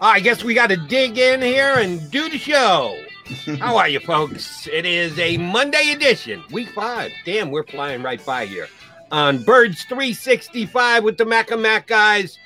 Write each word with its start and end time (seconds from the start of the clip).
I 0.00 0.20
guess 0.20 0.44
we 0.44 0.54
got 0.54 0.68
to 0.68 0.76
dig 0.76 1.18
in 1.18 1.42
here 1.42 1.74
and 1.74 2.08
do 2.12 2.28
the 2.28 2.38
show. 2.38 2.96
How 3.58 3.76
are 3.76 3.88
you, 3.88 3.98
folks? 3.98 4.68
It 4.68 4.86
is 4.86 5.18
a 5.18 5.36
Monday 5.38 5.90
edition, 5.90 6.44
week 6.52 6.68
five. 6.68 7.10
Damn, 7.24 7.50
we're 7.50 7.64
flying 7.64 8.00
right 8.02 8.24
by 8.24 8.46
here 8.46 8.68
on 9.10 9.42
Birds 9.42 9.82
365 9.84 11.02
with 11.02 11.18
the 11.18 11.24
Mac 11.24 11.50
and 11.50 11.62
Mac 11.62 11.88
guys. 11.88 12.38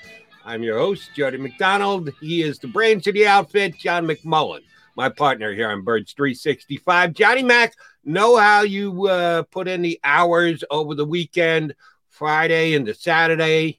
I'm 0.47 0.63
your 0.63 0.79
host, 0.79 1.11
Jody 1.15 1.37
McDonald. 1.37 2.11
He 2.23 2.41
is 2.41 2.59
the 2.59 2.69
brains 2.69 3.07
of 3.07 3.13
the 3.13 3.27
outfit, 3.27 3.79
John 3.79 4.07
McMullen, 4.07 4.61
my 4.97 5.11
partner 5.11 5.53
here 5.53 5.69
on 5.69 5.83
Birds 5.83 6.15
365. 6.15 7.13
Johnny 7.13 7.43
Mac, 7.43 7.75
know 8.03 8.39
how 8.39 8.63
you 8.63 9.09
uh, 9.09 9.43
put 9.43 9.69
in 9.69 9.83
the 9.83 10.01
hours 10.03 10.65
over 10.71 10.95
the 10.95 11.05
weekend, 11.05 11.75
Friday 12.09 12.73
into 12.73 12.95
Saturday, 12.95 13.79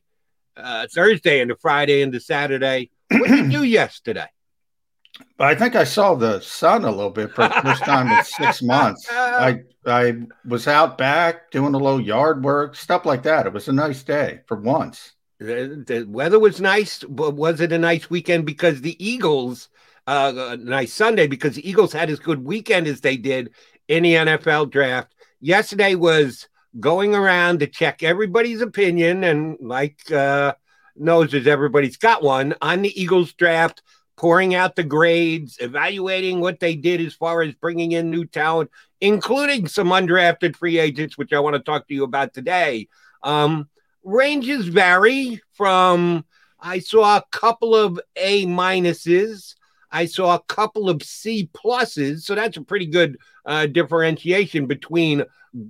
uh, 0.55 0.86
Thursday 0.94 1.40
into 1.42 1.55
Friday 1.55 2.04
into 2.04 2.20
Saturday. 2.20 2.92
What 3.20 3.30
did 3.30 3.45
you 3.45 3.59
do 3.59 3.64
yesterday? 3.64 4.27
But 5.38 5.48
I 5.48 5.55
think 5.55 5.76
I 5.76 5.84
saw 5.84 6.16
the 6.16 6.40
sun 6.40 6.85
a 6.85 6.91
little 6.91 7.12
bit 7.12 7.31
for 7.34 7.48
the 7.48 7.62
first 7.62 7.84
time 7.84 8.08
in 8.12 8.23
six 8.23 8.62
months. 8.63 9.08
I 9.12 9.62
I 9.86 10.16
was 10.45 10.67
out 10.67 10.98
back 10.98 11.52
doing 11.52 11.73
a 11.73 11.77
little 11.77 12.02
yard 12.02 12.44
work, 12.44 12.76
stuff 12.76 13.05
like 13.05 13.23
that. 13.23 13.45
It 13.45 13.53
was 13.53 13.67
a 13.67 13.73
nice 13.73 14.03
day 14.03 14.41
for 14.48 14.58
once. 14.58 15.13
The, 15.39 15.84
the 15.86 16.03
weather 16.05 16.39
was 16.39 16.62
nice, 16.62 17.03
but 17.03 17.36
was 17.36 17.59
it 17.59 17.72
a 17.72 17.77
nice 17.77 18.09
weekend 18.09 18.45
because 18.45 18.81
the 18.81 19.03
Eagles? 19.03 19.70
Uh, 20.05 20.34
a 20.36 20.58
nice 20.58 20.91
Sunday 20.91 21.27
because 21.27 21.55
the 21.55 21.67
Eagles 21.67 21.94
had 21.94 22.09
as 22.09 22.20
good 22.20 22.44
weekend 22.44 22.88
as 22.88 23.00
they 23.00 23.16
did 23.16 23.52
in 23.88 24.03
the 24.03 24.16
NFL 24.16 24.70
draft. 24.70 25.16
Yesterday 25.39 25.95
was 25.95 26.50
going 26.77 27.16
around 27.16 27.59
to 27.59 27.67
check 27.67 28.03
everybody's 28.03 28.59
opinion 28.59 29.23
and 29.23 29.58
like 29.61 30.11
uh, 30.11 30.55
knows 30.95 31.33
as 31.33 31.47
everybody's 31.47 31.97
got 31.97 32.23
one 32.23 32.55
on 32.61 32.81
the 32.81 33.02
Eagles 33.02 33.33
draft 33.33 33.81
pouring 34.15 34.53
out 34.53 34.75
the 34.75 34.83
grades, 34.83 35.57
evaluating 35.59 36.39
what 36.39 36.59
they 36.59 36.75
did 36.75 37.02
as 37.02 37.13
far 37.13 37.41
as 37.41 37.53
bringing 37.55 37.94
in 37.94 38.11
new 38.11 38.25
talent, 38.25 38.69
including 39.02 39.67
some 39.67 39.89
undrafted 39.89 40.55
free 40.55 40.77
agents, 40.77 41.17
which 41.17 41.33
I 41.33 41.39
want 41.39 41.55
to 41.55 41.59
talk 41.59 41.88
to 41.88 41.94
you 41.94 42.03
about 42.03 42.33
today. 42.33 42.88
Um, 43.23 43.69
ranges 44.03 44.67
vary 44.67 45.41
from 45.53 46.25
I 46.59 46.80
saw 46.80 47.17
a 47.17 47.23
couple 47.31 47.75
of 47.75 48.00
A 48.16 48.45
minuses. 48.45 49.55
I 49.91 50.05
saw 50.05 50.35
a 50.35 50.44
couple 50.44 50.89
of 50.89 51.03
C 51.03 51.50
pluses. 51.53 52.22
So 52.22 52.35
that's 52.35 52.57
a 52.57 52.61
pretty 52.61 52.85
good 52.85 53.17
uh, 53.45 53.67
differentiation 53.67 54.66
between 54.66 55.23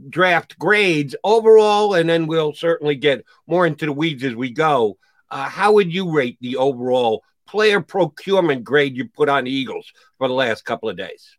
draft 0.09 0.57
grades 0.59 1.15
overall. 1.23 1.95
And 1.95 2.07
then 2.07 2.27
we'll 2.27 2.53
certainly 2.53 2.95
get 2.95 3.25
more 3.47 3.65
into 3.65 3.85
the 3.85 3.91
weeds 3.91 4.23
as 4.23 4.35
we 4.35 4.51
go. 4.51 4.97
Uh, 5.33 5.49
how 5.49 5.71
would 5.71 5.91
you 5.91 6.11
rate 6.11 6.37
the 6.41 6.57
overall 6.57 7.23
player 7.47 7.81
procurement 7.81 8.63
grade 8.63 8.95
you 8.95 9.05
put 9.09 9.29
on 9.29 9.47
Eagles 9.47 9.91
for 10.19 10.27
the 10.27 10.33
last 10.33 10.63
couple 10.63 10.87
of 10.87 10.95
days? 10.95 11.35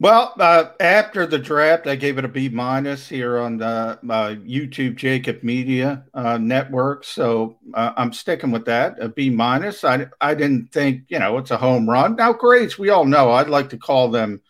Well, 0.00 0.34
uh, 0.40 0.70
after 0.80 1.26
the 1.26 1.38
draft, 1.38 1.86
I 1.86 1.94
gave 1.94 2.18
it 2.18 2.24
a 2.24 2.28
B 2.28 2.48
minus 2.48 3.08
here 3.08 3.38
on 3.38 3.58
the 3.58 4.00
uh, 4.02 4.34
YouTube 4.34 4.96
JAKIB 4.96 5.44
Media 5.44 6.06
uh, 6.12 6.38
Network. 6.38 7.04
So 7.04 7.58
uh, 7.72 7.92
I'm 7.96 8.12
sticking 8.12 8.50
with 8.50 8.64
that, 8.64 8.96
a 9.00 9.08
B 9.08 9.30
minus. 9.30 9.84
I 9.84 10.06
I 10.20 10.34
didn't 10.34 10.72
think 10.72 11.04
you 11.08 11.20
know 11.20 11.38
it's 11.38 11.52
a 11.52 11.56
home 11.56 11.88
run. 11.88 12.16
Now 12.16 12.32
grades, 12.32 12.80
we 12.80 12.88
all 12.88 13.04
know. 13.04 13.30
I'd 13.30 13.48
like 13.48 13.68
to 13.68 13.78
call 13.78 14.08
them, 14.08 14.40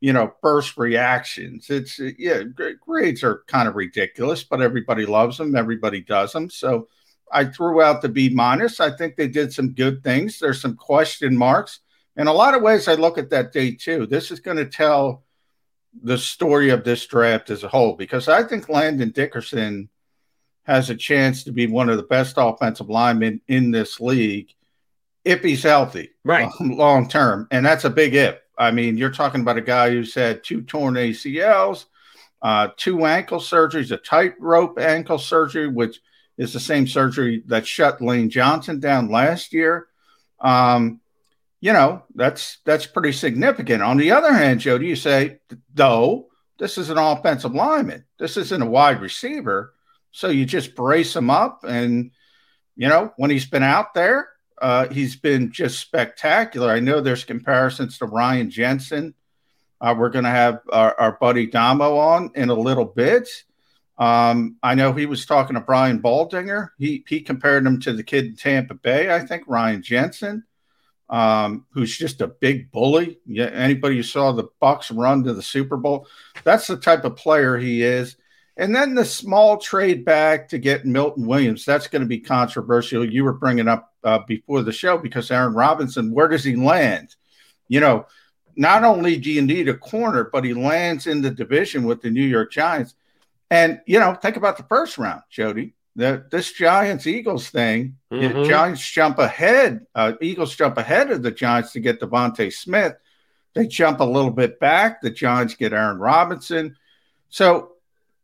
you 0.00 0.14
know, 0.14 0.32
first 0.40 0.78
reactions. 0.78 1.68
It's 1.68 1.98
yeah, 1.98 2.42
grades 2.80 3.22
are 3.22 3.42
kind 3.48 3.68
of 3.68 3.74
ridiculous, 3.74 4.44
but 4.44 4.62
everybody 4.62 5.04
loves 5.04 5.36
them. 5.36 5.56
Everybody 5.56 6.00
does 6.00 6.32
them. 6.32 6.48
So 6.48 6.88
I 7.34 7.46
threw 7.46 7.82
out 7.82 8.00
the 8.00 8.08
B 8.08 8.28
minus. 8.28 8.78
I 8.80 8.96
think 8.96 9.16
they 9.16 9.28
did 9.28 9.52
some 9.52 9.70
good 9.70 10.02
things. 10.04 10.38
There's 10.38 10.62
some 10.62 10.76
question 10.76 11.36
marks. 11.36 11.80
In 12.16 12.28
a 12.28 12.32
lot 12.32 12.54
of 12.54 12.62
ways, 12.62 12.86
I 12.86 12.94
look 12.94 13.18
at 13.18 13.30
that 13.30 13.52
day 13.52 13.72
too. 13.72 14.06
This 14.06 14.30
is 14.30 14.38
going 14.38 14.56
to 14.56 14.66
tell 14.66 15.24
the 16.02 16.16
story 16.16 16.70
of 16.70 16.84
this 16.84 17.04
draft 17.06 17.50
as 17.50 17.64
a 17.64 17.68
whole 17.68 17.94
because 17.94 18.28
I 18.28 18.44
think 18.44 18.68
Landon 18.68 19.10
Dickerson 19.10 19.88
has 20.62 20.90
a 20.90 20.94
chance 20.94 21.44
to 21.44 21.52
be 21.52 21.66
one 21.66 21.88
of 21.88 21.96
the 21.96 22.04
best 22.04 22.36
offensive 22.38 22.88
linemen 22.88 23.40
in 23.48 23.70
this 23.70 24.00
league 24.00 24.54
if 25.24 25.42
he's 25.42 25.62
healthy, 25.62 26.10
right, 26.24 26.48
long 26.60 27.08
term. 27.08 27.48
And 27.50 27.66
that's 27.66 27.84
a 27.84 27.90
big 27.90 28.14
if. 28.14 28.38
I 28.56 28.70
mean, 28.70 28.96
you're 28.96 29.10
talking 29.10 29.40
about 29.40 29.58
a 29.58 29.62
guy 29.62 29.90
who's 29.90 30.14
had 30.14 30.44
two 30.44 30.62
torn 30.62 30.94
ACLs, 30.94 31.86
uh, 32.42 32.68
two 32.76 33.04
ankle 33.06 33.40
surgeries, 33.40 33.90
a 33.90 33.96
tightrope 33.96 34.78
ankle 34.78 35.18
surgery, 35.18 35.66
which 35.66 36.00
is 36.36 36.52
the 36.52 36.60
same 36.60 36.86
surgery 36.86 37.42
that 37.46 37.66
shut 37.66 38.00
Lane 38.00 38.30
Johnson 38.30 38.80
down 38.80 39.10
last 39.10 39.52
year. 39.52 39.86
Um, 40.40 41.00
you 41.60 41.72
know, 41.72 42.02
that's 42.14 42.58
that's 42.64 42.86
pretty 42.86 43.12
significant. 43.12 43.82
On 43.82 43.96
the 43.96 44.10
other 44.10 44.32
hand, 44.32 44.60
Joe, 44.60 44.76
do 44.78 44.84
you 44.84 44.96
say, 44.96 45.38
though, 45.72 46.28
this 46.58 46.76
is 46.78 46.90
an 46.90 46.98
offensive 46.98 47.54
lineman. 47.54 48.04
This 48.18 48.36
isn't 48.36 48.62
a 48.62 48.66
wide 48.66 49.00
receiver. 49.00 49.72
So 50.10 50.28
you 50.28 50.44
just 50.44 50.76
brace 50.76 51.16
him 51.16 51.30
up. 51.30 51.64
And, 51.64 52.12
you 52.76 52.88
know, 52.88 53.12
when 53.16 53.30
he's 53.30 53.46
been 53.46 53.62
out 53.64 53.94
there, 53.94 54.28
uh, 54.60 54.88
he's 54.88 55.16
been 55.16 55.50
just 55.50 55.80
spectacular. 55.80 56.70
I 56.70 56.80
know 56.80 57.00
there's 57.00 57.24
comparisons 57.24 57.98
to 57.98 58.06
Ryan 58.06 58.50
Jensen. 58.50 59.14
Uh, 59.80 59.94
we're 59.98 60.10
going 60.10 60.24
to 60.24 60.30
have 60.30 60.60
our, 60.70 60.94
our 61.00 61.12
buddy 61.20 61.46
Damo 61.46 61.96
on 61.96 62.30
in 62.34 62.48
a 62.50 62.54
little 62.54 62.84
bit. 62.84 63.28
Um, 63.96 64.56
I 64.62 64.74
know 64.74 64.92
he 64.92 65.06
was 65.06 65.24
talking 65.24 65.54
to 65.54 65.60
Brian 65.60 66.00
Baldinger. 66.00 66.70
He 66.78 67.04
he 67.08 67.20
compared 67.20 67.66
him 67.66 67.80
to 67.80 67.92
the 67.92 68.02
kid 68.02 68.26
in 68.26 68.36
Tampa 68.36 68.74
Bay. 68.74 69.14
I 69.14 69.20
think 69.20 69.44
Ryan 69.46 69.82
Jensen, 69.82 70.44
um, 71.08 71.66
who's 71.70 71.96
just 71.96 72.20
a 72.20 72.26
big 72.26 72.72
bully. 72.72 73.20
Yeah, 73.26 73.46
anybody 73.46 73.96
who 73.96 74.02
saw 74.02 74.32
the 74.32 74.48
Bucs 74.60 74.96
run 74.96 75.22
to 75.24 75.32
the 75.32 75.42
Super 75.42 75.76
Bowl, 75.76 76.08
that's 76.42 76.66
the 76.66 76.76
type 76.76 77.04
of 77.04 77.16
player 77.16 77.56
he 77.56 77.82
is. 77.82 78.16
And 78.56 78.74
then 78.74 78.94
the 78.94 79.04
small 79.04 79.58
trade 79.58 80.04
back 80.04 80.48
to 80.48 80.58
get 80.58 80.86
Milton 80.86 81.26
Williams. 81.26 81.64
That's 81.64 81.88
going 81.88 82.02
to 82.02 82.08
be 82.08 82.20
controversial. 82.20 83.08
You 83.08 83.24
were 83.24 83.32
bringing 83.32 83.66
up 83.66 83.92
uh, 84.04 84.20
before 84.28 84.62
the 84.62 84.72
show 84.72 84.96
because 84.96 85.30
Aaron 85.30 85.54
Robinson, 85.54 86.12
where 86.12 86.28
does 86.28 86.44
he 86.44 86.54
land? 86.54 87.16
You 87.66 87.80
know, 87.80 88.06
not 88.56 88.84
only 88.84 89.16
do 89.16 89.32
you 89.32 89.42
need 89.42 89.68
a 89.68 89.74
corner, 89.74 90.30
but 90.32 90.44
he 90.44 90.54
lands 90.54 91.08
in 91.08 91.20
the 91.20 91.30
division 91.30 91.84
with 91.84 92.00
the 92.00 92.10
New 92.10 92.22
York 92.22 92.52
Giants 92.52 92.94
and 93.54 93.80
you 93.86 94.00
know, 94.00 94.14
think 94.14 94.36
about 94.36 94.56
the 94.56 94.64
first 94.64 94.98
round, 94.98 95.22
Jody. 95.30 95.74
The, 95.94 96.26
this 96.28 96.52
Giants 96.52 97.06
Eagles 97.06 97.50
thing, 97.50 97.98
mm-hmm. 98.12 98.48
Giants 98.48 98.84
jump 98.90 99.20
ahead. 99.20 99.86
Uh, 99.94 100.14
Eagles 100.20 100.56
jump 100.56 100.76
ahead 100.76 101.12
of 101.12 101.22
the 101.22 101.30
Giants 101.30 101.70
to 101.72 101.80
get 101.80 102.00
DeVonta 102.00 102.52
Smith. 102.52 102.94
They 103.54 103.68
jump 103.68 104.00
a 104.00 104.04
little 104.04 104.32
bit 104.32 104.58
back. 104.58 105.00
The 105.00 105.10
Giants 105.10 105.54
get 105.54 105.72
Aaron 105.72 105.98
Robinson. 105.98 106.76
So 107.28 107.74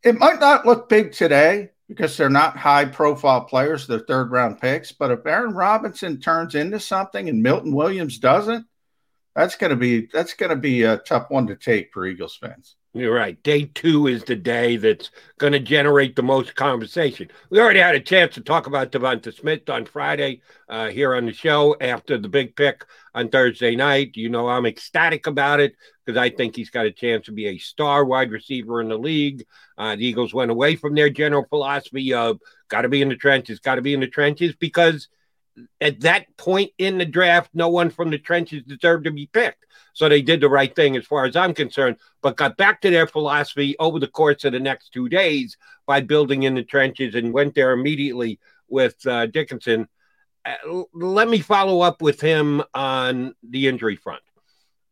it 0.03 0.19
might 0.19 0.41
not 0.41 0.67
look 0.67 0.89
big 0.89 1.13
today 1.13 1.71
because 1.87 2.17
they're 2.17 2.29
not 2.29 2.57
high 2.57 2.87
profile 2.87 3.43
players, 3.43 3.87
they're 3.87 4.01
third 4.01 4.33
round 4.33 4.61
picks. 4.61 4.91
But 4.91 5.13
if 5.13 5.25
Aaron 5.25 5.55
Robinson 5.55 6.21
turns 6.21 6.57
into 6.57 6.81
something 6.81 7.29
and 7.29 7.41
Milton 7.41 7.73
Williams 7.73 8.19
doesn't, 8.19 8.67
that's 9.41 9.57
gonna 9.57 9.77
be 9.77 10.07
that's 10.13 10.35
gonna 10.35 10.57
be 10.57 10.83
a 10.83 10.99
tough 10.99 11.31
one 11.31 11.47
to 11.47 11.57
take 11.57 11.93
for 11.93 12.07
Eagles 12.07 12.37
fans. 12.37 12.77
You're 12.93 13.15
right. 13.15 13.41
Day 13.45 13.71
two 13.73 14.09
is 14.09 14.25
the 14.25 14.35
day 14.35 14.77
that's 14.77 15.13
going 15.39 15.53
to 15.53 15.61
generate 15.61 16.17
the 16.17 16.25
most 16.25 16.57
conversation. 16.57 17.31
We 17.49 17.61
already 17.61 17.79
had 17.79 17.95
a 17.95 18.01
chance 18.01 18.35
to 18.35 18.41
talk 18.41 18.67
about 18.67 18.91
DeVonta 18.91 19.33
Smith 19.33 19.71
on 19.71 19.85
Friday 19.85 20.43
uh, 20.69 20.89
here 20.89 21.15
on 21.15 21.27
the 21.27 21.33
show 21.33 21.77
after 21.81 22.19
the 22.19 22.29
big 22.29 22.57
pick 22.57 22.85
on 23.15 23.29
Thursday 23.29 23.77
night. 23.77 24.17
You 24.17 24.29
know, 24.29 24.49
I'm 24.49 24.67
ecstatic 24.67 25.29
about 25.29 25.61
it 25.61 25.77
because 26.05 26.19
I 26.19 26.31
think 26.31 26.57
he's 26.57 26.71
got 26.71 26.85
a 26.85 26.91
chance 26.91 27.27
to 27.27 27.33
be 27.33 27.47
a 27.47 27.59
star 27.59 28.05
wide 28.05 28.33
receiver 28.33 28.81
in 28.81 28.89
the 28.89 28.99
league. 28.99 29.45
Uh, 29.79 29.95
the 29.95 30.05
Eagles 30.05 30.35
went 30.35 30.51
away 30.51 30.75
from 30.75 30.97
their 30.97 31.11
general 31.11 31.47
philosophy 31.49 32.13
of 32.13 32.41
got 32.67 32.83
to 32.83 32.89
be 32.89 33.03
in 33.03 33.09
the 33.09 33.15
trenches, 33.15 33.61
got 33.61 33.77
to 33.77 33.83
be 33.83 33.95
in 33.95 34.01
the 34.01 34.09
trenches 34.09 34.57
because 34.57 35.07
at 35.81 36.01
that 36.01 36.37
point 36.37 36.73
in 36.79 36.99
the 36.99 37.07
draft, 37.07 37.51
no 37.55 37.69
one 37.69 37.91
from 37.91 38.11
the 38.11 38.19
trenches 38.19 38.63
deserved 38.65 39.05
to 39.05 39.11
be 39.11 39.27
picked. 39.27 39.67
So 39.93 40.09
they 40.09 40.23
did 40.23 40.41
the 40.41 40.49
right 40.49 40.75
thing 40.75 40.97
as 40.97 41.07
far 41.07 41.25
as 41.25 41.37
I'm 41.37 41.55
concerned, 41.55 41.97
but 42.23 42.37
got 42.37 42.57
back 42.57 42.81
to 42.83 42.91
their 42.91 43.07
philosophy 43.07 43.77
over 43.79 43.99
the 43.99 44.07
course 44.07 44.45
of 44.45 44.53
the 44.53 44.61
next 44.61 44.91
two 44.93 45.09
days 45.09 45.57
by 45.87 46.01
building 46.01 46.45
in 46.45 46.55
the 46.55 46.63
trenches 46.63 47.15
and 47.15 47.33
went 47.33 47.55
there 47.55 47.73
immediately 47.73 48.39
with 48.69 49.05
uh, 49.07 49.27
Dickerson. 49.27 49.89
Uh, 50.45 50.83
let 50.95 51.29
me 51.29 51.41
follow 51.41 51.81
up 51.81 52.01
with 52.01 52.21
him 52.21 52.63
on 52.73 53.35
the 53.43 53.69
injury 53.69 53.97
front. 53.97 54.23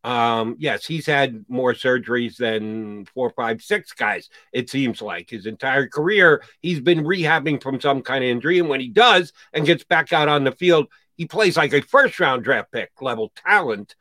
Um, 0.08 0.56
yes, 0.58 0.86
he's 0.86 1.04
had 1.04 1.44
more 1.48 1.74
surgeries 1.74 2.38
than 2.38 3.04
four, 3.12 3.28
five, 3.28 3.60
six 3.60 3.92
guys, 3.92 4.30
it 4.54 4.70
seems 4.70 5.02
like. 5.02 5.28
His 5.28 5.44
entire 5.44 5.86
career, 5.86 6.42
he's 6.62 6.80
been 6.80 7.04
rehabbing 7.04 7.62
from 7.62 7.78
some 7.78 8.00
kind 8.00 8.24
of 8.24 8.30
injury. 8.30 8.58
And 8.58 8.70
when 8.70 8.80
he 8.80 8.88
does 8.88 9.34
and 9.52 9.66
gets 9.66 9.84
back 9.84 10.14
out 10.14 10.28
on 10.28 10.44
the 10.44 10.52
field, 10.52 10.86
he 11.18 11.26
plays 11.26 11.58
like 11.58 11.74
a 11.74 11.82
first 11.82 12.18
round 12.20 12.42
draft 12.42 12.72
pick 12.72 12.90
level 13.02 13.30
talent 13.46 13.94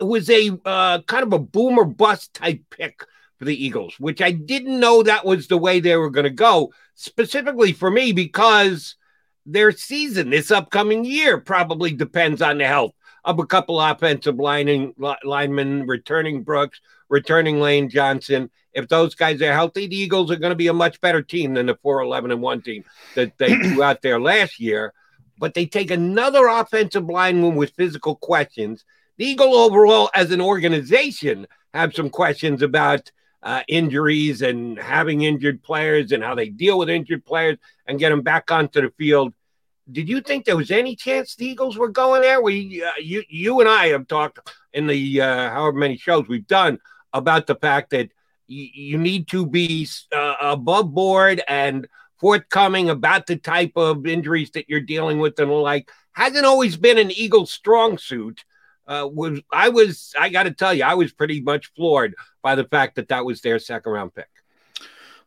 It 0.00 0.04
was 0.04 0.30
a 0.30 0.58
uh, 0.64 1.02
kind 1.02 1.22
of 1.22 1.34
a 1.34 1.38
boomer 1.38 1.84
bust 1.84 2.32
type 2.32 2.62
pick 2.70 3.04
for 3.38 3.44
the 3.44 3.64
Eagles, 3.66 3.94
which 3.98 4.22
I 4.22 4.30
didn't 4.30 4.80
know 4.80 5.02
that 5.02 5.26
was 5.26 5.48
the 5.48 5.58
way 5.58 5.80
they 5.80 5.96
were 5.96 6.10
going 6.10 6.24
to 6.24 6.30
go, 6.30 6.72
specifically 6.94 7.74
for 7.74 7.90
me, 7.90 8.12
because 8.12 8.96
their 9.44 9.70
season 9.70 10.30
this 10.30 10.50
upcoming 10.50 11.04
year 11.04 11.38
probably 11.38 11.92
depends 11.92 12.40
on 12.40 12.56
the 12.56 12.66
health 12.66 12.94
of 13.26 13.40
a 13.40 13.46
couple 13.46 13.80
offensive 13.80 14.36
lining, 14.36 14.94
linemen 15.24 15.86
returning 15.86 16.44
Brooks, 16.44 16.80
returning 17.08 17.60
Lane 17.60 17.90
Johnson. 17.90 18.50
If 18.72 18.88
those 18.88 19.16
guys 19.16 19.42
are 19.42 19.52
healthy, 19.52 19.88
the 19.88 19.96
Eagles 19.96 20.30
are 20.30 20.36
going 20.36 20.52
to 20.52 20.56
be 20.56 20.68
a 20.68 20.72
much 20.72 21.00
better 21.00 21.22
team 21.22 21.54
than 21.54 21.66
the 21.66 21.74
4 21.82 22.02
11 22.02 22.30
and 22.30 22.40
1 22.40 22.62
team 22.62 22.84
that 23.16 23.36
they 23.36 23.54
threw 23.62 23.82
out 23.82 24.00
there 24.00 24.20
last 24.20 24.60
year. 24.60 24.94
But 25.38 25.54
they 25.54 25.66
take 25.66 25.90
another 25.90 26.46
offensive 26.46 27.06
lineman 27.06 27.56
with 27.56 27.74
physical 27.74 28.14
questions. 28.14 28.84
The 29.18 29.26
Eagle 29.26 29.54
overall, 29.54 30.08
as 30.14 30.30
an 30.30 30.40
organization, 30.40 31.46
have 31.74 31.94
some 31.94 32.10
questions 32.10 32.62
about 32.62 33.10
uh, 33.42 33.62
injuries 33.66 34.40
and 34.40 34.78
having 34.78 35.22
injured 35.22 35.62
players 35.62 36.12
and 36.12 36.22
how 36.22 36.34
they 36.34 36.48
deal 36.48 36.78
with 36.78 36.88
injured 36.88 37.24
players 37.24 37.58
and 37.86 37.98
get 37.98 38.10
them 38.10 38.22
back 38.22 38.50
onto 38.50 38.80
the 38.80 38.90
field. 38.96 39.34
Did 39.90 40.08
you 40.08 40.20
think 40.20 40.44
there 40.44 40.56
was 40.56 40.70
any 40.70 40.96
chance 40.96 41.34
the 41.34 41.46
Eagles 41.46 41.76
were 41.76 41.88
going 41.88 42.22
there? 42.22 42.42
We, 42.42 42.82
uh, 42.82 42.90
you, 42.98 43.22
you 43.28 43.60
and 43.60 43.68
I 43.68 43.88
have 43.88 44.08
talked 44.08 44.40
in 44.72 44.86
the 44.86 45.20
uh, 45.20 45.50
however 45.50 45.78
many 45.78 45.96
shows 45.96 46.26
we've 46.26 46.46
done 46.46 46.78
about 47.12 47.46
the 47.46 47.54
fact 47.54 47.90
that 47.90 48.10
y- 48.48 48.70
you 48.74 48.98
need 48.98 49.28
to 49.28 49.46
be 49.46 49.88
uh, 50.12 50.34
above 50.40 50.92
board 50.92 51.40
and 51.46 51.86
forthcoming 52.18 52.90
about 52.90 53.26
the 53.26 53.36
type 53.36 53.72
of 53.76 54.06
injuries 54.06 54.50
that 54.52 54.68
you're 54.68 54.80
dealing 54.80 55.18
with 55.18 55.38
and 55.38 55.50
the 55.50 55.54
like. 55.54 55.88
Hasn't 56.12 56.46
always 56.46 56.76
been 56.76 56.98
an 56.98 57.10
Eagles 57.10 57.52
strong 57.52 57.98
suit 57.98 58.44
uh, 58.86 59.08
was 59.12 59.40
I 59.52 59.68
was 59.68 60.14
I 60.18 60.28
got 60.28 60.44
to 60.44 60.52
tell 60.52 60.72
you 60.72 60.84
I 60.84 60.94
was 60.94 61.12
pretty 61.12 61.40
much 61.40 61.72
floored 61.74 62.14
by 62.42 62.54
the 62.54 62.64
fact 62.64 62.96
that 62.96 63.08
that 63.08 63.24
was 63.24 63.40
their 63.40 63.58
second 63.58 63.92
round 63.92 64.14
pick. 64.14 64.28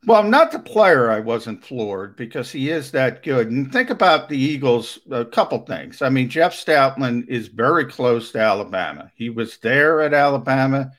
Well, 0.06 0.24
not 0.24 0.52
the 0.52 0.60
player. 0.60 1.12
I 1.12 1.20
wasn't 1.20 1.64
floored 1.64 2.16
because 2.16 2.52
he 2.52 2.70
is 2.70 2.92
that 2.92 3.22
good. 3.22 3.52
And 3.52 3.72
think 3.72 3.90
about 3.90 4.30
the 4.30 4.38
Eagles. 4.38 5.00
A 5.12 5.26
couple 5.26 5.60
things. 5.60 6.02
I 6.02 6.10
mean, 6.10 6.30
Jeff 6.30 6.54
Stoutland 6.54 7.28
is 7.28 7.48
very 7.48 7.86
close 7.86 8.32
to 8.32 8.40
Alabama. 8.40 9.12
He 9.16 9.30
was 9.30 9.58
there 9.58 10.02
at 10.02 10.14
Alabama 10.14 10.92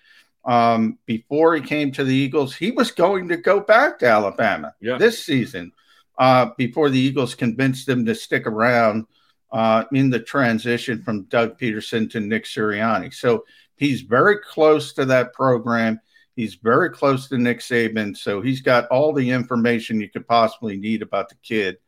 um, 0.45 0.99
before 1.07 1.55
he 1.55 1.63
came 1.63 1.93
to 1.93 2.05
the 2.05 2.15
Eagles. 2.15 2.55
He 2.55 2.71
was 2.71 2.91
going 2.91 3.29
to 3.29 3.39
go 3.39 3.61
back 3.61 3.99
to 4.01 4.07
Alabama 4.07 4.75
yeah. 4.81 4.99
this 4.99 5.25
season 5.25 5.73
uh, 6.19 6.51
before 6.59 6.91
the 6.91 7.01
Eagles 7.01 7.35
convinced 7.35 7.89
him 7.89 8.05
to 8.05 8.15
stick 8.15 8.47
around 8.47 9.07
uh, 9.51 9.85
in 9.93 10.11
the 10.11 10.21
transition 10.21 11.03
from 11.03 11.25
Doug 11.25 11.59
Pederson 11.59 12.09
to 12.11 12.21
Nick 12.21 12.45
Sirianni. 12.45 13.13
So 13.13 13.45
he's 13.77 14.03
very 14.03 14.39
close 14.39 14.93
to 14.93 15.07
that 15.07 15.33
program. 15.33 16.01
He's 16.37 16.55
very 16.55 16.91
close 16.91 17.29
to 17.29 17.39
Nick 17.39 17.61
Saban. 17.61 18.17
So 18.17 18.41
he's 18.41 18.61
got 18.61 18.89
all 18.89 19.13
the 19.13 19.31
information 19.31 20.01
you 20.01 20.09
could 20.09 20.27
possibly 20.27 20.77
need 20.77 21.03
about 21.03 21.29
the 21.29 21.37
kid. 21.43 21.79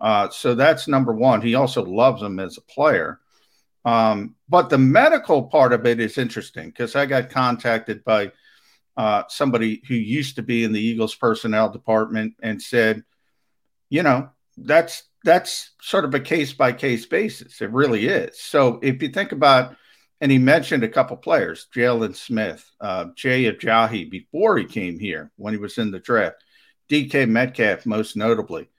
Uh, 0.00 0.28
so 0.30 0.54
that's 0.54 0.88
number 0.88 1.12
one. 1.12 1.40
He 1.40 1.54
also 1.54 1.84
loves 1.84 2.22
him 2.22 2.40
as 2.40 2.58
a 2.58 2.62
player. 2.62 3.20
Um, 3.84 4.36
but 4.48 4.70
the 4.70 4.78
medical 4.78 5.44
part 5.44 5.72
of 5.72 5.86
it 5.86 6.00
is 6.00 6.18
interesting 6.18 6.68
because 6.68 6.96
I 6.96 7.06
got 7.06 7.30
contacted 7.30 8.04
by 8.04 8.32
uh, 8.96 9.24
somebody 9.28 9.82
who 9.88 9.94
used 9.94 10.36
to 10.36 10.42
be 10.42 10.64
in 10.64 10.72
the 10.72 10.80
Eagles 10.80 11.14
personnel 11.14 11.70
department 11.70 12.34
and 12.42 12.60
said, 12.60 13.02
you 13.88 14.02
know, 14.02 14.30
that's 14.56 15.04
that's 15.24 15.70
sort 15.80 16.04
of 16.04 16.14
a 16.14 16.20
case 16.20 16.52
by 16.52 16.72
case 16.72 17.06
basis. 17.06 17.60
It 17.60 17.70
really 17.70 18.06
is. 18.06 18.40
So 18.40 18.80
if 18.82 19.02
you 19.02 19.08
think 19.08 19.32
about, 19.32 19.76
and 20.22 20.30
he 20.30 20.38
mentioned 20.38 20.84
a 20.84 20.88
couple 20.88 21.16
players, 21.16 21.66
Jaylon 21.74 22.14
Smith, 22.14 22.70
uh, 22.80 23.06
Jay 23.16 23.52
Ajayi 23.52 24.08
before 24.08 24.56
he 24.56 24.64
came 24.64 24.96
here 25.00 25.32
when 25.34 25.52
he 25.52 25.58
was 25.58 25.78
in 25.78 25.90
the 25.90 25.98
draft, 25.98 26.36
DK 26.88 27.28
Metcalf 27.28 27.84
most 27.86 28.16
notably. 28.16 28.70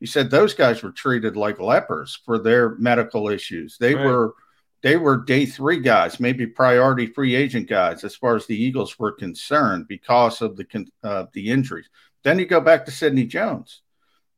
He 0.00 0.06
said 0.06 0.30
those 0.30 0.54
guys 0.54 0.82
were 0.82 0.92
treated 0.92 1.36
like 1.36 1.60
lepers 1.60 2.18
for 2.24 2.38
their 2.38 2.76
medical 2.76 3.28
issues. 3.28 3.76
They 3.78 3.94
right. 3.94 4.06
were 4.06 4.34
they 4.82 4.96
were 4.96 5.18
day 5.18 5.44
three 5.44 5.80
guys, 5.80 6.18
maybe 6.18 6.46
priority 6.46 7.06
free 7.06 7.34
agent 7.34 7.68
guys, 7.68 8.02
as 8.02 8.16
far 8.16 8.34
as 8.34 8.46
the 8.46 8.56
Eagles 8.56 8.98
were 8.98 9.12
concerned, 9.12 9.88
because 9.88 10.40
of 10.40 10.56
the 10.56 10.86
uh, 11.04 11.26
the 11.34 11.50
injuries. 11.50 11.90
Then 12.24 12.38
you 12.38 12.46
go 12.46 12.62
back 12.62 12.86
to 12.86 12.90
Sidney 12.90 13.26
Jones 13.26 13.82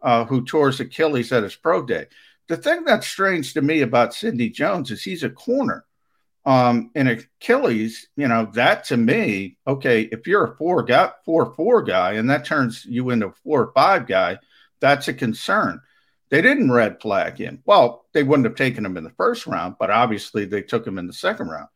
uh, 0.02 0.24
who 0.24 0.44
tore 0.44 0.68
his 0.68 0.80
Achilles 0.80 1.30
at 1.30 1.44
his 1.44 1.54
pro 1.54 1.86
day. 1.86 2.06
The 2.48 2.56
thing 2.56 2.84
that's 2.84 3.06
strange 3.06 3.54
to 3.54 3.62
me 3.62 3.82
about 3.82 4.14
Sidney 4.14 4.48
Jones 4.48 4.90
is 4.90 5.04
he's 5.04 5.22
a 5.22 5.30
corner. 5.30 5.84
Um, 6.44 6.90
and 6.94 7.08
Achilles, 7.08 8.08
you 8.16 8.28
know, 8.28 8.50
that 8.54 8.84
to 8.84 8.96
me, 8.96 9.58
okay, 9.66 10.02
if 10.02 10.26
you're 10.26 10.52
a 10.52 10.56
four 10.56 10.82
guy, 10.82 11.10
four 11.24 11.54
four 11.54 11.82
guy, 11.82 12.12
and 12.12 12.30
that 12.30 12.44
turns 12.44 12.84
you 12.84 13.10
into 13.10 13.26
a 13.26 13.32
four 13.44 13.62
or 13.62 13.72
five 13.72 14.06
guy, 14.06 14.38
that's 14.80 15.08
a 15.08 15.14
concern. 15.14 15.80
They 16.30 16.42
didn't 16.42 16.70
red 16.70 17.00
flag 17.00 17.38
him. 17.38 17.62
Well, 17.64 18.06
they 18.12 18.22
wouldn't 18.22 18.46
have 18.46 18.54
taken 18.54 18.84
him 18.84 18.96
in 18.96 19.04
the 19.04 19.10
first 19.10 19.46
round, 19.46 19.76
but 19.78 19.90
obviously 19.90 20.44
they 20.44 20.62
took 20.62 20.86
him 20.86 20.98
in 20.98 21.06
the 21.06 21.12
second 21.12 21.48
round. 21.48 21.68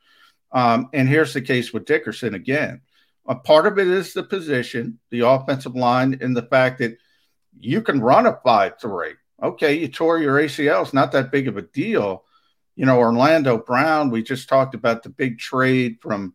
Um, 0.52 0.90
and 0.92 1.08
here's 1.08 1.32
the 1.32 1.40
case 1.40 1.72
with 1.72 1.86
Dickerson 1.86 2.34
again. 2.34 2.82
A 3.26 3.34
part 3.34 3.66
of 3.66 3.78
it 3.78 3.86
is 3.86 4.12
the 4.12 4.22
position, 4.22 4.98
the 5.10 5.20
offensive 5.20 5.74
line, 5.74 6.18
and 6.20 6.36
the 6.36 6.42
fact 6.42 6.78
that 6.78 6.98
you 7.58 7.80
can 7.80 8.00
run 8.00 8.26
a 8.26 8.38
5 8.44 8.80
3. 8.80 9.14
Okay, 9.42 9.74
you 9.74 9.88
tore 9.88 10.18
your 10.18 10.38
ACL. 10.38 10.82
It's 10.82 10.94
not 10.94 11.12
that 11.12 11.32
big 11.32 11.48
of 11.48 11.56
a 11.56 11.62
deal. 11.62 12.24
You 12.76 12.86
know, 12.86 12.98
Orlando 12.98 13.58
Brown, 13.58 14.10
we 14.10 14.22
just 14.22 14.48
talked 14.48 14.74
about 14.74 15.02
the 15.02 15.10
big 15.10 15.38
trade 15.38 15.98
from 16.00 16.34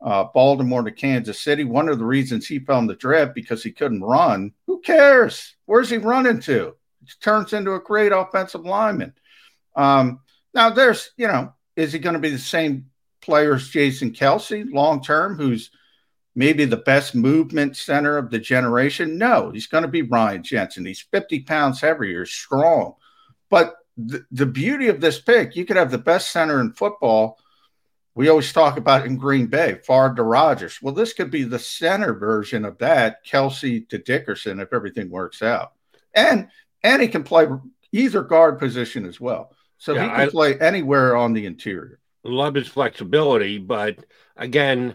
uh, 0.00 0.24
Baltimore 0.34 0.82
to 0.82 0.90
Kansas 0.90 1.40
City. 1.40 1.64
One 1.64 1.88
of 1.88 1.98
the 1.98 2.04
reasons 2.04 2.46
he 2.46 2.58
fell 2.58 2.78
in 2.78 2.86
the 2.86 2.94
draft 2.94 3.34
because 3.34 3.62
he 3.62 3.72
couldn't 3.72 4.02
run. 4.02 4.52
Who 4.66 4.80
cares? 4.80 5.56
Where's 5.66 5.90
he 5.90 5.98
running 5.98 6.40
to? 6.40 6.74
He 7.00 7.12
turns 7.20 7.52
into 7.52 7.74
a 7.74 7.80
great 7.80 8.12
offensive 8.12 8.64
lineman. 8.64 9.14
Um, 9.76 10.20
now, 10.54 10.70
there's, 10.70 11.10
you 11.16 11.26
know, 11.26 11.52
is 11.76 11.92
he 11.92 11.98
going 11.98 12.14
to 12.14 12.20
be 12.20 12.30
the 12.30 12.38
same 12.38 12.86
player 13.20 13.54
as 13.54 13.68
Jason 13.68 14.12
Kelce 14.12 14.70
long 14.72 15.02
term, 15.02 15.36
who's 15.36 15.70
maybe 16.34 16.64
the 16.64 16.76
best 16.76 17.14
movement 17.14 17.76
center 17.76 18.18
of 18.18 18.30
the 18.30 18.38
generation? 18.38 19.18
No, 19.18 19.50
he's 19.50 19.66
going 19.66 19.82
to 19.82 19.88
be 19.88 20.02
Ryan 20.02 20.42
Jensen. 20.42 20.84
He's 20.84 21.06
50 21.12 21.40
pounds 21.40 21.80
heavier, 21.80 22.26
strong. 22.26 22.94
But 23.50 23.74
the, 23.96 24.24
the 24.30 24.46
beauty 24.46 24.88
of 24.88 25.00
this 25.00 25.20
pick, 25.20 25.56
you 25.56 25.64
could 25.64 25.76
have 25.76 25.90
the 25.90 25.98
best 25.98 26.32
center 26.32 26.60
in 26.60 26.72
football. 26.72 27.38
We 28.14 28.28
always 28.28 28.52
talk 28.52 28.76
about 28.76 29.06
in 29.06 29.16
Green 29.16 29.46
Bay, 29.46 29.78
Favre 29.82 30.14
to 30.16 30.22
Rodgers. 30.22 30.80
Well, 30.82 30.94
this 30.94 31.14
could 31.14 31.30
be 31.30 31.44
the 31.44 31.58
center 31.58 32.12
version 32.14 32.64
of 32.64 32.78
that, 32.78 33.24
Kelce 33.24 33.88
to 33.88 33.98
Dickerson, 33.98 34.60
if 34.60 34.72
everything 34.72 35.08
works 35.10 35.42
out. 35.42 35.72
And 36.14 36.48
and 36.82 37.00
he 37.00 37.08
can 37.08 37.22
play 37.22 37.46
either 37.92 38.22
guard 38.22 38.58
position 38.58 39.06
as 39.06 39.20
well. 39.20 39.54
So 39.78 39.94
yeah, 39.94 40.02
he 40.02 40.08
can 40.10 40.20
I, 40.20 40.28
play 40.28 40.58
anywhere 40.58 41.16
on 41.16 41.32
the 41.32 41.46
interior. 41.46 42.00
Love 42.24 42.54
his 42.54 42.68
flexibility, 42.68 43.58
but 43.58 44.04
again, 44.36 44.94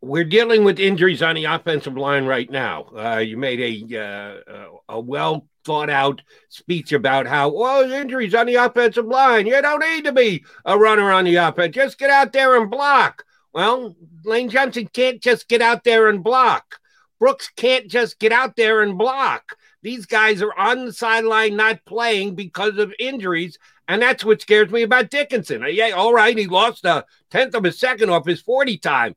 we're 0.00 0.24
dealing 0.24 0.64
with 0.64 0.80
injuries 0.80 1.22
on 1.22 1.36
the 1.36 1.44
offensive 1.44 1.96
line 1.96 2.26
right 2.26 2.50
now. 2.50 2.84
Uh, 2.96 3.18
you 3.18 3.36
made 3.36 3.60
a 3.60 4.42
uh, 4.48 4.66
a 4.88 5.00
well 5.00 5.46
thought 5.64 5.90
out 5.90 6.22
speech 6.48 6.92
about 6.92 7.26
how 7.26 7.48
oh, 7.48 7.52
well 7.52 7.92
injuries 7.92 8.34
on 8.34 8.46
the 8.46 8.56
offensive 8.56 9.06
line. 9.06 9.46
You 9.46 9.60
don't 9.62 9.80
need 9.80 10.04
to 10.04 10.12
be 10.12 10.44
a 10.64 10.78
runner 10.78 11.10
on 11.12 11.24
the 11.24 11.36
offense. 11.36 11.74
Just 11.74 11.98
get 11.98 12.10
out 12.10 12.32
there 12.32 12.60
and 12.60 12.70
block. 12.70 13.24
Well, 13.52 13.96
Lane 14.24 14.48
Johnson 14.48 14.88
can't 14.92 15.22
just 15.22 15.48
get 15.48 15.60
out 15.60 15.84
there 15.84 16.08
and 16.08 16.24
block. 16.24 16.80
Brooks 17.18 17.50
can't 17.54 17.88
just 17.88 18.18
get 18.18 18.32
out 18.32 18.56
there 18.56 18.82
and 18.82 18.98
block. 18.98 19.56
These 19.82 20.06
guys 20.06 20.42
are 20.42 20.56
on 20.56 20.86
the 20.86 20.92
sideline 20.92 21.56
not 21.56 21.84
playing 21.84 22.34
because 22.34 22.78
of 22.78 22.94
injuries. 22.98 23.58
And 23.88 24.00
that's 24.00 24.24
what 24.24 24.40
scares 24.40 24.70
me 24.70 24.82
about 24.82 25.10
Dickinson. 25.10 25.64
Yeah, 25.68 25.90
all 25.90 26.14
right, 26.14 26.38
he 26.38 26.46
lost 26.46 26.84
a 26.84 27.04
tenth 27.30 27.54
of 27.54 27.64
a 27.64 27.72
second 27.72 28.10
off 28.10 28.26
his 28.26 28.40
40 28.40 28.78
time 28.78 29.14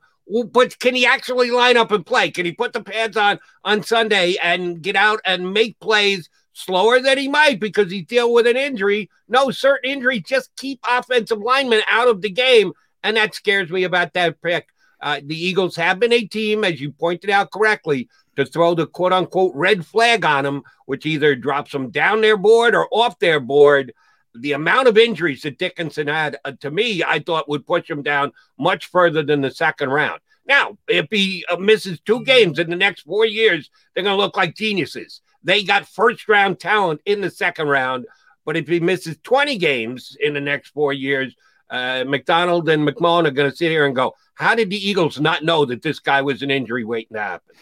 but 0.51 0.77
can 0.79 0.96
he 0.96 1.05
actually 1.05 1.51
line 1.51 1.77
up 1.77 1.91
and 1.91 2.05
play? 2.05 2.32
Can 2.32 2.46
he 2.46 2.51
put 2.51 2.74
the 2.74 2.84
pads 2.84 3.17
on 3.17 3.39
on 3.63 3.84
Sunday 3.84 4.36
and 4.41 4.82
get 4.82 4.96
out 4.96 5.20
and 5.25 5.53
make 5.53 5.79
plays 5.79 6.29
slower 6.53 7.00
than 7.00 7.17
he 7.17 7.27
might 7.27 7.60
because 7.60 7.91
he's 7.91 8.05
dealing 8.05 8.34
with 8.34 8.48
an 8.48 8.58
injury? 8.58 9.10
No, 9.27 9.51
certain 9.51 9.91
injuries 9.91 10.24
just 10.25 10.55
keep 10.55 10.79
offensive 10.88 11.39
linemen 11.39 11.82
out 11.88 12.08
of 12.08 12.22
the 12.22 12.29
game, 12.29 12.74
and 13.03 13.17
that 13.17 13.36
scares 13.36 13.70
me 13.70 13.84
about 13.84 14.13
that 14.13 14.41
pick. 14.41 14.67
Uh, 15.01 15.20
the 15.24 15.36
Eagles 15.36 15.75
have 15.75 16.00
been 16.00 16.13
a 16.13 16.25
team, 16.25 16.63
as 16.63 16.82
you 16.82 16.91
pointed 16.91 17.29
out 17.29 17.51
correctly, 17.51 18.10
to 18.36 18.46
throw 18.46 18.74
the 18.74 18.88
quote 18.88 19.13
unquote 19.13 19.53
red 19.55 19.86
flag 19.86 20.25
on 20.25 20.44
them, 20.44 20.63
which 20.86 21.05
either 21.05 21.36
drops 21.36 21.72
them 21.72 21.91
down 21.91 22.22
their 22.22 22.38
board 22.38 22.74
or 22.75 22.88
off 22.91 23.20
their 23.20 23.39
board 23.39 23.94
the 24.39 24.54
amount 24.54 24.88
of 24.88 24.98
injuries 24.98 25.42
that 25.44 25.58
Dickinson 25.58 26.08
had, 26.08 26.38
uh, 26.46 26.54
to 26.62 26.72
me, 26.72 27.04
I 27.04 27.20
thought 27.20 27.50
would 27.50 27.65
push 27.65 27.89
him 27.89 28.01
down 28.01 28.32
much 28.58 28.88
further 28.88 29.24
than 29.24 29.42
the 29.42 29.51
second 29.51 29.89
round. 29.89 30.20
Now, 30.48 30.77
if 30.88 31.08
he 31.10 31.46
uh, 31.50 31.58
misses 31.58 32.00
two 32.01 32.24
games 32.24 32.60
in 32.60 32.70
the 32.70 32.75
next 32.75 33.01
four 33.01 33.25
years, 33.25 33.70
they're 33.94 34.04
going 34.04 34.18
to 34.18 34.22
look 34.22 34.38
like 34.38 34.56
geniuses. 34.56 35.22
They 35.44 35.63
got 35.63 35.88
first 35.88 36.27
round 36.27 36.60
talent 36.60 37.01
in 37.06 37.22
the 37.22 37.30
second 37.30 37.68
round, 37.68 38.06
but 38.46 38.58
if 38.58 38.68
he 38.68 38.80
misses 38.80 39.18
20 39.24 39.58
games 39.58 40.15
in 40.20 40.34
the 40.34 40.42
next 40.42 40.70
four 40.70 40.94
years, 40.94 41.36
uh, 41.70 42.04
Macdonald 42.08 42.70
and 42.70 42.88
McMullen 42.88 43.27
are 43.27 43.32
going 43.32 43.50
to 43.50 43.56
sit 43.56 43.72
here 43.72 43.86
and 43.86 43.96
go, 43.96 44.13
How 44.36 44.54
did 44.54 44.70
the 44.70 44.89
Eagles 44.89 45.20
not 45.20 45.44
know 45.44 45.65
that 45.65 45.82
this 45.82 46.00
guy 46.00 46.22
was 46.22 46.42
an 46.42 46.51
injury 46.51 46.84
waiting 46.84 47.15
to 47.15 47.22
happen? 47.22 47.56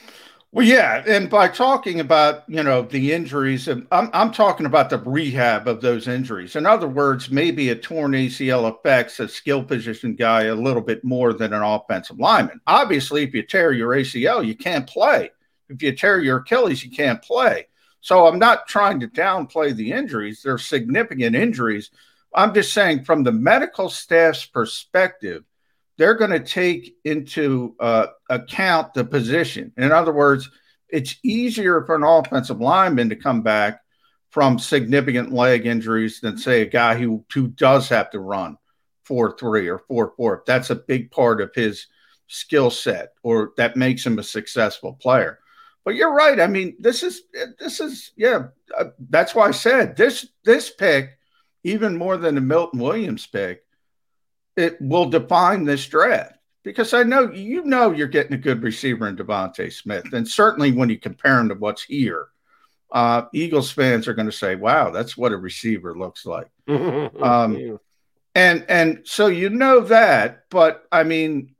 Well, 0.53 0.67
yeah, 0.67 1.03
and 1.07 1.31
by 1.31 1.47
talking 1.47 1.99
about 1.99 2.43
you 2.47 2.61
know 2.61 2.83
the 2.83 3.11
injuries, 3.11 3.67
um, 3.67 3.87
I'm 3.91 4.11
I'm 4.13 4.31
talking 4.31 4.67
about 4.67 4.91
the 4.91 4.99
rehab 4.99 5.67
of 5.67 5.81
those 5.81 6.07
injuries. 6.07 6.55
In 6.55 6.67
other 6.67 6.87
words, 6.87 7.31
maybe 7.31 7.69
a 7.69 7.75
torn 7.75 8.11
ACL 8.11 8.71
affects 8.71 9.19
a 9.19 9.27
skill 9.27 9.63
position 9.63 10.13
guy 10.13 10.43
a 10.43 10.53
little 10.53 10.83
bit 10.83 11.03
more 11.03 11.33
than 11.33 11.53
an 11.53 11.63
offensive 11.63 12.19
lineman. 12.19 12.61
Obviously, 12.67 13.23
if 13.23 13.33
you 13.33 13.41
tear 13.41 13.71
your 13.71 13.95
ACL, 13.95 14.45
you 14.45 14.55
can't 14.55 14.85
play. 14.85 15.31
If 15.69 15.81
you 15.81 15.91
tear 15.91 16.19
your 16.19 16.37
Achilles, 16.37 16.85
you 16.85 16.91
can't 16.91 17.23
play. 17.23 17.65
So 18.01 18.27
I'm 18.27 18.37
not 18.37 18.67
trying 18.67 18.99
to 18.99 19.07
downplay 19.07 19.75
the 19.75 19.91
injuries. 19.91 20.43
They're 20.43 20.59
significant 20.59 21.35
injuries. 21.35 21.89
I'm 22.35 22.53
just 22.53 22.73
saying, 22.73 23.05
from 23.05 23.23
the 23.23 23.31
medical 23.31 23.89
staff's 23.89 24.45
perspective, 24.45 25.45
they're 25.97 26.15
going 26.15 26.31
to 26.31 26.39
take 26.39 26.95
into 27.03 27.75
uh, 27.79 28.07
account 28.29 28.93
the 28.93 29.05
position. 29.05 29.71
In 29.77 29.91
other 29.91 30.13
words, 30.13 30.49
it's 30.89 31.15
easier 31.23 31.83
for 31.85 31.95
an 31.95 32.03
offensive 32.03 32.59
lineman 32.61 33.09
to 33.09 33.15
come 33.15 33.41
back 33.41 33.81
from 34.29 34.57
significant 34.57 35.31
leg 35.31 35.65
injuries 35.65 36.19
than 36.19 36.37
say 36.37 36.61
a 36.61 36.65
guy 36.65 36.95
who 36.97 37.23
who 37.33 37.47
does 37.47 37.89
have 37.89 38.09
to 38.11 38.19
run 38.19 38.57
four 39.03 39.37
three 39.37 39.67
or 39.67 39.79
four 39.79 40.13
four. 40.17 40.43
That's 40.47 40.69
a 40.69 40.75
big 40.75 41.11
part 41.11 41.41
of 41.41 41.53
his 41.53 41.87
skill 42.27 42.71
set, 42.71 43.13
or 43.21 43.53
that 43.57 43.75
makes 43.75 44.05
him 44.05 44.17
a 44.17 44.23
successful 44.23 44.93
player. 44.93 45.39
But 45.85 45.95
you're 45.95 46.13
right. 46.13 46.39
I 46.39 46.47
mean, 46.47 46.75
this 46.79 47.03
is 47.03 47.23
this 47.59 47.79
is 47.79 48.11
yeah. 48.15 48.47
Uh, 48.75 48.85
that's 49.09 49.35
why 49.35 49.47
I 49.47 49.51
said 49.51 49.95
this 49.95 50.27
this 50.43 50.71
pick, 50.71 51.17
even 51.63 51.97
more 51.97 52.17
than 52.17 52.35
the 52.35 52.41
Milton 52.41 52.79
Williams 52.79 53.27
pick, 53.27 53.63
it 54.55 54.77
will 54.81 55.05
define 55.05 55.63
this 55.63 55.85
draft 55.87 56.33
because 56.63 56.93
I 56.93 57.03
know 57.03 57.31
you 57.31 57.63
know 57.63 57.91
you're 57.91 58.07
getting 58.07 58.33
a 58.33 58.37
good 58.37 58.63
receiver 58.63 59.07
in 59.07 59.17
DeVonta 59.17 59.71
Smith, 59.71 60.13
and 60.13 60.27
certainly 60.27 60.71
when 60.71 60.89
you 60.89 60.97
compare 60.97 61.39
him 61.39 61.49
to 61.49 61.55
what's 61.55 61.83
here, 61.83 62.27
uh, 62.91 63.23
Eagles 63.33 63.71
fans 63.71 64.07
are 64.07 64.13
going 64.13 64.27
to 64.27 64.31
say, 64.31 64.55
"Wow, 64.55 64.89
that's 64.91 65.17
what 65.17 65.33
a 65.33 65.37
receiver 65.37 65.97
looks 65.97 66.25
like." 66.25 66.49
um, 66.67 67.79
and 68.35 68.65
and 68.69 69.01
so 69.03 69.27
you 69.27 69.49
know 69.49 69.81
that, 69.81 70.45
but 70.49 70.85
I 70.91 71.03
mean, 71.03 71.55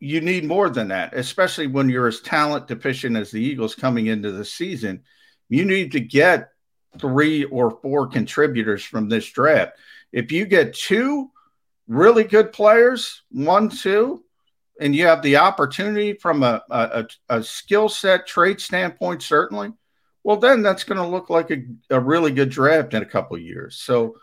you 0.00 0.20
need 0.20 0.44
more 0.44 0.70
than 0.70 0.88
that, 0.88 1.14
especially 1.14 1.66
when 1.66 1.88
you're 1.88 2.08
as 2.08 2.20
talent 2.20 2.68
deficient 2.68 3.16
as 3.16 3.30
the 3.30 3.42
Eagles 3.42 3.74
coming 3.74 4.06
into 4.06 4.32
the 4.32 4.44
season. 4.44 5.02
You 5.50 5.64
need 5.64 5.92
to 5.92 6.00
get 6.00 6.50
three 6.98 7.44
or 7.44 7.70
four 7.82 8.06
contributors 8.06 8.82
from 8.82 9.08
this 9.08 9.26
draft. 9.26 9.72
If 10.12 10.32
you 10.32 10.46
get 10.46 10.74
two 10.74 11.30
really 11.88 12.24
good 12.24 12.52
players, 12.52 13.22
one, 13.30 13.68
two, 13.68 14.22
and 14.80 14.94
you 14.94 15.06
have 15.06 15.22
the 15.22 15.36
opportunity 15.36 16.12
from 16.12 16.44
a, 16.44 16.62
a, 16.70 17.06
a 17.28 17.42
skill 17.42 17.88
set 17.88 18.26
trade 18.26 18.60
standpoint, 18.60 19.22
certainly, 19.22 19.72
well, 20.22 20.36
then 20.36 20.62
that's 20.62 20.84
going 20.84 20.98
to 20.98 21.06
look 21.06 21.30
like 21.30 21.50
a, 21.50 21.62
a 21.90 21.98
really 21.98 22.30
good 22.30 22.50
draft 22.50 22.94
in 22.94 23.02
a 23.02 23.06
couple 23.06 23.38
years. 23.38 23.76
So 23.76 24.16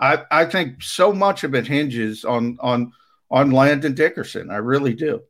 I, 0.00 0.22
I 0.30 0.44
think 0.44 0.82
so 0.82 1.12
much 1.12 1.44
of 1.44 1.54
it 1.54 1.66
hinges 1.66 2.24
on 2.24 2.58
on 2.60 2.92
on 3.30 3.50
Landon 3.50 3.94
Dickerson. 3.94 4.50
I 4.50 4.56
really 4.58 4.94
do. 4.94 5.20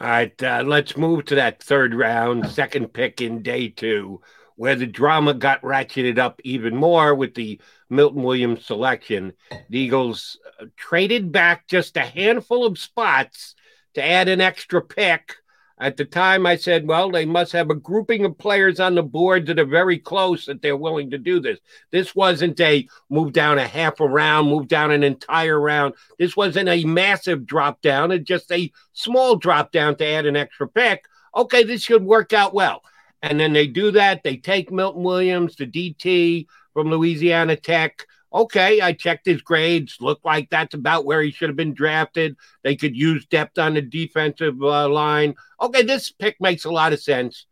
All 0.00 0.06
right, 0.06 0.42
uh, 0.42 0.62
let's 0.64 0.96
move 0.96 1.24
to 1.26 1.34
that 1.34 1.62
third 1.62 1.94
round, 1.94 2.48
second 2.48 2.92
pick 2.92 3.20
in 3.20 3.42
day 3.42 3.68
two, 3.68 4.20
where 4.56 4.76
the 4.76 4.86
drama 4.86 5.34
got 5.34 5.62
ratcheted 5.62 6.18
up 6.18 6.40
even 6.44 6.74
more 6.76 7.14
with 7.14 7.34
the 7.34 7.60
Milton 7.90 8.22
Williams 8.22 8.64
selection. 8.64 9.32
The 9.70 9.78
Eagles 9.78 10.38
uh, 10.60 10.66
traded 10.76 11.32
back 11.32 11.66
just 11.68 11.96
a 11.96 12.00
handful 12.00 12.64
of 12.66 12.78
spots 12.78 13.54
to 13.94 14.04
add 14.04 14.28
an 14.28 14.40
extra 14.40 14.82
pick. 14.82 15.36
At 15.78 15.96
the 15.96 16.04
time, 16.04 16.46
I 16.46 16.56
said, 16.56 16.86
well, 16.86 17.10
they 17.10 17.24
must 17.24 17.50
have 17.52 17.70
a 17.70 17.74
grouping 17.74 18.24
of 18.24 18.38
players 18.38 18.78
on 18.78 18.94
the 18.94 19.02
board 19.02 19.46
that 19.46 19.58
are 19.58 19.64
very 19.64 19.98
close 19.98 20.46
that 20.46 20.62
they're 20.62 20.76
willing 20.76 21.10
to 21.10 21.18
do 21.18 21.40
this. 21.40 21.58
This 21.90 22.14
wasn't 22.14 22.60
a 22.60 22.86
move 23.10 23.32
down 23.32 23.58
a 23.58 23.66
half 23.66 23.98
a 23.98 24.06
round, 24.06 24.48
move 24.48 24.68
down 24.68 24.92
an 24.92 25.02
entire 25.02 25.58
round. 25.60 25.94
This 26.20 26.36
wasn't 26.36 26.68
a 26.68 26.84
massive 26.84 27.46
drop 27.46 27.82
down, 27.82 28.12
it's 28.12 28.28
just 28.28 28.52
a 28.52 28.70
small 28.92 29.34
drop 29.34 29.72
down 29.72 29.96
to 29.96 30.06
add 30.06 30.24
an 30.26 30.36
extra 30.36 30.68
pick. 30.68 31.04
Okay, 31.34 31.64
this 31.64 31.82
should 31.82 32.04
work 32.04 32.32
out 32.32 32.54
well. 32.54 32.82
And 33.22 33.38
then 33.38 33.52
they 33.52 33.66
do 33.66 33.92
that. 33.92 34.22
They 34.24 34.36
take 34.36 34.72
Milton 34.72 35.04
Williams, 35.04 35.56
the 35.56 35.66
DT 35.66 36.46
from 36.72 36.90
Louisiana 36.90 37.56
Tech. 37.56 38.06
Okay, 38.34 38.80
I 38.80 38.92
checked 38.92 39.26
his 39.26 39.42
grades. 39.42 39.98
Looked 40.00 40.24
like 40.24 40.48
that's 40.50 40.74
about 40.74 41.04
where 41.04 41.20
he 41.22 41.30
should 41.30 41.48
have 41.48 41.56
been 41.56 41.74
drafted. 41.74 42.36
They 42.64 42.76
could 42.76 42.96
use 42.96 43.26
depth 43.26 43.58
on 43.58 43.74
the 43.74 43.82
defensive 43.82 44.60
uh, 44.62 44.88
line. 44.88 45.34
Okay, 45.60 45.82
this 45.82 46.10
pick 46.10 46.40
makes 46.40 46.64
a 46.64 46.70
lot 46.70 46.92
of 46.92 47.00
sense. 47.00 47.46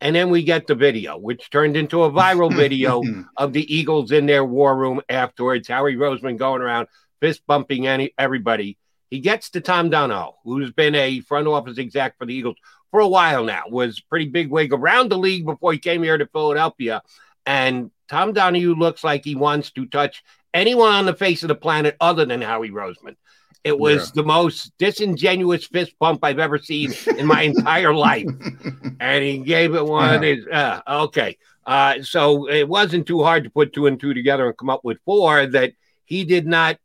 And 0.00 0.14
then 0.14 0.30
we 0.30 0.44
get 0.44 0.66
the 0.66 0.76
video, 0.76 1.16
which 1.18 1.50
turned 1.50 1.76
into 1.76 2.04
a 2.04 2.10
viral 2.10 2.54
video 2.56 3.02
of 3.36 3.52
the 3.52 3.74
Eagles 3.74 4.12
in 4.12 4.26
their 4.26 4.44
war 4.44 4.76
room 4.76 5.00
afterwards. 5.08 5.66
Howie 5.66 5.96
Roseman 5.96 6.36
going 6.36 6.62
around 6.62 6.88
fist 7.20 7.42
bumping 7.46 7.86
any 7.86 8.12
everybody. 8.18 8.78
He 9.10 9.20
gets 9.20 9.50
to 9.50 9.62
Tom 9.62 9.88
Donahoe, 9.88 10.36
who's 10.44 10.70
been 10.70 10.94
a 10.94 11.20
front 11.20 11.48
office 11.48 11.78
exec 11.78 12.18
for 12.18 12.26
the 12.26 12.34
Eagles 12.34 12.56
for 12.90 13.00
a 13.00 13.08
while 13.08 13.44
now, 13.44 13.64
was 13.68 14.00
pretty 14.00 14.26
big 14.26 14.50
wig 14.50 14.72
around 14.72 15.10
the 15.10 15.18
league 15.18 15.44
before 15.44 15.72
he 15.72 15.78
came 15.78 16.02
here 16.02 16.18
to 16.18 16.26
Philadelphia. 16.26 17.02
And 17.46 17.90
Tom 18.08 18.32
Donahoe 18.32 18.74
looks 18.74 19.04
like 19.04 19.24
he 19.24 19.34
wants 19.34 19.70
to 19.72 19.86
touch 19.86 20.22
anyone 20.54 20.92
on 20.92 21.06
the 21.06 21.14
face 21.14 21.42
of 21.42 21.48
the 21.48 21.54
planet 21.54 21.96
other 22.00 22.24
than 22.24 22.40
Howie 22.40 22.70
Roseman. 22.70 23.16
It 23.64 23.78
was 23.78 24.06
yeah. 24.06 24.22
the 24.22 24.22
most 24.22 24.72
disingenuous 24.78 25.66
fist 25.66 25.92
bump 25.98 26.20
I've 26.22 26.38
ever 26.38 26.58
seen 26.58 26.92
in 27.16 27.26
my 27.26 27.42
entire 27.42 27.94
life. 27.94 28.28
And 29.00 29.22
he 29.22 29.38
gave 29.38 29.76
it 29.76 29.86
one. 29.86 30.24
Uh, 30.50 30.80
okay. 30.88 31.38
Uh, 31.64 32.02
so 32.02 32.48
it 32.48 32.68
wasn't 32.68 33.06
too 33.06 33.22
hard 33.22 33.44
to 33.44 33.50
put 33.50 33.72
two 33.72 33.86
and 33.86 34.00
two 34.00 34.12
together 34.12 34.48
and 34.48 34.58
come 34.58 34.70
up 34.70 34.80
with 34.82 34.98
four 35.04 35.46
that 35.46 35.72
he 36.04 36.24
did 36.24 36.48
not 36.48 36.78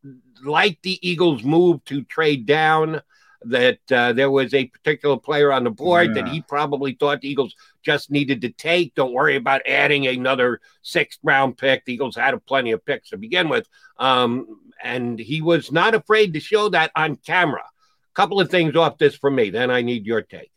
like 0.43 0.77
the 0.83 0.99
Eagles' 1.01 1.43
move 1.43 1.83
to 1.85 2.03
trade 2.03 2.45
down 2.45 3.01
that 3.45 3.79
uh, 3.91 4.13
there 4.13 4.31
was 4.31 4.53
a 4.53 4.65
particular 4.65 5.17
player 5.17 5.51
on 5.51 5.63
the 5.63 5.69
board 5.69 6.15
yeah. 6.15 6.21
that 6.21 6.31
he 6.31 6.41
probably 6.41 6.93
thought 6.93 7.21
the 7.21 7.29
Eagles 7.29 7.55
just 7.83 8.11
needed 8.11 8.41
to 8.41 8.49
take. 8.49 8.95
Don't 8.95 9.13
worry 9.13 9.35
about 9.35 9.61
adding 9.67 10.07
another 10.07 10.61
sixth 10.81 11.19
round 11.23 11.57
pick. 11.57 11.85
The 11.85 11.93
Eagles 11.93 12.15
had 12.15 12.33
plenty 12.45 12.71
of 12.71 12.85
picks 12.85 13.09
to 13.09 13.17
begin 13.17 13.49
with. 13.49 13.67
Um, 13.97 14.59
and 14.81 15.19
he 15.19 15.41
was 15.41 15.71
not 15.71 15.95
afraid 15.95 16.33
to 16.33 16.39
show 16.39 16.69
that 16.69 16.91
on 16.95 17.15
camera. 17.15 17.63
A 17.63 18.15
couple 18.15 18.39
of 18.39 18.49
things 18.49 18.75
off 18.75 18.97
this 18.97 19.15
for 19.15 19.31
me, 19.31 19.49
then 19.49 19.71
I 19.71 19.81
need 19.81 20.05
your 20.05 20.21
take. 20.21 20.51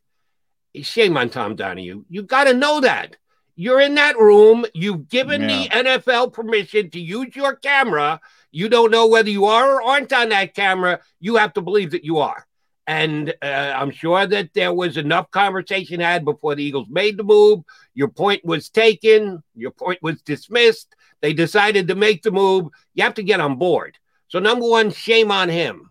Shame 0.83 1.16
on 1.16 1.31
Tom 1.31 1.57
Donahoe. 1.57 2.05
You 2.09 2.23
got 2.23 2.45
to 2.45 2.55
know 2.55 2.81
that. 2.81 3.16
You're 3.55 3.81
in 3.81 3.95
that 3.95 4.19
room. 4.19 4.66
You've 4.75 5.09
given 5.09 5.43
yeah. 5.43 5.47
the 5.47 5.69
NFL 5.69 6.35
permission 6.35 6.90
to 6.90 7.00
use 7.00 7.35
your 7.35 7.57
camera. 7.57 8.21
You 8.50 8.69
don't 8.69 8.90
know 8.90 9.07
whether 9.07 9.31
you 9.31 9.47
are 9.47 9.76
or 9.76 9.83
aren't 9.83 10.12
on 10.12 10.28
that 10.28 10.55
camera. 10.55 11.00
You 11.21 11.37
have 11.37 11.55
to 11.55 11.62
believe 11.62 11.93
that 11.93 12.05
you 12.05 12.19
are. 12.19 12.45
And 12.87 13.35
uh, 13.43 13.73
I'm 13.76 13.90
sure 13.90 14.26
that 14.26 14.50
there 14.55 14.73
was 14.73 14.97
enough 14.97 15.31
conversation 15.31 16.00
had 16.00 16.25
before 16.25 16.55
the 16.55 16.62
Eagles 16.62 16.88
made 16.88 17.16
the 17.16 17.25
move. 17.25 17.61
Your 17.95 18.09
point 18.09 18.45
was 18.45 18.69
taken, 18.69 19.43
your 19.55 19.73
point 19.73 20.02
was 20.02 20.23
dismissed. 20.23 20.95
They 21.21 21.33
decided 21.33 21.88
to 21.88 21.95
make 21.95 22.23
the 22.23 22.31
move. 22.31 22.69
You 22.95 23.02
have 23.05 23.14
to 23.14 23.23
get 23.23 23.40
on 23.40 23.57
board. 23.57 23.99
So, 24.28 24.38
number 24.38 24.69
one, 24.69 24.90
shame 24.90 25.31
on 25.33 25.49
him. 25.49 25.90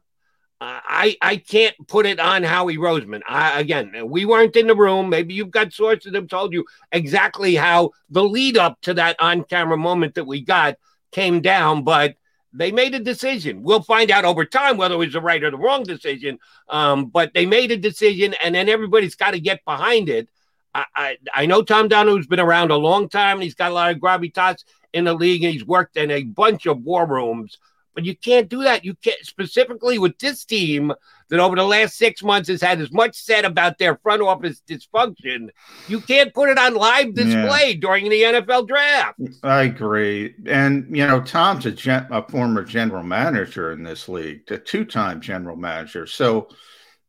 Uh, 0.62 0.80
I 0.86 1.18
I 1.22 1.36
can't 1.38 1.76
put 1.88 2.06
it 2.06 2.20
on 2.20 2.44
Howie 2.44 2.78
Roseman. 2.78 3.22
I, 3.28 3.60
again, 3.60 3.92
we 4.10 4.26
weren't 4.26 4.56
in 4.56 4.68
the 4.68 4.76
room. 4.76 5.10
Maybe 5.10 5.34
you've 5.34 5.52
got 5.52 5.74
sources 5.74 6.14
that 6.14 6.18
have 6.18 6.30
told 6.30 6.54
you 6.54 6.66
exactly 6.94 7.56
how 7.56 7.92
the 8.10 8.24
lead 8.24 8.58
up 8.58 8.80
to 8.82 8.94
that 8.94 9.18
on 9.20 9.44
camera 9.44 9.78
moment 9.78 10.16
that 10.16 10.26
we 10.26 10.42
got 10.42 10.76
came 11.12 11.42
down, 11.42 11.84
but 11.84 12.16
they 12.58 12.72
made 12.72 12.96
a 12.96 13.00
decision. 13.00 13.64
We'll 13.64 13.82
find 13.82 14.10
out 14.12 14.26
over 14.26 14.46
time 14.46 14.78
whether 14.78 14.96
it 14.96 14.98
was 14.98 15.14
the 15.14 15.22
right 15.22 15.44
or 15.44 15.52
the 15.52 15.58
wrong 15.58 15.84
decision. 15.84 16.40
Um, 16.70 17.08
but 17.08 17.34
they 17.34 17.46
made 17.46 17.72
a 17.72 17.78
decision, 17.78 18.34
and 18.42 18.56
then 18.56 18.70
everybody's 18.70 19.16
got 19.16 19.32
to 19.32 19.40
get 19.40 19.66
behind 19.66 20.10
it. 20.10 20.30
I, 20.74 20.86
I, 20.96 21.18
I 21.34 21.46
know 21.46 21.62
Tom 21.62 21.88
Donahoe's 21.88 22.28
been 22.28 22.40
around 22.40 22.72
a 22.72 22.78
long 22.78 23.10
time, 23.10 23.38
and 23.38 23.44
he's 23.44 23.56
got 23.56 23.72
a 23.72 23.74
lot 23.74 23.92
of 23.92 23.98
gravitas 23.98 24.64
in 24.94 25.04
the 25.04 25.14
league, 25.14 25.44
and 25.44 25.54
he's 25.54 25.66
worked 25.66 25.98
in 25.98 26.12
a 26.12 26.24
bunch 26.24 26.66
of 26.66 26.82
war 26.84 27.06
rooms. 27.06 27.58
But 27.94 28.06
you 28.06 28.16
can't 28.16 28.50
do 28.50 28.64
that. 28.64 28.84
You 28.84 28.96
can't 28.96 29.26
specifically 29.26 29.98
with 29.98 30.18
this 30.20 30.46
team 30.46 30.94
that 31.30 31.40
over 31.40 31.56
the 31.56 31.64
last 31.64 31.98
six 31.98 32.24
months 32.24 32.50
has 32.50 32.62
had 32.62 32.80
as 32.80 32.92
much 32.92 33.16
said 33.16 33.46
about 33.46 33.78
their 33.78 33.98
front 33.98 34.22
office 34.22 34.62
dysfunction. 34.68 35.50
You 35.88 36.02
can't 36.02 36.34
put 36.34 36.50
it 36.50 36.58
on 36.58 36.76
live 36.76 37.14
display 37.14 37.72
yeah. 37.72 37.80
during 37.80 38.10
the 38.10 38.22
NFL 38.22 38.68
draft. 38.68 39.20
I 39.44 39.64
agree. 39.64 40.36
And 40.46 40.96
you 40.96 41.06
know, 41.06 41.22
Tom's 41.22 41.66
a, 41.66 41.72
gen- 41.72 42.08
a 42.12 42.28
former 42.28 42.64
general 42.64 43.04
manager 43.04 43.72
in 43.72 43.84
this 43.84 44.08
league, 44.08 44.50
a 44.52 44.58
two-time 44.58 45.22
general 45.22 45.56
manager. 45.56 46.06
So 46.06 46.50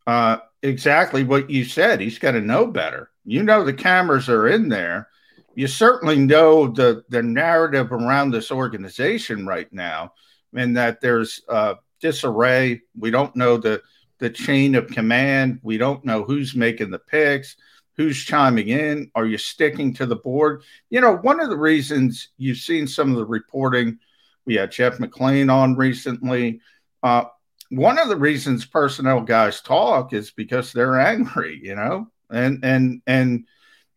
uh, 0.07 0.39
exactly 0.63 1.25
what 1.25 1.51
you 1.51 1.65
said. 1.65 2.01
He's 2.01 2.19
got 2.19 2.33
to 2.33 2.41
know 2.41 2.67
better. 2.67 3.11
You 3.25 3.43
know 3.43 3.65
the 3.65 3.73
cameras 3.73 4.29
are 4.29 4.49
in 4.49 4.69
there. 4.69 5.09
You 5.55 5.67
certainly 5.67 6.17
know 6.17 6.69
the 6.69 7.03
the 7.09 7.23
narrative 7.23 7.91
around 7.91 8.31
this 8.31 8.51
organization 8.51 9.47
right 9.47 9.73
now 9.73 10.13
and 10.55 10.77
that 10.77 11.01
there's 11.01 11.43
uh, 11.49 11.75
disarray. 12.01 12.83
We 12.99 13.11
don't 13.11 13.35
know 13.37 13.57
the 13.57 13.83
the 14.19 14.31
chain 14.31 14.75
of 14.75 14.89
command. 14.89 15.61
We 15.63 15.79
don't 15.79 16.05
know 16.05 16.25
who's 16.25 16.55
making 16.55 16.91
the 16.91 16.99
picks. 16.99 17.57
who's 17.97 18.23
chiming 18.23 18.69
in? 18.69 19.11
Are 19.15 19.27
you 19.27 19.39
sticking 19.39 19.95
to 19.95 20.07
the 20.07 20.17
board? 20.17 20.63
You 20.91 21.01
know, 21.01 21.17
one 21.17 21.41
of 21.41 21.49
the 21.49 21.57
reasons 21.57 22.29
you've 22.37 22.59
seen 22.59 22.87
some 22.87 23.11
of 23.11 23.17
the 23.17 23.25
reporting, 23.25 23.99
we 24.45 24.55
had 24.55 24.71
Jeff 24.71 25.01
McLean 25.01 25.51
on 25.51 25.77
recently. 25.77 26.61
Uh, 27.03 27.25
one 27.71 27.99
of 27.99 28.09
the 28.09 28.17
reasons 28.17 28.65
personnel 28.65 29.23
guys 29.23 29.61
talk 29.61 30.13
is 30.13 30.31
because 30.31 30.73
they're 30.73 31.01
angry, 31.01 31.59
you 31.63 31.75
know, 31.75 32.09
and 32.31 32.65
and 32.65 33.03
and 33.07 33.47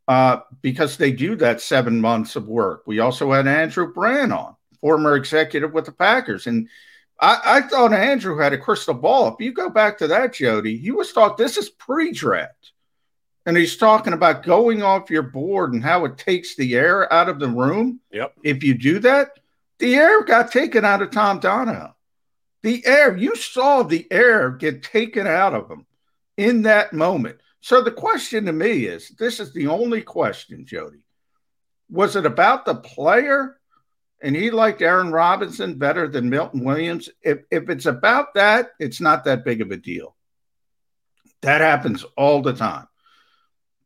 uh, 0.07 0.39
because 0.61 0.97
they 0.97 1.11
do 1.11 1.35
that 1.35 1.61
seven 1.61 2.01
months 2.01 2.35
of 2.35 2.47
work. 2.47 2.83
We 2.87 2.99
also 2.99 3.31
had 3.31 3.47
Andrew 3.47 3.93
Brandt 3.93 4.31
on, 4.33 4.55
former 4.81 5.15
executive 5.15 5.71
with 5.73 5.85
the 5.85 5.91
Packers, 5.91 6.47
and 6.47 6.67
I, 7.21 7.39
I 7.43 7.61
thought 7.61 7.93
Andrew 7.93 8.37
had 8.37 8.53
a 8.53 8.57
crystal 8.57 8.93
ball. 8.93 9.27
If 9.27 9.43
you 9.43 9.51
go 9.51 9.69
back 9.69 9.97
to 9.97 10.07
that, 10.07 10.33
Jody, 10.33 10.77
he 10.77 10.91
was 10.91 11.11
talking. 11.11 11.43
This 11.43 11.57
is 11.57 11.69
pre-draft, 11.69 12.71
and 13.45 13.57
he's 13.57 13.77
talking 13.77 14.13
about 14.13 14.43
going 14.43 14.81
off 14.83 15.09
your 15.09 15.23
board 15.23 15.73
and 15.73 15.83
how 15.83 16.05
it 16.05 16.17
takes 16.17 16.55
the 16.55 16.75
air 16.75 17.11
out 17.11 17.29
of 17.29 17.39
the 17.39 17.49
room. 17.49 17.99
Yep. 18.11 18.35
If 18.43 18.63
you 18.63 18.73
do 18.73 18.99
that, 18.99 19.31
the 19.79 19.95
air 19.95 20.23
got 20.23 20.51
taken 20.51 20.85
out 20.85 21.01
of 21.01 21.11
Tom 21.11 21.39
Donahoe. 21.39 21.95
The 22.63 22.85
air, 22.85 23.15
you 23.15 23.35
saw 23.35 23.83
the 23.83 24.05
air 24.11 24.51
get 24.51 24.83
taken 24.83 25.27
out 25.27 25.53
of 25.53 25.69
him 25.69 25.85
in 26.37 26.63
that 26.63 26.93
moment. 26.93 27.39
So 27.61 27.81
the 27.81 27.91
question 27.91 28.45
to 28.45 28.53
me 28.53 28.85
is 28.85 29.09
this 29.09 29.39
is 29.39 29.53
the 29.53 29.67
only 29.67 30.01
question, 30.01 30.65
Jody. 30.65 31.03
Was 31.89 32.15
it 32.15 32.25
about 32.25 32.65
the 32.65 32.75
player? 32.75 33.58
And 34.21 34.35
he 34.35 34.51
liked 34.51 34.81
Aaron 34.81 35.11
Robinson 35.11 35.75
better 35.75 36.07
than 36.07 36.29
Milton 36.29 36.63
Williams. 36.63 37.09
If, 37.21 37.39
if 37.51 37.69
it's 37.69 37.85
about 37.85 38.33
that, 38.33 38.71
it's 38.79 38.99
not 38.99 39.23
that 39.25 39.45
big 39.45 39.61
of 39.61 39.71
a 39.71 39.77
deal. 39.77 40.15
That 41.41 41.61
happens 41.61 42.03
all 42.17 42.41
the 42.41 42.53
time. 42.53 42.87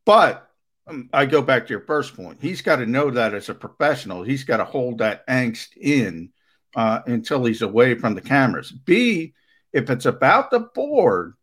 But 0.04 0.48
um, 0.86 1.08
I 1.12 1.26
go 1.26 1.40
back 1.40 1.66
to 1.66 1.70
your 1.70 1.80
first 1.80 2.16
point. 2.16 2.38
He's 2.40 2.62
got 2.62 2.76
to 2.76 2.86
know 2.86 3.10
that 3.10 3.34
as 3.34 3.48
a 3.48 3.54
professional. 3.54 4.22
He's 4.22 4.44
got 4.44 4.58
to 4.58 4.64
hold 4.64 4.98
that 4.98 5.26
angst 5.28 5.76
in 5.76 6.30
uh, 6.74 7.00
until 7.06 7.44
he's 7.44 7.62
away 7.62 7.94
from 7.94 8.14
the 8.14 8.20
cameras. 8.20 8.72
B, 8.72 9.34
if 9.72 9.90
it's 9.90 10.06
about 10.06 10.50
the 10.50 10.60
board 10.60 11.34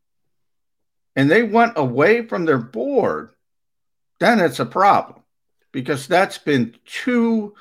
and 1.16 1.30
they 1.30 1.44
went 1.44 1.74
away 1.76 2.28
from 2.28 2.46
their 2.46 2.58
board, 2.58 3.32
then 4.20 4.40
it's 4.40 4.60
a 4.60 4.66
problem 4.66 5.24
because 5.72 6.08
that's 6.08 6.38
been 6.38 6.76
too, 6.86 7.56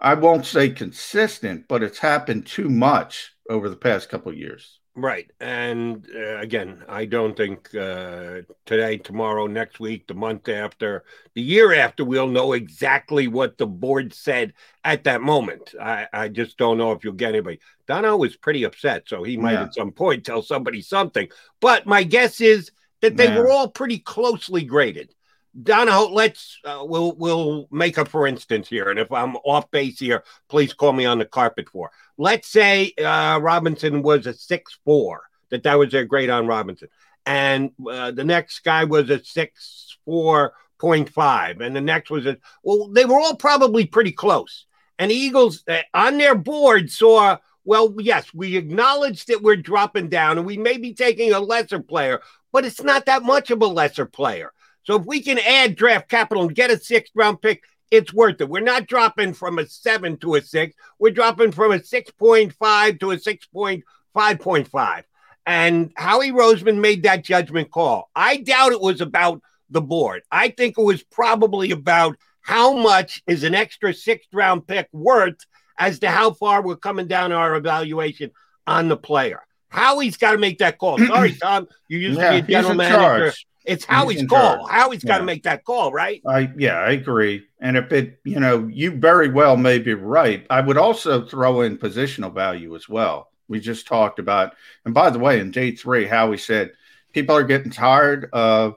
I 0.00 0.14
won't 0.14 0.46
say 0.46 0.70
consistent, 0.70 1.66
but 1.68 1.82
it's 1.82 1.98
happened 1.98 2.46
too 2.46 2.68
much 2.68 3.32
over 3.48 3.68
the 3.68 3.76
past 3.76 4.08
couple 4.08 4.32
of 4.32 4.38
years. 4.38 4.80
Right. 4.96 5.30
And 5.40 6.06
uh, 6.14 6.38
again, 6.38 6.82
I 6.88 7.04
don't 7.04 7.36
think 7.36 7.72
uh, 7.74 8.42
today, 8.66 8.98
tomorrow, 8.98 9.46
next 9.46 9.78
week, 9.78 10.06
the 10.06 10.14
month 10.14 10.48
after, 10.48 11.04
the 11.34 11.42
year 11.42 11.74
after, 11.74 12.04
we'll 12.04 12.26
know 12.26 12.52
exactly 12.54 13.28
what 13.28 13.56
the 13.56 13.66
board 13.66 14.12
said 14.12 14.52
at 14.84 15.04
that 15.04 15.20
moment. 15.20 15.74
I, 15.80 16.08
I 16.12 16.28
just 16.28 16.58
don't 16.58 16.76
know 16.76 16.92
if 16.92 17.04
you'll 17.04 17.12
get 17.12 17.30
anybody. 17.30 17.60
Dono 17.86 18.16
was 18.16 18.36
pretty 18.36 18.64
upset, 18.64 19.04
so 19.06 19.22
he 19.22 19.36
might 19.36 19.52
yeah. 19.52 19.62
at 19.64 19.74
some 19.74 19.92
point 19.92 20.24
tell 20.24 20.42
somebody 20.42 20.82
something. 20.82 21.28
But 21.60 21.86
my 21.86 22.02
guess 22.02 22.40
is 22.40 22.72
that 23.00 23.16
they 23.16 23.26
yeah. 23.26 23.38
were 23.38 23.48
all 23.48 23.68
pretty 23.68 24.00
closely 24.00 24.64
graded. 24.64 25.14
Donahoe, 25.60 26.12
let's 26.12 26.58
uh, 26.64 26.82
we'll 26.82 27.16
we'll 27.16 27.66
make 27.70 27.98
a 27.98 28.04
for 28.04 28.26
instance 28.26 28.68
here, 28.68 28.88
and 28.88 28.98
if 28.98 29.10
I'm 29.10 29.36
off 29.36 29.70
base 29.70 29.98
here, 29.98 30.22
please 30.48 30.72
call 30.72 30.92
me 30.92 31.06
on 31.06 31.18
the 31.18 31.24
carpet 31.24 31.68
for. 31.68 31.90
Let's 32.18 32.48
say 32.48 32.92
uh, 33.02 33.40
Robinson 33.42 34.02
was 34.02 34.26
a 34.26 34.34
six 34.34 34.78
four, 34.84 35.22
that 35.48 35.64
that 35.64 35.78
was 35.78 35.90
their 35.90 36.04
grade 36.04 36.30
on 36.30 36.46
Robinson, 36.46 36.88
and 37.26 37.72
uh, 37.90 38.12
the 38.12 38.24
next 38.24 38.60
guy 38.60 38.84
was 38.84 39.10
a 39.10 39.24
six 39.24 39.98
four 40.04 40.52
point 40.78 41.08
five, 41.08 41.60
and 41.60 41.74
the 41.74 41.80
next 41.80 42.10
was 42.10 42.26
a 42.26 42.36
well, 42.62 42.88
they 42.88 43.04
were 43.04 43.18
all 43.18 43.34
probably 43.36 43.86
pretty 43.86 44.12
close. 44.12 44.66
And 45.00 45.10
Eagles 45.10 45.64
uh, 45.66 45.78
on 45.94 46.18
their 46.18 46.36
board 46.36 46.90
saw 46.90 47.38
well, 47.64 47.94
yes, 47.98 48.32
we 48.32 48.56
acknowledge 48.56 49.26
that 49.26 49.42
we're 49.42 49.56
dropping 49.56 50.08
down, 50.08 50.38
and 50.38 50.46
we 50.46 50.56
may 50.56 50.78
be 50.78 50.94
taking 50.94 51.32
a 51.32 51.40
lesser 51.40 51.80
player, 51.80 52.20
but 52.52 52.64
it's 52.64 52.82
not 52.82 53.06
that 53.06 53.22
much 53.22 53.50
of 53.50 53.62
a 53.62 53.66
lesser 53.66 54.06
player. 54.06 54.52
So 54.90 54.96
if 54.96 55.06
we 55.06 55.22
can 55.22 55.38
add 55.38 55.76
draft 55.76 56.08
capital 56.08 56.42
and 56.42 56.52
get 56.52 56.72
a 56.72 56.76
sixth 56.76 57.12
round 57.14 57.40
pick, 57.40 57.62
it's 57.92 58.12
worth 58.12 58.40
it. 58.40 58.48
We're 58.48 58.58
not 58.58 58.88
dropping 58.88 59.34
from 59.34 59.60
a 59.60 59.66
seven 59.66 60.16
to 60.16 60.34
a 60.34 60.42
six. 60.42 60.74
We're 60.98 61.12
dropping 61.12 61.52
from 61.52 61.70
a 61.70 61.78
6.5 61.78 62.98
to 62.98 63.10
a 63.12 63.16
6.5.5. 63.16 65.02
And 65.46 65.92
Howie 65.94 66.32
Roseman 66.32 66.80
made 66.80 67.04
that 67.04 67.22
judgment 67.22 67.70
call. 67.70 68.10
I 68.16 68.38
doubt 68.38 68.72
it 68.72 68.80
was 68.80 69.00
about 69.00 69.40
the 69.68 69.80
board. 69.80 70.22
I 70.32 70.48
think 70.48 70.76
it 70.76 70.82
was 70.82 71.04
probably 71.04 71.70
about 71.70 72.16
how 72.40 72.74
much 72.74 73.22
is 73.28 73.44
an 73.44 73.54
extra 73.54 73.94
sixth 73.94 74.30
round 74.32 74.66
pick 74.66 74.88
worth 74.92 75.38
as 75.78 76.00
to 76.00 76.10
how 76.10 76.32
far 76.32 76.62
we're 76.62 76.74
coming 76.74 77.06
down 77.06 77.30
our 77.30 77.54
evaluation 77.54 78.32
on 78.66 78.88
the 78.88 78.96
player. 78.96 79.42
Howie's 79.68 80.16
got 80.16 80.32
to 80.32 80.38
make 80.38 80.58
that 80.58 80.78
call. 80.78 80.98
Sorry, 81.06 81.34
Tom. 81.34 81.68
You 81.86 81.98
used 81.98 82.18
yeah, 82.18 82.32
to 82.32 82.42
be 82.42 82.54
a 82.54 82.56
general 82.56 82.74
manager. 82.74 82.98
Charge. 82.98 83.46
It's 83.70 83.84
Howie's 83.84 84.26
call. 84.26 84.66
Howie's 84.66 85.04
got 85.04 85.18
to 85.18 85.24
make 85.24 85.44
that 85.44 85.64
call, 85.64 85.92
right? 85.92 86.20
I 86.26 86.50
yeah, 86.56 86.78
I 86.78 86.90
agree. 86.90 87.46
And 87.60 87.76
if 87.76 87.92
it, 87.92 88.18
you 88.24 88.40
know, 88.40 88.66
you 88.66 88.90
very 88.90 89.28
well 89.28 89.56
may 89.56 89.78
be 89.78 89.94
right. 89.94 90.44
I 90.50 90.60
would 90.60 90.76
also 90.76 91.24
throw 91.24 91.60
in 91.60 91.78
positional 91.78 92.34
value 92.34 92.74
as 92.74 92.88
well. 92.88 93.30
We 93.46 93.60
just 93.60 93.86
talked 93.86 94.18
about, 94.18 94.54
and 94.84 94.92
by 94.92 95.10
the 95.10 95.18
way, 95.18 95.38
in 95.38 95.52
day 95.52 95.72
three, 95.72 96.06
Howie 96.06 96.36
said 96.36 96.72
people 97.12 97.36
are 97.36 97.44
getting 97.44 97.70
tired 97.70 98.28
of 98.32 98.76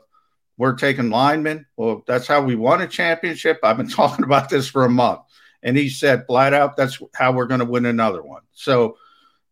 we're 0.58 0.76
taking 0.76 1.10
linemen. 1.10 1.66
Well, 1.76 2.04
that's 2.06 2.28
how 2.28 2.42
we 2.42 2.56
won 2.56 2.82
a 2.82 2.88
championship. 2.88 3.60
I've 3.64 3.78
been 3.78 3.90
talking 3.90 4.26
about 4.26 4.50
this 4.50 4.68
for 4.68 4.86
a 4.86 4.90
month. 4.90 5.22
And 5.64 5.78
he 5.78 5.90
said 5.90 6.28
flat 6.28 6.54
out, 6.54 6.78
that's 6.78 7.02
how 7.16 7.32
we're 7.32 7.48
going 7.48 7.62
to 7.62 7.66
win 7.66 7.86
another 7.86 8.22
one. 8.22 8.42
So 8.52 8.98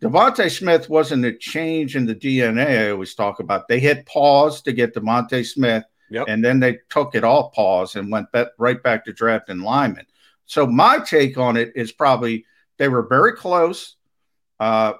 DeVonta 0.01 0.49
Smith 0.49 0.89
wasn't 0.89 1.25
a 1.25 1.33
change 1.33 1.95
in 1.95 2.05
the 2.05 2.15
DNA 2.15 2.87
I 2.87 2.91
always 2.91 3.13
talk 3.13 3.39
about. 3.39 3.67
They 3.67 3.79
hit 3.79 4.05
pause 4.07 4.61
to 4.63 4.73
get 4.73 4.95
DeVonta 4.95 5.45
Smith, 5.45 5.83
yep. 6.09 6.25
and 6.27 6.43
then 6.43 6.59
they 6.59 6.79
took 6.89 7.13
it 7.13 7.23
off 7.23 7.53
pause 7.53 7.95
and 7.95 8.11
went 8.11 8.31
back, 8.31 8.47
right 8.57 8.81
back 8.81 9.05
to 9.05 9.13
drafting 9.13 9.59
Lyman. 9.59 10.07
So 10.45 10.65
my 10.65 10.99
take 10.99 11.37
on 11.37 11.55
it 11.55 11.73
is 11.75 11.91
probably 11.91 12.45
they 12.77 12.87
were 12.87 13.07
very 13.07 13.33
close. 13.33 13.95
Uh, 14.59 14.93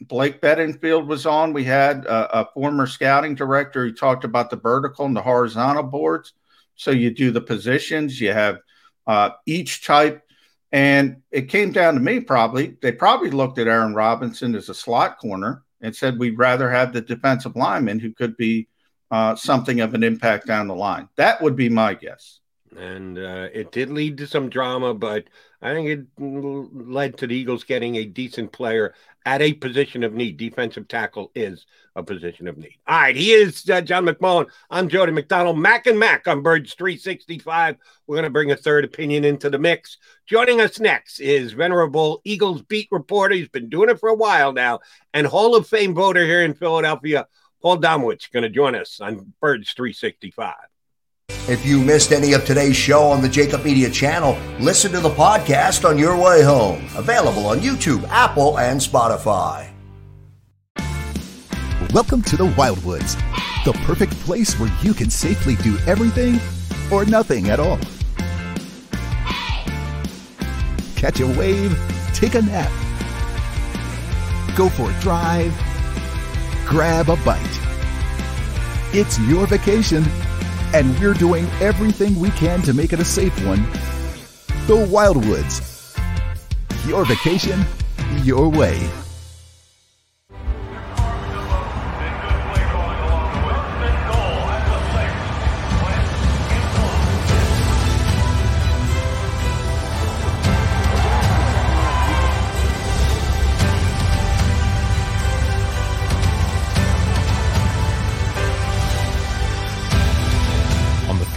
Blake 0.00 0.40
Beddingfield 0.40 1.06
was 1.06 1.26
on. 1.26 1.52
We 1.52 1.64
had 1.64 2.06
a, 2.06 2.40
a, 2.40 2.48
former 2.54 2.86
scouting 2.86 3.34
director. 3.34 3.86
He 3.86 3.92
talked 3.92 4.24
about 4.24 4.50
the 4.50 4.56
vertical 4.56 5.04
and 5.04 5.14
the 5.14 5.22
horizontal 5.22 5.82
boards. 5.82 6.32
So 6.74 6.90
you 6.90 7.10
do 7.10 7.30
the 7.30 7.40
positions. 7.40 8.20
You 8.20 8.32
have 8.32 8.60
uh, 9.06 9.30
each 9.46 9.84
type 9.84 10.22
and 10.72 11.22
it 11.30 11.48
came 11.48 11.72
down 11.72 11.94
to 11.94 12.00
me 12.00 12.20
probably. 12.20 12.76
They 12.80 12.92
probably 12.92 13.30
looked 13.30 13.58
at 13.58 13.68
Aaron 13.68 13.94
Robinson 13.94 14.54
as 14.54 14.68
a 14.68 14.74
slot 14.74 15.18
corner 15.18 15.62
and 15.80 15.94
said, 15.94 16.18
we'd 16.18 16.38
rather 16.38 16.70
have 16.70 16.92
the 16.92 17.00
defensive 17.00 17.56
lineman 17.56 17.98
who 17.98 18.12
could 18.12 18.36
be 18.36 18.68
uh, 19.10 19.34
something 19.34 19.80
of 19.80 19.94
an 19.94 20.02
impact 20.02 20.46
down 20.46 20.68
the 20.68 20.74
line. 20.74 21.08
That 21.16 21.42
would 21.42 21.56
be 21.56 21.68
my 21.68 21.94
guess. 21.94 22.40
And 22.76 23.18
uh, 23.18 23.48
it 23.52 23.72
did 23.72 23.90
lead 23.90 24.18
to 24.18 24.26
some 24.26 24.48
drama, 24.48 24.94
but 24.94 25.24
I 25.60 25.74
think 25.74 25.88
it 25.88 26.06
led 26.18 27.18
to 27.18 27.26
the 27.26 27.34
Eagles 27.34 27.64
getting 27.64 27.96
a 27.96 28.04
decent 28.04 28.52
player 28.52 28.94
at 29.26 29.42
a 29.42 29.52
position 29.52 30.02
of 30.02 30.14
need. 30.14 30.36
Defensive 30.36 30.88
tackle 30.88 31.30
is 31.34 31.66
a 31.96 32.02
position 32.02 32.48
of 32.48 32.56
need. 32.56 32.78
All 32.86 32.98
right, 32.98 33.16
he 33.16 33.32
is 33.32 33.68
uh, 33.68 33.80
John 33.80 34.06
McMullen. 34.06 34.46
I'm 34.70 34.88
Jody 34.88 35.12
McDonald. 35.12 35.58
Mac 35.58 35.86
and 35.86 35.98
Mac 35.98 36.26
on 36.26 36.42
Birds 36.42 36.74
365. 36.74 37.76
We're 38.06 38.16
going 38.16 38.24
to 38.24 38.30
bring 38.30 38.50
a 38.50 38.56
third 38.56 38.84
opinion 38.84 39.24
into 39.24 39.50
the 39.50 39.58
mix. 39.58 39.98
Joining 40.26 40.60
us 40.60 40.80
next 40.80 41.20
is 41.20 41.52
venerable 41.52 42.20
Eagles 42.24 42.62
beat 42.62 42.88
reporter. 42.90 43.34
He's 43.34 43.48
been 43.48 43.68
doing 43.68 43.90
it 43.90 44.00
for 44.00 44.08
a 44.08 44.14
while 44.14 44.52
now, 44.52 44.80
and 45.12 45.26
Hall 45.26 45.56
of 45.56 45.66
Fame 45.66 45.94
voter 45.94 46.24
here 46.24 46.42
in 46.42 46.54
Philadelphia, 46.54 47.26
Paul 47.62 47.78
Domowitch, 47.78 48.32
going 48.32 48.44
to 48.44 48.48
join 48.48 48.74
us 48.74 49.00
on 49.00 49.32
Birds 49.40 49.72
365. 49.72 50.54
If 51.48 51.64
you 51.66 51.80
missed 51.80 52.12
any 52.12 52.32
of 52.32 52.44
today's 52.44 52.76
show 52.76 53.04
on 53.04 53.22
the 53.22 53.28
JAKIB 53.28 53.64
Media 53.64 53.90
channel, 53.90 54.38
listen 54.58 54.92
to 54.92 55.00
the 55.00 55.10
podcast 55.10 55.88
on 55.88 55.98
your 55.98 56.16
way 56.16 56.42
home. 56.42 56.84
Available 56.96 57.46
on 57.46 57.58
YouTube, 57.58 58.06
Apple, 58.08 58.58
and 58.58 58.80
Spotify. 58.80 59.68
Welcome 61.92 62.22
to 62.22 62.36
the 62.36 62.46
Wildwoods, 62.46 63.16
the 63.64 63.72
perfect 63.84 64.12
place 64.20 64.58
where 64.60 64.70
you 64.82 64.94
can 64.94 65.10
safely 65.10 65.56
do 65.56 65.76
everything 65.86 66.38
or 66.92 67.04
nothing 67.04 67.50
at 67.50 67.58
all. 67.58 67.78
Catch 70.96 71.20
a 71.20 71.26
wave, 71.26 71.76
take 72.14 72.34
a 72.34 72.42
nap, 72.42 72.70
go 74.56 74.68
for 74.68 74.90
a 74.90 75.00
drive, 75.00 75.52
grab 76.66 77.08
a 77.08 77.16
bite. 77.24 77.60
It's 78.92 79.18
your 79.20 79.46
vacation 79.46 80.04
and 80.72 80.98
we're 80.98 81.14
doing 81.14 81.46
everything 81.60 82.18
we 82.18 82.30
can 82.30 82.62
to 82.62 82.72
make 82.72 82.92
it 82.92 83.00
a 83.00 83.04
safe 83.04 83.34
one. 83.46 83.62
The 84.66 84.76
Wildwoods. 84.76 85.66
Your 86.86 87.04
vacation, 87.04 87.64
your 88.22 88.48
way. 88.48 88.88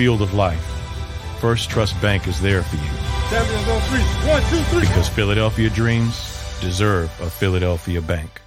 Field 0.04 0.22
of 0.22 0.34
life, 0.34 0.62
First 1.39 1.70
Trust 1.70 1.96
Bank 2.02 2.28
is 2.28 2.42
there 2.42 2.62
for 2.62 2.76
you. 2.76 2.92
Because 4.82 5.08
Philadelphia 5.08 5.70
dreams 5.70 6.13
deserve 6.60 7.10
a 7.22 7.30
Philadelphia 7.30 8.02
bank. 8.02 8.42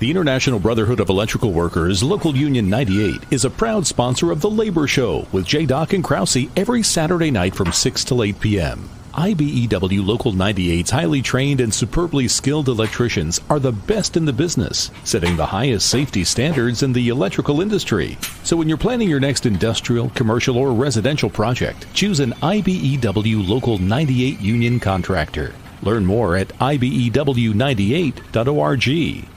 The 0.00 0.10
International 0.10 0.58
Brotherhood 0.58 0.98
of 0.98 1.08
Electrical 1.08 1.52
Workers, 1.52 2.02
Local 2.02 2.36
Union 2.36 2.68
98, 2.68 3.14
is 3.30 3.44
a 3.44 3.50
proud 3.50 3.86
sponsor 3.86 4.32
of 4.32 4.40
The 4.40 4.50
Labor 4.50 4.88
Show 4.88 5.24
with 5.30 5.46
J. 5.46 5.66
Doc 5.66 5.92
and 5.92 6.02
Krause 6.02 6.48
every 6.56 6.82
Saturday 6.82 7.30
night 7.30 7.54
from 7.54 7.70
6 7.70 8.02
to 8.06 8.20
8 8.20 8.40
p.m. 8.40 8.90
IBEW 9.12 10.04
Local 10.06 10.32
98's 10.32 10.90
highly 10.90 11.20
trained 11.20 11.60
and 11.60 11.72
superbly 11.72 12.26
skilled 12.28 12.68
electricians 12.68 13.40
are 13.50 13.60
the 13.60 13.72
best 13.72 14.16
in 14.16 14.24
the 14.24 14.32
business, 14.32 14.90
setting 15.04 15.36
the 15.36 15.44
highest 15.44 15.90
safety 15.90 16.24
standards 16.24 16.82
in 16.82 16.94
the 16.94 17.10
electrical 17.10 17.60
industry. 17.60 18.16
So 18.42 18.56
when 18.56 18.70
you're 18.70 18.78
planning 18.78 19.10
your 19.10 19.20
next 19.20 19.44
industrial, 19.44 20.08
commercial, 20.10 20.56
or 20.56 20.72
residential 20.72 21.28
project, 21.28 21.86
choose 21.92 22.20
an 22.20 22.32
IBEW 22.32 23.46
Local 23.46 23.76
98 23.76 24.40
union 24.40 24.80
contractor. 24.80 25.52
Learn 25.82 26.06
more 26.06 26.36
at 26.36 26.48
IBEW98.org. 26.48 29.28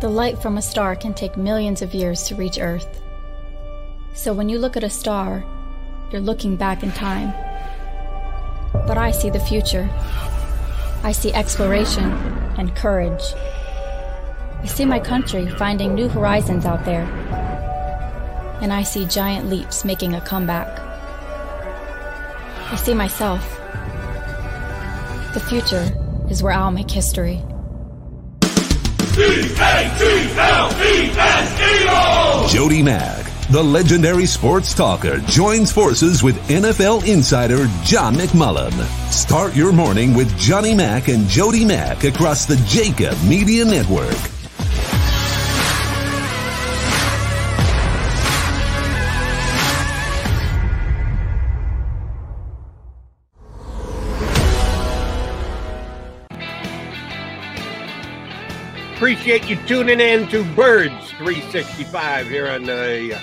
The 0.00 0.08
light 0.08 0.40
from 0.40 0.56
a 0.56 0.62
star 0.62 0.96
can 0.96 1.12
take 1.12 1.36
millions 1.36 1.82
of 1.82 1.92
years 1.92 2.22
to 2.24 2.34
reach 2.36 2.58
Earth. 2.58 3.02
So 4.14 4.32
when 4.32 4.48
you 4.48 4.58
look 4.58 4.78
at 4.78 4.84
a 4.84 4.88
star, 4.88 5.44
you're 6.10 6.22
looking 6.22 6.56
back 6.56 6.82
in 6.82 6.90
time 6.92 7.34
but 8.86 8.98
I 8.98 9.10
see 9.10 9.30
the 9.30 9.40
future. 9.40 9.88
I 11.02 11.12
see 11.12 11.32
exploration 11.32 12.12
and 12.58 12.74
courage. 12.74 13.22
I 14.62 14.66
see 14.66 14.84
my 14.84 14.98
country 14.98 15.48
finding 15.58 15.94
new 15.94 16.08
horizons 16.08 16.64
out 16.64 16.84
there. 16.84 17.04
And 18.60 18.72
I 18.72 18.82
see 18.82 19.06
giant 19.06 19.50
leaps 19.50 19.84
making 19.84 20.14
a 20.14 20.20
comeback. 20.20 20.80
I 22.72 22.76
see 22.76 22.94
myself. 22.94 23.42
The 25.34 25.40
future 25.40 25.90
is 26.30 26.42
where 26.42 26.52
I'll 26.52 26.70
make 26.70 26.90
history. 26.90 27.42
Jody 32.48 32.82
Mack 32.82 33.23
the 33.50 33.62
legendary 33.62 34.26
sports 34.26 34.72
talker 34.72 35.18
joins 35.20 35.70
forces 35.70 36.22
with 36.22 36.36
NFL 36.48 37.06
insider 37.06 37.66
John 37.82 38.14
McMullen. 38.14 38.72
Start 39.10 39.54
your 39.54 39.72
morning 39.72 40.14
with 40.14 40.36
Johnny 40.38 40.74
Mack 40.74 41.08
and 41.08 41.28
Jody 41.28 41.64
Mack 41.64 42.04
across 42.04 42.46
the 42.46 42.54
JAKIB 42.54 43.28
Media 43.28 43.64
Network. 43.64 44.14
Appreciate 58.94 59.50
you 59.50 59.56
tuning 59.66 60.00
in 60.00 60.26
to 60.28 60.44
Birds 60.54 61.10
365 61.18 62.26
here 62.26 62.48
on 62.48 62.64
the 62.64 63.20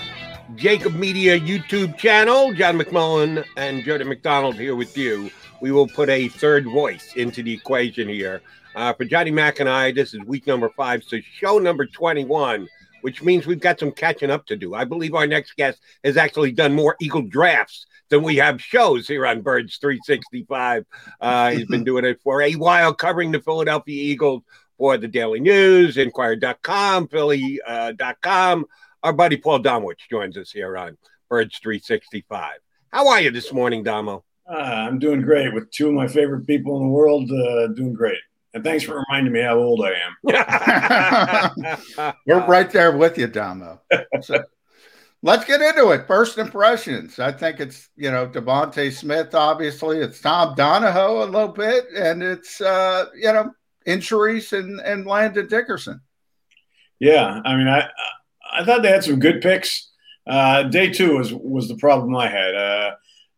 JAKIB 0.56 0.96
Media 0.96 1.40
YouTube 1.40 1.98
channel. 1.98 2.54
John 2.54 2.78
McMullen 2.78 3.46
and 3.58 3.84
Jody 3.84 4.04
McDonald 4.04 4.56
here 4.56 4.76
with 4.76 4.98
you. 4.98 5.32
We 5.62 5.72
will 5.72 5.88
put 5.88 6.10
a 6.10 6.28
third 6.28 6.66
voice 6.66 7.14
into 7.16 7.42
the 7.42 7.54
equation 7.54 8.10
here. 8.10 8.42
Uh, 8.76 8.94
for 8.94 9.06
Johnny 9.06 9.32
Mack 9.32 9.60
and 9.60 9.70
I, 9.70 9.92
this 9.92 10.14
is 10.14 10.20
week 10.26 10.48
number 10.48 10.70
five, 10.70 11.04
so 11.04 11.18
show 11.22 11.58
number 11.58 11.86
21, 11.86 12.68
which 13.02 13.24
means 13.24 13.46
we've 13.46 13.60
got 13.60 13.80
some 13.80 13.92
catching 13.92 14.30
up 14.30 14.46
to 14.48 14.56
do. 14.56 14.74
I 14.74 14.84
believe 14.84 15.14
our 15.14 15.28
next 15.28 15.56
guest 15.56 15.80
has 16.04 16.18
actually 16.18 16.52
done 16.52 16.74
more 16.74 16.96
Eagle 17.00 17.22
drafts 17.22 17.86
than 18.10 18.22
we 18.22 18.36
have 18.38 18.62
shows 18.62 19.08
here 19.08 19.26
on 19.26 19.42
Birds 19.42 19.78
365. 19.78 20.86
Uh, 21.20 21.52
he's 21.52 21.68
been 21.68 21.84
doing 21.86 22.06
it 22.06 22.20
for 22.24 22.42
a 22.42 22.54
while, 22.54 22.94
covering 22.94 23.32
the 23.32 23.42
Philadelphia 23.42 24.04
Eagles 24.04 24.44
for 24.78 24.98
the 24.98 25.08
Daily 25.08 25.40
News, 25.40 25.98
Inquirer.com, 25.98 27.08
Philly.com. 27.08 28.66
Uh, 28.66 28.68
our 29.04 29.14
buddy 29.14 29.38
Paul 29.38 29.62
Domowitch 29.62 30.10
joins 30.10 30.38
us 30.38 30.52
here 30.52 30.78
on 30.78 30.98
Birds 31.30 31.58
365. 31.60 32.54
How 32.92 33.08
are 33.08 33.22
you 33.22 33.32
this 33.32 33.54
morning, 33.54 33.84
Damo? 33.84 34.24
Uh, 34.50 34.56
I'm 34.56 35.00
doing 35.00 35.22
great 35.22 35.54
with 35.54 35.72
two 35.72 35.88
of 35.88 35.94
my 35.94 36.08
favorite 36.08 36.46
people 36.46 36.78
in 36.78 36.84
the 36.84 36.90
world. 36.90 37.32
Uh, 37.32 37.68
doing 37.68 37.94
great. 37.94 38.20
And 38.54 38.64
thanks 38.64 38.84
for 38.84 39.02
reminding 39.08 39.32
me 39.32 39.42
how 39.42 39.58
old 39.58 39.82
I 39.82 39.94
am. 41.56 42.14
We're 42.28 42.46
right 42.46 42.70
there 42.70 42.98
with 42.98 43.18
you, 43.18 43.28
Damo. 43.28 43.80
So, 44.22 44.44
let's 45.24 45.46
get 45.46 45.62
into 45.62 45.92
it. 45.92 46.06
First 46.06 46.38
impressions. 46.38 47.18
I 47.18 47.32
think 47.32 47.62
it's, 47.62 47.88
you 47.96 48.12
know, 48.12 48.28
DeVonta 48.28 48.92
Smith, 48.92 49.34
obviously. 49.34 50.00
It's 50.00 50.20
Tom 50.20 50.54
Donahoe 50.56 51.24
a 51.24 51.30
little 51.32 51.48
bit. 51.54 51.86
And 51.96 52.22
it's, 52.22 52.60
uh, 52.60 53.06
you 53.16 53.32
know, 53.32 53.52
injuries 53.86 54.52
and, 54.52 54.82
and 54.82 55.08
Landon 55.08 55.48
Dickerson. 55.48 56.02
Yeah. 57.00 57.40
I 57.46 57.56
mean, 57.56 57.70
I, 57.70 57.90
I 58.52 58.64
thought 58.64 58.82
they 58.82 58.90
had 58.90 59.04
some 59.04 59.20
good 59.20 59.42
picks. 59.42 59.90
Uh, 60.28 60.64
day 60.64 60.92
two 60.92 61.18
was 61.18 61.34
was 61.34 61.68
the 61.68 61.78
problem 61.78 62.16
I 62.16 62.30
had. 62.30 62.56
Uh, 62.56 62.92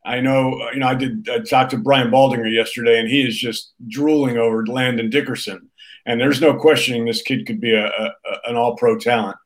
I 0.06 0.20
know, 0.20 0.70
you 0.74 0.80
know, 0.80 0.88
I 0.88 0.96
did 0.96 1.30
I 1.30 1.40
talked 1.40 1.72
to 1.72 1.78
Brian 1.78 2.12
Baldinger 2.12 2.52
yesterday, 2.52 3.00
and 3.00 3.08
he 3.08 3.26
is 3.26 3.38
just 3.38 3.74
drooling 3.88 4.38
over 4.38 4.66
Landon 4.66 5.10
Dickerson. 5.10 5.70
And 6.06 6.20
there's 6.20 6.42
no 6.42 6.54
questioning 6.56 7.06
this 7.06 7.22
kid 7.22 7.46
could 7.46 7.62
be 7.62 7.74
a, 7.74 7.88
a 7.88 8.12
an 8.46 8.56
All 8.56 8.76
Pro 8.76 8.98
talent. 8.98 9.38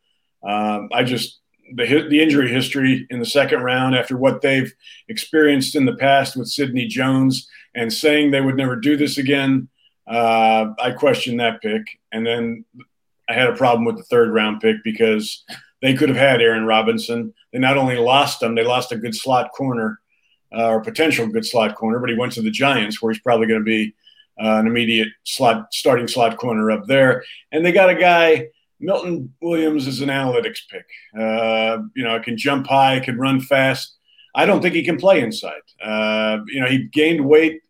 Um, 0.44 0.90
I 0.92 1.04
just 1.04 1.40
the 1.76 2.08
the 2.10 2.22
injury 2.22 2.50
history 2.50 3.06
in 3.10 3.20
the 3.20 3.26
second 3.26 3.62
round 3.62 3.96
after 3.96 4.18
what 4.18 4.42
they've 4.42 4.74
experienced 5.08 5.76
in 5.76 5.86
the 5.86 5.96
past 5.96 6.36
with 6.36 6.48
Sidney 6.48 6.88
Jones 6.88 7.48
and 7.76 7.94
saying 7.94 8.32
they 8.32 8.42
would 8.42 8.58
never 8.58 8.76
do 8.76 8.98
this 8.98 9.18
again. 9.18 9.70
Uh, 10.08 10.74
I 10.80 10.92
question 10.92 11.38
that 11.38 11.62
pick. 11.62 12.00
And 12.12 12.26
then 12.26 12.66
I 13.30 13.34
had 13.34 13.50
a 13.50 13.56
problem 13.56 13.86
with 13.86 13.98
the 13.98 14.04
third 14.04 14.34
round 14.34 14.62
pick 14.62 14.78
because 14.84 15.44
they 15.82 15.94
could 15.94 16.10
have 16.10 16.18
had 16.18 16.42
Aaron 16.42 16.66
Robinson. 16.66 17.34
They 17.52 17.60
not 17.60 17.78
only 17.78 17.98
lost 17.98 18.42
him, 18.42 18.56
they 18.56 18.64
lost 18.64 18.92
a 18.92 18.98
good 18.98 19.16
slot 19.16 19.52
corner 19.52 20.00
uh, 20.56 20.68
or 20.68 20.82
potential 20.82 21.28
good 21.28 21.46
slot 21.46 21.76
corner, 21.76 22.00
but 22.00 22.10
he 22.10 22.16
went 22.16 22.34
to 22.34 22.42
the 22.42 22.52
Giants 22.52 23.02
where 23.02 23.12
he's 23.12 23.22
probably 23.22 23.48
going 23.48 23.62
to 23.62 23.66
be 23.66 23.94
uh, 24.40 24.60
an 24.60 24.68
immediate 24.68 25.10
slot 25.24 25.74
starting 25.74 26.08
slot 26.08 26.38
corner 26.38 26.72
up 26.72 26.86
there. 26.88 27.24
And 27.52 27.66
they 27.66 27.72
got 27.72 27.90
a 27.90 27.96
guy. 27.96 28.48
Milton 28.80 29.34
Williams 29.42 29.88
is 29.88 30.02
an 30.02 30.10
analytics 30.10 30.60
pick. 30.70 30.86
Uh, 31.20 31.80
you 31.96 32.04
know, 32.04 32.20
can 32.20 32.38
jump 32.38 32.68
high, 32.68 33.00
can 33.00 33.18
run 33.18 33.42
fast. 33.42 33.98
I 34.36 34.46
don't 34.46 34.62
think 34.62 34.76
he 34.76 34.84
can 34.84 34.98
play 34.98 35.22
inside. 35.22 35.62
Uh, 35.82 36.40
you 36.48 36.62
know, 36.62 36.68
he 36.68 36.84
gained 36.84 37.26
weight 37.26 37.62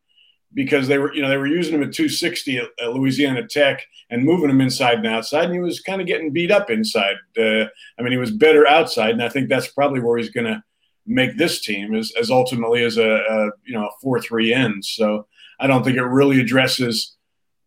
because 0.54 0.88
they 0.88 0.98
were, 0.98 1.14
you 1.14 1.22
know, 1.22 1.30
they 1.30 1.38
were 1.38 1.48
using 1.48 1.76
him 1.76 1.84
at 1.84 1.94
260 1.94 2.58
at, 2.58 2.66
at 2.82 2.94
Louisiana 2.94 3.48
Tech 3.48 3.82
and 4.10 4.24
moving 4.24 4.50
him 4.50 4.62
inside 4.62 5.00
and 5.00 5.08
outside, 5.08 5.46
and 5.46 5.54
he 5.54 5.60
was 5.60 5.82
kind 5.82 6.02
of 6.02 6.08
getting 6.08 6.32
beat 6.32 6.52
up 6.52 6.70
inside. 6.70 7.16
Uh, 7.38 7.66
I 7.98 8.02
mean, 8.02 8.12
he 8.12 8.18
was 8.18 8.32
better 8.32 8.68
outside, 8.68 9.12
and 9.12 9.24
I 9.24 9.30
think 9.30 9.50
that's 9.50 9.68
probably 9.68 10.00
where 10.00 10.18
he's 10.18 10.30
going 10.30 10.48
to 10.48 10.64
make 11.06 11.38
this 11.38 11.62
team 11.62 11.96
as, 11.96 12.12
as 12.20 12.30
ultimately 12.30 12.84
as 12.84 12.98
a, 12.98 13.10
a 13.10 13.46
you 13.66 13.74
know 13.74 13.86
a 13.86 13.92
four 14.02 14.22
three 14.22 14.54
end. 14.54 14.84
So 14.84 15.28
I 15.60 15.68
don't 15.68 15.84
think 15.84 15.98
it 15.98 16.04
really 16.04 16.40
addresses 16.40 17.16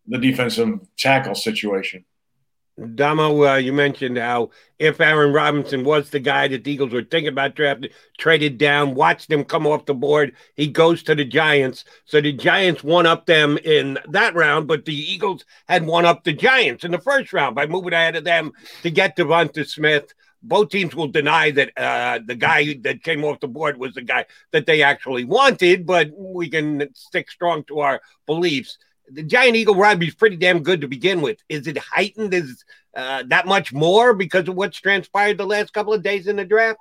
the 0.07 0.17
defensive 0.17 0.79
tackle 0.97 1.35
situation. 1.35 2.05
Damo, 2.95 3.43
uh, 3.45 3.55
you 3.57 3.73
mentioned 3.73 4.17
how 4.17 4.49
if 4.79 5.01
Aaron 5.01 5.33
Robinson 5.33 5.83
was 5.83 6.09
the 6.09 6.19
guy 6.19 6.47
that 6.47 6.63
the 6.63 6.71
Eagles 6.71 6.93
were 6.93 7.03
thinking 7.03 7.27
about 7.27 7.53
drafting, 7.53 7.91
traded 8.17 8.57
down, 8.57 8.95
watched 8.95 9.29
him 9.29 9.43
come 9.43 9.67
off 9.67 9.85
the 9.85 9.93
board, 9.93 10.35
he 10.55 10.67
goes 10.67 11.03
to 11.03 11.13
the 11.13 11.25
Giants. 11.25 11.83
So 12.05 12.21
the 12.21 12.31
Giants 12.31 12.83
won 12.83 13.05
up 13.05 13.25
them 13.25 13.57
in 13.57 13.99
that 14.09 14.35
round, 14.35 14.67
but 14.67 14.85
the 14.85 14.95
Eagles 14.95 15.43
had 15.67 15.85
won 15.85 16.05
up 16.05 16.23
the 16.23 16.33
Giants 16.33 16.83
in 16.83 16.91
the 16.91 16.99
first 16.99 17.33
round 17.33 17.55
by 17.55 17.67
moving 17.67 17.93
ahead 17.93 18.15
of 18.15 18.23
them 18.23 18.53
to 18.83 18.89
get 18.89 19.17
DeVonta 19.17 19.67
Smith. 19.67 20.13
Both 20.41 20.69
teams 20.69 20.95
will 20.95 21.07
deny 21.07 21.51
that 21.51 21.77
uh, 21.77 22.19
the 22.25 22.35
guy 22.35 22.73
that 22.81 23.03
came 23.03 23.23
off 23.23 23.41
the 23.41 23.47
board 23.47 23.77
was 23.77 23.93
the 23.93 24.01
guy 24.01 24.25
that 24.51 24.65
they 24.65 24.81
actually 24.81 25.25
wanted, 25.25 25.85
but 25.85 26.09
we 26.17 26.49
can 26.49 26.89
stick 26.95 27.29
strong 27.29 27.63
to 27.65 27.81
our 27.81 28.01
beliefs 28.25 28.79
the 29.11 29.23
giant 29.23 29.55
eagle 29.55 29.75
rivalry 29.75 30.07
is 30.07 30.15
pretty 30.15 30.37
damn 30.37 30.63
good 30.63 30.81
to 30.81 30.87
begin 30.87 31.21
with. 31.21 31.39
Is 31.49 31.67
it 31.67 31.77
heightened? 31.77 32.33
Is 32.33 32.63
uh, 32.95 33.23
that 33.27 33.47
much 33.47 33.73
more 33.73 34.13
because 34.13 34.47
of 34.47 34.55
what's 34.55 34.79
transpired 34.79 35.37
the 35.37 35.45
last 35.45 35.73
couple 35.73 35.93
of 35.93 36.03
days 36.03 36.27
in 36.27 36.35
the 36.35 36.45
draft? 36.45 36.79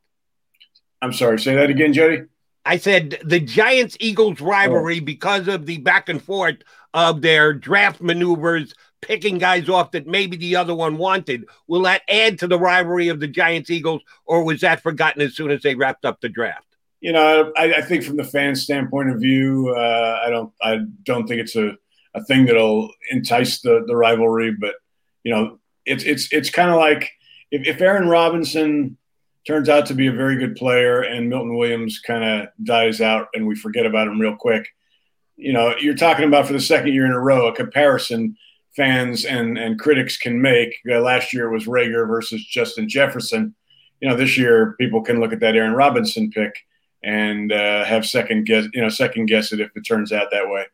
I'm 1.02 1.12
sorry. 1.12 1.38
Say 1.38 1.54
that 1.54 1.70
again, 1.70 1.92
Jody. 1.92 2.22
I 2.64 2.76
said 2.76 3.18
the 3.24 3.40
Giants 3.40 3.96
Eagles 4.00 4.40
rivalry 4.40 4.98
oh. 5.00 5.04
because 5.04 5.48
of 5.48 5.66
the 5.66 5.78
back 5.78 6.08
and 6.08 6.22
forth 6.22 6.56
of 6.92 7.22
their 7.22 7.52
draft 7.52 8.00
maneuvers, 8.00 8.74
picking 9.00 9.38
guys 9.38 9.68
off 9.68 9.92
that 9.92 10.06
maybe 10.06 10.36
the 10.36 10.56
other 10.56 10.74
one 10.74 10.98
wanted. 10.98 11.46
Will 11.68 11.82
that 11.82 12.02
add 12.08 12.38
to 12.40 12.46
the 12.46 12.58
rivalry 12.58 13.08
of 13.08 13.20
the 13.20 13.28
Giants 13.28 13.70
Eagles, 13.70 14.02
or 14.26 14.44
was 14.44 14.60
that 14.60 14.82
forgotten 14.82 15.22
as 15.22 15.34
soon 15.34 15.50
as 15.50 15.62
they 15.62 15.74
wrapped 15.74 16.04
up 16.04 16.20
the 16.20 16.28
draft? 16.28 16.66
You 17.00 17.12
know, 17.12 17.50
I, 17.56 17.74
I 17.74 17.82
think 17.82 18.04
from 18.04 18.18
the 18.18 18.24
fan 18.24 18.54
standpoint 18.54 19.10
of 19.10 19.20
view, 19.20 19.74
uh, 19.74 20.20
I 20.22 20.28
don't, 20.28 20.52
I 20.60 20.80
don't 21.04 21.26
think 21.26 21.40
it's 21.40 21.56
a 21.56 21.76
a 22.14 22.24
thing 22.24 22.46
that'll 22.46 22.90
entice 23.10 23.60
the 23.60 23.84
the 23.86 23.96
rivalry. 23.96 24.52
But 24.52 24.74
you 25.24 25.32
know, 25.32 25.58
it's 25.86 26.04
it's 26.04 26.32
it's 26.32 26.50
kind 26.50 26.70
of 26.70 26.76
like 26.76 27.10
if, 27.50 27.66
if 27.66 27.80
Aaron 27.80 28.08
Robinson 28.08 28.96
turns 29.46 29.68
out 29.68 29.86
to 29.86 29.94
be 29.94 30.06
a 30.06 30.12
very 30.12 30.36
good 30.36 30.56
player, 30.56 31.02
and 31.02 31.28
Milton 31.28 31.56
Williams 31.56 32.00
kind 32.00 32.24
of 32.24 32.48
dies 32.62 33.00
out, 33.00 33.28
and 33.34 33.46
we 33.46 33.54
forget 33.54 33.86
about 33.86 34.08
him 34.08 34.20
real 34.20 34.36
quick. 34.36 34.68
You 35.36 35.52
know, 35.52 35.74
you're 35.80 35.94
talking 35.94 36.26
about 36.26 36.46
for 36.46 36.52
the 36.52 36.60
second 36.60 36.92
year 36.92 37.06
in 37.06 37.12
a 37.12 37.20
row 37.20 37.48
a 37.48 37.54
comparison 37.54 38.36
fans 38.76 39.24
and 39.24 39.58
and 39.58 39.78
critics 39.78 40.16
can 40.16 40.40
make. 40.40 40.78
Uh, 40.90 41.00
last 41.00 41.32
year 41.32 41.48
it 41.48 41.54
was 41.54 41.66
Reagor 41.66 42.06
versus 42.06 42.44
Justin 42.44 42.88
Jefferson. 42.88 43.54
You 44.00 44.08
know, 44.08 44.16
this 44.16 44.38
year 44.38 44.74
people 44.78 45.02
can 45.02 45.20
look 45.20 45.32
at 45.32 45.40
that 45.40 45.56
Aaron 45.56 45.74
Robinson 45.74 46.30
pick 46.30 46.54
and 47.02 47.52
uh, 47.52 47.84
have 47.84 48.06
second 48.06 48.44
guess, 48.44 48.66
you 48.72 48.80
know, 48.80 48.88
second 48.88 49.26
guess 49.26 49.52
it 49.52 49.60
if 49.60 49.70
it 49.74 49.82
turns 49.82 50.12
out 50.12 50.30
that 50.30 50.48
way. 50.48 50.66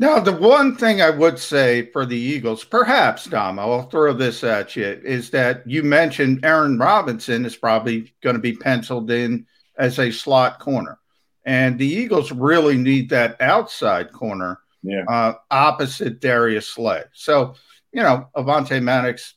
Now, 0.00 0.20
the 0.20 0.32
one 0.32 0.76
thing 0.76 1.02
I 1.02 1.10
would 1.10 1.40
say 1.40 1.90
for 1.90 2.06
the 2.06 2.16
Eagles, 2.16 2.62
perhaps, 2.62 3.24
Dom, 3.24 3.58
I'll 3.58 3.88
throw 3.88 4.12
this 4.12 4.44
at 4.44 4.76
you, 4.76 5.00
is 5.04 5.30
that 5.30 5.68
you 5.68 5.82
mentioned 5.82 6.44
Aaron 6.44 6.78
Robinson 6.78 7.44
is 7.44 7.56
probably 7.56 8.14
going 8.22 8.36
to 8.36 8.42
be 8.42 8.54
penciled 8.54 9.10
in 9.10 9.46
as 9.76 9.98
a 9.98 10.12
slot 10.12 10.60
corner. 10.60 10.98
And 11.44 11.78
the 11.78 11.86
Eagles 11.86 12.30
really 12.30 12.76
need 12.76 13.10
that 13.10 13.40
outside 13.40 14.12
corner 14.12 14.60
yeah. 14.82 15.04
uh, 15.08 15.34
opposite 15.50 16.20
Darius 16.20 16.68
Slay. 16.68 17.02
So, 17.12 17.54
you 17.92 18.02
know, 18.02 18.28
Avonte 18.36 18.82
Maddox 18.82 19.34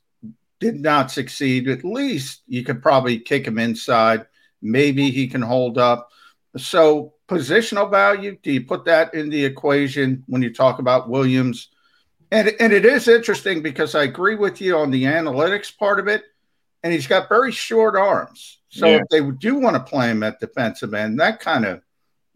did 0.59 0.75
not 0.75 1.09
succeed. 1.09 1.69
At 1.69 1.83
least 1.83 2.43
you 2.47 2.63
could 2.63 2.81
probably 2.83 3.19
kick 3.19 3.47
him 3.47 3.57
inside. 3.57 4.27
Maybe 4.61 5.09
he 5.09 5.27
can 5.27 5.41
hold 5.41 5.77
up. 5.77 6.09
So 6.57 7.13
positional 7.31 7.89
value, 7.89 8.37
do 8.43 8.51
you 8.51 8.65
put 8.65 8.83
that 8.85 9.13
in 9.13 9.29
the 9.29 9.45
equation 9.45 10.23
when 10.27 10.41
you 10.41 10.53
talk 10.53 10.79
about 10.79 11.09
Williams? 11.09 11.69
And, 12.29 12.51
and 12.59 12.73
it 12.73 12.85
is 12.85 13.07
interesting 13.07 13.61
because 13.61 13.95
I 13.95 14.03
agree 14.03 14.35
with 14.35 14.59
you 14.59 14.77
on 14.77 14.91
the 14.91 15.05
analytics 15.05 15.75
part 15.75 15.99
of 15.99 16.07
it. 16.09 16.25
And 16.83 16.91
he's 16.91 17.07
got 17.07 17.29
very 17.29 17.51
short 17.51 17.95
arms. 17.95 18.59
So 18.69 18.87
yeah. 18.87 18.97
if 18.97 19.07
they 19.09 19.21
do 19.31 19.55
want 19.55 19.75
to 19.75 19.83
play 19.83 20.09
him 20.09 20.23
at 20.23 20.39
defensive 20.39 20.93
end, 20.93 21.19
that 21.19 21.39
kind 21.39 21.65
of 21.65 21.81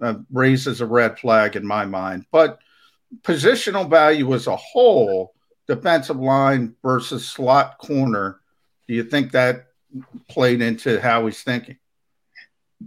uh, 0.01 0.15
raises 0.31 0.79
a 0.79 0.85
red 0.85 1.19
flag 1.19 1.55
in 1.55 1.65
my 1.65 1.85
mind. 1.85 2.25
But 2.31 2.59
positional 3.21 3.89
value 3.89 4.33
as 4.33 4.47
a 4.47 4.55
whole, 4.55 5.33
defensive 5.67 6.17
line 6.17 6.75
versus 6.83 7.27
slot 7.27 7.79
corner, 7.79 8.39
do 8.87 8.93
you 8.93 9.03
think 9.03 9.31
that 9.31 9.67
played 10.29 10.61
into 10.61 11.01
how 11.01 11.25
he's 11.25 11.41
thinking? 11.41 11.77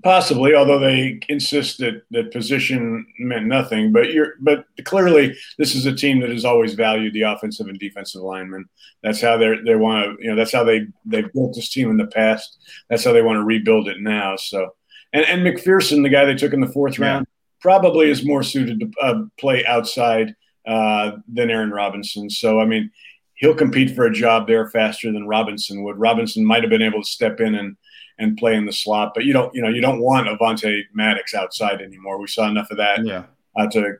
Possibly, 0.02 0.54
although 0.54 0.78
they 0.78 1.18
insist 1.30 1.78
that 1.78 2.02
that 2.10 2.30
position 2.30 3.06
meant 3.18 3.46
nothing. 3.46 3.90
But 3.90 4.12
you're 4.12 4.34
but 4.38 4.66
clearly 4.84 5.36
this 5.56 5.74
is 5.74 5.86
a 5.86 5.94
team 5.94 6.20
that 6.20 6.30
has 6.30 6.44
always 6.44 6.74
valued 6.74 7.14
the 7.14 7.22
offensive 7.22 7.68
and 7.68 7.78
defensive 7.78 8.20
linemen. 8.20 8.68
That's 9.02 9.20
how 9.20 9.38
they 9.38 9.56
they 9.64 9.76
want 9.76 10.04
to 10.04 10.22
you 10.22 10.30
know 10.30 10.36
that's 10.36 10.52
how 10.52 10.62
they 10.62 10.86
they 11.06 11.22
built 11.22 11.54
this 11.54 11.70
team 11.70 11.90
in 11.90 11.96
the 11.96 12.06
past. 12.06 12.58
That's 12.90 13.02
how 13.04 13.12
they 13.12 13.22
want 13.22 13.36
to 13.38 13.44
rebuild 13.44 13.88
it 13.88 14.00
now. 14.00 14.36
So 14.36 14.74
and 15.14 15.24
and 15.24 15.42
McPherson, 15.42 16.02
the 16.02 16.10
guy 16.10 16.26
they 16.26 16.34
took 16.34 16.52
in 16.52 16.60
the 16.60 16.68
fourth 16.68 16.98
round, 16.98 17.26
probably 17.60 18.10
is 18.10 18.26
more 18.26 18.42
suited 18.42 18.80
to 18.80 18.90
uh, 19.00 19.22
play 19.38 19.64
outside 19.64 20.34
uh, 20.66 21.12
than 21.32 21.50
Aaron 21.50 21.70
Robinson. 21.70 22.28
So 22.28 22.60
I 22.60 22.66
mean, 22.66 22.90
he'll 23.34 23.54
compete 23.54 23.96
for 23.96 24.04
a 24.04 24.12
job 24.12 24.46
there 24.46 24.68
faster 24.68 25.10
than 25.10 25.26
Robinson 25.26 25.82
would. 25.82 25.96
Robinson 25.96 26.44
might 26.44 26.62
have 26.62 26.70
been 26.70 26.82
able 26.82 27.02
to 27.02 27.08
step 27.08 27.40
in 27.40 27.54
and 27.54 27.76
and 28.18 28.36
play 28.36 28.54
in 28.54 28.66
the 28.66 28.72
slot. 28.72 29.12
But 29.14 29.24
you 29.24 29.32
don't, 29.32 29.54
you 29.54 29.62
know, 29.62 29.68
you 29.68 29.80
don't 29.80 30.00
want 30.00 30.28
Avonte 30.28 30.82
Maddox 30.92 31.34
outside 31.34 31.80
anymore. 31.80 32.18
We 32.18 32.26
saw 32.26 32.48
enough 32.48 32.70
of 32.70 32.78
that. 32.78 33.04
Yeah. 33.04 33.24
Uh, 33.56 33.66
to 33.66 33.94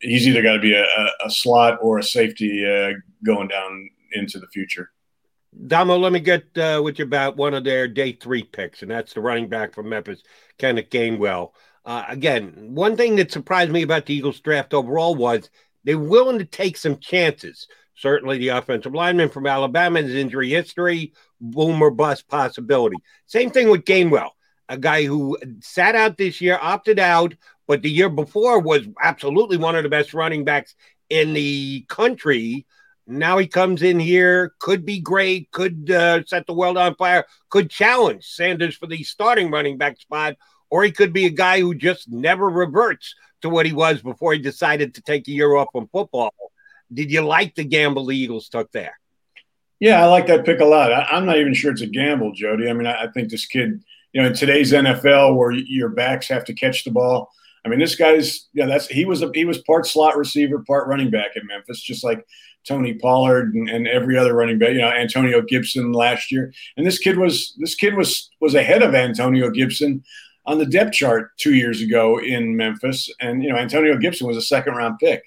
he's 0.00 0.26
either 0.26 0.42
got 0.42 0.54
to 0.54 0.58
be 0.58 0.74
a, 0.74 0.84
a, 1.24 1.30
slot 1.30 1.78
or 1.80 1.98
a 1.98 2.02
safety 2.02 2.66
uh, 2.66 2.92
going 3.24 3.46
down 3.46 3.88
into 4.12 4.40
the 4.40 4.48
future. 4.48 4.90
Damo, 5.66 5.96
let 5.96 6.12
me 6.12 6.18
get 6.18 6.44
uh, 6.58 6.80
with 6.82 6.98
you 6.98 7.04
about 7.04 7.36
one 7.36 7.54
of 7.54 7.62
their 7.62 7.86
day 7.86 8.12
three 8.12 8.42
picks, 8.42 8.82
and 8.82 8.90
that's 8.90 9.14
the 9.14 9.20
running 9.20 9.48
back 9.48 9.74
from 9.74 9.88
Memphis, 9.88 10.22
Kenneth 10.58 10.90
Gainwell. 10.90 11.52
Uh, 11.84 12.04
again, 12.08 12.74
one 12.74 12.96
thing 12.96 13.16
that 13.16 13.30
surprised 13.30 13.70
me 13.70 13.82
about 13.82 14.06
the 14.06 14.14
Eagles 14.14 14.40
draft 14.40 14.74
overall 14.74 15.14
was 15.14 15.48
they're 15.84 15.98
willing 15.98 16.38
to 16.38 16.44
take 16.44 16.76
some 16.76 16.98
chances. 16.98 17.68
Certainly, 17.94 18.38
the 18.38 18.48
offensive 18.48 18.92
lineman 18.92 19.30
from 19.30 19.46
Alabama's 19.46 20.14
injury 20.14 20.50
history, 20.50 21.14
boom 21.40 21.80
or 21.82 21.90
bust 21.90 22.28
possibility. 22.28 22.96
Same 23.26 23.50
thing 23.50 23.68
with 23.68 23.84
Gainwell, 23.84 24.30
a 24.68 24.78
guy 24.78 25.04
who 25.04 25.38
sat 25.60 25.94
out 25.94 26.16
this 26.16 26.40
year, 26.40 26.58
opted 26.60 26.98
out, 26.98 27.34
but 27.66 27.82
the 27.82 27.90
year 27.90 28.08
before 28.08 28.60
was 28.60 28.86
absolutely 29.02 29.56
one 29.56 29.76
of 29.76 29.82
the 29.82 29.88
best 29.88 30.14
running 30.14 30.44
backs 30.44 30.74
in 31.08 31.34
the 31.34 31.84
country. 31.88 32.66
Now 33.06 33.38
he 33.38 33.46
comes 33.46 33.82
in 33.82 34.00
here, 34.00 34.54
could 34.58 34.84
be 34.84 34.98
great, 34.98 35.50
could 35.52 35.90
uh, 35.90 36.24
set 36.26 36.46
the 36.46 36.54
world 36.54 36.76
on 36.76 36.96
fire, 36.96 37.24
could 37.50 37.70
challenge 37.70 38.24
Sanders 38.24 38.76
for 38.76 38.86
the 38.86 39.02
starting 39.04 39.50
running 39.50 39.78
back 39.78 40.00
spot, 40.00 40.36
or 40.70 40.82
he 40.82 40.90
could 40.90 41.12
be 41.12 41.26
a 41.26 41.30
guy 41.30 41.60
who 41.60 41.74
just 41.74 42.10
never 42.10 42.48
reverts 42.48 43.14
to 43.42 43.48
what 43.48 43.66
he 43.66 43.72
was 43.72 44.02
before 44.02 44.32
he 44.32 44.40
decided 44.40 44.94
to 44.94 45.02
take 45.02 45.28
a 45.28 45.32
year 45.32 45.54
off 45.54 45.68
from 45.72 45.88
football. 45.88 46.34
Did 46.92 47.10
you 47.10 47.20
like 47.20 47.54
the 47.54 47.64
gamble 47.64 48.06
the 48.06 48.16
Eagles 48.16 48.48
took 48.48 48.72
there? 48.72 48.98
Yeah, 49.80 50.02
I 50.02 50.06
like 50.06 50.26
that 50.28 50.46
pick 50.46 50.60
a 50.60 50.64
lot. 50.64 50.92
I, 50.92 51.16
am 51.16 51.26
not 51.26 51.38
even 51.38 51.54
sure 51.54 51.70
it's 51.70 51.82
a 51.82 51.86
gamble, 51.86 52.32
Jody. 52.32 52.68
I 52.68 52.72
mean, 52.72 52.86
I, 52.86 53.04
I, 53.04 53.06
think 53.08 53.30
this 53.30 53.46
kid, 53.46 53.82
you 54.12 54.22
know, 54.22 54.28
in 54.28 54.34
today's 54.34 54.72
NFL 54.72 55.36
where 55.36 55.50
your 55.50 55.90
backs 55.90 56.28
have 56.28 56.44
to 56.46 56.54
catch 56.54 56.84
the 56.84 56.90
ball. 56.90 57.30
I 57.64 57.68
mean, 57.68 57.80
this 57.80 57.96
guy's 57.96 58.48
yeah, 58.54 58.66
that's 58.66 58.86
he 58.86 59.04
was 59.04 59.22
a, 59.22 59.30
he 59.34 59.44
was 59.44 59.58
part 59.58 59.86
slot 59.86 60.16
receiver, 60.16 60.62
part 60.66 60.86
running 60.86 61.10
back 61.10 61.32
in 61.34 61.46
Memphis, 61.46 61.82
just 61.82 62.04
like 62.04 62.24
Tony 62.66 62.94
Pollard 62.94 63.54
and, 63.54 63.68
and 63.68 63.88
every 63.88 64.16
other 64.16 64.34
running 64.34 64.58
back. 64.58 64.70
You 64.70 64.78
know, 64.78 64.88
Antonio 64.88 65.42
Gibson 65.42 65.92
last 65.92 66.30
year, 66.30 66.54
and 66.76 66.86
this 66.86 66.98
kid 66.98 67.18
was 67.18 67.54
this 67.58 67.74
kid 67.74 67.94
was 67.94 68.30
was 68.40 68.54
ahead 68.54 68.82
of 68.82 68.94
Antonio 68.94 69.50
Gibson 69.50 70.04
on 70.46 70.58
the 70.58 70.66
depth 70.66 70.92
chart 70.92 71.36
two 71.38 71.54
years 71.54 71.82
ago 71.82 72.18
in 72.20 72.56
Memphis, 72.56 73.10
and 73.20 73.42
you 73.42 73.50
know, 73.50 73.56
Antonio 73.56 73.98
Gibson 73.98 74.28
was 74.28 74.36
a 74.36 74.42
second 74.42 74.74
round 74.74 74.98
pick 74.98 75.22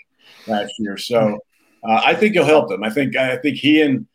last 0.47 0.73
year, 0.79 0.97
so. 0.97 1.39
Uh, 1.81 2.01
I 2.03 2.13
think 2.13 2.33
he'll 2.33 2.43
help 2.43 2.67
them. 2.67 2.83
I 2.83 2.89
think 2.89 3.15
I 3.15 3.37
think 3.37 3.55
he 3.55 3.81
and 3.81 4.05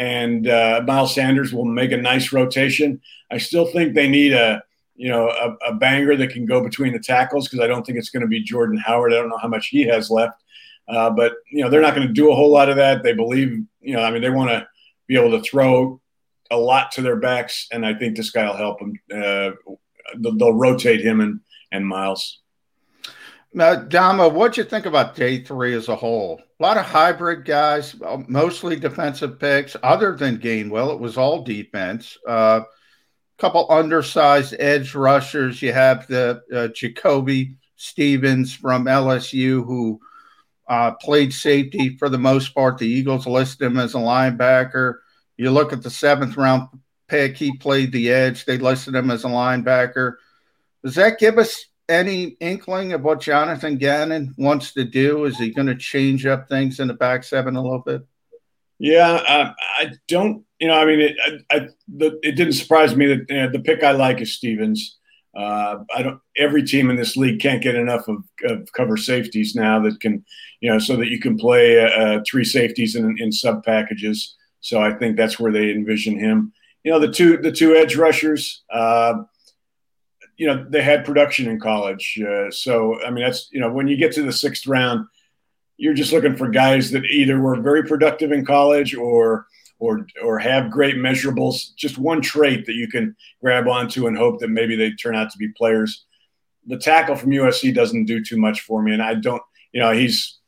and 0.00 0.48
uh, 0.48 0.82
Miles 0.86 1.14
Sanders 1.14 1.52
will 1.52 1.66
make 1.66 1.92
a 1.92 1.96
nice 1.98 2.32
rotation. 2.32 3.02
I 3.30 3.36
still 3.36 3.66
think 3.66 3.94
they 3.94 4.08
need 4.08 4.32
a 4.32 4.62
you 4.96 5.10
know 5.10 5.28
a, 5.28 5.72
a 5.72 5.74
banger 5.74 6.16
that 6.16 6.30
can 6.30 6.46
go 6.46 6.64
between 6.64 6.94
the 6.94 6.98
tackles 6.98 7.46
because 7.46 7.62
I 7.62 7.66
don't 7.66 7.84
think 7.84 7.98
it's 7.98 8.08
going 8.08 8.22
to 8.22 8.26
be 8.26 8.42
Jordan 8.42 8.78
Howard. 8.78 9.12
I 9.12 9.16
don't 9.16 9.28
know 9.28 9.36
how 9.36 9.48
much 9.48 9.66
he 9.66 9.82
has 9.82 10.10
left, 10.10 10.42
uh, 10.88 11.10
but 11.10 11.34
you 11.52 11.62
know 11.62 11.68
they're 11.68 11.82
not 11.82 11.94
going 11.94 12.08
to 12.08 12.14
do 12.14 12.32
a 12.32 12.34
whole 12.34 12.50
lot 12.50 12.70
of 12.70 12.76
that. 12.76 13.02
They 13.02 13.12
believe 13.12 13.62
you 13.82 13.94
know 13.94 14.02
I 14.02 14.10
mean 14.10 14.22
they 14.22 14.30
want 14.30 14.50
to 14.50 14.66
be 15.06 15.18
able 15.18 15.38
to 15.38 15.42
throw 15.42 16.00
a 16.50 16.56
lot 16.56 16.92
to 16.92 17.02
their 17.02 17.16
backs, 17.16 17.68
and 17.70 17.84
I 17.84 17.92
think 17.92 18.16
this 18.16 18.30
guy 18.30 18.46
will 18.46 18.56
help 18.56 18.78
them. 18.78 18.94
Uh, 19.12 19.50
they'll, 20.18 20.36
they'll 20.38 20.54
rotate 20.54 21.02
him 21.02 21.20
and 21.20 21.40
and 21.72 21.86
Miles. 21.86 22.39
Now, 23.52 23.74
Damo, 23.74 24.28
what'd 24.28 24.56
you 24.56 24.64
think 24.64 24.86
about 24.86 25.16
day 25.16 25.42
three 25.42 25.74
as 25.74 25.88
a 25.88 25.96
whole? 25.96 26.40
A 26.60 26.62
lot 26.62 26.76
of 26.76 26.84
hybrid 26.84 27.44
guys, 27.44 27.96
mostly 28.28 28.76
defensive 28.76 29.40
picks. 29.40 29.76
Other 29.82 30.14
than 30.14 30.38
Gainwell, 30.38 30.92
it 30.92 31.00
was 31.00 31.16
all 31.16 31.42
defense. 31.42 32.16
A 32.28 32.30
uh, 32.30 32.64
couple 33.38 33.66
undersized 33.68 34.54
edge 34.60 34.94
rushers. 34.94 35.60
You 35.62 35.72
have 35.72 36.06
the 36.06 36.42
uh, 36.54 36.68
Jacoby 36.68 37.56
Stevens 37.74 38.54
from 38.54 38.84
LSU, 38.84 39.64
who 39.64 40.00
uh, 40.68 40.92
played 40.92 41.32
safety 41.32 41.96
for 41.96 42.08
the 42.08 42.18
most 42.18 42.54
part. 42.54 42.78
The 42.78 42.86
Eagles 42.86 43.26
listed 43.26 43.66
him 43.66 43.78
as 43.78 43.94
a 43.94 43.98
linebacker. 43.98 44.98
You 45.36 45.50
look 45.50 45.72
at 45.72 45.82
the 45.82 45.90
seventh 45.90 46.36
round 46.36 46.68
pick; 47.08 47.36
he 47.36 47.56
played 47.56 47.90
the 47.90 48.12
edge. 48.12 48.44
They 48.44 48.58
listed 48.58 48.94
him 48.94 49.10
as 49.10 49.24
a 49.24 49.28
linebacker. 49.28 50.16
Does 50.84 50.94
that 50.94 51.18
give 51.18 51.38
us 51.38 51.64
any 51.90 52.36
inkling 52.40 52.92
of 52.92 53.02
what 53.02 53.20
Jonathan 53.20 53.76
Gannon 53.76 54.34
wants 54.38 54.72
to 54.74 54.84
do? 54.84 55.24
Is 55.24 55.36
he 55.36 55.50
going 55.50 55.66
to 55.66 55.74
change 55.74 56.24
up 56.24 56.48
things 56.48 56.80
in 56.80 56.88
the 56.88 56.94
back 56.94 57.24
seven 57.24 57.56
a 57.56 57.62
little 57.62 57.80
bit? 57.80 58.02
Yeah, 58.78 59.12
uh, 59.12 59.52
I 59.78 59.92
don't. 60.08 60.44
You 60.58 60.68
know, 60.68 60.74
I 60.74 60.86
mean, 60.86 61.00
it, 61.00 61.16
I, 61.50 61.56
I, 61.56 61.68
the, 61.88 62.18
it 62.22 62.32
didn't 62.32 62.54
surprise 62.54 62.96
me 62.96 63.06
that 63.08 63.26
you 63.28 63.36
know, 63.36 63.50
the 63.50 63.60
pick 63.60 63.82
I 63.82 63.92
like 63.92 64.20
is 64.20 64.34
Stevens. 64.34 64.98
Uh, 65.36 65.78
I 65.94 66.02
don't. 66.02 66.20
Every 66.38 66.62
team 66.62 66.88
in 66.88 66.96
this 66.96 67.16
league 67.16 67.40
can't 67.40 67.62
get 67.62 67.74
enough 67.74 68.08
of, 68.08 68.24
of 68.44 68.72
cover 68.72 68.96
safeties 68.96 69.54
now 69.54 69.80
that 69.80 70.00
can, 70.00 70.24
you 70.60 70.70
know, 70.70 70.78
so 70.78 70.96
that 70.96 71.08
you 71.08 71.20
can 71.20 71.36
play 71.36 71.84
uh, 71.84 72.20
three 72.26 72.44
safeties 72.44 72.96
in, 72.96 73.16
in 73.18 73.30
sub 73.30 73.64
packages. 73.64 74.36
So 74.60 74.80
I 74.80 74.94
think 74.94 75.16
that's 75.16 75.38
where 75.38 75.52
they 75.52 75.70
envision 75.70 76.18
him. 76.18 76.52
You 76.82 76.92
know, 76.92 76.98
the 76.98 77.12
two 77.12 77.36
the 77.36 77.52
two 77.52 77.74
edge 77.74 77.96
rushers. 77.96 78.62
Uh, 78.72 79.24
you 80.40 80.46
know 80.46 80.64
they 80.70 80.82
had 80.82 81.04
production 81.04 81.50
in 81.50 81.60
college. 81.60 82.18
Uh, 82.18 82.50
so 82.50 82.98
I 83.04 83.10
mean 83.10 83.22
that's 83.22 83.50
you 83.52 83.60
know 83.60 83.70
when 83.70 83.88
you 83.88 83.98
get 83.98 84.12
to 84.12 84.22
the 84.22 84.32
sixth 84.32 84.66
round, 84.66 85.04
you're 85.76 85.92
just 85.92 86.14
looking 86.14 86.34
for 86.34 86.48
guys 86.48 86.90
that 86.92 87.04
either 87.04 87.38
were 87.38 87.60
very 87.60 87.84
productive 87.84 88.32
in 88.32 88.46
college 88.46 88.94
or 88.94 89.46
or 89.78 90.06
or 90.22 90.38
have 90.38 90.70
great 90.70 90.96
measurables. 90.96 91.74
Just 91.76 91.98
one 91.98 92.22
trait 92.22 92.64
that 92.64 92.72
you 92.72 92.88
can 92.88 93.14
grab 93.42 93.68
onto 93.68 94.06
and 94.06 94.16
hope 94.16 94.40
that 94.40 94.48
maybe 94.48 94.76
they 94.76 94.92
turn 94.92 95.14
out 95.14 95.30
to 95.30 95.36
be 95.36 95.48
players. 95.58 96.06
The 96.66 96.78
tackle 96.78 97.16
from 97.16 97.32
USC 97.32 97.74
doesn't 97.74 98.06
do 98.06 98.24
too 98.24 98.38
much 98.38 98.62
for 98.62 98.82
me, 98.82 98.94
and 98.94 99.02
I 99.02 99.16
don't. 99.16 99.42
You 99.72 99.80
know 99.80 99.92
he's 99.92 100.38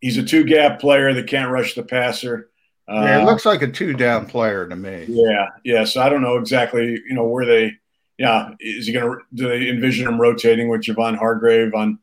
he's 0.00 0.18
a 0.18 0.24
two 0.24 0.42
gap 0.42 0.80
player 0.80 1.14
that 1.14 1.28
can't 1.28 1.52
rush 1.52 1.76
the 1.76 1.84
passer. 1.84 2.50
Uh, 2.88 3.02
yeah, 3.04 3.22
it 3.22 3.26
looks 3.26 3.46
like 3.46 3.62
a 3.62 3.68
two 3.68 3.94
down 3.94 4.26
player 4.26 4.66
to 4.66 4.74
me. 4.74 5.04
Yeah, 5.08 5.50
yeah. 5.62 5.84
So 5.84 6.02
I 6.02 6.08
don't 6.08 6.22
know 6.22 6.36
exactly, 6.36 7.00
you 7.06 7.14
know, 7.14 7.28
where 7.28 7.46
they. 7.46 7.74
Yeah, 8.18 8.50
is 8.58 8.86
he 8.86 8.92
going 8.92 9.06
to? 9.06 9.18
Do 9.34 9.48
they 9.48 9.68
envision 9.68 10.06
him 10.06 10.20
rotating 10.20 10.68
with 10.68 10.82
Javon 10.82 11.16
Hargrave 11.16 11.72
on 11.74 12.00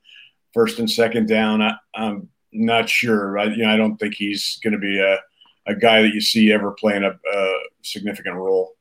first 0.53 0.79
and 0.79 0.89
second 0.89 1.27
down? 1.27 1.61
I, 1.61 1.75
am 1.95 2.29
not 2.53 2.89
sure. 2.89 3.37
I, 3.37 3.45
you 3.45 3.65
know, 3.65 3.69
I 3.69 3.75
don't 3.75 3.97
think 3.97 4.15
he's 4.15 4.57
going 4.63 4.73
to 4.73 4.79
be 4.79 4.99
a, 4.99 5.19
a 5.67 5.75
guy 5.75 6.01
that 6.01 6.13
you 6.13 6.21
see 6.21 6.53
ever 6.53 6.71
playing 6.71 7.03
a, 7.03 7.09
a 7.09 7.59
significant 7.81 8.35
role. 8.35 8.74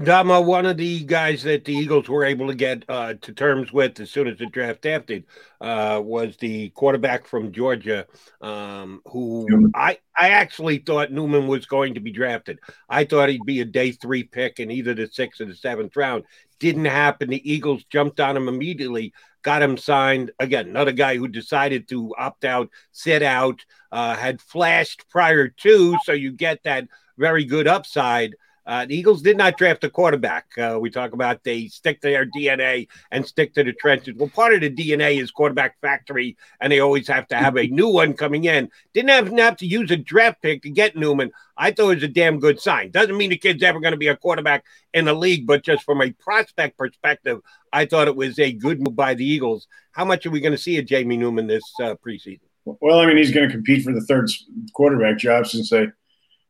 Damo, 0.00 0.40
one 0.40 0.64
of 0.64 0.78
the 0.78 1.04
guys 1.04 1.42
that 1.42 1.66
the 1.66 1.74
Eagles 1.74 2.08
were 2.08 2.24
able 2.24 2.46
to 2.46 2.54
get 2.54 2.82
uh, 2.88 3.12
to 3.20 3.32
terms 3.32 3.74
with 3.74 4.00
as 4.00 4.10
soon 4.10 4.26
as 4.26 4.38
the 4.38 4.46
draft 4.46 4.80
drafted 4.80 5.24
uh, 5.60 6.00
was 6.02 6.34
the 6.38 6.70
quarterback 6.70 7.26
from 7.26 7.52
Georgia, 7.52 8.06
um, 8.40 9.02
who 9.04 9.46
I, 9.74 9.98
I 10.16 10.30
actually 10.30 10.78
thought 10.78 11.12
Newman 11.12 11.46
was 11.46 11.66
going 11.66 11.92
to 11.94 12.00
be 12.00 12.10
drafted. 12.10 12.58
I 12.88 13.04
thought 13.04 13.28
he'd 13.28 13.44
be 13.44 13.60
a 13.60 13.66
day 13.66 13.92
three 13.92 14.22
pick 14.22 14.60
in 14.60 14.70
either 14.70 14.94
the 14.94 15.08
sixth 15.08 15.42
or 15.42 15.44
the 15.44 15.54
seventh 15.54 15.94
round. 15.94 16.24
Didn't 16.58 16.86
happen. 16.86 17.28
The 17.28 17.52
Eagles 17.52 17.84
jumped 17.84 18.18
on 18.18 18.34
him 18.34 18.48
immediately, 18.48 19.12
got 19.42 19.62
him 19.62 19.76
signed. 19.76 20.30
Again, 20.38 20.68
another 20.68 20.92
guy 20.92 21.18
who 21.18 21.28
decided 21.28 21.86
to 21.90 22.14
opt 22.16 22.46
out, 22.46 22.70
sit 22.92 23.22
out, 23.22 23.62
uh, 23.90 24.16
had 24.16 24.40
flashed 24.40 25.06
prior 25.10 25.48
to, 25.48 25.98
so 26.04 26.12
you 26.12 26.32
get 26.32 26.62
that 26.62 26.88
very 27.18 27.44
good 27.44 27.68
upside. 27.68 28.34
Uh, 28.64 28.86
the 28.86 28.96
Eagles 28.96 29.22
did 29.22 29.36
not 29.36 29.58
draft 29.58 29.82
a 29.84 29.90
quarterback. 29.90 30.46
Uh, 30.56 30.78
we 30.80 30.90
talk 30.90 31.12
about 31.12 31.42
they 31.42 31.66
stick 31.66 32.00
to 32.00 32.08
their 32.08 32.26
DNA 32.26 32.86
and 33.10 33.26
stick 33.26 33.54
to 33.54 33.64
the 33.64 33.72
trenches. 33.72 34.14
Well, 34.16 34.28
part 34.28 34.54
of 34.54 34.60
the 34.60 34.70
DNA 34.70 35.20
is 35.20 35.30
quarterback 35.30 35.80
factory, 35.80 36.36
and 36.60 36.72
they 36.72 36.80
always 36.80 37.08
have 37.08 37.26
to 37.28 37.36
have 37.36 37.56
a 37.56 37.66
new 37.66 37.88
one 37.88 38.14
coming 38.14 38.44
in. 38.44 38.70
Didn't 38.94 39.10
have, 39.10 39.28
have 39.38 39.56
to 39.58 39.66
use 39.66 39.90
a 39.90 39.96
draft 39.96 40.42
pick 40.42 40.62
to 40.62 40.70
get 40.70 40.96
Newman. 40.96 41.32
I 41.56 41.72
thought 41.72 41.90
it 41.90 41.94
was 41.96 42.02
a 42.04 42.08
damn 42.08 42.38
good 42.38 42.60
sign. 42.60 42.90
Doesn't 42.90 43.16
mean 43.16 43.30
the 43.30 43.36
kid's 43.36 43.62
ever 43.62 43.80
going 43.80 43.92
to 43.92 43.98
be 43.98 44.08
a 44.08 44.16
quarterback 44.16 44.64
in 44.94 45.06
the 45.06 45.14
league, 45.14 45.46
but 45.46 45.64
just 45.64 45.84
from 45.84 46.00
a 46.00 46.12
prospect 46.12 46.78
perspective, 46.78 47.40
I 47.72 47.86
thought 47.86 48.08
it 48.08 48.16
was 48.16 48.38
a 48.38 48.52
good 48.52 48.80
move 48.80 48.96
by 48.96 49.14
the 49.14 49.24
Eagles. 49.24 49.66
How 49.90 50.04
much 50.04 50.24
are 50.24 50.30
we 50.30 50.40
going 50.40 50.52
to 50.52 50.58
see 50.58 50.78
of 50.78 50.86
Jamie 50.86 51.16
Newman 51.16 51.48
this 51.48 51.64
uh, 51.80 51.96
preseason? 52.06 52.40
Well, 52.64 53.00
I 53.00 53.06
mean, 53.06 53.16
he's 53.16 53.32
going 53.32 53.48
to 53.48 53.52
compete 53.52 53.82
for 53.82 53.92
the 53.92 54.02
third 54.02 54.30
quarterback 54.72 55.18
job 55.18 55.48
since 55.48 55.70
they– 55.70 55.88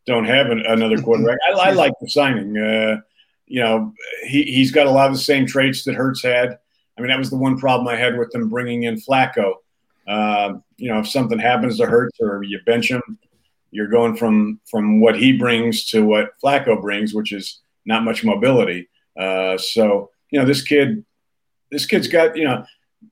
don't 0.06 0.24
have 0.24 0.50
an, 0.50 0.64
another 0.66 1.00
quarterback. 1.00 1.38
I, 1.48 1.68
I, 1.68 1.70
like 1.72 1.92
the 2.00 2.08
signing. 2.08 2.56
Uh, 2.56 3.00
you 3.46 3.60
know, 3.60 3.92
he, 4.26 4.44
he's 4.44 4.70
got 4.72 4.86
a 4.86 4.90
lot 4.90 5.06
of 5.06 5.12
the 5.12 5.18
same 5.20 5.46
traits 5.46 5.84
that 5.84 5.94
Hurts 5.94 6.22
had. 6.22 6.58
I 6.96 7.00
mean, 7.00 7.08
that 7.08 7.18
was 7.18 7.30
the 7.30 7.36
one 7.36 7.58
problem 7.58 7.88
I 7.88 7.96
had 7.96 8.18
with 8.18 8.30
them 8.30 8.48
bringing 8.48 8.84
in 8.84 8.96
Flacco. 8.96 9.54
Uh, 10.06 10.54
you 10.76 10.88
know, 10.88 10.98
if 10.98 11.08
something 11.08 11.38
happens 11.38 11.78
to 11.78 11.86
Hurts 11.86 12.18
or 12.20 12.42
you 12.42 12.58
bench 12.66 12.90
him, 12.90 13.02
you're 13.70 13.88
going 13.88 14.16
from 14.16 14.60
from 14.70 15.00
what 15.00 15.18
he 15.18 15.32
brings 15.32 15.86
to 15.90 16.04
what 16.04 16.32
Flacco 16.42 16.80
brings, 16.80 17.14
which 17.14 17.32
is 17.32 17.60
not 17.86 18.04
much 18.04 18.24
mobility. 18.24 18.88
Uh, 19.18 19.56
so, 19.58 20.10
you 20.30 20.38
know, 20.38 20.46
this 20.46 20.62
kid, 20.62 21.04
this 21.70 21.86
kid's 21.86 22.08
got, 22.08 22.36
you 22.36 22.44
know, 22.44 22.64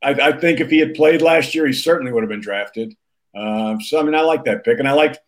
I, 0.03 0.11
I, 0.11 0.33
think 0.33 0.61
if 0.61 0.70
he 0.70 0.79
had 0.79 0.94
played 0.94 1.20
last 1.20 1.55
year, 1.55 1.66
he 1.66 1.72
certainly 1.72 2.12
would 2.12 2.22
have 2.22 2.31
been 2.31 2.40
drafted. 2.40 2.94
Uh, 3.35 3.79
so, 3.81 4.00
I 4.00 4.03
mean, 4.03 4.14
I 4.14 4.22
like 4.22 4.44
that 4.44 4.64
pick, 4.64 4.79
and 4.79 4.88
I 4.88 4.92
liked 4.92 5.18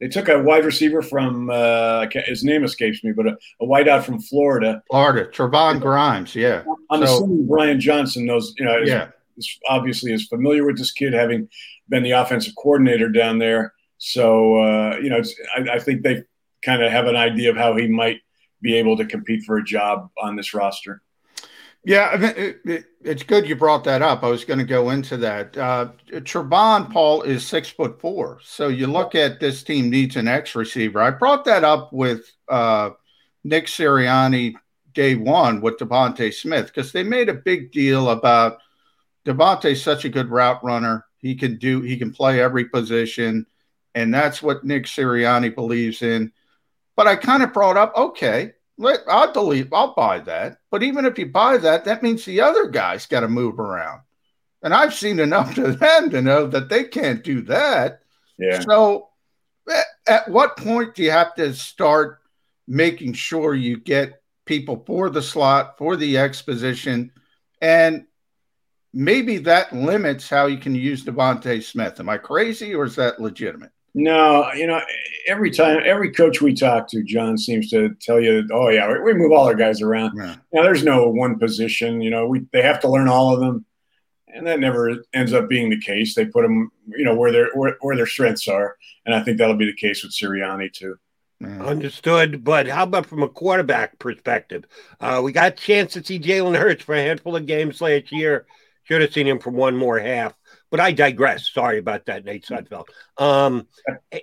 they 0.00 0.08
took 0.08 0.28
a 0.28 0.42
wide 0.42 0.64
receiver 0.64 1.02
from 1.02 1.50
uh, 1.50 2.06
his 2.26 2.44
name 2.44 2.64
escapes 2.64 3.02
me, 3.02 3.12
but 3.12 3.26
a, 3.26 3.36
a 3.60 3.66
wideout 3.66 4.04
from 4.04 4.20
Florida. 4.20 4.82
Florida, 4.90 5.30
Trevon 5.30 5.80
Grimes, 5.80 6.34
yeah. 6.34 6.62
I'm 6.90 7.00
so, 7.00 7.14
assuming 7.14 7.46
Brian 7.46 7.80
Johnson 7.80 8.26
knows, 8.26 8.54
you 8.58 8.64
know, 8.64 8.82
is, 8.82 8.88
yeah. 8.88 9.08
is 9.36 9.58
obviously 9.68 10.12
is 10.12 10.26
familiar 10.26 10.64
with 10.66 10.78
this 10.78 10.92
kid, 10.92 11.14
having 11.14 11.48
been 11.88 12.02
the 12.02 12.10
offensive 12.10 12.54
coordinator 12.56 13.08
down 13.08 13.38
there. 13.38 13.72
So 13.98 14.56
uh, 14.56 14.98
you 14.98 15.08
know, 15.08 15.22
I, 15.56 15.76
I 15.76 15.78
think 15.78 16.02
they 16.02 16.24
kind 16.62 16.82
of 16.82 16.90
have 16.90 17.06
an 17.06 17.16
idea 17.16 17.50
of 17.50 17.56
how 17.56 17.76
he 17.76 17.86
might 17.86 18.20
be 18.60 18.76
able 18.76 18.96
to 18.96 19.06
compete 19.06 19.44
for 19.44 19.56
a 19.56 19.64
job 19.64 20.10
on 20.20 20.36
this 20.36 20.52
roster. 20.52 21.02
Yeah, 21.86 22.10
I 22.12 22.16
mean, 22.16 22.32
it, 22.36 22.60
it, 22.64 22.84
it's 23.04 23.22
good 23.22 23.48
you 23.48 23.54
brought 23.54 23.84
that 23.84 24.02
up. 24.02 24.24
I 24.24 24.28
was 24.28 24.44
going 24.44 24.58
to 24.58 24.64
go 24.64 24.90
into 24.90 25.16
that. 25.18 25.56
Uh, 25.56 25.92
Trevon 26.08 26.92
Paul 26.92 27.22
is 27.22 27.46
six 27.46 27.68
foot 27.70 28.00
four, 28.00 28.40
so 28.42 28.66
you 28.66 28.88
look 28.88 29.14
at 29.14 29.38
this 29.38 29.62
team 29.62 29.88
needs 29.88 30.16
an 30.16 30.26
X 30.26 30.56
receiver. 30.56 31.00
I 31.00 31.10
brought 31.10 31.44
that 31.44 31.62
up 31.62 31.92
with 31.92 32.28
uh, 32.48 32.90
Nick 33.44 33.66
Sirianni 33.66 34.54
day 34.94 35.14
one 35.14 35.60
with 35.60 35.76
DeVonta 35.76 36.34
Smith 36.34 36.66
because 36.66 36.90
they 36.90 37.04
made 37.04 37.28
a 37.28 37.34
big 37.34 37.70
deal 37.70 38.10
about 38.10 38.58
DeVonta's 39.24 39.80
such 39.80 40.04
a 40.04 40.08
good 40.08 40.28
route 40.28 40.64
runner. 40.64 41.06
He 41.18 41.36
can 41.36 41.56
do 41.56 41.82
he 41.82 41.96
can 41.96 42.12
play 42.12 42.40
every 42.40 42.64
position, 42.64 43.46
and 43.94 44.12
that's 44.12 44.42
what 44.42 44.64
Nick 44.64 44.86
Sirianni 44.86 45.54
believes 45.54 46.02
in. 46.02 46.32
But 46.96 47.06
I 47.06 47.14
kind 47.14 47.44
of 47.44 47.52
brought 47.52 47.76
up, 47.76 47.96
okay, 47.96 48.54
let, 48.78 49.00
I'll 49.08 49.32
delete, 49.32 49.68
I'll 49.72 49.94
buy 49.94 50.20
that. 50.20 50.58
But 50.70 50.82
even 50.82 51.06
if 51.06 51.18
you 51.18 51.26
buy 51.26 51.56
that, 51.58 51.84
that 51.84 52.02
means 52.02 52.24
the 52.24 52.40
other 52.40 52.68
guy's 52.68 53.06
got 53.06 53.20
to 53.20 53.28
move 53.28 53.58
around. 53.58 54.02
And 54.62 54.74
I've 54.74 54.94
seen 54.94 55.20
enough 55.20 55.54
to 55.54 55.72
them 55.72 56.10
to 56.10 56.22
know 56.22 56.46
that 56.48 56.68
they 56.68 56.84
can't 56.84 57.22
do 57.22 57.42
that. 57.42 58.00
Yeah. 58.38 58.60
So 58.60 59.08
at, 59.72 59.86
at 60.06 60.28
what 60.28 60.56
point 60.56 60.94
do 60.94 61.02
you 61.02 61.10
have 61.10 61.34
to 61.36 61.54
start 61.54 62.20
making 62.66 63.12
sure 63.12 63.54
you 63.54 63.78
get 63.78 64.20
people 64.44 64.82
for 64.86 65.10
the 65.10 65.22
slot, 65.22 65.78
for 65.78 65.96
the 65.96 66.18
exposition, 66.18 67.12
and 67.60 68.06
maybe 68.92 69.38
that 69.38 69.74
limits 69.74 70.28
how 70.28 70.46
you 70.46 70.58
can 70.58 70.74
use 70.74 71.04
DeVonta 71.04 71.62
Smith. 71.62 72.00
Am 72.00 72.08
I 72.08 72.18
crazy 72.18 72.74
or 72.74 72.84
is 72.84 72.96
that 72.96 73.20
legitimate? 73.20 73.72
No, 73.98 74.52
you 74.52 74.66
know, 74.66 74.78
every 75.26 75.50
time, 75.50 75.80
every 75.82 76.12
coach 76.12 76.42
we 76.42 76.52
talk 76.52 76.86
to, 76.90 77.02
John 77.02 77.38
seems 77.38 77.70
to 77.70 77.94
tell 77.98 78.20
you, 78.20 78.46
"Oh 78.52 78.68
yeah, 78.68 78.92
we, 78.92 79.00
we 79.00 79.14
move 79.14 79.32
all 79.32 79.46
our 79.46 79.54
guys 79.54 79.80
around." 79.80 80.18
Yeah. 80.18 80.36
Now, 80.52 80.64
there's 80.64 80.84
no 80.84 81.08
one 81.08 81.38
position. 81.38 82.02
You 82.02 82.10
know, 82.10 82.26
we 82.28 82.46
they 82.52 82.60
have 82.60 82.78
to 82.80 82.90
learn 82.90 83.08
all 83.08 83.32
of 83.32 83.40
them, 83.40 83.64
and 84.28 84.46
that 84.46 84.60
never 84.60 84.96
ends 85.14 85.32
up 85.32 85.48
being 85.48 85.70
the 85.70 85.80
case. 85.80 86.14
They 86.14 86.26
put 86.26 86.42
them, 86.42 86.70
you 86.86 87.06
know, 87.06 87.14
where 87.14 87.32
their 87.32 87.48
where, 87.54 87.78
where 87.80 87.96
their 87.96 88.04
strengths 88.04 88.46
are, 88.48 88.76
and 89.06 89.14
I 89.14 89.22
think 89.22 89.38
that'll 89.38 89.56
be 89.56 89.64
the 89.64 89.74
case 89.74 90.02
with 90.02 90.12
Sirianni 90.12 90.70
too. 90.74 90.98
Yeah. 91.40 91.64
Understood. 91.64 92.44
But 92.44 92.66
how 92.66 92.82
about 92.82 93.06
from 93.06 93.22
a 93.22 93.30
quarterback 93.30 93.98
perspective? 93.98 94.66
Uh, 95.00 95.22
we 95.24 95.32
got 95.32 95.52
a 95.52 95.56
chance 95.56 95.94
to 95.94 96.04
see 96.04 96.20
Jalen 96.20 96.58
Hurts 96.58 96.84
for 96.84 96.94
a 96.94 97.02
handful 97.02 97.34
of 97.34 97.46
games 97.46 97.80
last 97.80 98.12
year. 98.12 98.46
Should 98.84 99.00
have 99.00 99.14
seen 99.14 99.26
him 99.26 99.38
for 99.38 99.50
one 99.50 99.74
more 99.74 99.98
half. 99.98 100.34
But 100.70 100.80
I 100.80 100.92
digress. 100.92 101.48
Sorry 101.48 101.78
about 101.78 102.06
that, 102.06 102.24
Nate 102.24 102.44
Sudfeld. 102.44 102.86
Um, 103.18 103.68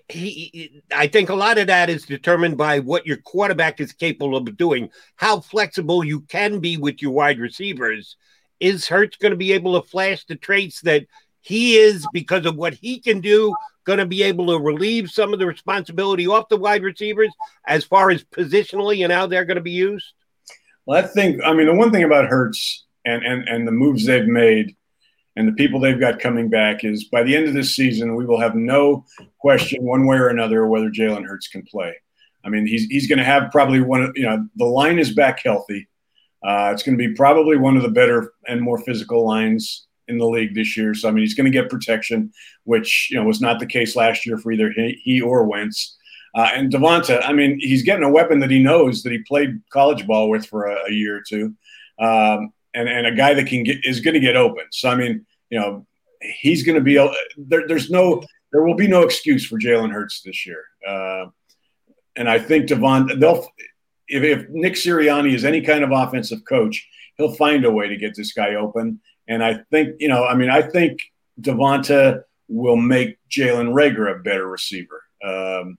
he, 0.09 0.29
he, 0.29 0.81
I 0.93 1.07
think 1.07 1.29
a 1.29 1.35
lot 1.35 1.57
of 1.57 1.67
that 1.67 1.89
is 1.89 2.05
determined 2.05 2.57
by 2.57 2.79
what 2.79 3.07
your 3.07 3.17
quarterback 3.17 3.79
is 3.79 3.93
capable 3.93 4.35
of 4.35 4.57
doing, 4.57 4.89
how 5.15 5.39
flexible 5.39 6.03
you 6.03 6.21
can 6.21 6.59
be 6.59 6.77
with 6.77 7.01
your 7.01 7.11
wide 7.11 7.39
receivers. 7.39 8.17
Is 8.59 8.87
Hurts 8.87 9.17
going 9.17 9.31
to 9.31 9.37
be 9.37 9.53
able 9.53 9.81
to 9.81 9.87
flash 9.87 10.25
the 10.25 10.35
traits 10.35 10.81
that 10.81 11.05
he 11.41 11.77
is 11.77 12.05
because 12.13 12.45
of 12.45 12.55
what 12.55 12.73
he 12.73 12.99
can 12.99 13.21
do? 13.21 13.55
Going 13.85 13.99
to 13.99 14.05
be 14.05 14.23
able 14.23 14.47
to 14.47 14.59
relieve 14.59 15.09
some 15.09 15.33
of 15.33 15.39
the 15.39 15.47
responsibility 15.47 16.27
off 16.27 16.49
the 16.49 16.57
wide 16.57 16.83
receivers 16.83 17.33
as 17.67 17.83
far 17.83 18.09
as 18.11 18.23
positionally 18.23 19.03
and 19.03 19.11
how 19.11 19.27
they're 19.27 19.45
going 19.45 19.55
to 19.55 19.61
be 19.61 19.71
used? 19.71 20.13
Well, 20.85 21.03
I 21.03 21.07
think, 21.07 21.41
I 21.43 21.53
mean, 21.53 21.67
the 21.67 21.73
one 21.73 21.91
thing 21.91 22.03
about 22.03 22.25
Hurts 22.25 22.85
and, 23.05 23.25
and, 23.25 23.47
and 23.47 23.67
the 23.67 23.71
moves 23.71 24.05
they've 24.05 24.25
made 24.25 24.75
and 25.35 25.47
the 25.47 25.53
people 25.53 25.79
they've 25.79 25.99
got 25.99 26.19
coming 26.19 26.49
back 26.49 26.83
is 26.83 27.05
by 27.05 27.23
the 27.23 27.35
end 27.35 27.47
of 27.47 27.53
this 27.53 27.75
season, 27.75 28.15
we 28.15 28.25
will 28.25 28.39
have 28.39 28.55
no 28.55 29.05
question 29.39 29.83
one 29.83 30.05
way 30.05 30.17
or 30.17 30.27
another 30.27 30.67
whether 30.67 30.89
Jalen 30.89 31.25
Hurts 31.25 31.47
can 31.47 31.63
play. 31.63 31.95
I 32.45 32.49
mean, 32.49 32.67
he's, 32.67 32.85
he's 32.85 33.07
going 33.07 33.19
to 33.19 33.25
have 33.25 33.51
probably 33.51 33.81
one 33.81 34.03
of, 34.03 34.11
you 34.15 34.23
know, 34.23 34.47
the 34.55 34.65
line 34.65 34.99
is 34.99 35.13
back 35.13 35.41
healthy. 35.43 35.87
Uh, 36.45 36.71
it's 36.73 36.83
going 36.83 36.97
to 36.97 37.07
be 37.07 37.13
probably 37.13 37.57
one 37.57 37.77
of 37.77 37.83
the 37.83 37.89
better 37.89 38.33
and 38.47 38.61
more 38.61 38.77
physical 38.77 39.25
lines 39.25 39.87
in 40.09 40.17
the 40.17 40.27
league 40.27 40.53
this 40.53 40.75
year. 40.75 40.93
So, 40.93 41.07
I 41.07 41.11
mean, 41.11 41.23
he's 41.23 41.35
going 41.35 41.49
to 41.49 41.57
get 41.57 41.69
protection, 41.69 42.31
which, 42.65 43.07
you 43.09 43.17
know, 43.17 43.25
was 43.25 43.39
not 43.39 43.59
the 43.59 43.65
case 43.65 43.95
last 43.95 44.25
year 44.25 44.37
for 44.37 44.51
either 44.51 44.71
he, 44.71 44.99
he 45.03 45.21
or 45.21 45.45
Wentz. 45.45 45.97
Uh, 46.35 46.49
and 46.53 46.71
DeVonta, 46.71 47.21
I 47.23 47.31
mean, 47.31 47.59
he's 47.59 47.83
getting 47.83 48.03
a 48.03 48.09
weapon 48.09 48.39
that 48.39 48.51
he 48.51 48.59
knows 48.59 49.03
that 49.03 49.11
he 49.11 49.19
played 49.19 49.61
college 49.71 50.05
ball 50.05 50.29
with 50.29 50.45
for 50.45 50.65
a, 50.65 50.89
a 50.89 50.91
year 50.91 51.17
or 51.17 51.23
two. 51.27 51.55
Um, 51.99 52.51
and, 52.73 52.89
and 52.89 53.07
a 53.07 53.15
guy 53.15 53.33
that 53.33 53.47
can 53.47 53.63
get 53.63 53.85
is 53.85 53.99
going 53.99 54.13
to 54.13 54.19
get 54.19 54.35
open. 54.35 54.65
So 54.71 54.89
I 54.89 54.95
mean, 54.95 55.25
you 55.49 55.59
know, 55.59 55.85
he's 56.21 56.63
going 56.63 56.75
to 56.75 56.81
be 56.81 56.95
there, 57.37 57.67
there's 57.67 57.89
no 57.89 58.23
there 58.51 58.63
will 58.63 58.75
be 58.75 58.87
no 58.87 59.01
excuse 59.01 59.45
for 59.45 59.59
Jalen 59.59 59.91
Hurts 59.91 60.21
this 60.21 60.45
year. 60.45 60.63
Uh, 60.87 61.25
and 62.15 62.29
I 62.29 62.39
think 62.39 62.67
Devon 62.67 63.19
they'll 63.19 63.47
if, 64.07 64.23
if 64.23 64.49
Nick 64.49 64.73
Sirianni 64.73 65.33
is 65.33 65.45
any 65.45 65.61
kind 65.61 65.83
of 65.83 65.91
offensive 65.91 66.45
coach, 66.47 66.87
he'll 67.17 67.33
find 67.33 67.65
a 67.65 67.71
way 67.71 67.87
to 67.87 67.97
get 67.97 68.15
this 68.15 68.33
guy 68.33 68.55
open. 68.55 68.99
And 69.27 69.43
I 69.43 69.59
think 69.71 69.95
you 69.99 70.07
know, 70.07 70.25
I 70.25 70.35
mean, 70.35 70.49
I 70.49 70.61
think 70.61 70.99
DeVonta 71.41 72.23
will 72.47 72.75
make 72.75 73.17
Jalen 73.29 73.73
Reagor 73.73 74.15
a 74.15 74.21
better 74.21 74.47
receiver, 74.47 75.01
um, 75.23 75.77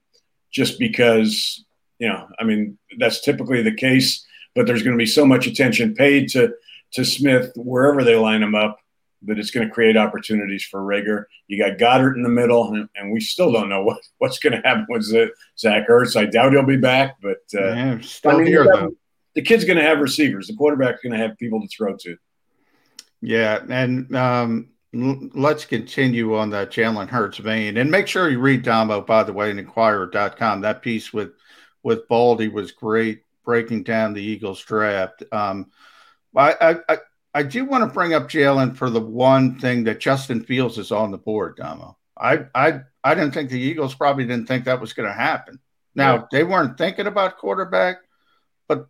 just 0.50 0.78
because 0.78 1.64
you 1.98 2.08
know, 2.08 2.26
I 2.38 2.44
mean, 2.44 2.78
that's 2.98 3.20
typically 3.20 3.62
the 3.62 3.74
case. 3.74 4.26
But 4.54 4.66
there's 4.66 4.82
going 4.82 4.96
to 4.96 5.02
be 5.02 5.06
so 5.06 5.26
much 5.26 5.46
attention 5.46 5.94
paid 5.94 6.28
to 6.30 6.54
to 6.94 7.04
Smith 7.04 7.52
wherever 7.56 8.02
they 8.04 8.16
line 8.16 8.42
him 8.42 8.54
up 8.54 8.78
that 9.26 9.38
it's 9.38 9.50
going 9.50 9.66
to 9.66 9.72
create 9.72 9.96
opportunities 9.96 10.64
for 10.64 10.80
Reagor. 10.80 11.24
You 11.48 11.58
got 11.58 11.78
Goedert 11.78 12.16
in 12.16 12.22
the 12.22 12.28
middle, 12.28 12.72
and, 12.74 12.88
and 12.94 13.12
we 13.12 13.20
still 13.20 13.52
don't 13.52 13.68
know 13.68 13.82
what, 13.82 13.98
what's 14.18 14.38
going 14.38 14.52
to 14.52 14.66
happen 14.66 14.86
with 14.88 15.04
Zach 15.58 15.88
Ertz. 15.88 16.16
I 16.16 16.26
doubt 16.26 16.52
he'll 16.52 16.62
be 16.62 16.76
back, 16.76 17.16
but 17.22 17.38
uh, 17.54 17.74
yeah, 17.74 17.98
still 18.00 18.32
I 18.32 18.38
mean, 18.38 18.46
here, 18.46 18.64
though. 18.64 18.94
the 19.34 19.42
kid's 19.42 19.64
going 19.64 19.78
to 19.78 19.82
have 19.82 20.00
receivers. 20.00 20.46
The 20.46 20.54
quarterback's 20.54 21.02
going 21.02 21.18
to 21.18 21.26
have 21.26 21.38
people 21.38 21.60
to 21.60 21.68
throw 21.68 21.96
to. 21.96 22.16
Yeah, 23.20 23.62
and 23.68 24.14
um, 24.14 24.68
let's 24.92 25.64
continue 25.64 26.36
on 26.36 26.50
that 26.50 26.70
Jalen 26.70 27.08
Hurts 27.08 27.38
vein, 27.38 27.78
and 27.78 27.90
make 27.90 28.06
sure 28.06 28.28
you 28.28 28.40
read 28.40 28.62
Damo, 28.62 29.00
by 29.00 29.22
the 29.22 29.32
way 29.32 29.50
in 29.50 29.58
Inquirer.com. 29.58 30.60
That 30.60 30.82
piece 30.82 31.12
with 31.12 31.32
with 31.82 32.08
Baldy 32.08 32.48
was 32.48 32.72
great, 32.72 33.22
breaking 33.44 33.82
down 33.82 34.12
the 34.12 34.22
Eagles 34.22 34.62
draft. 34.62 35.22
Um, 35.32 35.70
I, 36.36 36.76
I 36.88 36.98
I 37.34 37.42
do 37.42 37.64
want 37.64 37.82
to 37.82 37.92
bring 37.92 38.14
up 38.14 38.28
Jalen 38.28 38.76
for 38.76 38.90
the 38.90 39.00
one 39.00 39.58
thing 39.58 39.84
that 39.84 40.00
Justin 40.00 40.42
Fields 40.42 40.78
is 40.78 40.92
on 40.92 41.10
the 41.10 41.18
board, 41.18 41.56
Damo. 41.56 41.96
I 42.16 42.46
I 42.54 42.80
I 43.02 43.14
didn't 43.14 43.34
think 43.34 43.50
the 43.50 43.60
Eagles 43.60 43.94
probably 43.94 44.24
didn't 44.24 44.46
think 44.46 44.64
that 44.64 44.80
was 44.80 44.92
going 44.92 45.08
to 45.08 45.14
happen. 45.14 45.58
Now 45.94 46.14
yeah. 46.14 46.22
they 46.30 46.44
weren't 46.44 46.78
thinking 46.78 47.06
about 47.06 47.38
quarterback, 47.38 47.98
but 48.68 48.86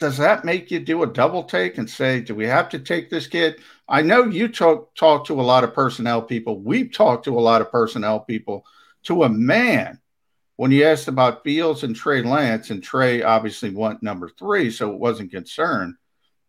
does 0.00 0.16
that 0.18 0.44
make 0.44 0.70
you 0.70 0.80
do 0.80 1.02
a 1.02 1.06
double 1.06 1.44
take 1.44 1.78
and 1.78 1.88
say, 1.88 2.20
do 2.20 2.34
we 2.34 2.46
have 2.46 2.70
to 2.70 2.78
take 2.78 3.10
this 3.10 3.26
kid? 3.26 3.60
I 3.88 4.02
know 4.02 4.24
you 4.24 4.48
talk 4.48 4.94
talk 4.94 5.26
to 5.26 5.40
a 5.40 5.42
lot 5.42 5.64
of 5.64 5.74
personnel 5.74 6.22
people. 6.22 6.60
We've 6.60 6.92
talked 6.92 7.24
to 7.24 7.38
a 7.38 7.40
lot 7.40 7.60
of 7.60 7.70
personnel 7.70 8.20
people. 8.20 8.64
To 9.04 9.22
a 9.22 9.28
man, 9.28 10.00
when 10.56 10.72
you 10.72 10.84
asked 10.84 11.06
about 11.06 11.44
Fields 11.44 11.84
and 11.84 11.94
Trey 11.94 12.22
Lance, 12.22 12.70
and 12.70 12.82
Trey 12.82 13.22
obviously 13.22 13.70
went 13.70 14.02
number 14.02 14.28
three, 14.28 14.70
so 14.70 14.92
it 14.92 14.98
wasn't 14.98 15.30
concerned 15.30 15.94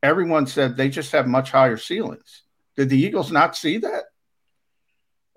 everyone 0.04 0.48
said 0.48 0.76
they 0.76 0.90
just 0.90 1.12
have 1.12 1.28
much 1.28 1.52
higher 1.52 1.78
ceilings. 1.78 2.44
Did 2.76 2.90
the 2.90 3.00
Eagles 3.00 3.32
not 3.32 3.56
see 3.56 3.78
that? 3.80 4.06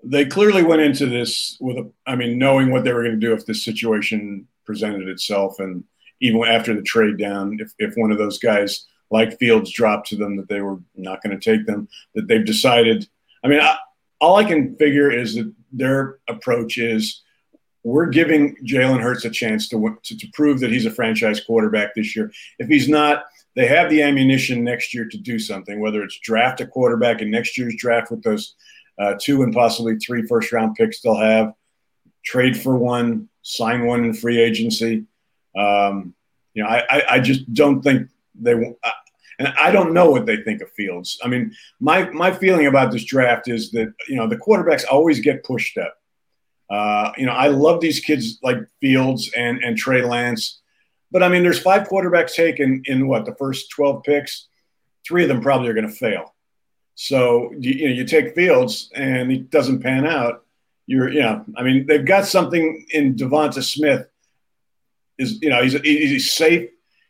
They 0.03 0.25
clearly 0.25 0.63
went 0.63 0.81
into 0.81 1.05
this 1.05 1.57
with 1.59 1.77
a, 1.77 1.91
I 2.05 2.15
mean, 2.15 2.37
knowing 2.37 2.71
what 2.71 2.83
they 2.83 2.93
were 2.93 3.03
going 3.03 3.19
to 3.19 3.27
do 3.27 3.33
if 3.33 3.45
this 3.45 3.63
situation 3.63 4.47
presented 4.65 5.07
itself. 5.07 5.59
And 5.59 5.83
even 6.21 6.43
after 6.43 6.73
the 6.73 6.81
trade 6.81 7.17
down, 7.17 7.57
if, 7.59 7.73
if 7.77 7.95
one 7.95 8.11
of 8.11 8.17
those 8.17 8.39
guys 8.39 8.85
like 9.11 9.37
Fields 9.37 9.71
dropped 9.71 10.07
to 10.09 10.15
them 10.15 10.37
that 10.37 10.47
they 10.47 10.61
were 10.61 10.79
not 10.95 11.21
going 11.21 11.37
to 11.37 11.57
take 11.57 11.67
them, 11.67 11.87
that 12.15 12.27
they've 12.27 12.45
decided. 12.45 13.07
I 13.43 13.47
mean, 13.47 13.59
I, 13.59 13.77
all 14.19 14.35
I 14.35 14.43
can 14.43 14.75
figure 14.77 15.11
is 15.11 15.35
that 15.35 15.53
their 15.71 16.19
approach 16.27 16.77
is 16.77 17.21
we're 17.83 18.07
giving 18.07 18.55
Jalen 18.63 19.01
Hurts 19.01 19.25
a 19.25 19.29
chance 19.29 19.67
to, 19.69 19.97
to, 20.03 20.17
to 20.17 20.27
prove 20.33 20.59
that 20.59 20.71
he's 20.71 20.85
a 20.85 20.91
franchise 20.91 21.41
quarterback 21.41 21.95
this 21.95 22.15
year. 22.15 22.31
If 22.59 22.67
he's 22.67 22.87
not, 22.87 23.25
they 23.55 23.67
have 23.67 23.89
the 23.89 24.01
ammunition 24.01 24.63
next 24.63 24.93
year 24.93 25.05
to 25.05 25.17
do 25.17 25.37
something, 25.37 25.79
whether 25.79 26.03
it's 26.03 26.19
draft 26.19 26.61
a 26.61 26.67
quarterback 26.67 27.21
in 27.21 27.29
next 27.29 27.57
year's 27.57 27.75
draft 27.75 28.11
with 28.11 28.23
those 28.23 28.55
uh, 28.99 29.15
two 29.19 29.43
and 29.43 29.53
possibly 29.53 29.97
three 29.97 30.25
first 30.27 30.51
round 30.51 30.75
picks 30.75 31.01
they'll 31.01 31.15
have, 31.15 31.53
trade 32.23 32.57
for 32.57 32.77
one, 32.77 33.27
sign 33.41 33.85
one 33.85 34.05
in 34.05 34.13
free 34.13 34.39
agency. 34.39 35.05
Um, 35.57 36.13
you 36.53 36.63
know, 36.63 36.69
I, 36.69 37.03
I, 37.09 37.19
just 37.19 37.51
don't 37.53 37.81
think 37.81 38.09
they. 38.35 38.53
Uh, 38.53 38.91
and 39.39 39.47
I 39.57 39.71
don't 39.71 39.93
know 39.93 40.09
what 40.11 40.25
they 40.25 40.37
think 40.37 40.61
of 40.61 40.69
Fields. 40.71 41.19
I 41.23 41.27
mean, 41.27 41.53
my 41.79 42.09
my 42.11 42.31
feeling 42.31 42.67
about 42.67 42.91
this 42.91 43.03
draft 43.05 43.47
is 43.47 43.71
that 43.71 43.93
you 44.07 44.15
know 44.15 44.27
the 44.27 44.37
quarterbacks 44.37 44.85
always 44.89 45.19
get 45.19 45.43
pushed 45.43 45.77
up. 45.77 45.95
Uh, 46.69 47.11
you 47.17 47.25
know, 47.25 47.33
I 47.33 47.47
love 47.47 47.81
these 47.81 47.99
kids 47.99 48.39
like 48.43 48.57
Fields 48.79 49.31
and 49.35 49.63
and 49.63 49.77
Trey 49.77 50.03
Lance 50.03 50.60
but 51.11 51.23
I 51.23 51.29
mean, 51.29 51.43
there's 51.43 51.59
five 51.59 51.87
quarterbacks 51.87 52.33
taken 52.33 52.83
in 52.85 53.07
what 53.07 53.25
the 53.25 53.35
first 53.35 53.69
12 53.71 54.03
picks. 54.03 54.47
Three 55.05 55.23
of 55.23 55.29
them 55.29 55.41
probably 55.41 55.69
are 55.69 55.73
going 55.73 55.87
to 55.87 55.93
fail. 55.93 56.33
So 56.95 57.51
you, 57.57 57.71
you, 57.71 57.89
know, 57.89 57.95
you 57.95 58.05
take 58.05 58.35
Fields 58.35 58.91
and 58.93 59.31
it 59.31 59.49
doesn't 59.49 59.81
pan 59.81 60.05
out. 60.05 60.45
You're, 60.85 61.11
you 61.11 61.21
know, 61.21 61.45
I 61.55 61.63
mean, 61.63 61.85
they've 61.87 62.05
got 62.05 62.25
something 62.25 62.85
in 62.91 63.15
Devonta 63.15 63.63
Smith. 63.63 64.07
Is 65.17 65.41
you 65.41 65.49
know, 65.49 65.61
he's 65.61 65.73
he's 65.81 66.33
safe. 66.33 66.69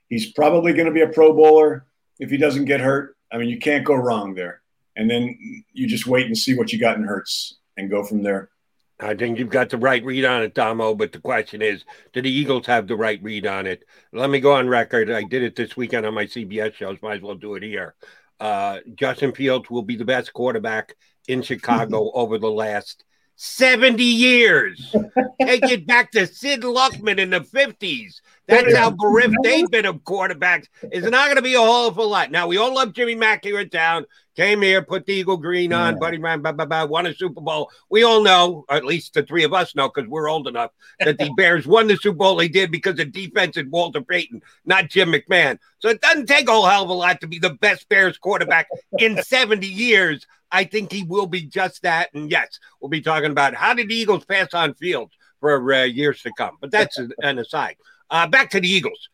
He's 0.10 0.32
probably 0.32 0.74
going 0.74 0.88
to 0.88 0.92
be 0.92 1.02
a 1.02 1.08
Pro 1.08 1.34
Bowler 1.34 1.86
if 2.20 2.30
he 2.30 2.38
doesn't 2.38 2.66
get 2.66 2.80
hurt. 2.80 3.16
I 3.32 3.38
mean, 3.38 3.50
you 3.50 3.60
can't 3.60 3.86
go 3.86 3.96
wrong 3.96 4.36
there. 4.36 4.62
And 4.96 5.10
then 5.10 5.64
you 5.72 5.88
just 5.88 6.06
wait 6.06 6.28
and 6.28 6.38
see 6.38 6.56
what 6.56 6.72
you 6.72 6.80
got 6.80 6.98
in 6.98 7.04
Hurts 7.04 7.58
and 7.78 7.90
go 7.90 8.04
from 8.04 8.22
there. 8.22 8.51
I 9.02 9.16
think 9.16 9.40
you've 9.40 9.50
got 9.50 9.70
the 9.70 9.78
right 9.78 10.04
read 10.04 10.26
on 10.26 10.44
it, 10.44 10.54
Damo. 10.54 10.94
But 10.94 11.12
the 11.12 11.20
question 11.20 11.62
is, 11.62 11.84
do 12.14 12.22
the 12.22 12.32
Eagles 12.32 12.68
have 12.68 12.88
the 12.88 12.96
right 12.96 13.22
read 13.24 13.48
on 13.48 13.66
it? 13.68 13.84
Let 14.14 14.30
me 14.30 14.40
go 14.40 14.54
on 14.54 14.68
record. 14.68 15.10
I 15.10 15.24
did 15.24 15.44
it 15.44 15.56
this 15.56 15.76
weekend 15.76 16.06
on 16.06 16.14
my 16.14 16.26
CBS 16.26 16.74
shows. 16.74 16.98
Might 17.02 17.18
as 17.18 17.22
well 17.22 17.36
do 17.36 17.56
it 17.56 17.64
here. 17.64 17.96
Uh, 18.40 18.80
Justin 18.96 19.34
Fields 19.34 19.70
will 19.70 19.82
be 19.82 19.96
the 19.96 20.06
best 20.06 20.34
quarterback 20.34 20.96
in 21.28 21.42
Chicago 21.42 22.12
over 22.14 22.38
the 22.38 22.52
last 22.52 23.04
70 23.44 24.04
years. 24.04 24.96
Take 25.42 25.64
it 25.64 25.88
back 25.88 26.12
to 26.12 26.28
Sid 26.28 26.62
Luckman 26.62 27.18
in 27.18 27.32
the 27.32 27.40
50s. 27.40 28.22
That's 28.48 28.76
how 28.76 28.92
bereft 28.92 29.34
they've 29.42 29.68
been 29.68 29.88
of 29.88 30.04
quarterbacks. 30.04 30.68
It's 30.84 31.10
not 31.10 31.26
going 31.26 31.38
to 31.38 31.42
be 31.42 31.56
a 31.56 31.60
whole 31.60 31.88
of 31.88 31.98
a 31.98 32.04
lot. 32.04 32.30
Now, 32.30 32.46
we 32.46 32.58
all 32.58 32.72
love 32.72 32.94
Jimmy 32.94 33.16
Mack 33.16 33.44
here 33.44 33.60
in 33.60 33.70
town. 33.70 34.06
Came 34.36 34.62
here, 34.62 34.84
put 34.84 35.08
the 35.08 35.14
Eagle 35.14 35.38
Green 35.38 35.74
on, 35.74 35.94
yeah. 35.94 36.00
Buddy 36.00 36.20
Ryan, 36.20 36.44
blah, 36.44 36.52
blah, 36.52 36.66
blah, 36.66 36.86
won 36.86 37.08
a 37.08 37.16
Super 37.16 37.42
Bowl. 37.42 37.72
We 37.90 38.04
all 38.04 38.22
know, 38.22 38.64
at 38.70 38.86
least 38.86 39.16
the 39.16 39.24
three 39.24 39.44
of 39.44 39.54
us 39.54 39.76
know, 39.76 39.90
because 39.90 40.08
we're 40.08 40.30
old 40.30 40.48
enough, 40.48 40.72
that 41.00 41.18
the 41.18 41.32
Bears 41.38 41.66
won 41.66 41.88
the 41.88 41.98
Super 41.98 42.18
Bowl. 42.18 42.36
They 42.36 42.48
did 42.48 42.70
because 42.70 43.00
of 43.00 43.12
defense 43.12 43.58
and 43.58 43.72
Walter 43.72 44.02
Payton, 44.02 44.44
not 44.66 44.90
Jim 44.90 45.12
McMahon. 45.12 45.58
So 45.80 45.90
it 45.90 46.00
doesn't 46.00 46.28
take 46.28 46.48
a 46.48 46.52
whole 46.52 46.68
hell 46.68 46.84
of 46.84 46.90
a 46.90 46.94
lot 46.94 47.22
to 47.22 47.28
be 47.28 47.40
the 47.40 47.56
best 47.56 47.90
Bears 47.90 48.20
quarterback 48.20 48.68
in 49.00 49.22
70 49.22 49.66
years. 49.66 50.28
I 50.52 50.66
think 50.66 50.92
he 50.92 51.04
will 51.04 51.28
be 51.28 51.42
just 51.42 51.84
that. 51.84 52.14
And 52.14 52.30
yes, 52.30 52.60
we'll 52.80 52.90
be 52.90 53.02
talking 53.02 53.32
about 53.32 53.56
how 53.56 53.74
did 53.74 53.90
the 53.90 53.96
Eagles 53.96 54.26
pass 54.26 54.54
on 54.54 54.74
Fields 54.74 55.14
for 55.40 55.74
uh, 55.74 55.84
years 55.84 56.22
to 56.24 56.32
come. 56.38 56.58
But 56.60 56.72
that's 56.72 56.98
an 56.98 57.40
aside. 57.40 57.78
Uh, 58.10 58.28
back 58.28 58.50
to 58.52 58.60
the 58.60 58.68
Eagles. 58.68 59.10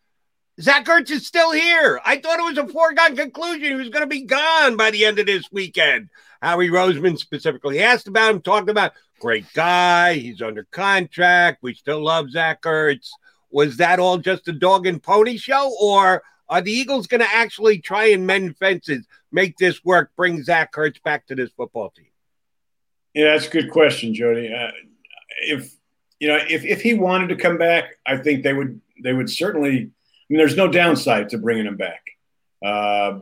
Zach 0.60 0.86
Ertz 0.86 1.12
is 1.12 1.28
still 1.28 1.52
here. 1.52 2.02
I 2.04 2.18
thought 2.18 2.40
it 2.40 2.44
was 2.44 2.58
a 2.58 2.68
foregone 2.68 3.16
conclusion. 3.16 3.64
He 3.64 3.76
was 3.76 3.90
going 3.90 4.02
to 4.02 4.08
be 4.08 4.24
gone 4.24 4.76
by 4.76 4.90
the 4.90 5.06
end 5.06 5.20
of 5.20 5.28
this 5.28 5.46
weekend. 5.52 6.10
Howie 6.42 6.70
Roseman 6.70 7.18
specifically 7.18 7.80
asked 7.80 8.08
about 8.08 8.32
him, 8.32 8.42
talked 8.42 8.70
about 8.70 8.94
great 9.20 9.46
guy. 9.54 10.16
He's 10.16 10.42
under 10.42 10.64
contract. 10.72 11.60
We 11.62 11.76
still 11.76 12.04
love 12.04 12.32
Zach 12.32 12.64
Ertz. 12.64 13.10
Was 13.52 13.78
that 13.78 14.00
all 14.00 14.18
just 14.18 14.48
a 14.48 14.52
dog 14.52 14.88
and 14.88 15.02
pony 15.02 15.38
show, 15.38 15.76
or 15.80 16.24
are 16.50 16.62
the 16.62 16.72
Eagles 16.72 17.08
going 17.08 17.22
to 17.22 17.34
actually 17.34 17.80
try 17.80 18.06
and 18.06 18.26
mend 18.26 18.58
fences, 18.58 19.06
make 19.32 19.58
this 19.58 19.84
work, 19.84 20.12
bring 20.16 20.43
Zach 20.43 20.74
Ertz 20.74 21.02
back 21.04 21.28
to 21.28 21.36
this 21.36 21.50
football 21.52 21.89
team? 21.89 22.08
Yeah, 23.14 23.34
that's 23.34 23.48
a 23.48 23.52
good 23.52 23.72
question, 23.72 24.14
Jody. 24.14 24.54
Uh, 24.54 24.72
if 25.41 25.76
you 26.20 26.28
know, 26.28 26.39
if 26.50 26.64
if 26.64 26.82
he 26.82 26.93
wanted 26.93 27.30
to 27.30 27.36
come 27.36 27.58
back, 27.58 27.98
I 28.06 28.18
think 28.18 28.43
they 28.43 28.54
would 28.54 28.82
they 29.02 29.14
would 29.14 29.30
certainly 29.30 29.91
I 30.30 30.34
mean, 30.34 30.39
there's 30.39 30.58
no 30.58 30.68
downside 30.68 31.30
to 31.30 31.38
bringing 31.38 31.66
him 31.66 31.78
back. 31.78 32.02
Uh, 32.64 33.20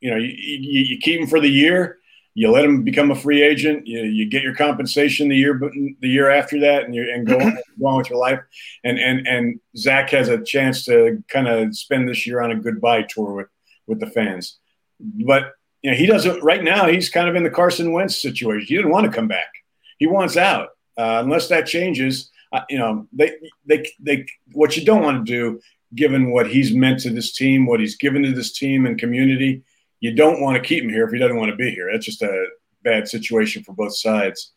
you 0.00 0.10
know, 0.10 0.16
you, 0.16 0.28
you, 0.28 0.80
you, 0.82 0.98
keep 0.98 1.20
him 1.20 1.26
for 1.26 1.40
the 1.40 1.48
year, 1.48 1.98
you 2.38 2.50
let 2.50 2.66
him 2.66 2.82
become 2.82 3.10
a 3.10 3.14
free 3.14 3.42
agent, 3.42 3.86
you, 3.86 4.02
you 4.02 4.28
get 4.28 4.42
your 4.42 4.54
compensation 4.54 5.30
the 5.30 5.36
year 5.36 5.58
the 5.58 6.08
year 6.08 6.28
after 6.28 6.60
that, 6.60 6.84
and 6.84 6.94
you 6.94 7.10
and 7.10 7.26
go 7.26 7.40
on, 7.40 7.58
go 7.80 7.86
on 7.86 7.96
with 7.96 8.10
your 8.10 8.18
life. 8.18 8.40
And 8.84 8.98
and 8.98 9.26
and 9.26 9.58
Zach 9.74 10.10
has 10.10 10.28
a 10.28 10.44
chance 10.44 10.84
to 10.84 11.24
kind 11.28 11.48
of 11.48 11.74
spend 11.74 12.06
this 12.06 12.26
year 12.26 12.42
on 12.42 12.50
a 12.50 12.54
goodbye 12.54 13.06
tour 13.08 13.32
with 13.32 13.46
with 13.86 14.00
the 14.00 14.06
fans. 14.06 14.58
But 15.00 15.54
you 15.80 15.90
know, 15.90 15.96
he 15.96 16.04
doesn't 16.04 16.42
right 16.42 16.62
now. 16.62 16.86
He's 16.86 17.08
kind 17.08 17.26
of 17.26 17.36
in 17.36 17.42
the 17.42 17.48
Carson 17.48 17.92
Wentz 17.92 18.20
situation. 18.20 18.66
He 18.68 18.76
didn't 18.76 18.92
want 18.92 19.06
to 19.06 19.12
come 19.12 19.28
back. 19.28 19.48
He 19.96 20.06
wants 20.06 20.36
out. 20.36 20.68
Uh, 20.98 21.22
unless 21.24 21.48
that 21.48 21.66
changes, 21.66 22.30
uh, 22.52 22.60
you 22.68 22.78
know, 22.78 23.06
they 23.14 23.32
they 23.64 23.86
they 23.98 24.26
what 24.52 24.76
you 24.76 24.84
don't 24.84 25.02
want 25.02 25.26
to 25.26 25.32
do 25.32 25.58
given 25.94 26.32
what 26.32 26.50
he's 26.50 26.74
meant 26.74 27.00
to 27.00 27.08
this 27.08 27.32
team, 27.32 27.64
what 27.64 27.80
he's 27.80 27.96
given 27.96 28.22
to 28.24 28.32
this 28.32 28.52
team 28.52 28.84
and 28.84 28.98
community, 28.98 29.62
you 30.06 30.14
don't 30.14 30.40
want 30.40 30.56
to 30.56 30.66
keep 30.66 30.84
him 30.84 30.90
here 30.90 31.04
if 31.04 31.12
he 31.12 31.18
doesn't 31.18 31.36
want 31.36 31.50
to 31.50 31.56
be 31.56 31.70
here. 31.70 31.90
That's 31.92 32.06
just 32.06 32.22
a 32.22 32.46
bad 32.82 33.08
situation 33.08 33.64
for 33.64 33.72
both 33.72 33.96
sides. 33.96 34.52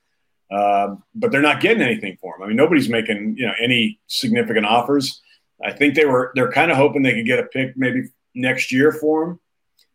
Um, 0.51 1.03
but 1.15 1.31
they're 1.31 1.41
not 1.41 1.61
getting 1.61 1.81
anything 1.81 2.17
for 2.21 2.35
him. 2.35 2.43
I 2.43 2.47
mean, 2.47 2.55
nobody's 2.55 2.89
making 2.89 3.35
you 3.37 3.47
know 3.47 3.53
any 3.61 3.99
significant 4.07 4.65
offers. 4.65 5.21
I 5.63 5.71
think 5.73 5.95
they 5.95 6.05
were 6.05 6.31
they're 6.35 6.51
kind 6.51 6.71
of 6.71 6.77
hoping 6.77 7.03
they 7.03 7.13
could 7.13 7.25
get 7.25 7.39
a 7.39 7.43
pick 7.43 7.75
maybe 7.75 8.09
next 8.35 8.71
year 8.71 8.91
for 8.91 9.23
him. 9.23 9.39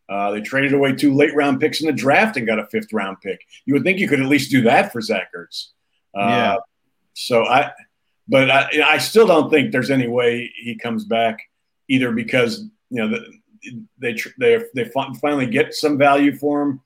Uh, 0.09 0.33
they 0.33 0.41
traded 0.41 0.75
away 0.75 0.93
two 0.93 1.15
late 1.15 1.35
round 1.35 1.61
picks 1.61 1.81
in 1.81 1.87
the 1.87 1.93
draft 1.93 2.37
and 2.37 2.47
got 2.47 2.59
a 2.59 2.67
fifth 2.67 2.93
round 2.93 3.17
pick. 3.23 3.41
You 3.65 3.75
would 3.75 3.85
think 3.85 3.99
you 3.99 4.09
could 4.09 4.21
at 4.21 4.29
least 4.29 4.51
do 4.51 4.63
that 4.63 4.93
for 4.93 5.01
Zach 5.01 5.31
Ertz. 5.37 5.69
Uh, 6.17 6.29
yeah. 6.29 6.57
So 7.15 7.45
I 7.45 7.73
but 8.29 8.51
I, 8.51 8.69
I, 8.87 8.99
still 8.99 9.27
don't 9.27 9.51
think 9.51 9.71
there's 9.71 9.91
any 9.91 10.07
way 10.07 10.51
he 10.57 10.77
comes 10.77 11.05
back 11.05 11.39
either 11.89 12.11
because 12.13 12.65
you 12.91 13.07
know 13.07 13.19
they 13.99 14.17
they 14.39 14.63
they 14.75 14.91
finally 15.21 15.47
get 15.47 15.75
some 15.75 15.99
value 15.99 16.37
for 16.37 16.63
him 16.63 16.81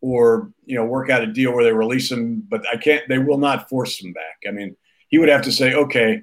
or 0.00 0.52
you 0.64 0.76
know 0.76 0.84
work 0.84 1.10
out 1.10 1.22
a 1.22 1.26
deal 1.26 1.52
where 1.52 1.64
they 1.64 1.72
release 1.72 2.10
him 2.10 2.44
but 2.48 2.64
I 2.72 2.76
can't 2.76 3.08
they 3.08 3.18
will 3.18 3.38
not 3.38 3.68
force 3.68 4.02
him 4.02 4.12
back. 4.12 4.38
I 4.46 4.50
mean 4.50 4.76
he 5.08 5.18
would 5.18 5.28
have 5.28 5.42
to 5.42 5.52
say 5.52 5.74
okay 5.74 6.22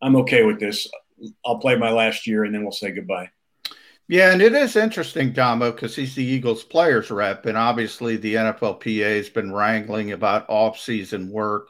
I'm 0.00 0.16
okay 0.16 0.44
with 0.44 0.60
this. 0.60 0.88
I'll 1.44 1.58
play 1.58 1.76
my 1.76 1.90
last 1.90 2.26
year 2.26 2.44
and 2.44 2.54
then 2.54 2.62
we'll 2.62 2.72
say 2.72 2.92
goodbye. 2.92 3.30
Yeah, 4.10 4.32
and 4.32 4.40
it 4.40 4.54
is 4.54 4.74
interesting, 4.74 5.32
Damo, 5.32 5.70
because 5.70 5.94
he's 5.94 6.14
the 6.14 6.24
Eagles 6.24 6.64
players 6.64 7.10
rep, 7.10 7.44
and 7.44 7.58
obviously 7.58 8.16
the 8.16 8.36
NFLPA 8.36 9.16
has 9.18 9.28
been 9.28 9.52
wrangling 9.52 10.12
about 10.12 10.48
off-season 10.48 11.30
work. 11.30 11.68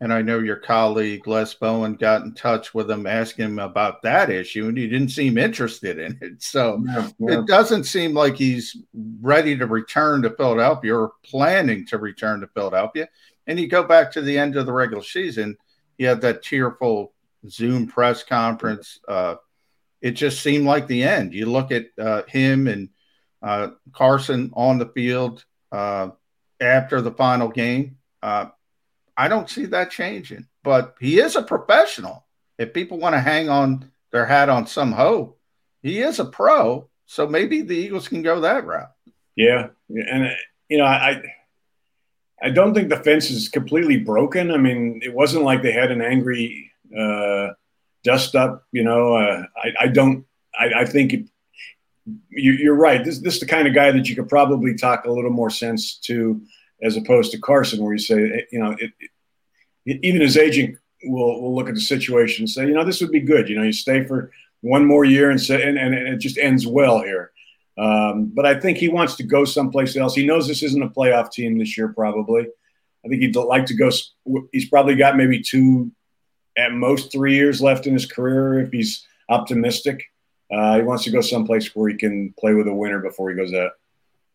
And 0.00 0.12
I 0.12 0.20
know 0.20 0.40
your 0.40 0.56
colleague 0.56 1.26
Les 1.26 1.54
Bowen 1.54 1.94
got 1.94 2.22
in 2.22 2.34
touch 2.34 2.74
with 2.74 2.90
him 2.90 3.06
asking 3.06 3.46
him 3.46 3.58
about 3.58 4.02
that 4.02 4.28
issue, 4.28 4.68
and 4.68 4.76
he 4.76 4.88
didn't 4.88 5.08
seem 5.08 5.38
interested 5.38 5.98
in 5.98 6.18
it. 6.20 6.42
So 6.42 6.82
yeah, 6.86 7.08
yeah. 7.18 7.38
it 7.38 7.46
doesn't 7.46 7.84
seem 7.84 8.12
like 8.12 8.36
he's 8.36 8.76
ready 9.22 9.56
to 9.56 9.66
return 9.66 10.20
to 10.22 10.30
Philadelphia 10.30 10.94
or 10.94 11.12
planning 11.24 11.86
to 11.86 11.98
return 11.98 12.40
to 12.40 12.48
Philadelphia. 12.48 13.08
And 13.46 13.58
you 13.58 13.68
go 13.68 13.84
back 13.84 14.12
to 14.12 14.20
the 14.20 14.36
end 14.36 14.56
of 14.56 14.66
the 14.66 14.72
regular 14.72 15.02
season, 15.02 15.56
you 15.98 16.08
had 16.08 16.20
that 16.20 16.42
tearful 16.42 17.14
Zoom 17.48 17.86
press 17.86 18.22
conference. 18.22 19.00
Uh, 19.08 19.36
it 20.00 20.12
just 20.12 20.42
seemed 20.42 20.66
like 20.66 20.86
the 20.86 21.04
end. 21.04 21.32
You 21.32 21.46
look 21.46 21.72
at 21.72 21.86
uh, 21.98 22.22
him 22.28 22.66
and 22.66 22.90
uh, 23.42 23.68
Carson 23.92 24.50
on 24.54 24.78
the 24.78 24.86
field 24.86 25.44
uh, 25.72 26.10
after 26.60 27.00
the 27.00 27.12
final 27.12 27.48
game. 27.48 27.96
Uh, 28.22 28.46
I 29.16 29.28
don't 29.28 29.50
see 29.50 29.66
that 29.66 29.90
changing, 29.90 30.46
but 30.62 30.94
he 31.00 31.18
is 31.18 31.36
a 31.36 31.42
professional. 31.42 32.24
If 32.58 32.72
people 32.72 32.98
want 32.98 33.14
to 33.14 33.20
hang 33.20 33.48
on 33.48 33.90
their 34.12 34.26
hat 34.26 34.48
on 34.48 34.66
some 34.66 34.92
hope, 34.92 35.38
he 35.82 36.00
is 36.00 36.18
a 36.18 36.24
pro. 36.24 36.88
So 37.06 37.26
maybe 37.26 37.62
the 37.62 37.76
Eagles 37.76 38.08
can 38.08 38.22
go 38.22 38.40
that 38.40 38.66
route. 38.66 38.92
Yeah, 39.36 39.68
and 39.88 40.30
you 40.68 40.78
know, 40.78 40.84
I 40.84 41.22
I 42.42 42.50
don't 42.50 42.74
think 42.74 42.88
the 42.88 42.96
fence 42.96 43.30
is 43.30 43.48
completely 43.48 43.98
broken. 43.98 44.50
I 44.50 44.58
mean, 44.58 45.00
it 45.02 45.12
wasn't 45.14 45.44
like 45.44 45.62
they 45.62 45.72
had 45.72 45.90
an 45.90 46.02
angry 46.02 46.70
uh, 46.96 47.48
dust 48.04 48.34
up. 48.34 48.64
You 48.72 48.84
know, 48.84 49.16
uh, 49.16 49.44
I, 49.56 49.84
I, 49.84 49.86
don't. 49.88 50.26
I, 50.58 50.80
I 50.80 50.84
think 50.84 51.12
it, 51.14 51.28
you, 52.28 52.72
are 52.72 52.76
right. 52.76 53.02
This, 53.04 53.18
this 53.18 53.34
is 53.34 53.40
the 53.40 53.46
kind 53.46 53.66
of 53.66 53.74
guy 53.74 53.90
that 53.90 54.08
you 54.08 54.14
could 54.14 54.28
probably 54.28 54.74
talk 54.74 55.04
a 55.04 55.10
little 55.10 55.30
more 55.30 55.50
sense 55.50 55.96
to, 56.00 56.40
as 56.82 56.96
opposed 56.96 57.32
to 57.32 57.38
Carson, 57.38 57.82
where 57.82 57.92
you 57.92 57.98
say, 57.98 58.46
you 58.50 58.58
know, 58.58 58.76
it, 58.78 58.92
it, 59.84 60.00
even 60.02 60.20
his 60.20 60.36
agent 60.36 60.78
will 61.04 61.40
will 61.40 61.54
look 61.54 61.68
at 61.68 61.74
the 61.74 61.80
situation 61.80 62.42
and 62.42 62.50
say, 62.50 62.66
you 62.66 62.74
know, 62.74 62.84
this 62.84 63.00
would 63.00 63.12
be 63.12 63.20
good. 63.20 63.48
You 63.48 63.56
know, 63.56 63.62
you 63.62 63.72
stay 63.72 64.04
for 64.04 64.30
one 64.60 64.84
more 64.84 65.04
year 65.04 65.30
and 65.30 65.40
say, 65.40 65.62
and, 65.62 65.78
and 65.78 65.94
it 65.94 66.18
just 66.18 66.38
ends 66.38 66.66
well 66.66 67.00
here. 67.00 67.32
Um, 67.78 68.30
but 68.34 68.46
I 68.46 68.58
think 68.58 68.78
he 68.78 68.88
wants 68.88 69.16
to 69.16 69.22
go 69.22 69.44
someplace 69.44 69.96
else. 69.96 70.14
He 70.14 70.26
knows 70.26 70.48
this 70.48 70.62
isn't 70.62 70.82
a 70.82 70.88
playoff 70.88 71.30
team 71.30 71.58
this 71.58 71.76
year, 71.76 71.88
probably. 71.88 72.46
I 73.04 73.08
think 73.08 73.22
he'd 73.22 73.36
like 73.36 73.66
to 73.66 73.74
go. 73.74 73.90
He's 74.52 74.68
probably 74.68 74.96
got 74.96 75.16
maybe 75.16 75.40
two 75.40 75.92
at 76.56 76.72
most 76.72 77.12
three 77.12 77.34
years 77.34 77.60
left 77.60 77.86
in 77.86 77.92
his 77.92 78.06
career 78.06 78.60
if 78.60 78.72
he's 78.72 79.06
optimistic. 79.28 80.04
Uh, 80.52 80.76
he 80.76 80.82
wants 80.82 81.04
to 81.04 81.10
go 81.10 81.20
someplace 81.20 81.74
where 81.74 81.90
he 81.90 81.96
can 81.96 82.34
play 82.38 82.54
with 82.54 82.66
a 82.66 82.74
winner 82.74 83.00
before 83.00 83.30
he 83.30 83.36
goes 83.36 83.52
out. 83.52 83.72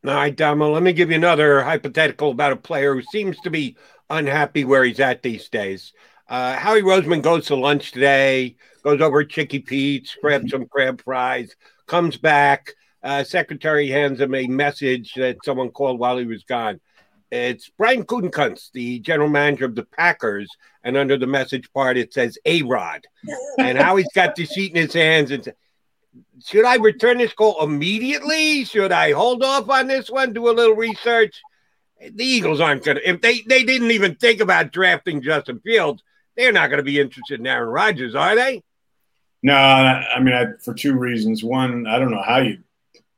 All 0.03 0.15
right, 0.15 0.35
Damo, 0.35 0.71
let 0.71 0.81
me 0.81 0.93
give 0.93 1.11
you 1.11 1.15
another 1.15 1.61
hypothetical 1.61 2.31
about 2.31 2.53
a 2.53 2.55
player 2.55 2.95
who 2.95 3.03
seems 3.03 3.39
to 3.41 3.51
be 3.51 3.77
unhappy 4.09 4.65
where 4.65 4.83
he's 4.83 4.99
at 4.99 5.21
these 5.21 5.47
days. 5.47 5.93
Uh, 6.27 6.55
Howie 6.55 6.81
Roseman 6.81 7.21
goes 7.21 7.45
to 7.47 7.55
lunch 7.55 7.91
today, 7.91 8.55
goes 8.81 8.99
over 8.99 9.23
to 9.23 9.29
Chicky 9.29 9.59
Pete's, 9.59 10.17
grabs 10.19 10.49
some 10.49 10.65
crab 10.65 11.03
fries, 11.03 11.55
comes 11.85 12.17
back. 12.17 12.71
Uh, 13.03 13.23
secretary 13.23 13.89
hands 13.89 14.19
him 14.19 14.33
a 14.33 14.47
message 14.47 15.13
that 15.17 15.37
someone 15.45 15.69
called 15.69 15.99
while 15.99 16.17
he 16.17 16.25
was 16.25 16.43
gone. 16.45 16.79
It's 17.29 17.69
Brian 17.69 18.03
Gutekunst, 18.03 18.71
the 18.71 18.99
general 19.01 19.29
manager 19.29 19.65
of 19.65 19.75
the 19.75 19.85
Packers, 19.85 20.49
and 20.83 20.97
under 20.97 21.15
the 21.15 21.27
message 21.27 21.71
part 21.73 21.95
it 21.95 22.11
says 22.11 22.39
A 22.45 22.63
Rod, 22.63 23.05
and 23.59 23.77
how 23.77 23.97
he's 23.97 24.11
got 24.15 24.35
the 24.35 24.47
sheet 24.47 24.71
in 24.71 24.81
his 24.81 24.93
hands 24.93 25.29
and. 25.29 25.47
Should 26.45 26.65
I 26.65 26.75
return 26.75 27.19
this 27.19 27.33
call 27.33 27.63
immediately? 27.63 28.65
Should 28.65 28.91
I 28.91 29.11
hold 29.11 29.43
off 29.43 29.69
on 29.69 29.87
this 29.87 30.09
one? 30.09 30.33
Do 30.33 30.49
a 30.49 30.51
little 30.51 30.75
research. 30.75 31.41
The 31.99 32.25
Eagles 32.25 32.59
aren't 32.59 32.83
going 32.83 32.97
to. 32.97 33.09
If 33.09 33.21
they 33.21 33.41
they 33.41 33.63
didn't 33.63 33.91
even 33.91 34.15
think 34.15 34.41
about 34.41 34.71
drafting 34.71 35.21
Justin 35.21 35.59
Fields, 35.59 36.03
they're 36.35 36.51
not 36.51 36.67
going 36.67 36.79
to 36.79 36.83
be 36.83 36.99
interested 36.99 37.39
in 37.39 37.47
Aaron 37.47 37.69
Rodgers, 37.69 38.15
are 38.15 38.35
they? 38.35 38.63
No, 39.43 39.55
I 39.55 40.19
mean 40.19 40.33
I, 40.33 40.45
for 40.63 40.73
two 40.73 40.97
reasons. 40.97 41.43
One, 41.43 41.85
I 41.87 41.99
don't 41.99 42.11
know 42.11 42.23
how 42.23 42.39
you 42.39 42.59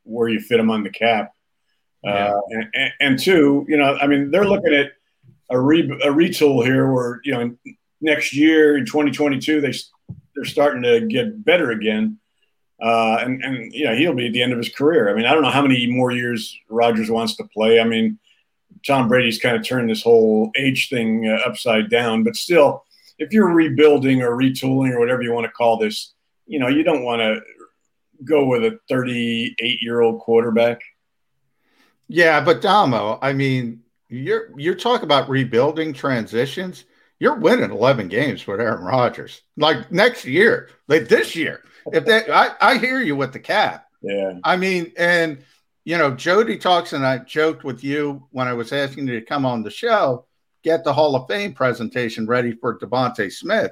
where 0.03 0.29
you 0.29 0.39
fit 0.39 0.59
him 0.59 0.69
on 0.69 0.83
the 0.83 0.89
cap. 0.89 1.33
Uh, 2.05 2.33
and, 2.49 2.91
and, 2.99 3.19
two, 3.19 3.65
you 3.69 3.77
know, 3.77 3.95
I 3.95 4.07
mean, 4.07 4.29
they're 4.29 4.47
looking 4.47 4.73
at 4.73 4.91
a, 5.49 5.57
re, 5.57 5.81
a 5.81 6.09
retool 6.09 6.63
here 6.65 6.91
where, 6.91 7.21
you 7.23 7.31
know, 7.31 7.55
next 8.01 8.33
year 8.33 8.77
in 8.77 8.85
2022, 8.85 9.61
they, 9.61 9.73
they're 10.35 10.43
starting 10.43 10.83
to 10.83 11.05
get 11.07 11.45
better 11.45 11.71
again. 11.71 12.19
Uh, 12.83 13.17
and, 13.21 13.41
and, 13.43 13.71
know, 13.71 13.95
he'll 13.95 14.13
be 14.13 14.27
at 14.27 14.33
the 14.33 14.41
end 14.41 14.51
of 14.51 14.57
his 14.57 14.67
career. 14.67 15.09
I 15.09 15.13
mean, 15.13 15.25
I 15.25 15.33
don't 15.33 15.41
know 15.41 15.49
how 15.49 15.61
many 15.61 15.87
more 15.87 16.11
years 16.11 16.59
Rodgers 16.67 17.09
wants 17.09 17.37
to 17.37 17.45
play. 17.45 17.79
I 17.79 17.85
mean, 17.85 18.19
Tom 18.85 19.07
Brady's 19.07 19.39
kind 19.39 19.55
of 19.55 19.65
turned 19.65 19.89
this 19.89 20.03
whole 20.03 20.51
age 20.57 20.89
thing 20.89 21.25
uh, 21.25 21.47
upside 21.47 21.89
down, 21.89 22.23
but 22.23 22.35
still, 22.35 22.83
if 23.19 23.31
you're 23.31 23.53
rebuilding 23.53 24.21
or 24.21 24.35
retooling 24.35 24.91
or 24.91 24.99
whatever 24.99 25.21
you 25.21 25.31
want 25.31 25.45
to 25.45 25.51
call 25.51 25.77
this, 25.77 26.13
you 26.45 26.59
know, 26.59 26.67
you 26.67 26.83
don't 26.83 27.05
want 27.05 27.21
to 27.21 27.41
go 28.25 28.45
with 28.45 28.65
a 28.65 28.77
38 28.89 29.81
year 29.81 30.01
old 30.01 30.19
quarterback. 30.19 30.81
Yeah, 32.09 32.43
but 32.43 32.61
Damo, 32.61 33.17
I 33.21 33.31
mean, 33.31 33.81
you're 34.09 34.49
you're 34.59 34.75
talking 34.75 35.05
about 35.05 35.29
rebuilding 35.29 35.93
transitions. 35.93 36.83
You're 37.23 37.35
winning 37.35 37.71
11 37.71 38.09
games 38.09 38.45
with 38.45 38.59
Aaron 38.59 38.83
Rodgers. 38.83 39.43
Like 39.55 39.89
next 39.93 40.25
year, 40.25 40.67
like 40.89 41.07
this 41.07 41.37
year. 41.37 41.63
If 41.93 42.03
they, 42.03 42.29
I, 42.29 42.49
I 42.59 42.77
hear 42.77 42.99
you 42.99 43.15
with 43.15 43.31
the 43.31 43.39
cap. 43.39 43.85
Yeah. 44.01 44.39
I 44.43 44.57
mean, 44.57 44.91
and 44.97 45.37
you 45.85 45.97
know, 45.97 46.11
Jody 46.11 46.57
talks, 46.57 46.91
and 46.91 47.05
I 47.05 47.19
joked 47.19 47.63
with 47.63 47.81
you 47.81 48.27
when 48.31 48.49
I 48.49 48.53
was 48.53 48.73
asking 48.73 49.07
you 49.07 49.21
to 49.21 49.25
come 49.25 49.45
on 49.45 49.63
the 49.63 49.71
show, 49.71 50.25
get 50.63 50.83
the 50.83 50.91
Hall 50.91 51.15
of 51.15 51.29
Fame 51.29 51.53
presentation 51.53 52.27
ready 52.27 52.51
for 52.51 52.77
DeVonta 52.77 53.31
Smith. 53.31 53.71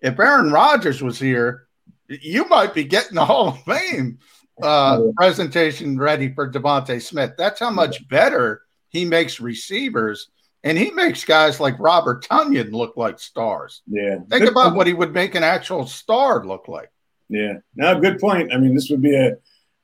If 0.00 0.18
Aaron 0.18 0.50
Rodgers 0.50 1.00
was 1.00 1.16
here, 1.16 1.68
you 2.08 2.48
might 2.48 2.74
be 2.74 2.82
getting 2.82 3.14
the 3.14 3.24
Hall 3.24 3.50
of 3.50 3.62
Fame 3.62 4.18
uh, 4.60 5.00
presentation 5.16 5.96
ready 5.96 6.34
for 6.34 6.50
DeVonta 6.50 7.00
Smith. 7.00 7.34
That's 7.38 7.60
how 7.60 7.70
much 7.70 8.08
better 8.08 8.62
he 8.88 9.04
makes 9.04 9.38
receivers. 9.38 10.28
And 10.62 10.76
he 10.76 10.90
makes 10.90 11.24
guys 11.24 11.58
like 11.58 11.78
Robert 11.78 12.24
Tonyan 12.24 12.72
look 12.72 12.96
like 12.96 13.18
stars. 13.18 13.82
Yeah. 13.86 14.16
Think 14.16 14.28
good 14.28 14.48
about 14.48 14.64
point. 14.64 14.76
what 14.76 14.86
he 14.86 14.92
would 14.92 15.14
make 15.14 15.34
an 15.34 15.42
actual 15.42 15.86
star 15.86 16.44
look 16.44 16.68
like. 16.68 16.90
Yeah. 17.28 17.54
Now, 17.74 17.94
good 17.94 18.18
point. 18.18 18.52
I 18.52 18.58
mean, 18.58 18.74
this 18.74 18.90
would 18.90 19.00
be 19.00 19.16
a 19.16 19.36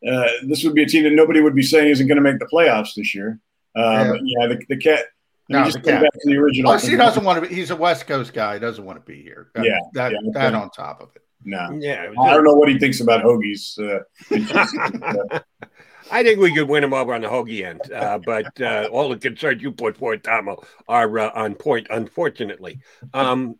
uh, 0.06 0.28
this 0.46 0.62
would 0.64 0.74
be 0.74 0.82
a 0.82 0.86
team 0.86 1.04
that 1.04 1.12
nobody 1.12 1.40
would 1.40 1.54
be 1.54 1.62
saying 1.62 1.88
isn't 1.88 2.06
going 2.06 2.16
to 2.16 2.22
make 2.22 2.38
the 2.38 2.46
playoffs 2.46 2.94
this 2.94 3.14
year. 3.14 3.40
Uh, 3.74 3.80
yeah. 3.80 4.10
But 4.10 4.20
yeah, 4.24 4.46
the, 4.48 4.62
the 4.68 4.76
cat. 4.76 5.04
No, 5.48 5.64
just 5.64 5.82
the 5.82 5.90
cat. 5.90 6.02
back 6.02 6.12
to 6.12 6.20
the 6.24 6.36
original. 6.36 6.72
Oh, 6.72 6.78
he 6.78 6.96
doesn't 6.96 7.24
want 7.24 7.42
to 7.42 7.48
be. 7.48 7.54
He's 7.54 7.70
a 7.70 7.76
West 7.76 8.06
Coast 8.06 8.34
guy. 8.34 8.54
He 8.54 8.60
doesn't 8.60 8.84
want 8.84 8.98
to 8.98 9.04
be 9.04 9.22
here. 9.22 9.50
That, 9.54 9.64
yeah, 9.64 9.78
that 9.94 10.12
yeah, 10.12 10.18
that 10.34 10.54
on 10.54 10.70
top 10.70 11.00
of 11.00 11.10
it. 11.14 11.22
No. 11.44 11.70
Yeah. 11.80 12.12
I 12.20 12.34
don't 12.34 12.44
know 12.44 12.54
what 12.54 12.68
he 12.68 12.78
thinks 12.78 13.00
about 13.00 13.24
hoagies. 13.24 13.78
Uh, 13.78 15.38
I 16.10 16.22
think 16.22 16.38
we 16.38 16.54
could 16.54 16.68
win 16.68 16.82
them 16.82 16.94
over 16.94 17.14
on 17.14 17.22
the 17.22 17.28
hoagie 17.28 17.64
end, 17.64 17.80
uh, 17.92 18.18
but 18.18 18.60
uh, 18.60 18.88
all 18.92 19.08
the 19.08 19.16
concerns 19.16 19.62
you 19.62 19.72
put 19.72 19.96
forth, 19.96 20.22
Tomo, 20.22 20.62
are 20.88 21.18
uh, 21.18 21.30
on 21.34 21.54
point, 21.54 21.88
unfortunately. 21.90 22.80
Um, 23.12 23.56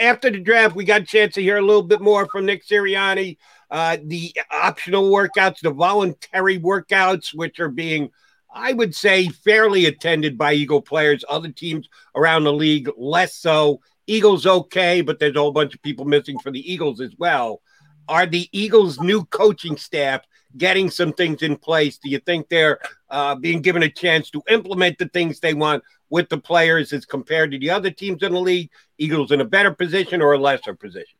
after 0.00 0.30
the 0.30 0.40
draft, 0.40 0.74
we 0.74 0.84
got 0.84 1.02
a 1.02 1.06
chance 1.06 1.34
to 1.34 1.42
hear 1.42 1.58
a 1.58 1.62
little 1.62 1.82
bit 1.82 2.00
more 2.00 2.26
from 2.26 2.46
Nick 2.46 2.66
Sirianni. 2.66 3.36
Uh, 3.70 3.98
the 4.02 4.34
optional 4.50 5.10
workouts, 5.10 5.60
the 5.60 5.70
voluntary 5.70 6.58
workouts, 6.58 7.34
which 7.34 7.60
are 7.60 7.68
being, 7.68 8.10
I 8.52 8.72
would 8.72 8.94
say, 8.94 9.28
fairly 9.28 9.86
attended 9.86 10.38
by 10.38 10.54
Eagle 10.54 10.82
players. 10.82 11.24
Other 11.28 11.50
teams 11.50 11.88
around 12.14 12.44
the 12.44 12.52
league, 12.52 12.90
less 12.96 13.34
so. 13.34 13.80
Eagles 14.06 14.46
okay, 14.46 15.02
but 15.02 15.18
there's 15.18 15.36
a 15.36 15.40
whole 15.40 15.52
bunch 15.52 15.74
of 15.74 15.82
people 15.82 16.06
missing 16.06 16.38
for 16.38 16.50
the 16.50 16.72
Eagles 16.72 17.00
as 17.00 17.14
well. 17.18 17.60
Are 18.08 18.24
the 18.24 18.48
Eagles' 18.52 18.98
new 19.00 19.26
coaching 19.26 19.76
staff 19.76 20.22
getting 20.56 20.90
some 20.90 21.12
things 21.12 21.42
in 21.42 21.56
place? 21.56 21.98
Do 21.98 22.08
you 22.08 22.18
think 22.18 22.48
they're 22.48 22.78
uh, 23.10 23.34
being 23.34 23.60
given 23.62 23.82
a 23.82 23.90
chance 23.90 24.30
to 24.30 24.42
implement 24.48 24.98
the 24.98 25.08
things 25.08 25.40
they 25.40 25.54
want 25.54 25.84
with 26.10 26.28
the 26.28 26.38
players 26.38 26.92
as 26.92 27.04
compared 27.04 27.50
to 27.52 27.58
the 27.58 27.70
other 27.70 27.90
teams 27.90 28.22
in 28.22 28.32
the 28.32 28.40
league? 28.40 28.70
Eagles 28.98 29.30
in 29.30 29.40
a 29.40 29.44
better 29.44 29.72
position 29.72 30.22
or 30.22 30.32
a 30.32 30.38
lesser 30.38 30.74
position? 30.74 31.18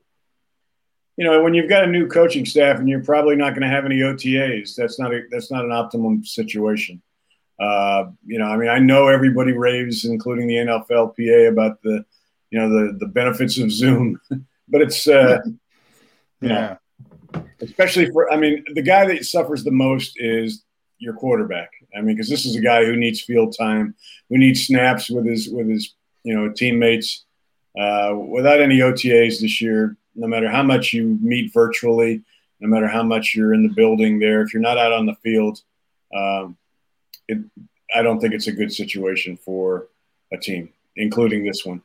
You 1.17 1.25
know, 1.25 1.43
when 1.43 1.53
you've 1.53 1.69
got 1.69 1.85
a 1.85 1.89
new 1.89 2.07
coaching 2.07 2.47
staff 2.47 2.79
and 2.79 2.89
you're 2.89 3.03
probably 3.03 3.35
not 3.35 3.51
going 3.51 3.63
to 3.63 3.69
have 3.69 3.85
any 3.85 3.99
OTAs, 3.99 4.77
that's 4.77 5.01
not 5.01 5.13
a, 5.13 5.23
that's 5.31 5.51
not 5.51 5.65
an 5.65 5.73
optimum 5.73 6.25
situation. 6.25 7.03
Uh, 7.59 8.05
you 8.25 8.39
know, 8.39 8.47
I 8.47 8.57
mean, 8.57 8.69
I 8.69 8.79
know 8.79 9.09
everybody 9.09 9.53
raves, 9.53 10.05
including 10.05 10.47
the 10.47 10.55
NFLPA, 10.55 11.49
about 11.49 11.83
the 11.83 12.05
you 12.51 12.59
know 12.59 12.69
the 12.69 12.99
the 12.99 13.07
benefits 13.07 13.59
of 13.59 13.73
Zoom, 13.73 14.21
but 14.69 14.81
it's 14.81 15.09
uh, 15.09 15.41
yeah. 16.41 16.49
Know, 16.49 16.79
especially 17.61 18.11
for 18.11 18.33
I 18.33 18.37
mean 18.37 18.65
the 18.75 18.83
guy 18.83 19.07
that 19.07 19.25
suffers 19.25 19.65
the 19.65 19.71
most 19.71 20.15
is 20.17 20.65
your 20.99 21.15
quarterback. 21.15 21.71
I 21.97 22.01
mean 22.01 22.17
because 22.17 22.29
this 22.29 22.47
is 22.47 22.57
a 22.57 22.61
guy 22.61 22.85
who 22.85 22.97
needs 22.97 23.21
field 23.21 23.57
time, 23.57 23.95
who 24.29 24.39
needs 24.39 24.67
snaps 24.67 25.11
with 25.11 25.27
his 25.27 25.49
with 25.49 25.69
his 25.69 25.95
you 26.25 26.35
know 26.35 26.53
teammates. 26.53 27.25
Uh, 27.79 28.13
without 28.17 28.61
any 28.61 28.79
OTAs 28.79 29.41
this 29.41 29.61
year, 29.61 29.97
no 30.17 30.27
matter 30.27 30.49
how 30.51 30.65
much 30.65 30.93
you 30.93 31.17
meet 31.23 31.53
virtually, 31.53 32.25
no 32.61 32.69
matter 32.69 32.89
how 32.89 33.03
much 33.03 33.35
you're 33.35 33.55
in 33.55 33.63
the 33.63 33.73
building 33.73 34.19
there. 34.19 34.43
If 34.43 34.53
you're 34.53 34.63
not 34.63 34.79
out 34.79 34.93
on 34.93 35.07
the 35.07 35.15
field, 35.23 35.61
um, 36.15 36.57
it, 37.29 37.39
I 37.95 38.03
don't 38.03 38.21
think 38.21 38.35
it's 38.35 38.49
a 38.49 38.53
good 38.53 38.73
situation 38.73 39.37
for 39.37 39.89
a 40.33 40.37
team, 40.37 40.71
including 40.97 41.45
this 41.45 41.65
one. 41.65 41.83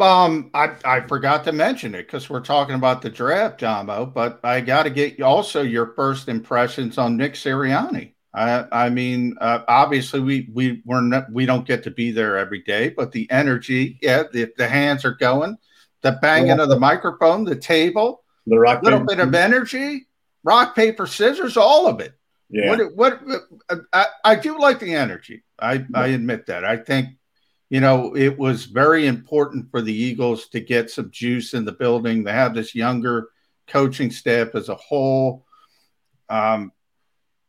Um, 0.00 0.50
I, 0.52 0.72
I 0.84 1.00
forgot 1.00 1.44
to 1.44 1.52
mention 1.52 1.94
it 1.94 2.06
because 2.06 2.28
we're 2.28 2.40
talking 2.40 2.74
about 2.74 3.02
the 3.02 3.10
draft, 3.10 3.60
Jamo, 3.60 4.12
but 4.12 4.40
I 4.44 4.60
got 4.60 4.82
to 4.82 4.90
get 4.90 5.20
also 5.22 5.62
your 5.62 5.94
first 5.94 6.28
impressions 6.28 6.98
on 6.98 7.16
Nick 7.16 7.34
Sirianni. 7.34 8.12
I, 8.34 8.66
I 8.70 8.90
mean, 8.90 9.36
uh, 9.40 9.60
obviously 9.66 10.20
we 10.20 10.50
we 10.52 10.82
we're 10.84 11.00
not, 11.00 11.32
we 11.32 11.46
don't 11.46 11.66
get 11.66 11.82
to 11.84 11.90
be 11.90 12.10
there 12.10 12.36
every 12.36 12.62
day, 12.62 12.90
but 12.90 13.10
the 13.12 13.30
energy, 13.30 13.98
yeah, 14.02 14.24
the, 14.30 14.52
the 14.58 14.68
hands 14.68 15.06
are 15.06 15.14
going, 15.14 15.56
the 16.02 16.12
banging 16.12 16.48
yeah. 16.48 16.62
of 16.62 16.68
the 16.68 16.78
microphone, 16.78 17.44
the 17.44 17.56
table, 17.56 18.22
the 18.46 18.58
rock, 18.58 18.82
little 18.82 19.00
bit 19.00 19.20
of 19.20 19.34
energy, 19.34 20.06
rock 20.44 20.76
paper 20.76 21.06
scissors, 21.06 21.56
all 21.56 21.86
of 21.86 22.00
it. 22.00 22.12
Yeah. 22.50 22.68
What 22.68 22.94
what 22.94 23.20
uh, 23.70 23.76
I, 23.92 24.06
I 24.24 24.34
do 24.36 24.60
like 24.60 24.80
the 24.80 24.94
energy. 24.94 25.42
I 25.58 25.74
yeah. 25.74 25.84
I 25.94 26.08
admit 26.08 26.46
that. 26.46 26.64
I 26.64 26.76
think 26.76 27.16
you 27.68 27.80
know, 27.80 28.14
it 28.14 28.38
was 28.38 28.66
very 28.66 29.06
important 29.06 29.70
for 29.70 29.82
the 29.82 29.92
Eagles 29.92 30.48
to 30.48 30.60
get 30.60 30.90
some 30.90 31.10
juice 31.10 31.52
in 31.54 31.64
the 31.64 31.72
building. 31.72 32.22
They 32.22 32.32
have 32.32 32.54
this 32.54 32.74
younger 32.74 33.30
coaching 33.66 34.10
staff 34.10 34.54
as 34.54 34.68
a 34.68 34.76
whole. 34.76 35.44
Um, 36.28 36.72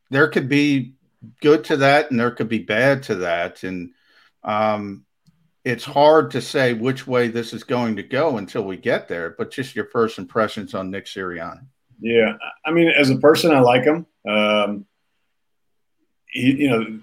there 0.09 0.27
could 0.27 0.49
be 0.49 0.95
good 1.41 1.63
to 1.65 1.77
that, 1.77 2.09
and 2.09 2.19
there 2.19 2.31
could 2.31 2.49
be 2.49 2.59
bad 2.59 3.03
to 3.03 3.15
that, 3.15 3.63
and 3.63 3.91
um, 4.43 5.05
it's 5.63 5.83
hard 5.83 6.31
to 6.31 6.41
say 6.41 6.73
which 6.73 7.05
way 7.05 7.27
this 7.27 7.53
is 7.53 7.63
going 7.63 7.97
to 7.97 8.03
go 8.03 8.37
until 8.37 8.63
we 8.63 8.77
get 8.77 9.07
there. 9.07 9.35
But 9.37 9.51
just 9.51 9.75
your 9.75 9.85
first 9.85 10.17
impressions 10.17 10.73
on 10.73 10.89
Nick 10.89 11.05
Sirianni. 11.05 11.65
Yeah, 11.99 12.37
I 12.65 12.71
mean, 12.71 12.87
as 12.89 13.09
a 13.09 13.17
person, 13.17 13.51
I 13.51 13.59
like 13.59 13.83
him. 13.83 14.05
Um, 14.27 14.85
he, 16.27 16.63
you 16.63 16.69
know, 16.69 16.99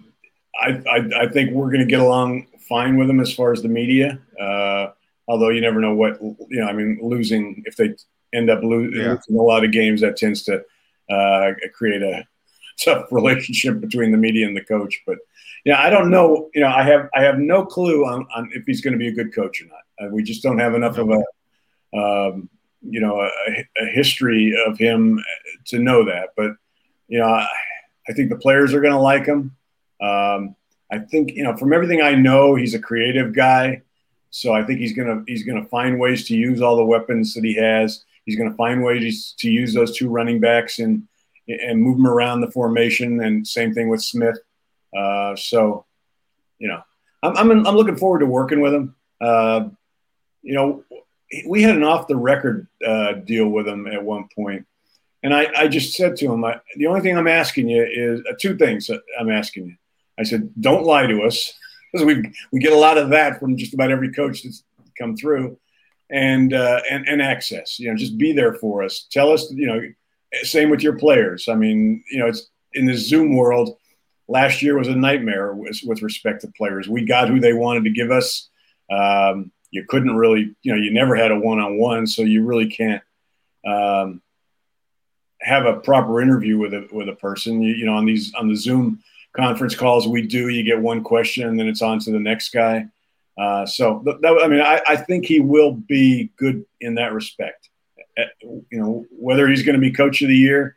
I, 0.58 0.82
I, 0.88 1.24
I 1.24 1.28
think 1.28 1.50
we're 1.50 1.66
going 1.66 1.80
to 1.80 1.86
get 1.86 2.00
along 2.00 2.46
fine 2.68 2.96
with 2.96 3.08
them 3.08 3.20
as 3.20 3.32
far 3.32 3.52
as 3.52 3.62
the 3.62 3.68
media. 3.68 4.20
Uh, 4.40 4.88
although 5.28 5.50
you 5.50 5.60
never 5.60 5.80
know 5.80 5.94
what 5.94 6.20
you 6.20 6.60
know. 6.60 6.66
I 6.66 6.72
mean, 6.72 6.98
losing 7.02 7.62
if 7.66 7.76
they 7.76 7.94
end 8.32 8.50
up 8.50 8.62
lo- 8.62 8.80
yeah. 8.80 9.14
losing 9.14 9.38
a 9.38 9.42
lot 9.42 9.64
of 9.64 9.72
games, 9.72 10.00
that 10.00 10.16
tends 10.16 10.42
to 10.44 10.64
uh, 11.10 11.52
create 11.74 12.02
a 12.02 12.26
tough 12.84 13.06
relationship 13.10 13.80
between 13.80 14.10
the 14.10 14.18
media 14.18 14.46
and 14.46 14.56
the 14.56 14.64
coach. 14.64 15.02
But 15.06 15.18
yeah, 15.64 15.80
I 15.80 15.90
don't 15.90 16.10
know. 16.10 16.50
You 16.54 16.62
know, 16.62 16.68
I 16.68 16.82
have 16.82 17.08
I 17.14 17.22
have 17.22 17.38
no 17.38 17.64
clue 17.64 18.04
on, 18.04 18.26
on 18.34 18.50
if 18.52 18.64
he's 18.66 18.80
going 18.80 18.92
to 18.92 18.98
be 18.98 19.08
a 19.08 19.12
good 19.12 19.34
coach 19.34 19.62
or 19.62 19.66
not. 19.66 19.78
Uh, 20.00 20.12
we 20.12 20.22
just 20.22 20.42
don't 20.42 20.58
have 20.58 20.74
enough 20.74 20.98
of 20.98 21.10
a 21.10 21.96
um, 21.96 22.48
you 22.82 23.00
know 23.00 23.20
a, 23.20 23.64
a, 23.80 23.86
history 23.86 24.54
of 24.66 24.76
him 24.76 25.22
to 25.66 25.78
know 25.78 26.04
that. 26.04 26.30
But 26.36 26.52
you 27.08 27.18
know, 27.18 27.28
I, 27.28 27.46
I 28.08 28.12
think 28.12 28.30
the 28.30 28.36
players 28.36 28.74
are 28.74 28.80
going 28.80 28.92
to 28.92 29.00
like 29.00 29.26
him. 29.26 29.56
Um, 30.00 30.56
I 30.90 30.98
think 30.98 31.32
you 31.32 31.42
know 31.42 31.56
from 31.56 31.72
everything 31.72 32.02
I 32.02 32.14
know, 32.14 32.54
he's 32.54 32.74
a 32.74 32.78
creative 32.78 33.32
guy. 33.34 33.82
So 34.30 34.52
I 34.52 34.64
think 34.64 34.80
he's 34.80 34.92
gonna 34.92 35.22
he's 35.26 35.44
gonna 35.44 35.64
find 35.66 35.98
ways 35.98 36.26
to 36.28 36.36
use 36.36 36.60
all 36.60 36.76
the 36.76 36.84
weapons 36.84 37.34
that 37.34 37.44
he 37.44 37.54
has. 37.54 38.04
He's 38.26 38.36
gonna 38.36 38.54
find 38.54 38.82
ways 38.82 39.34
to 39.38 39.50
use 39.50 39.74
those 39.74 39.96
two 39.96 40.08
running 40.08 40.40
backs 40.40 40.78
and 40.78 41.06
and 41.48 41.80
move 41.80 41.98
them 41.98 42.06
around 42.06 42.40
the 42.40 42.50
formation. 42.50 43.22
And 43.22 43.46
same 43.46 43.74
thing 43.74 43.88
with 43.88 44.02
Smith. 44.02 44.38
Uh, 44.96 45.36
so, 45.36 45.86
you 46.58 46.68
know, 46.68 46.82
I'm 47.22 47.36
I'm, 47.36 47.66
I'm 47.66 47.76
looking 47.76 47.96
forward 47.96 48.20
to 48.20 48.26
working 48.26 48.60
with 48.60 48.74
him. 48.74 48.94
Uh, 49.20 49.68
you 50.42 50.54
know, 50.54 50.84
we 51.46 51.62
had 51.62 51.76
an 51.76 51.84
off 51.84 52.06
the 52.06 52.16
record 52.16 52.66
uh, 52.86 53.12
deal 53.12 53.48
with 53.48 53.66
him 53.66 53.86
at 53.86 54.02
one 54.02 54.28
point, 54.34 54.66
and 55.22 55.34
I, 55.34 55.48
I 55.56 55.68
just 55.68 55.94
said 55.94 56.16
to 56.16 56.32
him, 56.32 56.44
I, 56.44 56.60
the 56.76 56.86
only 56.86 57.00
thing 57.00 57.16
I'm 57.16 57.28
asking 57.28 57.68
you 57.68 57.82
is 57.82 58.20
uh, 58.28 58.34
two 58.38 58.56
things. 58.56 58.90
I'm 59.18 59.30
asking 59.30 59.66
you. 59.66 59.76
I 60.18 60.22
said, 60.22 60.50
don't 60.60 60.84
lie 60.84 61.06
to 61.06 61.22
us 61.22 61.52
because 61.92 62.06
we 62.06 62.32
we 62.52 62.60
get 62.60 62.72
a 62.72 62.78
lot 62.78 62.98
of 62.98 63.10
that 63.10 63.40
from 63.40 63.56
just 63.56 63.74
about 63.74 63.90
every 63.90 64.12
coach 64.12 64.42
that's 64.42 64.64
come 64.98 65.16
through, 65.16 65.58
and 66.10 66.52
uh, 66.52 66.80
and 66.90 67.06
and 67.08 67.22
access. 67.22 67.78
You 67.78 67.90
know, 67.90 67.96
just 67.96 68.18
be 68.18 68.32
there 68.32 68.54
for 68.54 68.82
us. 68.82 69.06
Tell 69.10 69.30
us. 69.30 69.50
You 69.50 69.66
know, 69.66 69.80
same 70.42 70.70
with 70.70 70.82
your 70.82 70.98
players. 70.98 71.48
I 71.48 71.54
mean, 71.54 72.02
you 72.10 72.18
know, 72.18 72.26
it's 72.26 72.50
in 72.72 72.86
the 72.86 72.96
Zoom 72.96 73.36
world. 73.36 73.76
Last 74.26 74.62
year 74.62 74.78
was 74.78 74.88
a 74.88 74.96
nightmare 74.96 75.52
with, 75.52 75.80
with 75.84 76.00
respect 76.00 76.40
to 76.40 76.48
players. 76.56 76.88
We 76.88 77.04
got 77.04 77.28
who 77.28 77.40
they 77.40 77.52
wanted 77.52 77.84
to 77.84 77.90
give 77.90 78.10
us. 78.10 78.48
Um, 78.90 79.52
you 79.70 79.84
couldn't 79.86 80.16
really, 80.16 80.54
you 80.62 80.72
know, 80.72 80.80
you 80.80 80.92
never 80.92 81.14
had 81.14 81.30
a 81.30 81.38
one-on-one, 81.38 82.06
so 82.06 82.22
you 82.22 82.42
really 82.44 82.68
can't 82.68 83.02
um, 83.66 84.22
have 85.42 85.66
a 85.66 85.80
proper 85.80 86.22
interview 86.22 86.56
with 86.56 86.72
a 86.72 86.88
with 86.90 87.08
a 87.08 87.14
person. 87.14 87.60
You, 87.60 87.74
you 87.74 87.84
know, 87.84 87.94
on 87.94 88.06
these 88.06 88.32
on 88.34 88.48
the 88.48 88.56
Zoom 88.56 89.02
conference 89.36 89.74
calls 89.74 90.06
we 90.06 90.22
do, 90.22 90.48
you 90.48 90.62
get 90.62 90.80
one 90.80 91.02
question 91.02 91.48
and 91.48 91.58
then 91.58 91.66
it's 91.66 91.82
on 91.82 91.98
to 92.00 92.10
the 92.10 92.18
next 92.18 92.50
guy. 92.50 92.86
Uh, 93.36 93.66
so, 93.66 94.02
that, 94.04 94.40
I 94.42 94.46
mean, 94.46 94.60
I, 94.60 94.80
I, 94.86 94.96
think 94.96 95.26
he 95.26 95.40
will 95.40 95.72
be 95.72 96.30
good 96.36 96.64
in 96.80 96.94
that 96.94 97.12
respect. 97.12 97.68
Uh, 98.16 98.22
you 98.70 98.78
know, 98.78 99.04
whether 99.10 99.48
he's 99.48 99.64
going 99.64 99.74
to 99.74 99.80
be 99.80 99.90
coach 99.90 100.22
of 100.22 100.28
the 100.28 100.36
year, 100.36 100.76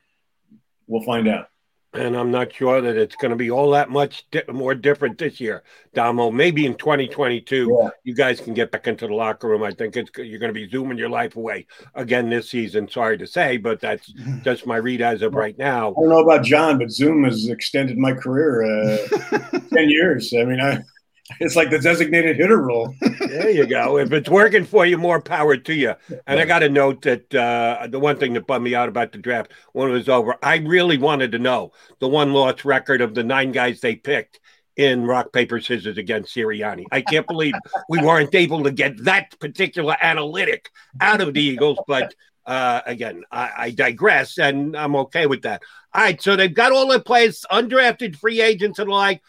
we'll 0.87 1.03
find 1.03 1.27
out 1.27 1.49
and 1.97 2.15
I'm 2.15 2.31
not 2.31 2.53
sure 2.53 2.81
that 2.81 2.95
it's 2.95 3.15
going 3.15 3.31
to 3.31 3.35
be 3.35 3.49
all 3.49 3.71
that 3.71 3.89
much 3.89 4.29
di- 4.31 4.43
more 4.51 4.75
different 4.75 5.17
this 5.17 5.39
year, 5.39 5.63
Damo. 5.93 6.31
Maybe 6.31 6.65
in 6.65 6.75
2022, 6.75 7.77
yeah. 7.81 7.89
you 8.03 8.13
guys 8.13 8.39
can 8.39 8.53
get 8.53 8.71
back 8.71 8.87
into 8.87 9.07
the 9.07 9.13
locker 9.13 9.47
room. 9.47 9.63
I 9.63 9.71
think 9.71 9.97
it's 9.97 10.11
you're 10.17 10.39
going 10.39 10.53
to 10.53 10.59
be 10.59 10.69
zooming 10.69 10.97
your 10.97 11.09
life 11.09 11.35
away 11.35 11.67
again 11.95 12.29
this 12.29 12.49
season. 12.49 12.87
Sorry 12.87 13.17
to 13.17 13.27
say, 13.27 13.57
but 13.57 13.79
that's 13.79 14.07
just 14.43 14.65
my 14.65 14.77
read 14.77 15.01
as 15.01 15.21
of 15.21 15.33
right 15.33 15.57
now. 15.57 15.91
I 15.91 15.93
don't 15.93 16.09
know 16.09 16.23
about 16.23 16.45
John, 16.45 16.77
but 16.77 16.91
Zoom 16.91 17.23
has 17.23 17.47
extended 17.49 17.97
my 17.97 18.13
career 18.13 18.63
uh, 18.63 19.59
10 19.73 19.89
years. 19.89 20.33
I 20.37 20.43
mean, 20.43 20.61
I 20.61 20.83
it's 21.39 21.55
like 21.55 21.69
the 21.69 21.79
designated 21.79 22.37
hitter 22.37 22.61
role. 22.61 22.93
there 23.19 23.49
you 23.49 23.67
go. 23.67 23.97
If 23.97 24.11
it's 24.11 24.29
working 24.29 24.63
for 24.63 24.85
you, 24.85 24.97
more 24.97 25.21
power 25.21 25.57
to 25.57 25.73
you. 25.73 25.93
And 26.25 26.39
I 26.39 26.45
got 26.45 26.59
to 26.59 26.69
note 26.69 27.01
that 27.01 27.33
uh, 27.33 27.87
the 27.87 27.99
one 27.99 28.17
thing 28.17 28.33
that 28.33 28.47
bummed 28.47 28.63
me 28.63 28.75
out 28.75 28.89
about 28.89 29.11
the 29.11 29.17
draft 29.17 29.51
when 29.73 29.89
it 29.89 29.93
was 29.93 30.09
over, 30.09 30.35
I 30.41 30.57
really 30.57 30.97
wanted 30.97 31.33
to 31.33 31.39
know 31.39 31.73
the 31.99 32.07
one 32.07 32.33
loss 32.33 32.63
record 32.63 33.01
of 33.01 33.13
the 33.13 33.23
nine 33.23 33.51
guys 33.51 33.81
they 33.81 33.95
picked 33.95 34.39
in 34.77 35.05
rock 35.05 35.33
paper 35.33 35.59
scissors 35.59 35.97
against 35.97 36.33
Sirianni. 36.33 36.85
I 36.91 37.01
can't 37.01 37.27
believe 37.27 37.55
we 37.89 37.99
weren't 37.99 38.33
able 38.33 38.63
to 38.63 38.71
get 38.71 39.03
that 39.03 39.37
particular 39.39 39.97
analytic 40.01 40.69
out 41.01 41.21
of 41.21 41.33
the 41.33 41.41
Eagles, 41.41 41.79
but. 41.87 42.13
Uh, 42.45 42.79
again, 42.85 43.23
I, 43.29 43.51
I 43.57 43.69
digress, 43.71 44.37
and 44.37 44.73
I'm 44.77 44.95
okay 44.95 45.25
with 45.25 45.41
that. 45.41 45.63
All 45.93 46.01
right, 46.01 46.21
so 46.21 46.37
they've 46.37 46.53
got 46.53 46.71
all 46.71 46.87
the 46.87 47.01
players, 47.01 47.43
undrafted 47.51 48.15
free 48.15 48.39
agents 48.39 48.79
and 48.79 48.89
the 48.89 48.93
like 48.93 49.21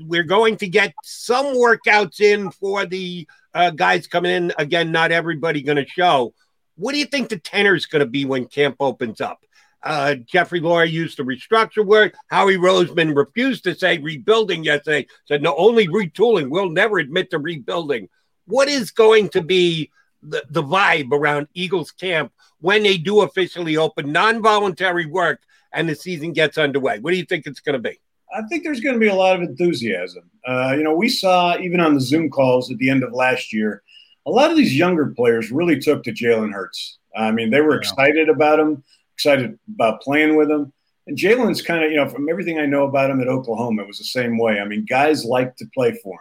we're 0.00 0.22
going 0.22 0.56
to 0.58 0.68
get 0.68 0.94
some 1.02 1.46
workouts 1.46 2.20
in 2.20 2.50
for 2.50 2.86
the 2.86 3.26
uh, 3.54 3.70
guys 3.70 4.06
coming 4.06 4.32
in. 4.32 4.52
Again, 4.58 4.92
not 4.92 5.12
everybody 5.12 5.62
going 5.62 5.76
to 5.76 5.86
show. 5.86 6.34
What 6.76 6.92
do 6.92 6.98
you 6.98 7.06
think 7.06 7.28
the 7.28 7.38
tenor 7.38 7.74
is 7.74 7.86
going 7.86 8.00
to 8.00 8.06
be 8.06 8.24
when 8.24 8.46
camp 8.46 8.76
opens 8.80 9.20
up? 9.20 9.40
Uh, 9.82 10.16
Jeffrey 10.16 10.60
Lurie 10.60 10.90
used 10.90 11.18
the 11.18 11.22
restructure 11.22 11.84
word. 11.84 12.14
Howie 12.28 12.56
Roseman 12.56 13.16
refused 13.16 13.64
to 13.64 13.74
say 13.74 13.98
rebuilding 13.98 14.64
yesterday, 14.64 15.06
said 15.26 15.42
no, 15.42 15.54
only 15.56 15.86
retooling. 15.86 16.50
We'll 16.50 16.70
never 16.70 16.98
admit 16.98 17.30
to 17.30 17.38
rebuilding. 17.38 18.08
What 18.46 18.68
is 18.68 18.90
going 18.90 19.28
to 19.30 19.42
be 19.42 19.90
the, 20.22 20.44
the 20.50 20.62
vibe 20.62 21.12
around 21.12 21.48
Eagles 21.54 21.92
camp 21.92 22.32
when 22.60 22.82
they 22.82 22.98
do 22.98 23.22
officially 23.22 23.76
open 23.76 24.12
non 24.12 24.42
voluntary 24.42 25.06
work 25.06 25.40
and 25.72 25.88
the 25.88 25.94
season 25.94 26.32
gets 26.32 26.58
underway? 26.58 26.98
What 26.98 27.12
do 27.12 27.16
you 27.16 27.24
think 27.24 27.46
it's 27.46 27.60
going 27.60 27.80
to 27.80 27.90
be? 27.90 28.00
I 28.34 28.42
think 28.42 28.64
there's 28.64 28.80
going 28.80 28.94
to 28.94 29.00
be 29.00 29.08
a 29.08 29.14
lot 29.14 29.36
of 29.36 29.42
enthusiasm. 29.42 30.30
Uh, 30.46 30.74
you 30.76 30.82
know, 30.82 30.94
we 30.94 31.08
saw 31.08 31.56
even 31.58 31.80
on 31.80 31.94
the 31.94 32.00
Zoom 32.00 32.30
calls 32.30 32.70
at 32.70 32.78
the 32.78 32.90
end 32.90 33.02
of 33.02 33.12
last 33.12 33.52
year, 33.52 33.82
a 34.26 34.30
lot 34.30 34.50
of 34.50 34.56
these 34.56 34.76
younger 34.76 35.06
players 35.06 35.50
really 35.50 35.78
took 35.78 36.02
to 36.04 36.12
Jalen 36.12 36.52
Hurts. 36.52 36.98
I 37.16 37.30
mean, 37.30 37.50
they 37.50 37.60
were 37.60 37.74
yeah. 37.74 37.78
excited 37.78 38.28
about 38.28 38.60
him, 38.60 38.82
excited 39.14 39.58
about 39.72 40.02
playing 40.02 40.36
with 40.36 40.50
him. 40.50 40.72
And 41.06 41.16
Jalen's 41.16 41.62
kind 41.62 41.84
of, 41.84 41.90
you 41.90 41.96
know, 41.96 42.08
from 42.08 42.28
everything 42.28 42.58
I 42.58 42.66
know 42.66 42.84
about 42.84 43.10
him 43.10 43.20
at 43.20 43.28
Oklahoma, 43.28 43.82
it 43.82 43.86
was 43.86 43.98
the 43.98 44.04
same 44.04 44.38
way. 44.38 44.58
I 44.58 44.64
mean, 44.64 44.84
guys 44.84 45.24
like 45.24 45.56
to 45.56 45.66
play 45.72 45.92
for 46.02 46.14
him. 46.14 46.18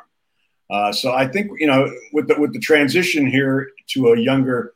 Uh, 0.69 0.91
so 0.91 1.11
I 1.13 1.27
think, 1.27 1.51
you 1.59 1.67
know, 1.67 1.91
with 2.13 2.27
the, 2.27 2.39
with 2.39 2.53
the 2.53 2.59
transition 2.59 3.27
here 3.27 3.69
to 3.87 4.13
a 4.13 4.19
younger 4.19 4.73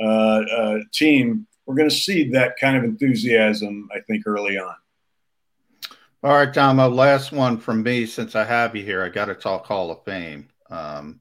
uh, 0.00 0.42
uh 0.42 0.78
team, 0.92 1.46
we're 1.66 1.76
going 1.76 1.88
to 1.88 1.94
see 1.94 2.30
that 2.30 2.58
kind 2.60 2.76
of 2.76 2.84
enthusiasm, 2.84 3.88
I 3.94 4.00
think, 4.00 4.26
early 4.26 4.58
on. 4.58 4.74
All 6.24 6.34
right, 6.34 6.52
Damo, 6.52 6.88
last 6.88 7.32
one 7.32 7.58
from 7.58 7.82
me 7.82 8.06
since 8.06 8.36
I 8.36 8.44
have 8.44 8.76
you 8.76 8.84
here. 8.84 9.02
I 9.02 9.08
got 9.08 9.24
to 9.24 9.34
talk 9.34 9.66
Hall 9.66 9.90
of 9.90 10.04
Fame. 10.04 10.46
Um, 10.70 11.18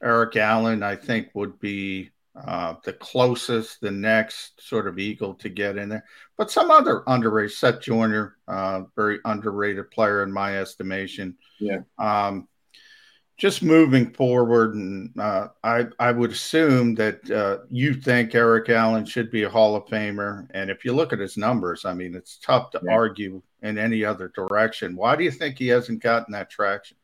Eric 0.00 0.36
Allen, 0.36 0.80
I 0.80 0.94
think, 0.94 1.30
would 1.34 1.58
be 1.58 2.10
uh, 2.36 2.74
the 2.84 2.92
closest, 2.92 3.80
the 3.80 3.90
next 3.90 4.62
sort 4.62 4.86
of 4.86 4.96
Eagle 4.96 5.34
to 5.34 5.48
get 5.48 5.76
in 5.76 5.88
there. 5.88 6.04
But 6.36 6.52
some 6.52 6.70
other 6.70 7.02
underrated, 7.08 7.56
Seth 7.56 7.80
Joyner, 7.80 8.36
uh, 8.46 8.82
very 8.94 9.18
underrated 9.24 9.90
player 9.90 10.22
in 10.22 10.30
my 10.30 10.56
estimation. 10.58 11.36
Yeah. 11.58 11.80
Um, 11.98 12.46
just 13.36 13.60
moving 13.60 14.12
forward, 14.12 14.76
and 14.76 15.10
uh, 15.18 15.48
I 15.64 15.86
I 15.98 16.12
would 16.12 16.30
assume 16.30 16.94
that 16.94 17.28
uh, 17.28 17.64
you 17.68 17.94
think 17.94 18.32
Eric 18.32 18.68
Allen 18.68 19.04
should 19.04 19.32
be 19.32 19.42
a 19.42 19.50
Hall 19.50 19.74
of 19.74 19.86
Famer, 19.86 20.46
and 20.54 20.70
if 20.70 20.84
you 20.84 20.92
look 20.92 21.12
at 21.12 21.18
his 21.18 21.36
numbers, 21.36 21.84
I 21.84 21.94
mean, 21.94 22.14
it's 22.14 22.38
tough 22.38 22.70
to 22.70 22.80
yeah. 22.84 22.92
argue 22.92 23.42
in 23.64 23.78
any 23.78 24.04
other 24.04 24.28
direction. 24.28 24.94
Why 24.94 25.16
do 25.16 25.24
you 25.24 25.30
think 25.30 25.58
he 25.58 25.68
hasn't 25.68 26.02
gotten 26.02 26.32
that 26.32 26.50
traction? 26.50 26.98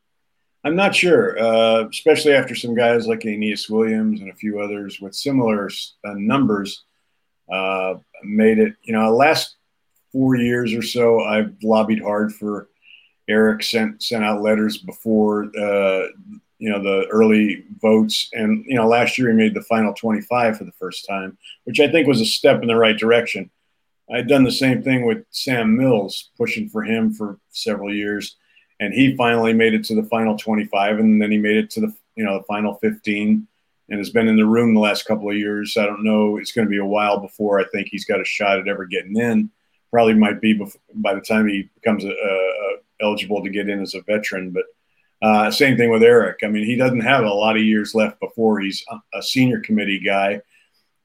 I'm 0.63 0.75
not 0.75 0.95
sure, 0.95 1.39
uh, 1.39 1.87
especially 1.89 2.33
after 2.33 2.53
some 2.53 2.75
guys 2.75 3.07
like 3.07 3.25
Aeneas 3.25 3.67
Williams 3.67 4.21
and 4.21 4.29
a 4.29 4.35
few 4.35 4.61
others 4.61 5.01
with 5.01 5.15
similar 5.15 5.69
uh, 6.05 6.13
numbers 6.13 6.83
uh, 7.51 7.95
made 8.23 8.59
it. 8.59 8.75
You 8.83 8.93
know, 8.93 9.13
last 9.13 9.55
four 10.11 10.35
years 10.35 10.73
or 10.75 10.83
so, 10.83 11.21
I've 11.21 11.55
lobbied 11.63 12.01
hard 12.01 12.33
for 12.33 12.69
Eric. 13.27 13.63
sent 13.63 14.03
sent 14.03 14.23
out 14.23 14.43
letters 14.43 14.77
before 14.77 15.45
uh, 15.57 16.05
you 16.59 16.69
know 16.69 16.83
the 16.83 17.07
early 17.07 17.63
votes, 17.81 18.29
and 18.33 18.63
you 18.67 18.75
know 18.75 18.87
last 18.87 19.17
year 19.17 19.29
he 19.29 19.35
made 19.35 19.55
the 19.55 19.63
final 19.63 19.95
25 19.95 20.59
for 20.59 20.63
the 20.63 20.71
first 20.73 21.07
time, 21.09 21.39
which 21.63 21.79
I 21.79 21.91
think 21.91 22.07
was 22.07 22.21
a 22.21 22.25
step 22.25 22.61
in 22.61 22.67
the 22.67 22.75
right 22.75 22.97
direction. 22.97 23.49
I'd 24.11 24.27
done 24.27 24.43
the 24.43 24.51
same 24.51 24.83
thing 24.83 25.05
with 25.05 25.25
Sam 25.31 25.77
Mills, 25.77 26.31
pushing 26.37 26.67
for 26.67 26.83
him 26.83 27.13
for 27.13 27.39
several 27.49 27.93
years. 27.93 28.35
And 28.79 28.93
he 28.93 29.15
finally 29.15 29.53
made 29.53 29.73
it 29.73 29.83
to 29.85 29.95
the 29.95 30.03
final 30.03 30.37
25 30.37 30.99
and 30.99 31.21
then 31.21 31.31
he 31.31 31.37
made 31.37 31.57
it 31.57 31.69
to 31.71 31.81
the 31.81 31.93
you 32.15 32.25
know 32.25 32.39
the 32.39 32.43
final 32.43 32.75
15 32.75 33.47
and 33.89 33.97
has 33.97 34.09
been 34.09 34.27
in 34.27 34.35
the 34.35 34.45
room 34.45 34.73
the 34.73 34.79
last 34.79 35.05
couple 35.05 35.29
of 35.29 35.37
years. 35.37 35.77
I 35.77 35.85
don't 35.85 36.03
know 36.03 36.37
it's 36.37 36.51
going 36.51 36.65
to 36.65 36.69
be 36.69 36.77
a 36.77 36.85
while 36.85 37.19
before 37.19 37.59
i 37.59 37.65
think 37.71 37.87
he's 37.89 38.05
got 38.05 38.19
a 38.19 38.25
shot 38.25 38.59
at 38.59 38.67
ever 38.67 38.85
getting 38.85 39.15
in. 39.15 39.49
Probably 39.91 40.13
might 40.13 40.41
be 40.41 40.53
before, 40.53 40.81
by 40.95 41.13
the 41.13 41.21
time 41.21 41.47
he 41.47 41.69
becomes 41.75 42.03
a, 42.03 42.09
a, 42.09 42.77
eligible 43.01 43.43
to 43.43 43.49
get 43.49 43.69
in 43.69 43.81
as 43.81 43.93
a 43.93 44.01
veteran 44.01 44.51
but 44.51 44.65
uh, 45.21 45.51
same 45.51 45.77
thing 45.77 45.91
with 45.91 46.03
eric. 46.03 46.39
I 46.43 46.47
mean 46.47 46.65
he 46.65 46.75
doesn't 46.75 47.01
have 47.01 47.23
a 47.23 47.29
lot 47.29 47.55
of 47.55 47.63
years 47.63 47.93
left 47.93 48.19
before 48.19 48.59
he's 48.59 48.83
a 49.13 49.21
senior 49.21 49.59
committee 49.59 49.99
guy 49.99 50.41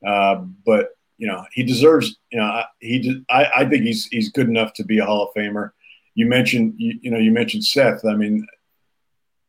uh, 0.06 0.36
but 0.64 0.95
you 1.18 1.26
know 1.26 1.44
he 1.52 1.62
deserves 1.62 2.16
you 2.30 2.38
know 2.38 2.62
he 2.80 3.24
I, 3.30 3.46
I 3.58 3.68
think 3.68 3.84
he's 3.84 4.06
he's 4.06 4.30
good 4.30 4.48
enough 4.48 4.72
to 4.74 4.84
be 4.84 4.98
a 4.98 5.04
hall 5.04 5.28
of 5.28 5.34
famer 5.34 5.70
you 6.16 6.26
mentioned 6.26 6.74
you, 6.78 6.98
you 7.02 7.10
know 7.12 7.18
you 7.18 7.30
mentioned 7.30 7.62
Seth. 7.62 8.04
I 8.04 8.16
mean, 8.16 8.44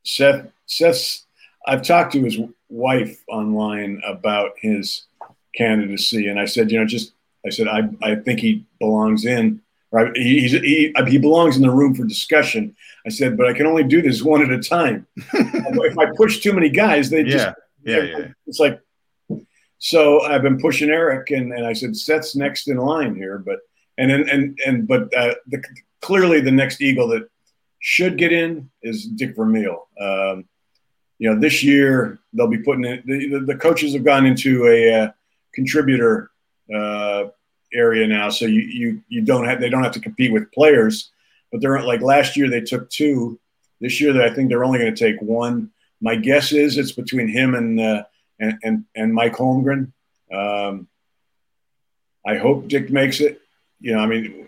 Seth 0.04 0.46
Seth's. 0.68 1.26
I've 1.66 1.82
talked 1.82 2.14
to 2.14 2.22
his 2.22 2.38
wife 2.70 3.24
online 3.28 4.02
about 4.06 4.52
his 4.58 5.06
candidacy, 5.56 6.28
and 6.28 6.40
I 6.40 6.46
said, 6.46 6.72
you 6.72 6.80
know, 6.80 6.86
just 6.86 7.14
I 7.46 7.50
said 7.50 7.68
I 7.68 7.90
I 8.04 8.16
think 8.16 8.42
he 8.42 8.66
belongs 8.80 9.26
in. 9.26 9.62
Right, 9.90 10.12
he, 10.18 10.42
he's, 10.42 10.52
he 10.52 10.94
he 11.08 11.18
belongs 11.18 11.56
in 11.56 11.62
the 11.62 11.72
room 11.72 11.96
for 11.96 12.04
discussion. 12.04 12.76
I 13.06 13.10
said, 13.10 13.38
but 13.38 13.48
I 13.48 13.54
can 13.54 13.66
only 13.66 13.86
do 13.86 14.02
this 14.02 14.22
one 14.22 14.44
at 14.44 14.52
a 14.52 14.60
time. 14.60 15.08
if 15.16 15.98
I 15.98 16.08
push 16.18 16.40
too 16.40 16.52
many 16.52 16.68
guys, 16.68 17.10
they 17.10 17.24
just 17.24 17.56
yeah, 17.84 18.02
yeah. 18.02 18.28
It's 18.46 18.60
like 18.60 18.82
so. 19.80 20.22
I've 20.22 20.42
been 20.42 20.60
pushing 20.60 20.90
Eric, 20.90 21.32
and, 21.32 21.54
and 21.54 21.66
I 21.66 21.74
said 21.74 21.96
Seth's 21.96 22.36
next 22.36 22.68
in 22.68 22.78
line 22.78 23.16
here, 23.16 23.38
but 23.38 23.60
and 23.98 24.12
then 24.12 24.30
and 24.30 24.60
and 24.66 24.88
but 24.88 25.14
uh, 25.16 25.36
the 25.48 25.64
clearly 26.02 26.42
the 26.42 26.52
next 26.52 26.82
Eagle 26.82 27.08
that 27.10 27.30
should 27.80 28.18
get 28.18 28.32
in 28.32 28.70
is 28.82 29.06
Dick 29.06 29.36
Vermeil. 29.36 29.88
Um, 30.00 30.46
you 31.20 31.30
know, 31.30 31.40
this 31.40 31.64
year 31.64 32.20
they'll 32.34 32.48
be 32.48 32.60
putting 32.60 32.86
it. 32.86 33.06
The, 33.06 33.44
the, 33.46 33.56
coaches 33.56 33.94
have 33.94 34.04
gone 34.04 34.26
into 34.26 34.68
a 34.68 34.94
uh, 34.94 35.12
contributor 35.54 36.32
uh, 36.74 37.26
area 37.74 38.08
now, 38.08 38.30
so 38.30 38.46
you 38.46 38.62
you 38.62 39.02
you 39.08 39.22
don't 39.22 39.46
have 39.46 39.60
they 39.60 39.70
don't 39.70 39.84
have 39.84 39.94
to 39.94 40.00
compete 40.00 40.32
with 40.32 40.52
players, 40.52 41.12
but 41.52 41.62
they're 41.62 41.82
like 41.82 42.02
last 42.02 42.38
year 42.38 42.50
they 42.50 42.62
took 42.62 42.90
two. 42.90 43.40
This 43.82 44.00
year 44.00 44.22
I 44.22 44.34
think 44.34 44.50
they're 44.50 44.64
only 44.64 44.80
going 44.80 44.94
to 44.94 45.12
take 45.12 45.22
one. 45.22 45.72
My 46.02 46.16
guess 46.16 46.52
is 46.52 46.78
it's 46.78 46.92
between 46.92 47.28
him 47.28 47.56
and 47.56 47.80
uh, 47.80 48.04
and, 48.40 48.58
and 48.64 48.86
and 48.96 49.14
Mike 49.14 49.34
Holmgren. 49.34 49.92
Um, 50.32 50.88
I 52.26 52.38
hope 52.38 52.68
Dick 52.68 52.90
makes 52.90 53.20
it. 53.20 53.42
You 53.80 53.96
know, 53.96 54.00
I 54.00 54.06
mean, 54.08 54.48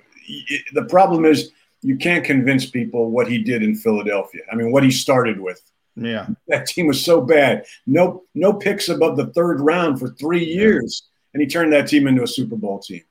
the 0.73 0.85
problem 0.85 1.25
is 1.25 1.51
you 1.81 1.97
can't 1.97 2.25
convince 2.25 2.69
people 2.69 3.09
what 3.11 3.27
he 3.27 3.37
did 3.37 3.63
in 3.63 3.75
Philadelphia. 3.75 4.41
I 4.51 4.55
mean, 4.55 4.71
what 4.71 4.83
he 4.83 4.91
started 4.91 5.39
with. 5.39 5.61
Yeah, 5.95 6.27
that 6.47 6.67
team 6.67 6.87
was 6.87 7.03
so 7.03 7.21
bad. 7.21 7.65
No, 7.85 8.23
no 8.33 8.53
picks 8.53 8.89
above 8.89 9.17
the 9.17 9.27
third 9.27 9.59
round 9.59 9.99
for 9.99 10.09
three 10.09 10.45
years, 10.45 11.03
and 11.33 11.41
he 11.41 11.47
turned 11.47 11.73
that 11.73 11.87
team 11.87 12.07
into 12.07 12.23
a 12.23 12.27
Super 12.27 12.55
Bowl 12.55 12.79
team. 12.79 13.03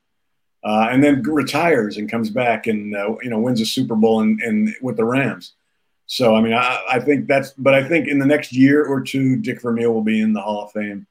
Uh, 0.64 0.88
and 0.90 1.04
then 1.04 1.22
retires 1.22 1.98
and 1.98 2.10
comes 2.10 2.30
back 2.30 2.66
and 2.66 2.94
uh, 2.96 3.14
you 3.22 3.30
know 3.30 3.38
wins 3.38 3.60
a 3.60 3.66
Super 3.66 3.94
Bowl 3.94 4.20
and, 4.20 4.40
and 4.40 4.74
with 4.82 4.96
the 4.96 5.04
Rams. 5.04 5.54
So 6.08 6.34
I 6.34 6.40
mean, 6.40 6.54
I, 6.54 6.82
I, 6.90 7.00
think 7.00 7.28
that's. 7.28 7.52
But 7.52 7.74
I 7.74 7.86
think 7.86 8.08
in 8.08 8.18
the 8.18 8.26
next 8.26 8.50
year 8.52 8.84
or 8.84 9.02
two, 9.02 9.36
Dick 9.36 9.60
Vermeil 9.60 9.92
will 9.92 10.02
be 10.02 10.22
in 10.22 10.32
the 10.32 10.40
Hall 10.40 10.64
of 10.64 10.72
Fame. 10.72 11.06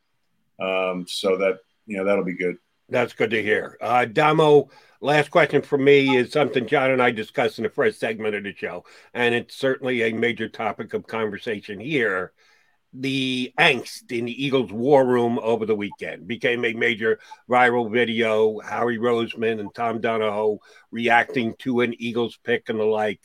Um, 0.59 1.05
so 1.07 1.37
that 1.37 1.59
you 1.85 1.97
know 1.97 2.03
that'll 2.03 2.25
be 2.25 2.35
good. 2.35 2.57
That's 2.89 3.13
good 3.13 3.29
to 3.29 3.43
hear. 3.43 3.77
Uh, 3.79 4.05
Damo, 4.05 4.69
last 4.99 5.29
question 5.29 5.61
for 5.61 5.77
me 5.77 6.17
is 6.17 6.31
something 6.31 6.65
John 6.65 6.89
and 6.89 7.01
I 7.01 7.11
discussed 7.11 7.59
in 7.59 7.63
the 7.63 7.69
first 7.69 7.99
segment 7.99 8.33
of 8.33 8.43
the 8.43 8.55
show, 8.55 8.85
and 9.13 9.35
it's 9.35 9.55
certainly 9.55 10.01
a 10.01 10.13
major 10.13 10.49
topic 10.49 10.95
of 10.95 11.05
conversation 11.05 11.79
here. 11.79 12.33
The 12.93 13.53
angst 13.59 14.11
in 14.11 14.25
the 14.25 14.45
Eagles' 14.45 14.71
war 14.71 15.05
room 15.05 15.37
over 15.43 15.67
the 15.67 15.75
weekend 15.75 16.27
became 16.27 16.65
a 16.65 16.73
major 16.73 17.19
viral 17.47 17.91
video. 17.91 18.59
Howie 18.61 18.97
Roseman 18.97 19.59
and 19.59 19.71
Tom 19.75 20.01
Donahoe 20.01 20.59
reacting 20.89 21.53
to 21.59 21.81
an 21.81 21.93
Eagles 22.01 22.39
pick 22.43 22.69
and 22.69 22.79
the 22.79 22.85
like. 22.85 23.21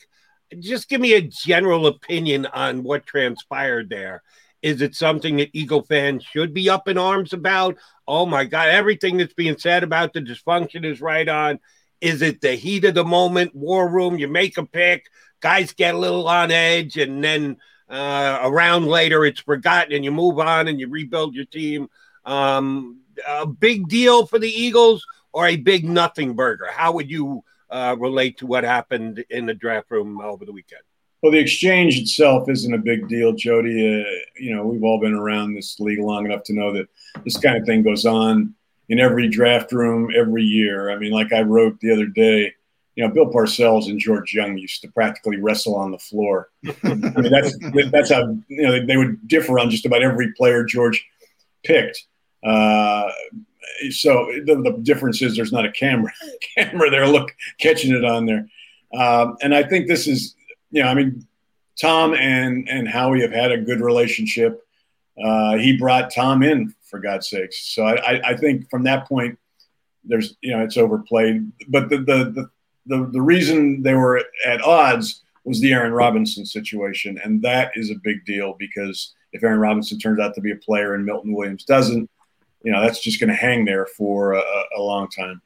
Just 0.59 0.89
give 0.89 1.01
me 1.01 1.13
a 1.13 1.21
general 1.21 1.87
opinion 1.87 2.45
on 2.47 2.83
what 2.83 3.05
transpired 3.05 3.89
there. 3.89 4.23
Is 4.61 4.81
it 4.81 4.95
something 4.95 5.37
that 5.37 5.49
Eagle 5.53 5.83
fans 5.83 6.23
should 6.23 6.53
be 6.53 6.69
up 6.69 6.87
in 6.87 6.97
arms 6.97 7.33
about? 7.33 7.77
Oh 8.07 8.25
my 8.25 8.45
God, 8.45 8.69
everything 8.69 9.17
that's 9.17 9.33
being 9.33 9.57
said 9.57 9.83
about 9.83 10.13
the 10.13 10.21
dysfunction 10.21 10.85
is 10.85 11.01
right 11.01 11.27
on. 11.27 11.59
Is 11.99 12.21
it 12.21 12.41
the 12.41 12.55
heat 12.55 12.85
of 12.85 12.95
the 12.95 13.03
moment, 13.03 13.55
war 13.55 13.89
room? 13.89 14.17
You 14.17 14.27
make 14.27 14.57
a 14.57 14.65
pick, 14.65 15.05
guys 15.41 15.73
get 15.73 15.95
a 15.95 15.97
little 15.97 16.27
on 16.27 16.51
edge, 16.51 16.97
and 16.97 17.23
then 17.23 17.57
uh, 17.89 18.39
a 18.41 18.51
round 18.51 18.87
later 18.87 19.25
it's 19.25 19.41
forgotten 19.41 19.93
and 19.93 20.03
you 20.05 20.11
move 20.11 20.39
on 20.39 20.67
and 20.67 20.79
you 20.79 20.87
rebuild 20.87 21.35
your 21.35 21.45
team. 21.45 21.89
Um, 22.25 23.01
a 23.27 23.45
big 23.45 23.87
deal 23.87 24.25
for 24.25 24.39
the 24.39 24.49
Eagles 24.49 25.05
or 25.33 25.47
a 25.47 25.57
big 25.57 25.83
nothing 25.83 26.35
burger? 26.35 26.67
How 26.71 26.93
would 26.93 27.09
you 27.09 27.43
uh, 27.73 27.95
relate 27.99 28.37
to 28.37 28.45
what 28.45 28.63
happened 28.63 29.25
in 29.31 29.47
the 29.47 29.53
draft 29.53 29.89
room 29.89 30.21
over 30.21 30.45
the 30.45 30.53
weekend? 30.53 30.83
Well, 31.21 31.31
the 31.31 31.39
exchange 31.39 31.99
itself 31.99 32.49
isn't 32.49 32.73
a 32.73 32.77
big 32.77 33.07
deal, 33.07 33.33
Jody. 33.33 34.01
Uh, 34.01 34.07
you 34.37 34.55
know, 34.55 34.65
we've 34.65 34.83
all 34.83 34.99
been 34.99 35.13
around 35.13 35.55
this 35.55 35.79
league 35.79 35.99
long 35.99 36.25
enough 36.25 36.43
to 36.43 36.53
know 36.53 36.71
that 36.73 36.87
this 37.23 37.37
kind 37.37 37.57
of 37.57 37.65
thing 37.65 37.81
goes 37.81 38.05
on 38.05 38.53
in 38.89 38.99
every 38.99 39.27
draft 39.27 39.71
room 39.71 40.11
every 40.15 40.43
year. 40.43 40.91
I 40.91 40.97
mean, 40.97 41.11
like 41.11 41.33
I 41.33 41.41
wrote 41.41 41.79
the 41.79 41.91
other 41.91 42.05
day, 42.05 42.53
you 42.95 43.07
know, 43.07 43.11
Bill 43.11 43.31
Parcells 43.31 43.89
and 43.89 43.99
George 43.99 44.33
Young 44.33 44.57
used 44.57 44.81
to 44.81 44.91
practically 44.91 45.37
wrestle 45.37 45.75
on 45.75 45.91
the 45.91 45.97
floor. 45.97 46.49
I 46.83 46.93
mean, 46.93 47.31
that's 47.31 47.57
that's 47.89 48.11
how 48.11 48.37
you 48.49 48.61
know 48.61 48.85
they 48.85 48.97
would 48.97 49.27
differ 49.27 49.57
on 49.57 49.71
just 49.71 49.85
about 49.85 50.03
every 50.03 50.31
player 50.33 50.63
George 50.63 51.03
picked. 51.63 52.05
Uh, 52.45 53.09
so 53.89 54.27
the, 54.45 54.55
the, 54.55 54.77
difference 54.81 55.21
is 55.21 55.35
there's 55.35 55.51
not 55.51 55.65
a 55.65 55.71
camera 55.71 56.11
camera 56.57 56.89
there 56.89 57.07
look 57.07 57.35
catching 57.59 57.93
it 57.93 58.05
on 58.05 58.25
there. 58.25 58.47
Um, 58.93 59.37
and 59.41 59.55
I 59.55 59.63
think 59.63 59.87
this 59.87 60.07
is 60.07 60.35
you 60.73 60.81
know, 60.81 60.89
I 60.89 60.95
mean, 60.95 61.25
Tom 61.79 62.13
and 62.15 62.67
and 62.67 62.87
Howie 62.87 63.21
have 63.21 63.31
had 63.31 63.51
a 63.51 63.59
good 63.59 63.79
relationship. 63.79 64.65
Uh, 65.23 65.57
he 65.57 65.77
brought 65.77 66.13
Tom 66.13 66.43
in 66.43 66.73
for 66.89 66.99
God's 66.99 67.29
sakes. 67.29 67.73
So 67.73 67.85
I, 67.85 68.31
I 68.31 68.35
think 68.35 68.69
from 68.69 68.83
that 68.83 69.07
point, 69.07 69.37
there's 70.03 70.35
you 70.41 70.51
know 70.51 70.63
it's 70.63 70.77
overplayed. 70.77 71.51
But 71.69 71.89
the 71.89 71.97
the 71.97 72.31
the 72.35 72.49
the, 72.85 73.09
the 73.11 73.21
reason 73.21 73.83
they 73.83 73.93
were 73.93 74.23
at 74.45 74.61
odds 74.63 75.21
was 75.45 75.61
the 75.61 75.73
Aaron 75.73 75.93
Robinson 75.93 76.45
situation, 76.45 77.19
and 77.23 77.41
that 77.43 77.71
is 77.75 77.91
a 77.91 77.95
big 78.03 78.25
deal 78.25 78.55
because 78.57 79.13
if 79.31 79.43
Aaron 79.43 79.59
Robinson 79.59 79.99
turns 79.99 80.19
out 80.19 80.33
to 80.35 80.41
be 80.41 80.51
a 80.51 80.55
player 80.55 80.95
and 80.95 81.05
Milton 81.05 81.33
Williams 81.33 81.65
doesn't, 81.65 82.09
you 82.63 82.71
know 82.71 82.81
that's 82.81 82.99
just 82.99 83.19
going 83.19 83.29
to 83.29 83.35
hang 83.35 83.65
there 83.65 83.85
for 83.85 84.33
a, 84.33 84.43
a 84.77 84.81
long 84.81 85.09
time. 85.09 85.41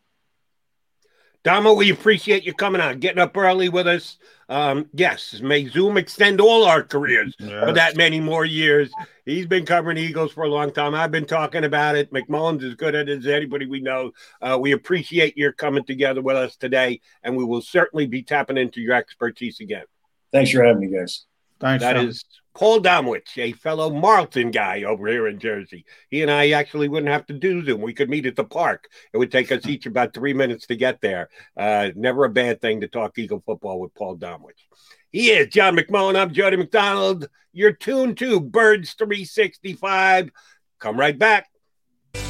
Damo, 1.44 1.74
we 1.74 1.92
appreciate 1.92 2.44
you 2.44 2.54
coming 2.54 2.82
on, 2.82 3.00
getting 3.00 3.22
up 3.22 3.38
early 3.38 3.70
with 3.70 3.88
us. 3.88 4.18
Um, 4.50 4.90
yes, 4.94 5.40
may 5.42 5.68
Zoom 5.68 5.96
extend 5.96 6.42
all 6.42 6.66
our 6.66 6.84
careers 6.84 7.36
yes. 7.40 7.64
for 7.64 7.72
that 7.72 7.96
many 7.96 8.20
more 8.20 8.44
years. 8.44 8.92
He's 9.24 9.46
been 9.46 9.66
covering 9.66 9.98
Eagles 9.98 10.34
for 10.34 10.44
a 10.44 10.50
long 10.50 10.74
time. 10.74 10.94
I've 10.94 11.12
been 11.12 11.26
talking 11.26 11.64
about 11.64 11.96
it. 11.96 12.12
McMullen's 12.12 12.66
as 12.66 12.76
good 12.76 12.96
at 12.96 13.08
it 13.08 13.20
as 13.20 13.28
anybody 13.28 13.66
we 13.66 13.80
know. 13.80 14.12
Uh, 14.42 14.58
we 14.60 14.74
appreciate 14.74 15.38
your 15.38 15.54
coming 15.54 15.86
together 15.86 16.22
with 16.22 16.36
us 16.36 16.58
today, 16.58 17.00
and 17.24 17.38
we 17.38 17.46
will 17.46 17.62
certainly 17.62 18.08
be 18.08 18.24
tapping 18.24 18.58
into 18.58 18.82
your 18.82 18.96
expertise 18.96 19.62
again. 19.62 19.86
Thanks 20.34 20.52
for 20.52 20.64
having 20.64 20.82
me, 20.82 20.98
guys. 20.98 21.26
Thanks. 21.60 21.84
That 21.84 21.96
John. 21.96 22.08
is 22.08 22.26
Paul 22.58 22.82
Domowitz, 22.82 23.38
a 23.38 23.52
fellow 23.52 23.92
Marlton 23.92 24.52
guy 24.52 24.84
over 24.84 25.08
here 25.08 25.28
in 25.28 25.38
Jersey. 25.38 25.86
He 26.10 26.24
and 26.24 26.32
I 26.32 26.52
actually 26.52 26.88
wouldn't 26.88 27.12
have 27.12 27.26
to 27.28 27.34
do 27.34 27.64
Zoom. 27.64 27.82
We 27.82 27.94
could 27.94 28.10
meet 28.10 28.26
at 28.26 28.36
the 28.36 28.44
park. 28.44 28.90
It 29.14 29.18
would 29.18 29.32
take 29.32 29.52
us 29.52 29.66
each 29.68 29.86
about 29.86 30.14
three 30.14 30.34
minutes 30.34 30.66
to 30.68 30.76
get 30.76 31.00
there. 31.00 31.30
Uh, 31.56 31.90
never 31.96 32.26
a 32.26 32.30
bad 32.30 32.60
thing 32.60 32.82
to 32.82 32.88
talk 32.88 33.18
Eagle 33.18 33.44
football 33.46 33.80
with 33.80 33.94
Paul 33.94 34.18
Domowitz. 34.18 34.66
He 35.12 35.30
is 35.30 35.48
John 35.48 35.76
McMullen. 35.76 36.18
I'm 36.18 36.34
Jody 36.34 36.58
McDonald. 36.58 37.28
You're 37.54 37.72
tuned 37.72 38.18
to 38.18 38.40
Birds 38.40 38.94
365. 38.94 40.32
Come 40.80 41.00
right 41.00 41.18
back. 41.18 41.48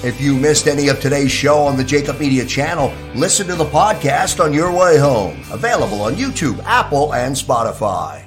If 0.03 0.21
you 0.21 0.35
missed 0.35 0.67
any 0.67 0.89
of 0.89 0.99
today's 0.99 1.31
show 1.31 1.59
on 1.59 1.75
the 1.75 1.83
JAKIB 1.83 2.19
Media 2.19 2.45
channel, 2.45 2.93
listen 3.15 3.47
to 3.47 3.55
the 3.55 3.65
podcast 3.65 4.43
on 4.43 4.53
your 4.53 4.71
way 4.71 4.97
home. 4.97 5.41
Available 5.51 6.01
on 6.01 6.15
YouTube, 6.15 6.61
Apple, 6.65 7.13
and 7.13 7.35
Spotify. 7.35 8.26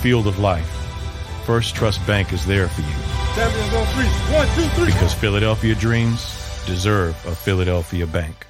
Field 0.00 0.26
of 0.26 0.38
life, 0.38 0.66
First 1.44 1.74
Trust 1.74 2.04
Bank 2.06 2.32
is 2.32 2.44
there 2.46 2.68
for 2.68 2.80
you 2.80 3.10
Champions 3.34 3.74
on 3.74 3.86
three. 3.86 4.34
One, 4.34 4.48
two, 4.56 4.68
three. 4.76 4.92
because 4.92 5.14
Philadelphia 5.14 5.74
dreams 5.74 6.20
deserve 6.66 7.14
a 7.26 7.34
Philadelphia 7.34 8.06
bank. 8.06 8.46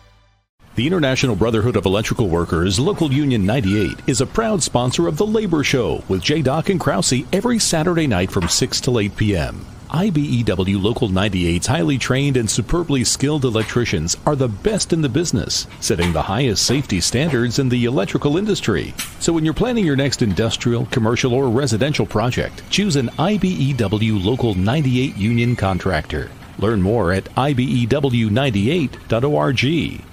The 0.77 0.87
International 0.87 1.37
Brotherhood 1.37 1.77
of 1.77 1.85
Electrical 1.85 2.29
Workers, 2.29 2.79
Local 2.79 3.13
Union 3.13 3.45
98, 3.45 3.99
is 4.07 4.21
a 4.21 4.27
proud 4.27 4.63
sponsor 4.63 5.09
of 5.09 5.17
The 5.17 5.27
Labor 5.27 5.65
Show 5.65 6.03
with 6.09 6.23
J. 6.23 6.41
Doc 6.43 6.71
and 6.71 6.81
Krause 6.81 7.25
every 7.33 7.59
Saturday 7.59 8.07
night 8.07 8.31
from 8.31 8.49
6 8.49 8.81
to 8.83 8.99
8 8.99 9.17
p.m. 9.17 9.67
IBEW 9.91 10.81
Local 10.81 11.09
98's 11.09 11.67
highly 11.67 11.99
trained 11.99 12.37
and 12.37 12.49
superbly 12.49 13.03
skilled 13.03 13.45
electricians 13.45 14.17
are 14.25 14.37
the 14.37 14.47
best 14.47 14.93
in 14.93 15.03
the 15.03 15.09
business, 15.09 15.67
setting 15.81 16.13
the 16.13 16.23
highest 16.23 16.65
safety 16.65 17.01
standards 17.01 17.59
in 17.59 17.69
the 17.69 17.87
electrical 17.87 18.37
industry. 18.37 18.95
So 19.19 19.33
when 19.33 19.45
you're 19.45 19.53
planning 19.53 19.85
your 19.85 19.97
next 19.97 20.23
industrial, 20.23 20.87
commercial, 20.87 21.35
or 21.35 21.49
residential 21.49 22.07
project, 22.07 22.63
choose 22.71 22.95
an 22.95 23.09
IBEW 23.09 24.25
Local 24.25 24.55
98 24.55 25.17
union 25.17 25.57
contractor. 25.57 26.31
Learn 26.59 26.81
more 26.81 27.13
at 27.13 27.25
IBEW98.org. 27.25 30.05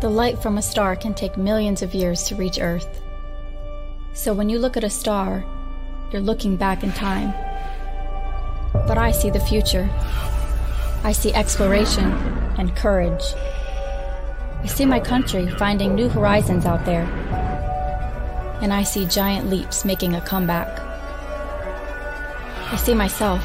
The 0.00 0.10
light 0.10 0.42
from 0.42 0.58
a 0.58 0.62
star 0.62 0.96
can 0.96 1.14
take 1.14 1.36
millions 1.36 1.80
of 1.80 1.94
years 1.94 2.24
to 2.24 2.34
reach 2.34 2.58
Earth. 2.58 3.00
So 4.14 4.34
when 4.34 4.48
you 4.48 4.58
look 4.58 4.76
at 4.76 4.82
a 4.82 4.90
star, 4.90 5.44
you're 6.10 6.20
looking 6.20 6.56
back 6.56 6.82
in 6.82 6.90
time. 6.92 7.32
But 8.86 8.98
I 8.98 9.10
see 9.10 9.30
the 9.30 9.40
future. 9.40 9.88
I 11.02 11.12
see 11.12 11.32
exploration 11.34 12.12
and 12.58 12.74
courage. 12.76 13.34
I 14.62 14.66
see 14.66 14.86
my 14.86 15.00
country 15.00 15.48
finding 15.50 15.94
new 15.94 16.08
horizons 16.08 16.64
out 16.64 16.84
there. 16.84 17.04
And 18.62 18.72
I 18.72 18.82
see 18.82 19.06
giant 19.06 19.50
leaps 19.50 19.84
making 19.84 20.14
a 20.14 20.20
comeback. 20.20 20.80
I 22.72 22.76
see 22.76 22.94
myself. 22.94 23.42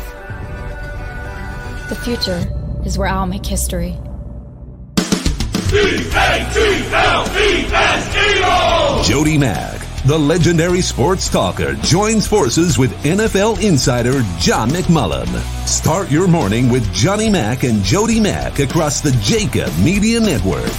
The 1.90 1.96
future 1.96 2.48
is 2.86 2.98
where 2.98 3.08
I'll 3.10 3.28
make 3.28 3.46
history. 3.46 3.98
Jody 9.04 9.38
Mack, 9.38 9.81
the 10.06 10.18
legendary 10.18 10.82
sports 10.82 11.30
talker, 11.30 11.76
joins 11.76 12.28
forces 12.28 12.78
with 12.78 12.92
NFL 13.04 13.64
insider 13.64 14.24
John 14.40 14.70
McMullen. 14.70 15.28
Start 15.68 16.10
your 16.10 16.28
morning 16.28 16.70
with 16.70 16.92
Johnny 16.94 17.30
Mack 17.30 17.64
and 17.64 17.84
Jody 17.84 18.20
Mack 18.20 18.60
across 18.60 19.02
the 19.02 19.12
JAKIB 19.12 19.84
Media 19.84 20.20
Network. 20.20 20.72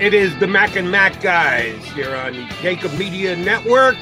It 0.00 0.14
is 0.14 0.38
the 0.38 0.46
Mac 0.46 0.76
and 0.76 0.88
Mac 0.88 1.20
guys 1.20 1.84
here 1.86 2.14
on 2.14 2.32
the 2.32 2.44
JAKIB 2.62 2.96
Media 2.96 3.34
Network. 3.34 3.96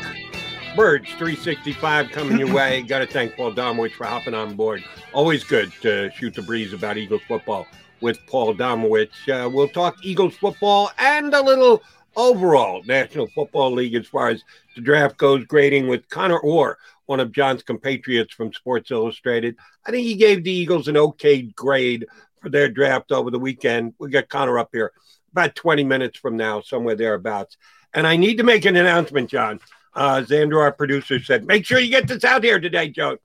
Birds 0.76 1.08
365 1.12 2.10
coming 2.10 2.38
your 2.38 2.52
way. 2.52 2.82
Got 2.86 2.98
to 2.98 3.06
thank 3.06 3.34
Paul 3.34 3.54
Domowitz 3.54 3.92
for 3.92 4.04
hopping 4.04 4.34
on 4.34 4.56
board. 4.56 4.84
Always 5.14 5.42
good 5.42 5.72
to 5.80 6.10
shoot 6.10 6.34
the 6.34 6.42
breeze 6.42 6.74
about 6.74 6.98
Eagles 6.98 7.22
football 7.26 7.66
with 8.02 8.18
Paul 8.26 8.54
Domowitz. 8.54 9.26
Uh, 9.26 9.48
we'll 9.48 9.68
talk 9.68 9.96
Eagles 10.02 10.36
football 10.36 10.90
and 10.98 11.32
a 11.32 11.40
little 11.40 11.82
overall 12.14 12.82
National 12.84 13.26
Football 13.28 13.72
League 13.72 13.94
as 13.94 14.06
far 14.06 14.28
as 14.28 14.44
the 14.74 14.82
draft 14.82 15.16
goes, 15.16 15.46
grading 15.46 15.88
with 15.88 16.06
Connor 16.10 16.38
Orr, 16.38 16.76
one 17.06 17.20
of 17.20 17.32
John's 17.32 17.62
compatriots 17.62 18.34
from 18.34 18.52
Sports 18.52 18.90
Illustrated. 18.90 19.56
I 19.86 19.90
think 19.90 20.06
he 20.06 20.14
gave 20.14 20.44
the 20.44 20.52
Eagles 20.52 20.88
an 20.88 20.98
okay 20.98 21.40
grade 21.40 22.04
for 22.42 22.50
their 22.50 22.68
draft 22.68 23.12
over 23.12 23.30
the 23.30 23.38
weekend. 23.38 23.94
We 23.98 24.10
got 24.10 24.28
Connor 24.28 24.58
up 24.58 24.68
here 24.72 24.92
about 25.32 25.54
20 25.54 25.84
minutes 25.84 26.18
from 26.18 26.36
now, 26.36 26.60
somewhere 26.60 26.96
thereabouts. 26.96 27.56
And 27.94 28.06
I 28.06 28.16
need 28.16 28.36
to 28.36 28.42
make 28.42 28.66
an 28.66 28.76
announcement, 28.76 29.30
John. 29.30 29.58
Uh, 29.96 30.20
Xander, 30.20 30.60
our 30.60 30.72
producer, 30.72 31.18
said, 31.18 31.46
make 31.46 31.64
sure 31.64 31.78
you 31.78 31.90
get 31.90 32.06
this 32.06 32.22
out 32.22 32.44
here 32.44 32.60
today, 32.60 32.90
Joe. 32.90 33.16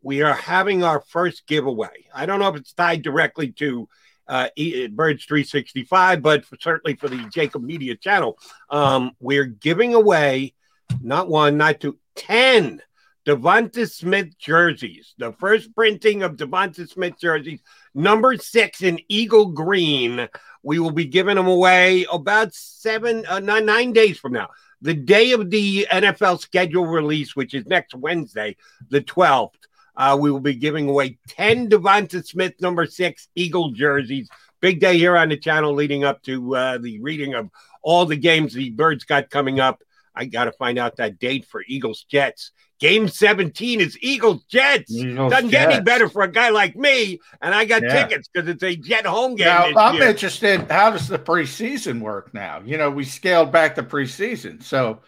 We 0.00 0.22
are 0.22 0.32
having 0.32 0.82
our 0.82 1.02
first 1.02 1.46
giveaway. 1.46 2.06
I 2.14 2.24
don't 2.24 2.40
know 2.40 2.48
if 2.48 2.56
it's 2.56 2.72
tied 2.72 3.02
directly 3.02 3.52
to 3.52 3.88
uh, 4.26 4.48
Birds 4.90 5.26
365, 5.26 6.22
but 6.22 6.46
for, 6.46 6.56
certainly 6.58 6.96
for 6.96 7.08
the 7.08 7.18
JAKIB 7.18 7.62
Media 7.62 7.94
channel. 7.94 8.38
Um, 8.70 9.12
we're 9.20 9.44
giving 9.44 9.92
away 9.94 10.54
not 11.02 11.28
one, 11.28 11.58
not 11.58 11.80
two, 11.80 11.98
10 12.16 12.80
Devonta 13.26 13.88
Smith 13.88 14.36
jerseys. 14.38 15.14
The 15.18 15.32
first 15.32 15.74
printing 15.74 16.22
of 16.22 16.36
Devonta 16.36 16.88
Smith 16.88 17.18
jerseys, 17.20 17.60
number 17.94 18.36
six 18.36 18.82
in 18.82 18.98
Eagle 19.08 19.46
Green. 19.46 20.28
We 20.62 20.78
will 20.78 20.90
be 20.90 21.04
giving 21.04 21.36
them 21.36 21.46
away 21.46 22.06
about 22.10 22.54
seven, 22.54 23.24
uh, 23.26 23.40
nine, 23.40 23.66
nine 23.66 23.92
days 23.92 24.18
from 24.18 24.32
now. 24.32 24.48
The 24.82 24.94
day 24.94 25.30
of 25.30 25.48
the 25.48 25.86
NFL 25.90 26.40
schedule 26.40 26.86
release, 26.86 27.36
which 27.36 27.54
is 27.54 27.64
next 27.66 27.94
Wednesday, 27.94 28.56
the 28.90 29.00
12th, 29.00 29.54
uh, 29.96 30.18
we 30.20 30.30
will 30.30 30.40
be 30.40 30.54
giving 30.54 30.88
away 30.88 31.18
10 31.28 31.70
Devonta 31.70 32.26
Smith 32.26 32.54
number 32.60 32.86
six 32.86 33.28
Eagle 33.36 33.70
jerseys. 33.70 34.28
Big 34.60 34.80
day 34.80 34.98
here 34.98 35.16
on 35.16 35.28
the 35.28 35.36
channel 35.36 35.72
leading 35.72 36.02
up 36.02 36.20
to 36.22 36.56
uh, 36.56 36.78
the 36.78 37.00
reading 37.00 37.34
of 37.34 37.48
all 37.82 38.06
the 38.06 38.16
games 38.16 38.54
the 38.54 38.70
Birds 38.70 39.04
got 39.04 39.30
coming 39.30 39.60
up. 39.60 39.82
I 40.16 40.24
got 40.24 40.44
to 40.44 40.52
find 40.52 40.78
out 40.78 40.96
that 40.96 41.18
date 41.20 41.46
for 41.46 41.62
Eagles 41.66 42.04
Jets. 42.10 42.50
Game 42.82 43.06
17 43.06 43.80
is 43.80 43.96
Eagles 44.00 44.42
Jets. 44.44 44.90
Eagles 44.90 45.30
Doesn't 45.30 45.50
get 45.50 45.70
any 45.70 45.80
better 45.82 46.08
for 46.08 46.22
a 46.22 46.30
guy 46.30 46.48
like 46.48 46.74
me. 46.74 47.20
And 47.40 47.54
I 47.54 47.64
got 47.64 47.82
Yeah. 47.82 48.02
tickets 48.08 48.28
because 48.28 48.48
it's 48.48 48.62
a 48.64 48.74
Jet 48.74 49.06
home 49.06 49.36
game. 49.36 49.46
Now, 49.46 49.70
I'm 49.76 49.94
year. 49.94 50.08
interested. 50.08 50.68
How 50.68 50.90
does 50.90 51.06
the 51.06 51.18
preseason 51.18 52.00
work 52.00 52.34
now? 52.34 52.60
You 52.64 52.78
know, 52.78 52.90
we 52.90 53.04
scaled 53.04 53.52
back 53.52 53.76
the 53.76 53.84
preseason. 53.84 54.64
So 54.64 54.98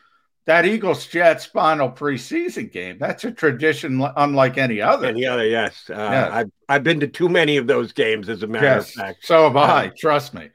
that 0.46 0.66
Eagles 0.66 1.06
Jets 1.08 1.46
final 1.46 1.90
preseason 1.90 2.70
game. 2.70 2.96
That's 3.00 3.24
a 3.24 3.32
tradition 3.32 4.06
unlike 4.16 4.56
any 4.56 4.80
other. 4.80 5.08
Any 5.08 5.26
other, 5.26 5.44
yes. 5.44 5.90
Uh, 5.90 5.94
yes. 5.94 6.30
I've, 6.32 6.50
I've 6.68 6.84
been 6.84 7.00
to 7.00 7.08
too 7.08 7.28
many 7.28 7.56
of 7.56 7.66
those 7.66 7.92
games, 7.92 8.28
as 8.28 8.44
a 8.44 8.46
matter 8.46 8.66
yes. 8.66 8.90
of 8.90 8.94
fact. 8.94 9.26
So 9.26 9.42
have 9.42 9.56
I, 9.56 9.86
uh, 9.86 9.90
trust 9.98 10.32
me. 10.32 10.50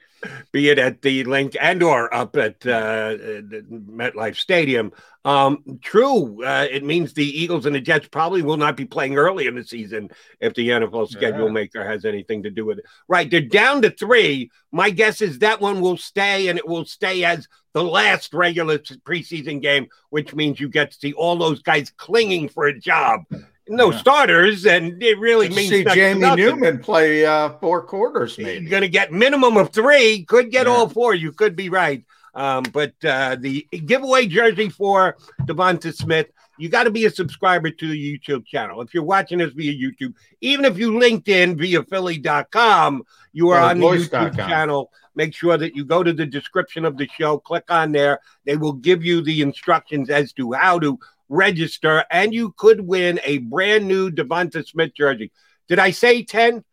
Be 0.51 0.70
it 0.70 0.80
at 0.80 1.01
the 1.01 1.24
Linc 1.24 1.55
and 1.59 1.82
or 1.84 2.13
up 2.13 2.36
at 2.36 2.65
uh, 2.65 3.15
MetLife 3.17 4.36
Stadium. 4.36 4.91
Um, 5.26 5.80
true, 5.82 6.43
uh, 6.45 6.65
it 6.72 6.84
means 6.84 7.13
the 7.13 7.26
Eagles 7.26 7.65
and 7.65 7.76
the 7.76 7.82
Jets 7.82 8.07
probably 8.07 8.41
will 8.41 8.57
not 8.57 8.78
be 8.78 8.86
playing 8.86 9.17
early 9.17 9.47
in 9.47 9.55
the 9.55 9.63
season 9.63 10.09
if 10.39 10.53
the 10.53 10.70
NFL 10.70 11.09
schedule 11.09 11.47
yeah. 11.47 11.51
maker 11.51 11.86
has 11.86 12.05
anything 12.05 12.43
to 12.43 12.49
do 12.49 12.65
with 12.65 12.80
it. 12.80 12.86
Right, 13.07 13.30
they're 13.30 13.41
down 13.41 13.82
to 13.82 13.91
three. 13.91 14.49
My 14.72 14.89
guess 14.89 15.22
is 15.22 15.39
that 15.39 15.59
one 15.59 15.82
will 15.82 15.97
stay, 15.97 16.47
and 16.47 16.57
it 16.57 16.67
will 16.67 16.86
stay 16.86 17.26
as 17.26 17.47
the 17.74 17.84
last 17.84 18.34
regular 18.34 18.78
preseason 18.78 19.61
game, 19.61 19.88
which 20.09 20.34
means 20.34 20.59
you 20.59 20.70
get 20.70 20.91
to 20.91 20.97
see 20.97 21.13
all 21.13 21.36
those 21.36 21.61
guys 21.61 21.91
clinging 21.97 22.49
for 22.49 22.65
a 22.65 22.80
job. 22.80 23.24
No 23.70 23.91
yeah. 23.91 23.99
starters, 23.99 24.65
and 24.65 25.01
it 25.01 25.20
really 25.20 25.49
means 25.49 25.70
see 25.70 25.84
Jamie 25.84 26.36
Newman 26.36 26.80
play 26.80 27.26
uh, 27.26 27.51
four 27.59 27.84
quarters. 27.84 28.38
Maybe 28.38 28.61
you're 28.61 28.70
going 28.70 28.82
to 28.82 28.89
get 28.89 29.11
minimum 29.11 29.57
of 29.57 29.72
three. 29.72 30.26
Could 30.26 30.51
get 30.51 30.65
yeah. 30.65 30.74
all 30.74 30.89
four. 30.89 31.13
You 31.13 31.32
could 31.32 31.55
be 31.55 31.70
right. 31.70 32.03
Um, 32.34 32.63
but 32.74 32.93
uh, 33.03 33.38
the 33.39 33.67
giveaway 33.86 34.28
jersey 34.28 34.70
for 34.70 35.17
Devonta 35.41 35.93
Smith, 35.93 36.28
you 36.57 36.70
got 36.70 36.84
to 36.84 36.91
be 36.91 37.05
a 37.05 37.09
subscriber 37.09 37.72
to 37.72 37.88
the 37.88 38.20
YouTube 38.20 38.45
channel. 38.45 38.82
If 38.82 38.93
you're 38.93 39.03
watching 39.03 39.38
this 39.39 39.53
via 39.53 39.74
YouTube, 39.74 40.13
even 40.41 40.65
if 40.65 40.78
you 40.78 40.97
linked 40.99 41.30
in 41.30 41.57
via 41.57 41.84
Philly.com, 41.84 43.03
you 43.34 43.49
are 43.49 43.59
on 43.59 43.80
the 43.80 43.86
YouTube 43.86 44.36
channel. 44.36 44.91
Make 45.15 45.34
sure 45.34 45.57
that 45.57 45.76
you 45.76 45.86
go 45.86 46.03
to 46.03 46.13
the 46.13 46.26
description 46.26 46.86
of 46.86 46.97
the 46.97 47.07
show, 47.17 47.39
click 47.39 47.65
on 47.70 47.91
there. 47.91 48.20
They 48.45 48.57
will 48.57 48.74
give 48.74 49.03
you 49.03 49.22
the 49.22 49.41
instructions 49.41 50.09
as 50.09 50.34
to 50.34 50.53
how 50.53 50.80
to 50.80 50.99
register, 51.30 52.04
and 52.12 52.34
you 52.34 52.54
could 52.58 52.82
win 52.82 53.20
a 53.24 53.38
brand 53.38 53.88
new 53.88 54.12
Devonta 54.12 54.68
Smith 54.68 54.94
jersey. 54.96 55.32
Did 55.68 55.80
I 55.80 55.92
say 55.92 56.24
10? 56.24 56.64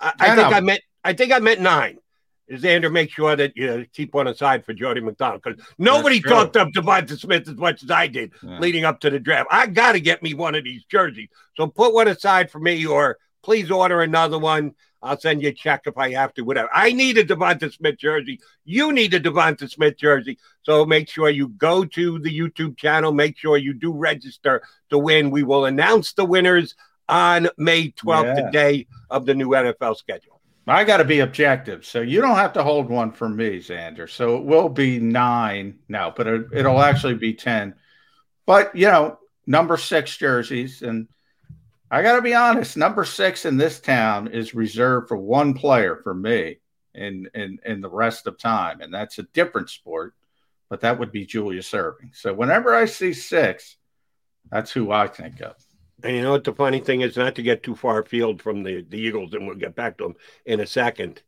I, 0.00 0.12
I 0.18 0.36
think 0.36 0.54
I 0.54 0.60
meant 0.60 0.80
I 1.02 1.12
think 1.14 1.32
I 1.32 1.38
meant 1.38 1.60
nine. 1.60 1.98
Xander, 2.50 2.90
make 2.90 3.10
sure 3.10 3.36
that 3.36 3.56
you 3.56 3.86
keep 3.92 4.12
one 4.12 4.26
aside 4.26 4.64
for 4.64 4.72
Jody 4.72 5.00
McDonald 5.00 5.42
because 5.42 5.64
nobody 5.78 6.20
talked 6.20 6.56
up 6.56 6.68
Devonta 6.70 7.16
Smith 7.16 7.48
as 7.48 7.54
much 7.54 7.84
as 7.84 7.90
I 7.90 8.08
did 8.08 8.32
yeah. 8.42 8.58
leading 8.58 8.84
up 8.84 8.98
to 9.00 9.10
the 9.10 9.20
draft. 9.20 9.48
I 9.52 9.66
got 9.68 9.92
to 9.92 10.00
get 10.00 10.22
me 10.22 10.34
one 10.34 10.56
of 10.56 10.64
these 10.64 10.84
jerseys. 10.84 11.28
So 11.56 11.68
put 11.68 11.94
one 11.94 12.08
aside 12.08 12.50
for 12.50 12.58
me, 12.58 12.84
or 12.86 13.18
please 13.42 13.70
order 13.70 14.02
another 14.02 14.38
one. 14.38 14.74
I'll 15.02 15.18
send 15.18 15.42
you 15.42 15.48
a 15.48 15.52
check 15.52 15.82
if 15.86 15.96
I 15.96 16.12
have 16.12 16.34
to, 16.34 16.42
whatever. 16.42 16.68
I 16.72 16.92
need 16.92 17.18
a 17.18 17.24
Devonta 17.24 17.72
Smith 17.72 17.98
jersey. 17.98 18.40
You 18.64 18.92
need 18.92 19.14
a 19.14 19.20
Devonta 19.20 19.70
Smith 19.70 19.96
jersey. 19.96 20.38
So 20.62 20.84
make 20.84 21.08
sure 21.08 21.30
you 21.30 21.48
go 21.48 21.84
to 21.84 22.18
the 22.18 22.38
YouTube 22.38 22.76
channel. 22.76 23.12
Make 23.12 23.38
sure 23.38 23.56
you 23.56 23.72
do 23.72 23.92
register 23.92 24.62
to 24.90 24.98
win. 24.98 25.30
We 25.30 25.42
will 25.42 25.64
announce 25.64 26.12
the 26.12 26.24
winners 26.24 26.74
on 27.08 27.48
May 27.56 27.90
12th, 27.90 28.24
yeah. 28.24 28.34
the 28.34 28.50
day 28.50 28.86
of 29.08 29.26
the 29.26 29.34
new 29.34 29.48
NFL 29.48 29.96
schedule. 29.96 30.40
I 30.66 30.84
got 30.84 30.98
to 30.98 31.04
be 31.04 31.20
objective. 31.20 31.84
So 31.84 32.00
you 32.00 32.20
don't 32.20 32.36
have 32.36 32.52
to 32.52 32.62
hold 32.62 32.88
one 32.88 33.10
for 33.10 33.28
me, 33.28 33.58
Xander. 33.58 34.08
So 34.08 34.36
it 34.36 34.44
will 34.44 34.68
be 34.68 35.00
nine 35.00 35.78
now, 35.88 36.12
but 36.14 36.26
it, 36.26 36.46
it'll 36.52 36.74
mm-hmm. 36.74 36.94
actually 36.94 37.14
be 37.14 37.34
10. 37.34 37.74
But, 38.46 38.76
you 38.76 38.86
know, 38.86 39.18
number 39.46 39.76
six 39.76 40.16
jerseys. 40.16 40.82
And 40.82 41.08
I 41.90 42.02
got 42.02 42.16
to 42.16 42.22
be 42.22 42.34
honest, 42.34 42.76
number 42.76 43.04
six 43.04 43.44
in 43.44 43.56
this 43.56 43.80
town 43.80 44.28
is 44.28 44.54
reserved 44.54 45.08
for 45.08 45.16
one 45.16 45.54
player 45.54 45.96
for 45.96 46.14
me 46.14 46.58
in, 46.94 47.28
in, 47.34 47.58
in 47.64 47.80
the 47.80 47.90
rest 47.90 48.26
of 48.26 48.38
time. 48.38 48.80
And 48.80 48.94
that's 48.94 49.18
a 49.18 49.24
different 49.34 49.70
sport, 49.70 50.14
but 50.68 50.80
that 50.82 50.98
would 50.98 51.10
be 51.10 51.26
Julius 51.26 51.70
Erving. 51.72 52.14
So 52.14 52.32
whenever 52.32 52.74
I 52.74 52.84
see 52.84 53.12
six, 53.12 53.76
that's 54.50 54.70
who 54.70 54.92
I 54.92 55.08
think 55.08 55.40
of. 55.40 55.56
And 56.02 56.16
you 56.16 56.22
know 56.22 56.30
what 56.30 56.44
the 56.44 56.54
funny 56.54 56.80
thing 56.80 57.02
is, 57.02 57.16
not 57.16 57.34
to 57.34 57.42
get 57.42 57.62
too 57.62 57.74
far 57.74 58.00
afield 58.00 58.40
from 58.40 58.62
the, 58.62 58.82
the 58.88 58.98
Eagles, 58.98 59.34
and 59.34 59.46
we'll 59.46 59.56
get 59.56 59.74
back 59.74 59.98
to 59.98 60.04
them 60.04 60.14
in 60.46 60.60
a 60.60 60.66
second. 60.66 61.22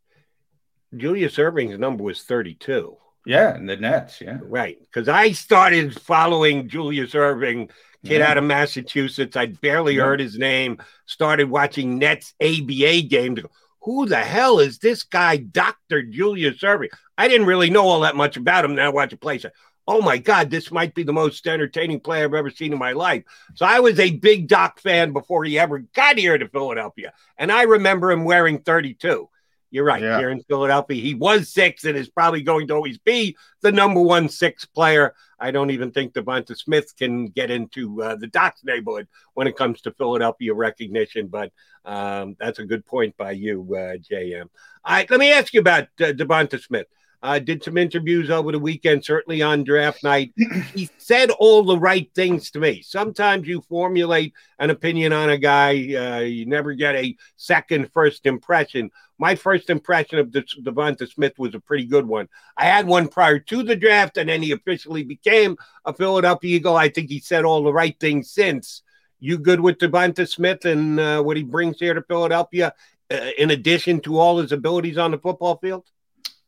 Julius 0.95 1.35
Erving's 1.35 1.77
number 1.77 2.03
was 2.03 2.23
32. 2.23 2.97
Yeah, 3.25 3.55
and 3.55 3.69
the 3.69 3.77
Nets, 3.77 4.19
yeah. 4.19 4.39
Right. 4.41 4.79
Because 4.81 5.07
I 5.07 5.31
started 5.31 5.99
following 5.99 6.67
Julius 6.67 7.13
Erving, 7.13 7.69
kid 8.05 8.19
yeah. 8.19 8.29
out 8.29 8.37
of 8.37 8.43
Massachusetts. 8.43 9.35
I'd 9.35 9.59
barely 9.61 9.95
yeah. 9.95 10.03
heard 10.03 10.19
his 10.19 10.37
name, 10.37 10.77
started 11.05 11.49
watching 11.49 11.97
Nets 11.97 12.33
ABA 12.41 13.03
games. 13.03 13.41
Who 13.81 14.05
the 14.05 14.17
hell 14.17 14.59
is 14.59 14.79
this 14.79 15.03
guy, 15.03 15.37
Dr. 15.37 16.03
Julius 16.03 16.61
Erving? 16.61 16.89
I 17.17 17.27
didn't 17.27 17.47
really 17.47 17.69
know 17.69 17.85
all 17.85 18.01
that 18.01 18.15
much 18.15 18.37
about 18.37 18.65
him. 18.65 18.75
Now 18.75 18.85
I 18.85 18.89
watch 18.89 19.13
a 19.13 19.17
play 19.17 19.39
oh 19.87 20.01
my 20.01 20.17
God, 20.17 20.49
this 20.49 20.71
might 20.71 20.95
be 20.95 21.03
the 21.03 21.13
most 21.13 21.45
entertaining 21.47 21.99
play 21.99 22.23
I've 22.23 22.33
ever 22.33 22.49
seen 22.49 22.73
in 22.73 22.79
my 22.79 22.93
life. 22.93 23.23
So 23.55 23.65
I 23.65 23.79
was 23.79 23.99
a 23.99 24.11
big 24.11 24.47
Doc 24.47 24.79
fan 24.79 25.11
before 25.13 25.43
he 25.43 25.59
ever 25.59 25.79
got 25.79 26.17
here 26.17 26.37
to 26.37 26.47
Philadelphia. 26.47 27.13
And 27.37 27.51
I 27.51 27.63
remember 27.63 28.11
him 28.11 28.23
wearing 28.23 28.59
32. 28.59 29.29
You're 29.73 29.85
right. 29.85 30.03
Yeah. 30.03 30.19
Here 30.19 30.29
in 30.29 30.39
Philadelphia, 30.43 31.01
he 31.01 31.15
was 31.15 31.49
six 31.49 31.83
and 31.83 31.97
is 31.97 32.07
probably 32.07 32.43
going 32.43 32.67
to 32.67 32.75
always 32.75 32.99
be 32.99 33.35
the 33.63 33.71
number 33.71 33.99
one 33.99 34.29
six 34.29 34.65
player. 34.65 35.15
I 35.39 35.49
don't 35.49 35.71
even 35.71 35.89
think 35.89 36.13
Devonta 36.13 36.55
Smith 36.55 36.93
can 36.95 37.25
get 37.25 37.49
into 37.49 38.03
uh, 38.03 38.15
the 38.15 38.27
Doc's 38.27 38.63
neighborhood 38.63 39.07
when 39.33 39.47
it 39.47 39.57
comes 39.57 39.81
to 39.81 39.91
Philadelphia 39.91 40.53
recognition. 40.53 41.25
But 41.25 41.51
um, 41.85 42.35
that's 42.39 42.59
a 42.59 42.65
good 42.65 42.85
point 42.85 43.17
by 43.17 43.31
you, 43.31 43.63
uh, 43.71 43.97
JM. 43.97 44.43
All 44.85 44.93
right, 44.93 45.09
let 45.09 45.19
me 45.19 45.31
ask 45.31 45.55
you 45.55 45.59
about 45.59 45.85
uh, 45.99 46.13
Devonta 46.13 46.61
Smith. 46.61 46.85
Uh, 47.23 47.39
did 47.39 47.63
some 47.63 47.77
interviews 47.77 48.29
over 48.29 48.51
the 48.51 48.59
weekend, 48.59 49.03
certainly 49.05 49.41
on 49.41 49.63
draft 49.63 50.03
night. 50.03 50.33
he 50.75 50.89
said 50.97 51.31
all 51.31 51.63
the 51.63 51.77
right 51.77 52.11
things 52.13 52.51
to 52.51 52.59
me. 52.59 52.81
Sometimes 52.81 53.47
you 53.47 53.61
formulate 53.61 54.33
an 54.59 54.69
opinion 54.69 55.13
on 55.13 55.29
a 55.29 55.37
guy, 55.37 55.69
uh, 55.95 56.19
you 56.19 56.45
never 56.45 56.73
get 56.73 56.95
a 56.95 57.15
second, 57.37 57.89
first 57.93 58.25
impression. 58.25 58.91
My 59.19 59.35
first 59.35 59.69
impression 59.69 60.19
of 60.19 60.31
Devonta 60.31 61.09
Smith 61.09 61.39
was 61.39 61.55
a 61.55 61.61
pretty 61.61 61.85
good 61.85 62.05
one. 62.05 62.27
I 62.57 62.65
had 62.65 62.87
one 62.87 63.07
prior 63.07 63.39
to 63.39 63.63
the 63.63 63.77
draft, 63.77 64.17
and 64.17 64.27
then 64.27 64.41
he 64.41 64.51
officially 64.51 65.03
became 65.03 65.55
a 65.85 65.93
Philadelphia 65.93 66.57
Eagle. 66.57 66.75
I 66.75 66.89
think 66.89 67.09
he 67.09 67.19
said 67.19 67.45
all 67.45 67.63
the 67.63 67.71
right 67.71 67.97
things 68.01 68.31
since. 68.31 68.81
You 69.21 69.37
good 69.37 69.61
with 69.61 69.77
Devonta 69.77 70.27
Smith 70.27 70.65
and 70.65 70.99
uh, 70.99 71.21
what 71.21 71.37
he 71.37 71.43
brings 71.43 71.79
here 71.79 71.93
to 71.93 72.01
Philadelphia, 72.01 72.73
uh, 73.09 73.29
in 73.37 73.51
addition 73.51 74.01
to 74.01 74.19
all 74.19 74.39
his 74.39 74.51
abilities 74.51 74.97
on 74.97 75.11
the 75.11 75.17
football 75.17 75.55
field? 75.55 75.85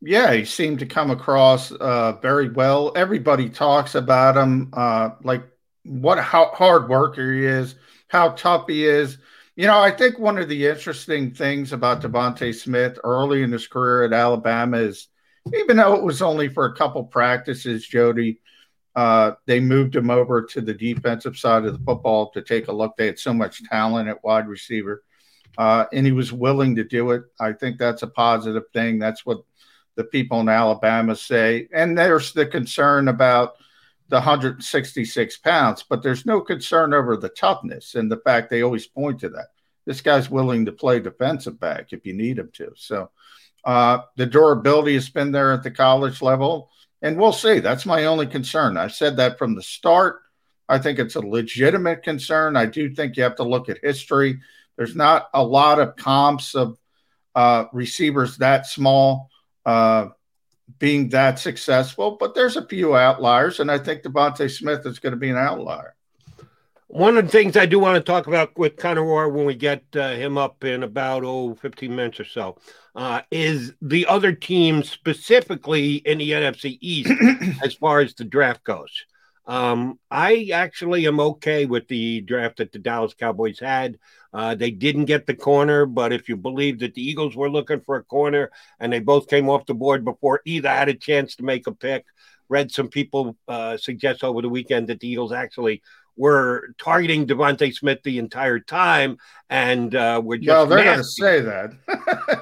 Yeah, 0.05 0.33
he 0.33 0.45
seemed 0.45 0.79
to 0.79 0.85
come 0.85 1.09
across 1.09 1.71
uh, 1.71 2.13
very 2.21 2.49
well. 2.49 2.91
Everybody 2.95 3.49
talks 3.49 3.95
about 3.95 4.37
him, 4.37 4.69
uh, 4.73 5.11
like 5.23 5.43
what 5.83 6.19
how 6.19 6.51
hard 6.53 6.89
worker 6.89 7.33
he 7.33 7.43
is, 7.43 7.75
how 8.07 8.29
tough 8.31 8.67
he 8.67 8.85
is. 8.85 9.17
You 9.55 9.67
know, 9.67 9.79
I 9.79 9.89
think 9.89 10.19
one 10.19 10.37
of 10.37 10.47
the 10.47 10.67
interesting 10.67 11.33
things 11.33 11.73
about 11.73 12.01
Devonta 12.01 12.53
Smith 12.53 12.99
early 13.03 13.41
in 13.41 13.51
his 13.51 13.67
career 13.67 14.03
at 14.03 14.13
Alabama 14.13 14.77
is, 14.77 15.07
even 15.53 15.77
though 15.77 15.95
it 15.95 16.03
was 16.03 16.21
only 16.21 16.49
for 16.49 16.65
a 16.65 16.75
couple 16.75 17.03
practices, 17.05 17.87
Jody, 17.87 18.41
uh, 18.95 19.31
they 19.47 19.59
moved 19.59 19.95
him 19.95 20.09
over 20.09 20.43
to 20.43 20.61
the 20.61 20.73
defensive 20.73 21.37
side 21.37 21.65
of 21.65 21.73
the 21.73 21.83
football 21.83 22.31
to 22.31 22.41
take 22.41 22.67
a 22.67 22.73
look. 22.73 22.95
They 22.95 23.07
had 23.07 23.19
so 23.19 23.33
much 23.33 23.63
talent 23.63 24.09
at 24.09 24.23
wide 24.23 24.47
receiver, 24.47 25.03
uh, 25.57 25.85
and 25.91 26.05
he 26.05 26.11
was 26.11 26.31
willing 26.31 26.75
to 26.75 26.83
do 26.83 27.11
it. 27.11 27.23
I 27.39 27.53
think 27.53 27.79
that's 27.79 28.03
a 28.03 28.07
positive 28.07 28.63
thing. 28.73 28.99
That's 28.99 29.25
what 29.25 29.39
the 29.95 30.03
people 30.03 30.39
in 30.39 30.49
Alabama 30.49 31.15
say. 31.15 31.67
And 31.73 31.97
there's 31.97 32.33
the 32.33 32.45
concern 32.45 33.07
about 33.07 33.55
the 34.09 34.17
166 34.17 35.37
pounds, 35.37 35.83
but 35.87 36.03
there's 36.03 36.25
no 36.25 36.41
concern 36.41 36.93
over 36.93 37.17
the 37.17 37.29
toughness 37.29 37.95
and 37.95 38.11
the 38.11 38.17
fact 38.17 38.49
they 38.49 38.61
always 38.61 38.87
point 38.87 39.19
to 39.21 39.29
that. 39.29 39.47
This 39.85 40.01
guy's 40.01 40.29
willing 40.29 40.65
to 40.65 40.71
play 40.71 40.99
defensive 40.99 41.59
back 41.59 41.91
if 41.91 42.05
you 42.05 42.13
need 42.13 42.37
him 42.37 42.49
to. 42.53 42.71
So 42.75 43.09
uh, 43.63 43.99
the 44.15 44.25
durability 44.25 44.93
has 44.93 45.09
been 45.09 45.31
there 45.31 45.53
at 45.53 45.63
the 45.63 45.71
college 45.71 46.21
level, 46.21 46.69
and 47.01 47.17
we'll 47.17 47.33
see. 47.33 47.59
That's 47.59 47.85
my 47.85 48.05
only 48.05 48.27
concern. 48.27 48.77
I 48.77 48.87
said 48.87 49.17
that 49.17 49.37
from 49.37 49.55
the 49.55 49.63
start. 49.63 50.21
I 50.67 50.79
think 50.79 50.97
it's 50.97 51.15
a 51.15 51.21
legitimate 51.21 52.03
concern. 52.03 52.57
I 52.57 52.65
do 52.65 52.93
think 52.93 53.17
you 53.17 53.23
have 53.23 53.35
to 53.35 53.43
look 53.43 53.69
at 53.69 53.79
history. 53.83 54.39
There's 54.77 54.95
not 54.95 55.29
a 55.33 55.43
lot 55.43 55.79
of 55.79 55.95
comps 55.95 56.55
of 56.55 56.77
uh, 57.35 57.65
receivers 57.73 58.37
that 58.37 58.65
small 58.65 59.29
uh, 59.65 60.07
being 60.79 61.09
that 61.09 61.39
successful, 61.39 62.17
but 62.19 62.35
there's 62.35 62.57
a 62.57 62.67
few 62.67 62.95
outliers, 62.95 63.59
and 63.59 63.71
I 63.71 63.77
think 63.77 64.03
Devonta 64.03 64.49
Smith 64.49 64.85
is 64.85 64.99
going 64.99 65.11
to 65.11 65.17
be 65.17 65.29
an 65.29 65.37
outlier. 65.37 65.95
One 66.87 67.17
of 67.17 67.25
the 67.25 67.31
things 67.31 67.57
I 67.57 67.65
do 67.65 67.79
want 67.79 67.95
to 67.95 68.11
talk 68.11 68.27
about 68.27 68.57
with 68.57 68.77
Conor 68.77 69.03
Orr 69.03 69.29
when 69.29 69.45
we 69.45 69.55
get 69.55 69.83
uh, 69.95 70.11
him 70.11 70.37
up 70.37 70.63
in 70.63 70.83
about 70.83 71.23
oh 71.23 71.55
15 71.55 71.95
minutes 71.95 72.19
or 72.19 72.25
so 72.25 72.57
uh, 72.95 73.21
is 73.31 73.73
the 73.81 74.05
other 74.05 74.31
teams 74.31 74.89
specifically 74.89 75.95
in 75.95 76.19
the 76.19 76.31
NFC 76.31 76.77
East 76.81 77.11
as 77.63 77.73
far 77.73 77.99
as 77.99 78.13
the 78.13 78.23
draft 78.23 78.63
goes. 78.63 79.05
Um, 79.47 79.99
I 80.09 80.49
actually 80.53 81.05
am 81.07 81.19
okay 81.19 81.65
with 81.65 81.87
the 81.87 82.21
draft 82.21 82.57
that 82.57 82.71
the 82.71 82.79
Dallas 82.79 83.13
Cowboys 83.13 83.59
had. 83.59 83.99
Uh, 84.33 84.55
they 84.55 84.71
didn't 84.71 85.05
get 85.05 85.27
the 85.27 85.35
corner, 85.35 85.85
but 85.85 86.11
if 86.11 86.27
you 86.27 86.35
believe 86.35 86.79
that 86.79 86.93
the 86.93 87.07
Eagles 87.07 87.35
were 87.35 87.49
looking 87.49 87.79
for 87.81 87.95
a 87.97 88.03
corner 88.03 88.51
and 88.79 88.91
they 88.91 88.99
both 88.99 89.29
came 89.29 89.47
off 89.49 89.65
the 89.65 89.73
board 89.73 90.03
before 90.03 90.41
either 90.45 90.69
had 90.69 90.89
a 90.89 90.93
chance 90.93 91.35
to 91.35 91.43
make 91.43 91.67
a 91.67 91.71
pick, 91.71 92.05
read 92.49 92.71
some 92.71 92.89
people 92.89 93.37
uh, 93.47 93.77
suggest 93.77 94.23
over 94.23 94.41
the 94.41 94.49
weekend 94.49 94.87
that 94.87 94.99
the 94.99 95.07
Eagles 95.07 95.31
actually 95.31 95.81
were 96.17 96.69
targeting 96.77 97.27
DeVonta 97.27 97.73
Smith 97.73 97.99
the 98.03 98.19
entire 98.19 98.59
time, 98.59 99.17
and 99.49 99.93
uh, 99.95 100.21
we're 100.23 100.37
just. 100.37 100.47
Well, 100.47 100.65
they're 100.65 100.83
going 100.83 100.97
to 100.97 101.03
say 101.03 101.41
that. 101.41 101.73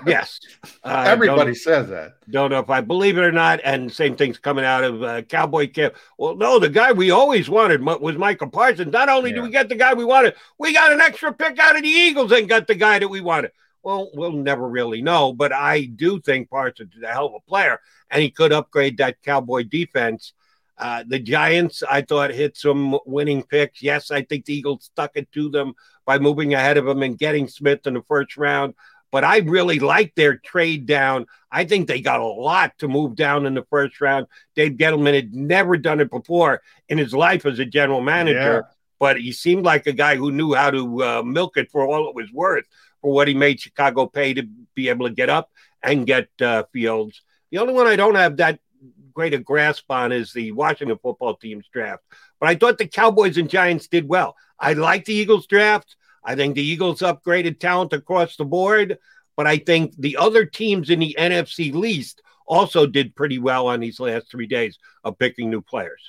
yes, 0.06 0.40
uh, 0.84 1.06
everybody 1.08 1.56
says 1.56 1.90
that. 1.90 2.18
Don't 2.30 2.52
know 2.52 2.60
if 2.60 2.70
I 2.70 2.82
believe 2.82 3.18
it 3.18 3.24
or 3.24 3.32
not. 3.32 3.60
And 3.64 3.92
same 3.92 4.16
thing's 4.16 4.38
coming 4.38 4.66
out 4.66 4.84
of 4.84 5.04
uh, 5.04 5.22
Cowboy 5.24 5.72
camp. 5.72 5.96
Well, 6.18 6.36
no, 6.36 6.60
the 6.60 6.70
guy 6.70 6.92
we 6.92 7.12
always 7.12 7.50
wanted 7.50 7.84
was 7.84 8.18
Michael 8.18 8.50
Parsons. 8.50 8.92
Not 8.92 9.10
only 9.10 9.32
yeah. 9.32 9.38
do 9.38 9.42
we 9.44 9.50
get 9.50 9.70
the 9.70 9.76
guy 9.76 9.94
we 9.94 10.06
wanted, 10.06 10.36
we 10.58 10.74
got 10.74 10.94
an 10.94 11.02
extra 11.02 11.34
pick 11.34 11.58
out 11.60 11.76
of 11.76 11.82
the 11.82 11.90
Eagles 11.90 12.32
and 12.32 12.48
got 12.48 12.68
the 12.68 12.76
guy 12.76 13.00
that 13.00 13.08
we 13.08 13.22
wanted. 13.22 13.52
Well, 13.84 14.12
we'll 14.14 14.32
never 14.32 14.68
really 14.68 15.02
know, 15.02 15.34
but 15.34 15.52
I 15.52 15.84
do 15.84 16.22
think 16.22 16.50
Parsons 16.50 16.96
is 16.96 17.04
a 17.04 17.08
hell 17.08 17.26
of 17.26 17.34
a 17.34 17.42
player, 17.42 17.82
and 18.10 18.22
he 18.22 18.30
could 18.30 18.54
upgrade 18.54 18.98
that 18.98 19.22
Cowboy 19.22 19.64
defense. 19.64 20.32
Uh, 20.78 21.04
the 21.08 21.20
Giants, 21.20 21.84
I 21.84 22.02
thought, 22.02 22.32
hit 22.32 22.58
some 22.58 22.98
winning 23.06 23.44
picks. 23.44 23.82
Yes, 23.82 24.12
I 24.12 24.24
think 24.24 24.46
the 24.46 24.56
Eagles 24.56 24.86
stuck 24.86 25.12
it 25.16 25.32
to 25.34 25.50
them 25.50 25.74
by 26.06 26.20
moving 26.20 26.54
ahead 26.54 26.78
of 26.78 26.86
them 26.86 27.04
and 27.04 27.18
getting 27.18 27.48
Smith 27.48 27.86
in 27.86 27.94
the 27.94 28.02
first 28.04 28.38
round. 28.38 28.74
But 29.12 29.24
I 29.24 29.38
really 29.40 29.78
like 29.78 30.16
their 30.16 30.38
trade 30.38 30.88
down. 30.88 31.28
I 31.52 31.66
think 31.66 31.88
they 31.88 32.02
got 32.02 32.20
a 32.20 32.26
lot 32.26 32.74
to 32.80 32.88
move 32.88 33.16
down 33.16 33.46
in 33.46 33.54
the 33.54 33.66
first 33.70 34.02
round. 34.02 34.26
Dave 34.56 34.74
Gettleman 34.74 35.14
had 35.14 35.36
never 35.36 35.78
done 35.78 36.00
it 36.00 36.10
before 36.10 36.64
in 36.90 36.98
his 36.98 37.14
life 37.14 37.46
as 37.46 37.60
a 37.60 37.66
general 37.66 38.02
manager, 38.02 38.66
yeah. 38.66 38.74
but 39.00 39.18
he 39.22 39.32
seemed 39.32 39.66
like 39.66 39.86
a 39.86 39.94
guy 39.94 40.16
who 40.16 40.32
knew 40.32 40.56
how 40.56 40.72
to 40.72 41.04
uh, 41.04 41.24
milk 41.24 41.58
it 41.58 41.70
for 41.72 41.88
all 41.88 42.10
it 42.10 42.16
was 42.16 42.32
worth 42.32 42.66
for 43.02 43.14
what 43.14 43.28
he 43.28 43.36
made 43.36 43.60
Chicago 43.60 44.08
pay 44.08 44.34
to 44.34 44.48
be 44.74 44.90
able 44.90 45.08
to 45.08 45.14
get 45.14 45.30
up 45.30 45.52
and 45.84 46.08
get 46.08 46.30
uh, 46.42 46.64
Fields. 46.74 47.22
The 47.52 47.60
only 47.60 47.74
one 47.74 47.86
I 47.86 47.96
don't 47.96 48.16
have 48.16 48.38
that 48.38 48.60
great 49.14 49.34
a 49.34 49.38
grasp 49.38 49.86
on 49.90 50.12
is 50.12 50.34
the 50.34 50.52
Washington 50.52 50.98
football 51.02 51.36
team's 51.36 51.68
draft. 51.72 52.04
But 52.40 52.50
I 52.50 52.56
thought 52.56 52.78
the 52.78 52.88
Cowboys 52.88 53.38
and 53.38 53.50
Giants 53.50 53.88
did 53.88 54.08
well. 54.08 54.36
I 54.60 54.74
like 54.74 55.06
the 55.06 55.14
Eagles 55.14 55.48
draft. 55.48 55.96
I 56.24 56.36
think 56.36 56.56
the 56.56 56.64
Eagles 56.64 57.02
upgraded 57.02 57.60
talent 57.60 57.94
across 57.94 58.36
the 58.36 58.46
board. 58.46 58.98
But 59.36 59.48
I 59.48 59.58
think 59.58 59.96
the 59.98 60.18
other 60.18 60.46
teams 60.46 60.90
in 60.90 61.00
the 61.00 61.16
NFC 61.18 61.74
least 61.74 62.22
also 62.46 62.86
did 62.86 63.16
pretty 63.16 63.40
well 63.40 63.68
on 63.68 63.80
these 63.80 64.00
last 64.00 64.30
three 64.30 64.48
days 64.48 64.78
of 65.04 65.18
picking 65.18 65.50
new 65.50 65.62
players. 65.62 66.02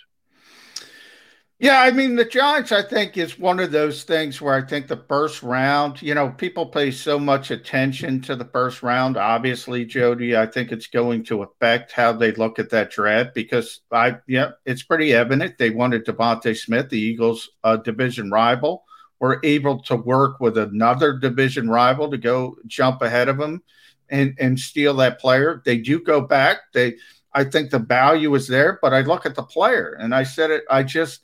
Yeah, 1.60 1.80
I 1.80 1.92
mean, 1.92 2.16
the 2.16 2.24
Giants, 2.24 2.72
I 2.72 2.82
think, 2.82 3.16
is 3.16 3.38
one 3.38 3.60
of 3.60 3.70
those 3.70 4.02
things 4.02 4.40
where 4.40 4.54
I 4.54 4.62
think 4.66 4.88
the 4.88 5.04
first 5.08 5.42
round, 5.42 6.02
you 6.02 6.12
know, 6.12 6.30
people 6.30 6.66
pay 6.66 6.90
so 6.90 7.16
much 7.18 7.52
attention 7.52 8.20
to 8.22 8.34
the 8.34 8.44
first 8.46 8.82
round. 8.82 9.16
Obviously, 9.16 9.84
Jody, 9.84 10.36
I 10.36 10.46
think 10.46 10.72
it's 10.72 10.88
going 10.88 11.22
to 11.26 11.42
affect 11.42 11.92
how 11.92 12.12
they 12.12 12.32
look 12.32 12.58
at 12.58 12.70
that 12.70 12.90
draft 12.90 13.34
because 13.34 13.80
I, 13.92 14.16
yeah, 14.26 14.50
it's 14.66 14.82
pretty 14.82 15.14
evident 15.14 15.56
they 15.56 15.70
wanted 15.70 16.04
DeVonta 16.04 16.56
Smith, 16.56 16.90
the 16.90 16.98
Eagles' 17.00 17.48
uh, 17.62 17.76
division 17.76 18.30
rival, 18.32 18.84
were 19.20 19.38
able 19.44 19.80
to 19.84 19.96
work 19.96 20.40
with 20.40 20.58
another 20.58 21.16
division 21.16 21.70
rival 21.70 22.10
to 22.10 22.18
go 22.18 22.56
jump 22.66 23.00
ahead 23.00 23.28
of 23.28 23.38
them 23.38 23.62
and 24.10 24.34
and 24.40 24.58
steal 24.58 24.94
that 24.96 25.20
player. 25.20 25.62
They 25.64 25.78
do 25.78 26.00
go 26.00 26.20
back. 26.20 26.58
They, 26.74 26.96
I 27.32 27.44
think 27.44 27.70
the 27.70 27.78
value 27.78 28.34
is 28.34 28.48
there, 28.48 28.78
but 28.82 28.92
I 28.92 29.00
look 29.00 29.24
at 29.24 29.34
the 29.34 29.42
player 29.42 29.96
and 30.00 30.14
I 30.14 30.24
said 30.24 30.50
it. 30.50 30.64
I 30.70 30.82
just 30.82 31.23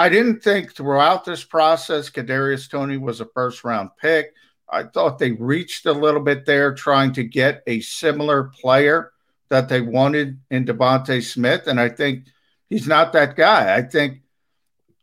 I 0.00 0.08
didn't 0.08 0.42
think 0.42 0.72
throughout 0.72 1.26
this 1.26 1.44
process 1.44 2.08
Kadarius 2.08 2.70
Toney 2.70 2.96
was 2.96 3.20
a 3.20 3.26
first 3.26 3.64
round 3.64 3.90
pick. 4.00 4.32
I 4.66 4.84
thought 4.84 5.18
they 5.18 5.32
reached 5.32 5.84
a 5.84 5.92
little 5.92 6.22
bit 6.22 6.46
there 6.46 6.72
trying 6.72 7.12
to 7.12 7.22
get 7.22 7.62
a 7.66 7.82
similar 7.82 8.44
player 8.44 9.12
that 9.50 9.68
they 9.68 9.82
wanted 9.82 10.40
in 10.50 10.64
DeVonta 10.64 11.22
Smith, 11.22 11.66
and 11.66 11.78
I 11.78 11.90
think 11.90 12.28
he's 12.70 12.88
not 12.88 13.12
that 13.12 13.36
guy. 13.36 13.76
I 13.76 13.82
think 13.82 14.22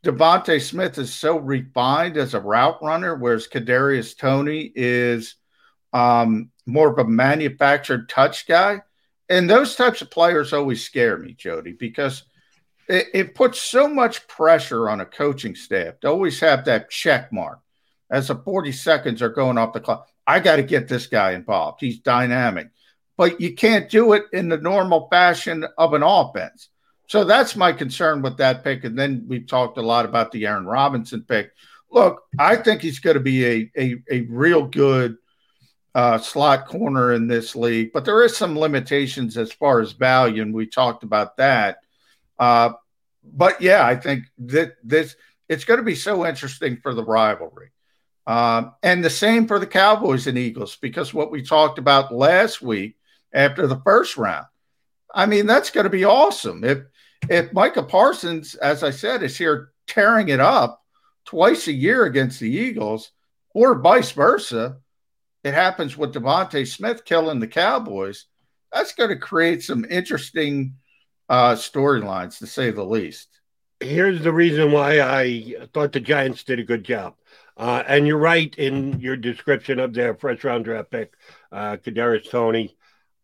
DeVonta 0.03 0.59
Smith 0.59 0.97
is 0.97 1.13
so 1.13 1.37
refined 1.37 2.17
as 2.17 2.33
a 2.33 2.41
route 2.41 2.81
runner, 2.81 3.13
whereas 3.13 3.47
Kadarius 3.47 4.17
Toney 4.17 4.71
is 4.73 5.35
um, 5.93 6.49
more 6.65 6.89
of 6.89 6.97
a 6.97 7.07
manufactured 7.07 8.09
touch 8.09 8.47
guy. 8.47 8.81
And 9.29 9.47
those 9.47 9.75
types 9.75 10.01
of 10.01 10.09
players 10.09 10.53
always 10.53 10.83
scare 10.83 11.19
me, 11.19 11.33
Jody, 11.33 11.73
because– 11.73 12.23
it, 12.87 13.07
it 13.13 13.35
puts 13.35 13.59
so 13.61 13.87
much 13.87 14.27
pressure 14.27 14.89
on 14.89 15.01
a 15.01 15.05
coaching 15.05 15.55
staff 15.55 15.99
to 16.01 16.07
always 16.07 16.39
have 16.39 16.65
that 16.65 16.89
check 16.89 17.31
mark 17.31 17.59
as 18.09 18.29
the 18.29 18.35
40 18.35 18.71
seconds 18.71 19.21
are 19.21 19.29
going 19.29 19.57
off 19.57 19.73
the 19.73 19.79
clock. 19.79 20.07
I 20.25 20.39
got 20.39 20.57
to 20.57 20.63
get 20.63 20.87
this 20.87 21.07
guy 21.07 21.31
involved. 21.33 21.79
He's 21.81 21.99
dynamic, 21.99 22.69
but 23.17 23.39
you 23.41 23.55
can't 23.55 23.89
do 23.89 24.13
it 24.13 24.25
in 24.33 24.49
the 24.49 24.57
normal 24.57 25.07
fashion 25.09 25.65
of 25.77 25.93
an 25.93 26.03
offense. 26.03 26.69
So 27.07 27.23
that's 27.23 27.55
my 27.55 27.71
concern 27.71 28.21
with 28.21 28.37
that 28.37 28.63
pick. 28.63 28.83
And 28.83 28.99
then 28.99 29.25
we've 29.27 29.47
talked 29.47 29.77
a 29.77 29.81
lot 29.81 30.05
about 30.05 30.31
the 30.31 30.45
Aaron 30.45 30.65
Robinson 30.65 31.23
pick. 31.27 31.51
Look, 31.89 32.23
I 32.37 32.57
think 32.57 32.81
he's 32.81 32.99
going 32.99 33.15
to 33.15 33.21
be 33.21 33.45
a, 33.45 33.71
a, 33.77 33.95
a 34.11 34.21
real 34.29 34.65
good 34.65 35.17
uh, 35.95 36.17
slot 36.17 36.67
corner 36.67 37.13
in 37.13 37.27
this 37.27 37.55
league, 37.55 37.91
but 37.93 38.05
there 38.05 38.23
is 38.23 38.35
some 38.35 38.59
limitations 38.59 39.37
as 39.37 39.51
far 39.51 39.79
as 39.79 39.93
value, 39.93 40.41
and 40.41 40.53
we 40.53 40.67
talked 40.67 41.03
about 41.03 41.37
that. 41.37 41.77
Uh, 42.39 42.73
but 43.23 43.61
yeah, 43.61 43.85
I 43.85 43.95
think 43.95 44.25
that 44.39 44.75
this 44.83 45.15
it's 45.49 45.65
going 45.65 45.79
to 45.79 45.85
be 45.85 45.95
so 45.95 46.25
interesting 46.25 46.77
for 46.77 46.93
the 46.93 47.03
rivalry. 47.03 47.71
Um, 48.25 48.73
and 48.83 49.03
the 49.03 49.09
same 49.09 49.47
for 49.47 49.57
the 49.57 49.65
Cowboys 49.65 50.27
and 50.27 50.37
Eagles, 50.37 50.75
because 50.75 51.13
what 51.13 51.31
we 51.31 51.41
talked 51.41 51.79
about 51.79 52.13
last 52.13 52.61
week 52.61 52.97
after 53.33 53.67
the 53.67 53.79
first 53.85 54.17
round. 54.17 54.45
I 55.13 55.25
mean, 55.25 55.45
that's 55.45 55.69
going 55.69 55.85
to 55.85 55.89
be 55.89 56.05
awesome. 56.05 56.63
If 56.63 56.79
if 57.29 57.53
Micah 57.53 57.83
Parsons, 57.83 58.55
as 58.55 58.83
I 58.83 58.91
said, 58.91 59.23
is 59.23 59.37
here 59.37 59.71
tearing 59.87 60.29
it 60.29 60.39
up 60.39 60.83
twice 61.25 61.67
a 61.67 61.73
year 61.73 62.05
against 62.05 62.39
the 62.39 62.51
Eagles, 62.51 63.11
or 63.53 63.79
vice 63.79 64.11
versa, 64.11 64.77
it 65.43 65.53
happens 65.53 65.97
with 65.97 66.13
DeVonta 66.13 66.67
Smith 66.67 67.05
killing 67.05 67.39
the 67.39 67.47
Cowboys. 67.47 68.25
That's 68.71 68.93
going 68.93 69.09
to 69.09 69.17
create 69.17 69.63
some 69.63 69.85
interesting 69.89 70.75
uh, 71.29 71.53
storylines, 71.53 72.39
to 72.39 72.47
say 72.47 72.71
the 72.71 72.83
least. 72.83 73.27
Here's 73.79 74.21
the 74.21 74.33
reason 74.33 74.71
why 74.71 75.01
I 75.01 75.55
thought 75.73 75.91
the 75.91 75.99
Giants 75.99 76.43
did 76.43 76.59
a 76.59 76.63
good 76.63 76.83
job. 76.83 77.15
Uh, 77.55 77.83
and 77.87 78.05
you're 78.05 78.17
right 78.17 78.53
in 78.57 78.99
your 78.99 79.15
description 79.15 79.79
of 79.79 79.93
their 79.93 80.15
first 80.15 80.43
round 80.43 80.65
draft 80.65 80.91
pick, 80.91 81.13
uh, 81.51 81.77
Kadarius 81.77 82.29
Toney. 82.29 82.75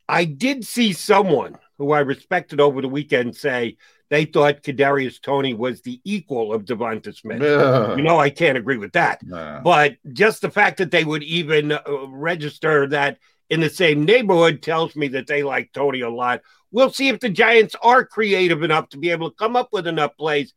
I 0.10 0.26
did 0.26 0.66
see 0.66 0.94
someone 0.94 1.58
who 1.78 1.92
I 1.92 2.00
respected 2.00 2.60
over 2.60 2.82
the 2.82 2.90
weekend 2.90 3.36
say 3.36 3.78
they 4.10 4.26
thought 4.26 4.64
Kadarius 4.64 5.22
Toney 5.22 5.54
was 5.54 5.82
the 5.82 6.00
equal 6.04 6.54
of 6.54 6.66
Devonta 6.66 7.16
Smith. 7.16 7.42
Ugh. 7.42 7.98
You 7.98 8.04
know, 8.04 8.20
I 8.20 8.30
can't 8.30 8.58
agree 8.58 8.78
with 8.78 8.94
that. 8.94 9.26
Nah. 9.26 9.62
But 9.62 9.98
just 10.12 10.42
the 10.42 10.52
fact 10.52 10.78
that 10.78 10.92
they 10.92 11.04
would 11.04 11.24
even 11.24 11.72
uh, 11.72 11.82
register 12.10 12.88
that 12.88 13.18
in 13.50 13.60
the 13.60 13.70
same 13.70 14.06
neighborhood 14.06 14.62
tells 14.62 14.96
me 14.96 15.08
that 15.10 15.28
they 15.28 15.44
like 15.44 15.72
Toney 15.74 16.02
a 16.02 16.10
lot. 16.10 16.42
We'll 16.74 16.92
see 16.92 17.08
if 17.08 17.20
the 17.20 17.30
Giants 17.30 17.76
are 17.82 18.04
creative 18.04 18.64
enough 18.64 18.90
to 18.90 18.98
be 18.98 19.12
able 19.12 19.30
to 19.30 19.36
come 19.36 19.56
up 19.56 19.70
with 19.72 19.88
enough 19.88 20.18
plays. 20.18 20.54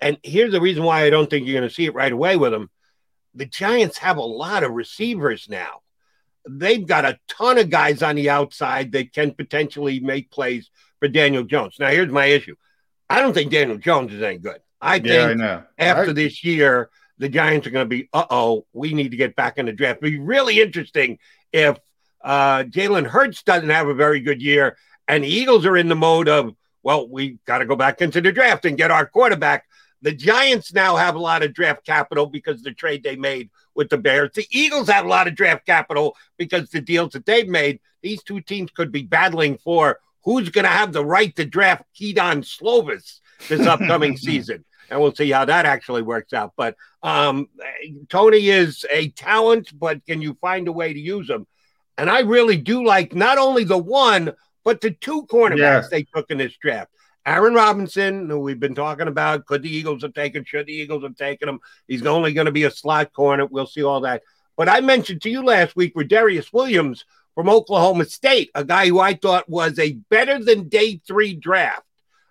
And 0.00 0.18
here's 0.22 0.52
the 0.52 0.60
reason 0.60 0.84
why 0.84 1.04
I 1.04 1.10
don't 1.10 1.28
think 1.28 1.46
you're 1.46 1.58
going 1.58 1.68
to 1.68 1.74
see 1.74 1.86
it 1.86 1.94
right 1.94 2.12
away 2.12 2.36
with 2.36 2.52
them. 2.52 2.70
The 3.34 3.46
Giants 3.46 3.98
have 3.98 4.18
a 4.18 4.22
lot 4.22 4.62
of 4.62 4.72
receivers 4.72 5.48
now. 5.48 5.80
They've 6.46 6.86
got 6.86 7.06
a 7.06 7.18
ton 7.28 7.56
of 7.56 7.70
guys 7.70 8.02
on 8.02 8.16
the 8.16 8.28
outside 8.28 8.92
that 8.92 9.14
can 9.14 9.32
potentially 9.32 10.00
make 10.00 10.30
plays 10.30 10.68
for 11.00 11.08
Daniel 11.08 11.44
Jones. 11.44 11.76
Now, 11.80 11.88
here's 11.88 12.12
my 12.12 12.26
issue. 12.26 12.56
I 13.08 13.22
don't 13.22 13.32
think 13.32 13.50
Daniel 13.50 13.78
Jones 13.78 14.12
is 14.12 14.22
any 14.22 14.36
good. 14.36 14.58
I 14.82 14.98
think 14.98 15.40
yeah, 15.40 15.62
I 15.78 15.82
after 15.82 16.10
I... 16.10 16.12
this 16.12 16.44
year, 16.44 16.90
the 17.16 17.30
Giants 17.30 17.66
are 17.66 17.70
going 17.70 17.86
to 17.86 17.96
be, 17.96 18.10
uh 18.12 18.26
oh, 18.28 18.66
we 18.74 18.92
need 18.92 19.12
to 19.12 19.16
get 19.16 19.34
back 19.34 19.56
in 19.56 19.64
the 19.64 19.72
draft. 19.72 20.00
It'd 20.02 20.12
be 20.12 20.18
really 20.18 20.60
interesting 20.60 21.18
if 21.52 21.78
uh, 22.22 22.64
Jalen 22.64 23.06
Hurts 23.06 23.42
doesn't 23.42 23.70
have 23.70 23.88
a 23.88 23.94
very 23.94 24.20
good 24.20 24.42
year, 24.42 24.76
and 25.08 25.24
the 25.24 25.28
Eagles 25.28 25.66
are 25.66 25.76
in 25.76 25.88
the 25.88 25.94
mode 25.94 26.28
of, 26.28 26.54
well, 26.82 27.08
we 27.08 27.38
got 27.46 27.58
to 27.58 27.66
go 27.66 27.76
back 27.76 28.00
into 28.00 28.20
the 28.20 28.32
draft 28.32 28.64
and 28.64 28.76
get 28.76 28.90
our 28.90 29.06
quarterback. 29.06 29.64
The 30.02 30.12
Giants 30.12 30.72
now 30.72 30.96
have 30.96 31.14
a 31.14 31.20
lot 31.20 31.42
of 31.42 31.54
draft 31.54 31.84
capital 31.86 32.26
because 32.26 32.62
the 32.62 32.72
trade 32.72 33.02
they 33.02 33.16
made 33.16 33.50
with 33.74 33.88
the 33.88 33.98
Bears. 33.98 34.30
The 34.34 34.46
Eagles 34.50 34.88
have 34.88 35.04
a 35.04 35.08
lot 35.08 35.26
of 35.26 35.34
draft 35.34 35.64
capital 35.66 36.16
because 36.36 36.70
the 36.70 36.80
deals 36.80 37.12
that 37.12 37.26
they've 37.26 37.48
made. 37.48 37.80
These 38.02 38.22
two 38.22 38.40
teams 38.40 38.70
could 38.70 38.92
be 38.92 39.02
battling 39.02 39.56
for 39.56 39.98
who's 40.24 40.50
going 40.50 40.64
to 40.64 40.70
have 40.70 40.92
the 40.92 41.04
right 41.04 41.34
to 41.36 41.44
draft 41.44 41.84
Kedon 41.94 42.42
Slovis 42.42 43.20
this 43.48 43.66
upcoming 43.66 44.16
season. 44.16 44.64
And 44.90 45.00
we'll 45.00 45.14
see 45.14 45.30
how 45.30 45.46
that 45.46 45.64
actually 45.64 46.02
works 46.02 46.32
out. 46.32 46.52
But 46.56 46.76
um, 47.02 47.48
Toney 48.08 48.48
is 48.48 48.84
a 48.90 49.08
talent, 49.10 49.72
but 49.78 50.04
can 50.04 50.20
you 50.20 50.36
find 50.40 50.68
a 50.68 50.72
way 50.72 50.92
to 50.92 51.00
use 51.00 51.28
him? 51.30 51.46
And 51.96 52.10
I 52.10 52.20
really 52.20 52.56
do 52.56 52.84
like 52.84 53.14
not 53.14 53.38
only 53.38 53.64
the 53.64 53.78
one, 53.78 54.34
but 54.64 54.80
the 54.80 54.90
two 54.90 55.26
cornerbacks 55.26 55.58
yeah. 55.58 55.88
they 55.90 56.02
took 56.02 56.30
in 56.30 56.38
this 56.38 56.56
draft. 56.56 56.90
Aaron 57.26 57.54
Robinson, 57.54 58.28
who 58.28 58.38
we've 58.38 58.60
been 58.60 58.74
talking 58.74 59.08
about, 59.08 59.46
could 59.46 59.62
the 59.62 59.74
Eagles 59.74 60.02
have 60.02 60.12
taken? 60.12 60.44
Should 60.44 60.66
the 60.66 60.74
Eagles 60.74 61.04
have 61.04 61.16
taken 61.16 61.48
him? 61.48 61.60
He's 61.88 62.04
only 62.04 62.34
going 62.34 62.46
to 62.46 62.52
be 62.52 62.64
a 62.64 62.70
slot 62.70 63.12
corner. 63.12 63.46
We'll 63.46 63.66
see 63.66 63.82
all 63.82 64.02
that. 64.02 64.22
But 64.56 64.68
I 64.68 64.80
mentioned 64.80 65.22
to 65.22 65.30
you 65.30 65.42
last 65.42 65.74
week 65.74 65.96
with 65.96 66.08
Darius 66.08 66.52
Williams 66.52 67.04
from 67.34 67.48
Oklahoma 67.48 68.04
State, 68.04 68.50
a 68.54 68.62
guy 68.62 68.88
who 68.88 69.00
I 69.00 69.14
thought 69.14 69.48
was 69.48 69.78
a 69.78 69.94
better 70.10 70.38
than 70.38 70.68
day 70.68 71.00
three 71.06 71.34
draft. 71.34 71.82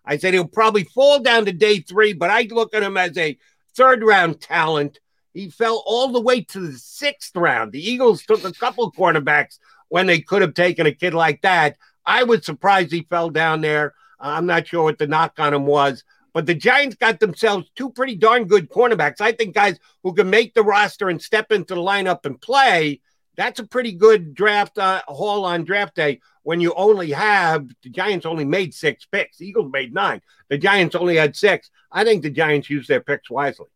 I 0.06 0.18
said 0.18 0.34
he'll 0.34 0.48
probably 0.48 0.84
fall 0.84 1.20
down 1.20 1.46
to 1.46 1.54
day 1.54 1.80
three, 1.80 2.14
but 2.14 2.30
I 2.30 2.48
look 2.52 2.74
at 2.76 2.84
him 2.84 2.98
as 2.98 3.18
a 3.18 3.38
third 3.76 4.04
round 4.04 4.42
talent. 4.42 5.00
He 5.34 5.50
fell 5.50 5.82
all 5.86 6.10
the 6.10 6.22
way 6.22 6.42
to 6.42 6.60
the 6.60 6.78
sixth 6.78 7.36
round. 7.36 7.72
The 7.72 7.90
Eagles 7.90 8.24
took 8.24 8.44
a 8.44 8.54
couple 8.54 8.92
cornerbacks 8.92 9.58
when 9.90 10.06
they 10.06 10.22
could 10.22 10.42
have 10.42 10.54
taken 10.54 10.86
a 10.86 10.92
kid 10.92 11.14
like 11.14 11.42
that. 11.42 11.78
I 12.06 12.24
was 12.24 12.46
surprised 12.46 12.92
he 12.92 13.08
fell 13.10 13.30
down 13.30 13.62
there. 13.62 13.94
I'm 14.20 14.46
not 14.46 14.68
sure 14.68 14.84
what 14.84 14.98
the 14.98 15.08
knock 15.08 15.34
on 15.38 15.54
him 15.54 15.66
was, 15.66 16.04
but 16.34 16.46
the 16.46 16.56
Giants 16.56 16.96
got 16.96 17.20
themselves 17.20 17.70
two 17.76 17.92
pretty 17.92 18.16
darn 18.16 18.46
good 18.46 18.70
cornerbacks. 18.70 19.22
I 19.22 19.32
think 19.34 19.54
guys 19.54 19.80
who 20.02 20.14
can 20.14 20.30
make 20.30 20.54
the 20.54 20.64
roster 20.64 21.10
and 21.10 21.22
step 21.22 21.52
into 21.52 21.76
the 21.76 21.82
lineup 21.82 22.26
and 22.26 22.40
play. 22.40 23.02
That's 23.36 23.60
a 23.60 23.68
pretty 23.68 23.94
good 23.94 24.36
draft 24.36 24.78
uh, 24.78 25.02
haul 25.08 25.44
on 25.46 25.64
draft 25.64 25.96
day 25.96 26.22
when 26.44 26.62
you 26.62 26.74
only 26.76 27.12
have 27.12 27.68
the 27.82 27.90
Giants 27.90 28.26
only 28.26 28.46
made 28.46 28.74
six 28.74 29.06
picks. 29.06 29.42
Eagles 29.42 29.72
made 29.72 29.94
nine. 29.94 30.22
The 30.50 30.58
Giants 30.58 30.96
only 30.96 31.16
had 31.16 31.36
six. 31.36 31.72
I 31.92 32.04
think 32.04 32.22
the 32.22 32.30
Giants 32.30 32.70
used 32.70 32.90
their 32.90 33.02
picks 33.02 33.30
wisely. 33.30 33.68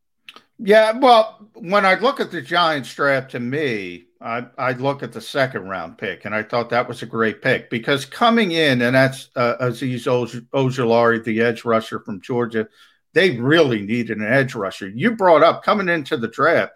Yeah, 0.59 0.93
well, 0.97 1.49
when 1.53 1.85
I 1.85 1.95
look 1.95 2.19
at 2.19 2.31
the 2.31 2.41
Giants 2.41 2.93
draft, 2.93 3.31
to 3.31 3.39
me, 3.39 4.05
I, 4.19 4.47
I 4.57 4.71
look 4.71 5.03
at 5.03 5.11
the 5.13 5.21
second 5.21 5.69
round 5.69 5.97
pick, 5.97 6.25
and 6.25 6.33
I 6.33 6.41
thought 6.41 6.71
that 6.71 6.87
was 6.87 7.03
a 7.03 7.07
great 7.07 7.41
pick 7.41 7.69
because 7.69 8.05
coming 8.05 8.51
in, 8.51 8.81
and 8.81 8.95
that's 8.95 9.29
uh, 9.35 9.55
Azeez 9.61 10.05
Ojulari, 10.53 11.23
the 11.23 11.41
edge 11.41 11.63
rusher 11.63 11.99
from 11.99 12.21
Georgia. 12.21 12.67
They 13.13 13.37
really 13.37 13.81
needed 13.81 14.17
an 14.17 14.25
edge 14.25 14.55
rusher. 14.55 14.87
You 14.87 15.11
brought 15.15 15.43
up 15.43 15.63
coming 15.63 15.89
into 15.89 16.17
the 16.17 16.27
draft. 16.27 16.73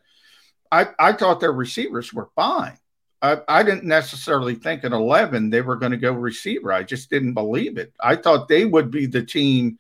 I, 0.72 0.88
I 1.00 1.14
thought 1.14 1.40
their 1.40 1.52
receivers 1.52 2.14
were 2.14 2.30
fine. 2.36 2.78
I, 3.22 3.40
I 3.48 3.64
didn't 3.64 3.84
necessarily 3.84 4.56
think 4.56 4.84
at 4.84 4.94
11 4.94 5.50
they 5.50 5.62
were 5.62 5.76
going 5.76 5.92
to 5.92 5.98
go 5.98 6.12
receiver. 6.12 6.72
I 6.72 6.84
just 6.84 7.10
didn't 7.10 7.34
believe 7.34 7.78
it. 7.78 7.94
I 8.00 8.16
thought 8.16 8.48
they 8.48 8.66
would 8.66 8.92
be 8.92 9.06
the 9.06 9.24
team 9.24 9.78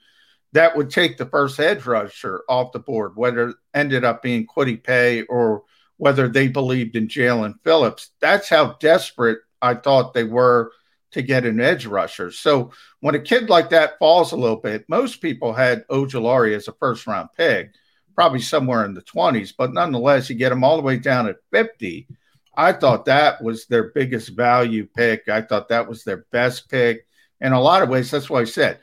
that 0.53 0.75
would 0.75 0.89
take 0.89 1.17
the 1.17 1.25
first 1.25 1.59
edge 1.59 1.85
rusher 1.85 2.43
off 2.49 2.71
the 2.71 2.79
board, 2.79 3.15
whether 3.15 3.49
it 3.49 3.55
ended 3.73 4.03
up 4.03 4.21
being 4.21 4.45
Kwity 4.45 4.81
Paye 4.83 5.23
or 5.23 5.63
whether 5.97 6.27
they 6.27 6.47
believed 6.47 6.95
in 6.95 7.07
Jaelan 7.07 7.55
Phillips. 7.63 8.11
That's 8.19 8.49
how 8.49 8.73
desperate 8.79 9.39
I 9.61 9.75
thought 9.75 10.13
they 10.13 10.23
were 10.23 10.71
to 11.11 11.21
get 11.21 11.45
an 11.45 11.61
edge 11.61 11.85
rusher. 11.85 12.31
So 12.31 12.71
when 13.01 13.15
a 13.15 13.19
kid 13.19 13.49
like 13.49 13.69
that 13.69 13.99
falls 13.99 14.31
a 14.31 14.37
little 14.37 14.57
bit, 14.57 14.85
most 14.87 15.21
people 15.21 15.53
had 15.53 15.87
Ojulari 15.87 16.55
as 16.55 16.67
a 16.67 16.73
first 16.73 17.05
round 17.07 17.29
pick, 17.37 17.73
probably 18.15 18.41
somewhere 18.41 18.85
in 18.85 18.93
the 18.93 19.01
20s, 19.01 19.53
but 19.57 19.73
nonetheless, 19.73 20.29
you 20.29 20.35
get 20.35 20.51
him 20.51 20.63
all 20.63 20.77
the 20.77 20.83
way 20.83 20.97
down 20.97 21.27
at 21.27 21.37
50. 21.51 22.07
I 22.55 22.73
thought 22.73 23.05
that 23.05 23.41
was 23.41 23.67
their 23.67 23.91
biggest 23.91 24.29
value 24.29 24.87
pick. 24.87 25.29
I 25.29 25.41
thought 25.41 25.69
that 25.69 25.87
was 25.87 26.03
their 26.03 26.25
best 26.31 26.69
pick. 26.69 27.07
In 27.39 27.53
a 27.53 27.61
lot 27.61 27.81
of 27.81 27.89
ways, 27.89 28.11
that's 28.11 28.29
what 28.29 28.41
I 28.41 28.45
said 28.45 28.79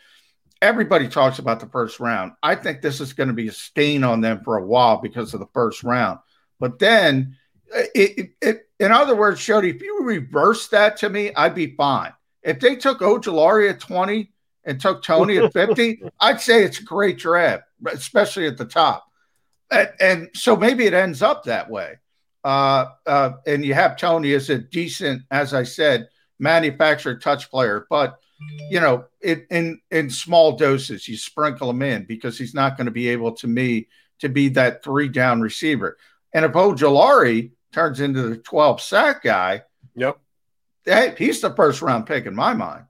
everybody 0.61 1.09
talks 1.09 1.39
about 1.39 1.61
the 1.61 1.67
first 1.67 2.01
round. 2.01 2.33
I 2.43 2.55
think 2.55 2.81
this 2.81 3.01
is 3.01 3.13
going 3.13 3.29
to 3.29 3.35
be 3.35 3.49
a 3.49 3.53
stain 3.53 4.05
on 4.05 4.21
them 4.21 4.43
for 4.45 4.57
a 4.57 4.65
while 4.65 4.99
because 5.01 5.35
of 5.35 5.41
the 5.41 5.49
first 5.53 5.85
round. 5.85 6.19
But 6.59 6.79
then, 6.79 7.37
it, 7.73 7.91
it, 7.95 8.31
it, 8.41 8.69
in 8.81 8.93
other 8.93 9.17
words, 9.17 9.45
Jody, 9.45 9.71
if 9.71 9.83
you 9.83 10.01
reverse 10.03 10.69
that 10.69 10.97
to 10.99 11.09
me, 11.09 11.33
I'd 11.35 11.55
be 11.55 11.75
fine. 11.77 12.13
If 12.43 12.61
they 12.61 12.77
took 12.77 13.01
Ojulari 13.01 13.71
at 13.71 13.81
20 13.81 14.33
and 14.65 14.81
took 14.81 15.03
Toney 15.03 15.39
at 15.39 15.53
50, 15.53 16.03
I'd 16.21 16.41
say 16.41 16.65
it's 16.65 16.81
a 16.81 16.85
great 16.85 17.19
draft, 17.19 17.65
especially 17.87 18.47
at 18.47 18.57
the 18.57 18.65
top. 18.65 19.05
And, 19.71 19.91
and 20.01 20.31
so 20.35 20.57
maybe 20.57 20.87
it 20.87 20.95
ends 20.95 21.23
up 21.23 21.45
that 21.45 21.71
way. 21.71 21.99
Uh, 22.45 22.87
uh, 23.07 23.33
and 23.47 23.65
you 23.65 23.75
have 23.75 23.97
Toney 23.97 24.33
as 24.33 24.49
a 24.49 24.59
decent, 24.59 25.23
as 25.31 25.53
I 25.53 25.65
said, 25.65 26.09
manufactured 26.39 27.21
touch 27.21 27.51
player. 27.51 27.87
But 27.91 28.19
you 28.71 28.81
know, 28.81 29.07
it, 29.21 29.47
in 29.51 29.81
in 29.91 30.11
small 30.11 30.57
doses, 30.57 31.09
you 31.09 31.17
sprinkle 31.17 31.71
him 31.71 31.83
in 31.83 32.05
because 32.05 32.39
he's 32.39 32.55
not 32.55 32.77
going 32.77 32.87
to 32.87 32.93
be 32.93 33.09
able 33.09 33.33
to 33.33 33.47
me 33.47 33.89
to 34.21 34.29
be 34.29 34.49
that 34.51 34.83
three 34.83 35.09
down 35.09 35.41
receiver. 35.41 35.97
And 36.33 36.45
if 36.45 36.53
Ojulari 36.53 37.53
turns 37.73 38.01
into 38.01 38.23
the 38.23 38.37
12 38.37 38.81
sack 38.81 39.23
guy, 39.23 39.63
yep, 39.95 40.19
hey, 40.85 41.15
he's 41.17 41.41
the 41.41 41.55
first 41.55 41.83
round 41.83 42.07
pick 42.07 42.27
in 42.27 42.35
my 42.35 42.55
mind. 42.55 42.85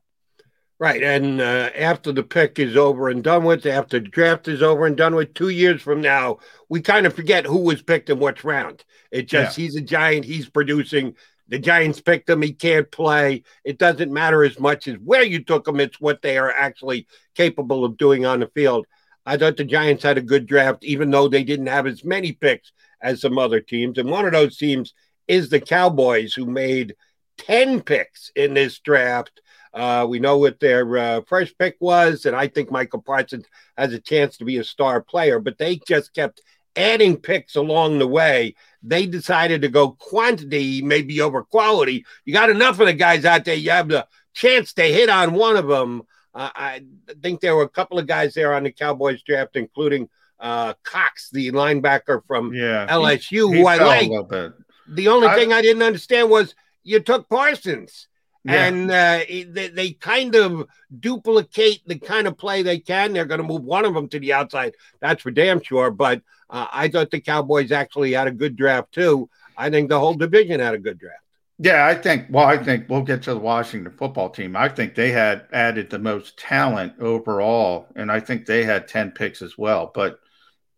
Right. 0.81 1.03
And 1.03 1.41
uh, 1.41 1.70
after 1.77 2.12
the 2.12 2.23
pick 2.23 2.61
is 2.61 2.77
over 2.77 3.09
and 3.09 3.25
done 3.25 3.43
with, 3.43 3.66
after 3.66 3.99
the 3.99 4.09
draft 4.09 4.47
is 4.47 4.62
over 4.62 4.87
and 4.87 4.97
done 4.97 5.16
with, 5.16 5.35
two 5.35 5.49
years 5.49 5.83
from 5.83 6.01
now, 6.01 6.39
we 6.69 6.81
kind 6.81 7.05
of 7.05 7.15
forget 7.15 7.45
who 7.45 7.59
was 7.59 7.83
picked 7.83 8.11
in 8.11 8.20
which 8.20 8.45
round. 8.45 8.85
It 9.11 9.27
just, 9.27 9.59
yeah. 9.59 9.65
he's 9.65 9.75
a 9.75 9.81
giant, 9.81 10.25
he's 10.25 10.49
producing. 10.49 11.16
The 11.49 11.59
Giants 11.59 12.01
picked 12.01 12.29
him. 12.29 12.43
He 12.43 12.53
can't 12.53 12.91
play. 12.91 13.43
It 13.65 13.79
doesn't 13.79 14.12
matter 14.12 14.45
as 14.45 14.59
much 14.59 14.87
as 14.87 14.97
where 14.97 15.23
you 15.23 15.43
took 15.43 15.66
him. 15.66 15.81
It's 15.81 16.01
what 16.01 16.23
they 16.23 16.37
are 16.39 16.51
actually 16.51 17.07
capable 17.35 17.85
of 17.85 17.97
doing 17.97 18.27
on 18.27 18.41
the 18.41 18.49
field. 18.49 18.87
I 19.25 19.37
thought 19.37 19.57
the 19.57 19.65
Giants 19.65 20.03
had 20.03 20.19
a 20.19 20.23
good 20.23 20.47
draft, 20.47 20.85
even 20.85 21.11
though 21.11 21.29
they 21.29 21.45
didn't 21.45 21.66
have 21.66 21.87
as 21.87 22.05
many 22.05 22.33
picks 22.33 22.73
as 23.01 23.20
some 23.20 23.39
other 23.39 23.61
teams. 23.61 23.99
And 23.99 24.11
one 24.11 24.27
of 24.27 24.33
those 24.33 24.57
teams 24.57 24.95
is 25.27 25.51
the 25.51 25.61
Cowboys, 25.61 26.35
who 26.35 26.47
made 26.47 26.95
10 27.39 27.83
picks 27.83 28.31
in 28.35 28.55
this 28.55 28.79
draft. 28.79 29.41
Uh, 29.73 30.07
we 30.09 30.19
know 30.19 30.39
what 30.39 30.61
their 30.61 30.97
uh, 30.97 31.20
first 31.27 31.59
pick 31.59 31.77
was, 31.81 32.25
and 32.25 32.35
I 32.35 32.49
think 32.49 32.70
Michael 32.70 33.03
Parsons 33.03 33.45
has 33.77 33.93
a 33.93 34.01
chance 34.01 34.39
to 34.39 34.45
be 34.45 34.57
a 34.57 34.65
star 34.65 35.03
player, 35.03 35.39
but 35.39 35.59
they 35.59 35.79
just 35.87 36.15
kept 36.15 36.41
adding 36.75 37.16
picks 37.16 37.57
along 37.57 37.99
the 37.99 38.07
way. 38.07 38.55
They 38.82 39.06
decided 39.06 39.62
to 39.62 39.68
go 39.68 39.90
quantity 39.92 40.82
maybe 40.82 41.20
over 41.20 41.42
quality. 41.42 42.05
You 42.24 42.32
got 42.32 42.50
enough 42.50 42.78
of 42.80 42.86
the 42.86 42.92
guys 42.92 43.24
out 43.24 43.44
there, 43.44 43.55
you 43.55 43.70
have 43.70 43.88
the 43.88 44.06
chance 44.34 44.72
to 44.74 44.82
hit 44.82 45.09
on 45.09 45.34
one 45.34 45.56
of 45.56 45.66
them. 45.66 46.02
Uh, 46.34 46.50
I 46.55 46.84
think 47.22 47.40
there 47.40 47.56
were 47.56 47.64
a 47.64 47.68
couple 47.68 47.98
of 47.98 48.06
guys 48.06 48.34
there 48.34 48.55
on 48.55 48.64
the 48.64 48.72
Cowboys 48.72 49.22
draft, 49.22 49.56
including 49.56 50.09
uh, 50.38 50.74
Cox, 50.84 51.30
the 51.30 51.50
linebacker 51.50 52.22
from 52.26 52.55
yeah, 52.55 52.86
LSU, 52.88 53.50
he, 53.50 53.56
he 53.56 53.60
who 53.60 53.66
I 53.66 53.76
like. 53.76 54.52
The 54.88 55.09
only 55.09 55.26
I, 55.26 55.34
thing 55.34 55.52
I 55.52 55.62
didn't 55.62 55.82
understand 55.82 56.30
was 56.30 56.55
you 56.84 57.00
took 57.00 57.28
Parsons. 57.28 58.09
Yeah. 58.44 58.64
And 58.64 58.90
uh, 58.90 59.18
they, 59.28 59.68
they 59.68 59.90
kind 59.90 60.34
of 60.34 60.68
duplicate 60.98 61.82
the 61.86 61.98
kind 61.98 62.26
of 62.26 62.38
play 62.38 62.62
they 62.62 62.78
can. 62.78 63.12
They're 63.12 63.26
going 63.26 63.42
to 63.42 63.46
move 63.46 63.64
one 63.64 63.84
of 63.84 63.92
them 63.92 64.09
to 64.09 64.18
the 64.18 64.32
outside. 64.32 64.74
That's 65.00 65.22
for 65.22 65.30
damn 65.30 65.60
sure. 65.62 65.90
But 65.90 66.22
uh, 66.51 66.66
I 66.73 66.89
thought 66.89 67.11
the 67.11 67.20
Cowboys 67.20 67.73
actually 67.73 68.12
had 68.12 68.29
a 68.29 68.33
good 68.33 68.57
draft 68.57 68.93
too. 68.93 69.29
I 69.57 69.70
think 69.70 69.89
the 69.89 69.99
whole 69.99 70.15
division 70.15 70.61
had 70.61 70.75
a 70.75 70.79
good 70.79 70.99
draft. 70.99 71.23
Yeah, 71.59 71.87
I 71.87 71.95
think. 71.97 72.27
Well, 72.31 72.47
I 72.47 72.57
think 72.57 72.89
we'll 72.89 73.03
get 73.03 73.23
to 73.25 73.35
the 73.35 73.41
Washington 73.41 73.93
football 73.93 74.31
team. 74.31 74.55
I 74.55 74.69
think 74.69 74.95
they 74.95 75.11
had 75.11 75.47
added 75.53 75.91
the 75.91 75.99
most 75.99 76.39
talent 76.39 76.93
overall, 77.01 77.89
and 77.97 78.12
I 78.12 78.20
think 78.20 78.47
they 78.47 78.62
had 78.62 78.87
ten 78.87 79.11
picks 79.11 79.43
as 79.43 79.59
well. 79.59 79.91
But 79.93 80.20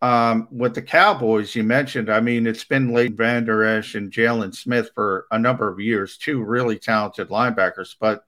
um, 0.01 0.49
with 0.51 0.75
the 0.75 0.81
Cowboys, 0.81 1.55
you 1.55 1.63
mentioned, 1.63 2.11
I 2.11 2.21
mean, 2.21 2.47
it's 2.47 2.65
been 2.65 2.95
Leighton 2.95 3.17
Vander 3.17 3.63
Esch 3.63 3.95
and 3.95 4.11
Jaylon 4.11 4.55
Smith 4.55 4.91
for 4.95 5.27
a 5.31 5.39
number 5.39 5.69
of 5.69 5.81
years, 5.81 6.17
two 6.17 6.43
really 6.43 6.79
talented 6.79 7.29
linebackers. 7.29 7.97
But 8.01 8.25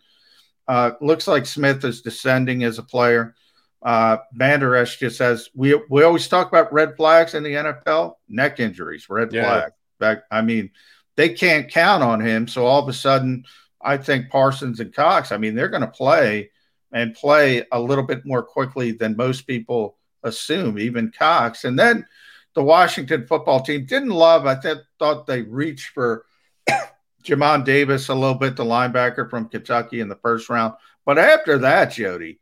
uh, 0.68 0.92
looks 1.00 1.26
like 1.26 1.46
Smith 1.46 1.82
is 1.84 2.02
descending 2.02 2.64
as 2.64 2.78
a 2.78 2.82
player. 2.82 3.34
Uh, 3.82 4.18
Vander 4.32 4.76
Esch 4.76 4.98
just 4.98 5.18
says 5.18 5.50
we 5.54 5.80
we 5.90 6.04
always 6.04 6.28
talk 6.28 6.48
about 6.48 6.72
red 6.72 6.96
flags 6.96 7.34
in 7.34 7.42
the 7.42 7.54
NFL, 7.54 8.14
neck 8.28 8.60
injuries, 8.60 9.08
red 9.08 9.32
yeah. 9.32 9.42
flag. 9.44 9.72
Back, 9.98 10.22
I 10.30 10.42
mean, 10.42 10.70
they 11.16 11.30
can't 11.30 11.68
count 11.68 12.02
on 12.02 12.20
him. 12.20 12.48
So 12.48 12.66
all 12.66 12.82
of 12.82 12.88
a 12.88 12.92
sudden, 12.92 13.44
I 13.80 13.96
think 13.96 14.30
Parsons 14.30 14.80
and 14.80 14.94
Cox, 14.94 15.32
I 15.32 15.36
mean, 15.36 15.54
they're 15.54 15.68
going 15.68 15.82
to 15.82 15.88
play 15.88 16.50
and 16.92 17.14
play 17.14 17.64
a 17.72 17.80
little 17.80 18.04
bit 18.04 18.24
more 18.24 18.42
quickly 18.42 18.92
than 18.92 19.16
most 19.16 19.42
people 19.42 19.96
assume, 20.22 20.78
even 20.78 21.10
Cox. 21.10 21.64
And 21.64 21.78
then 21.78 22.06
the 22.54 22.62
Washington 22.62 23.26
football 23.26 23.60
team 23.62 23.86
didn't 23.86 24.10
love, 24.10 24.46
I 24.46 24.54
th- 24.56 24.78
thought 24.98 25.26
they 25.26 25.42
reached 25.42 25.90
for 25.90 26.26
Jamin 27.24 27.64
Davis 27.64 28.08
a 28.08 28.14
little 28.14 28.34
bit, 28.34 28.56
the 28.56 28.64
linebacker 28.64 29.28
from 29.28 29.48
Kentucky 29.48 30.00
in 30.00 30.08
the 30.08 30.16
first 30.16 30.48
round. 30.48 30.74
But 31.04 31.18
after 31.18 31.58
that, 31.58 31.92
Jody, 31.92 32.40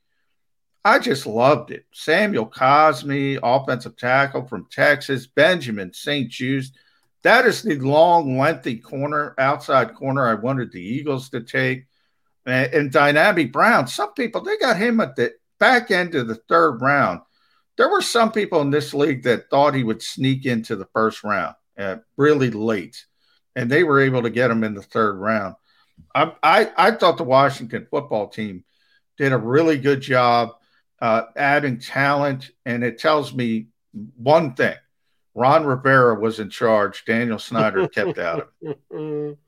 I 0.84 0.98
just 0.98 1.26
loved 1.26 1.70
it. 1.70 1.84
Samuel 1.92 2.46
Cosmi, 2.46 3.38
offensive 3.42 3.96
tackle 3.96 4.46
from 4.46 4.66
Texas, 4.70 5.26
Benjamin 5.26 5.92
St-Juste. 5.92 6.74
That 7.22 7.44
is 7.44 7.62
the 7.62 7.78
long, 7.78 8.38
lengthy 8.38 8.78
corner, 8.78 9.34
outside 9.38 9.94
corner 9.94 10.26
I 10.26 10.34
wanted 10.34 10.72
the 10.72 10.80
Eagles 10.80 11.28
to 11.30 11.42
take. 11.42 11.84
And, 12.46 12.72
and 12.72 12.90
Dyami 12.90 13.52
Brown, 13.52 13.86
some 13.86 14.14
people, 14.14 14.40
they 14.40 14.56
got 14.56 14.78
him 14.78 15.00
at 15.00 15.16
the 15.16 15.34
back 15.58 15.90
end 15.90 16.14
of 16.14 16.28
the 16.28 16.36
third 16.48 16.80
round. 16.80 17.20
There 17.76 17.90
were 17.90 18.02
some 18.02 18.32
people 18.32 18.62
in 18.62 18.70
this 18.70 18.94
league 18.94 19.22
that 19.24 19.50
thought 19.50 19.74
he 19.74 19.84
would 19.84 20.02
sneak 20.02 20.46
into 20.46 20.76
the 20.76 20.88
first 20.94 21.22
round 21.22 21.54
uh, 21.78 21.96
really 22.16 22.50
late, 22.50 23.04
and 23.54 23.70
they 23.70 23.84
were 23.84 24.00
able 24.00 24.22
to 24.22 24.30
get 24.30 24.50
him 24.50 24.64
in 24.64 24.74
the 24.74 24.82
third 24.82 25.16
round. 25.16 25.56
I, 26.14 26.32
I, 26.42 26.72
I 26.76 26.90
thought 26.92 27.18
the 27.18 27.24
Washington 27.24 27.86
football 27.90 28.28
team 28.28 28.64
did 29.18 29.32
a 29.32 29.38
really 29.38 29.76
good 29.78 30.00
job 30.00 30.52
uh, 31.00 31.22
adding 31.36 31.78
talent, 31.78 32.50
and 32.66 32.84
it 32.84 32.98
tells 32.98 33.34
me 33.34 33.66
one 34.16 34.54
thing: 34.54 34.76
Ron 35.34 35.64
Rivera 35.64 36.18
was 36.18 36.40
in 36.40 36.50
charge. 36.50 37.04
Daniel 37.04 37.38
Snyder 37.38 37.88
kept 37.88 38.18
out 38.18 38.50
of 38.62 38.76
it. 38.90 39.38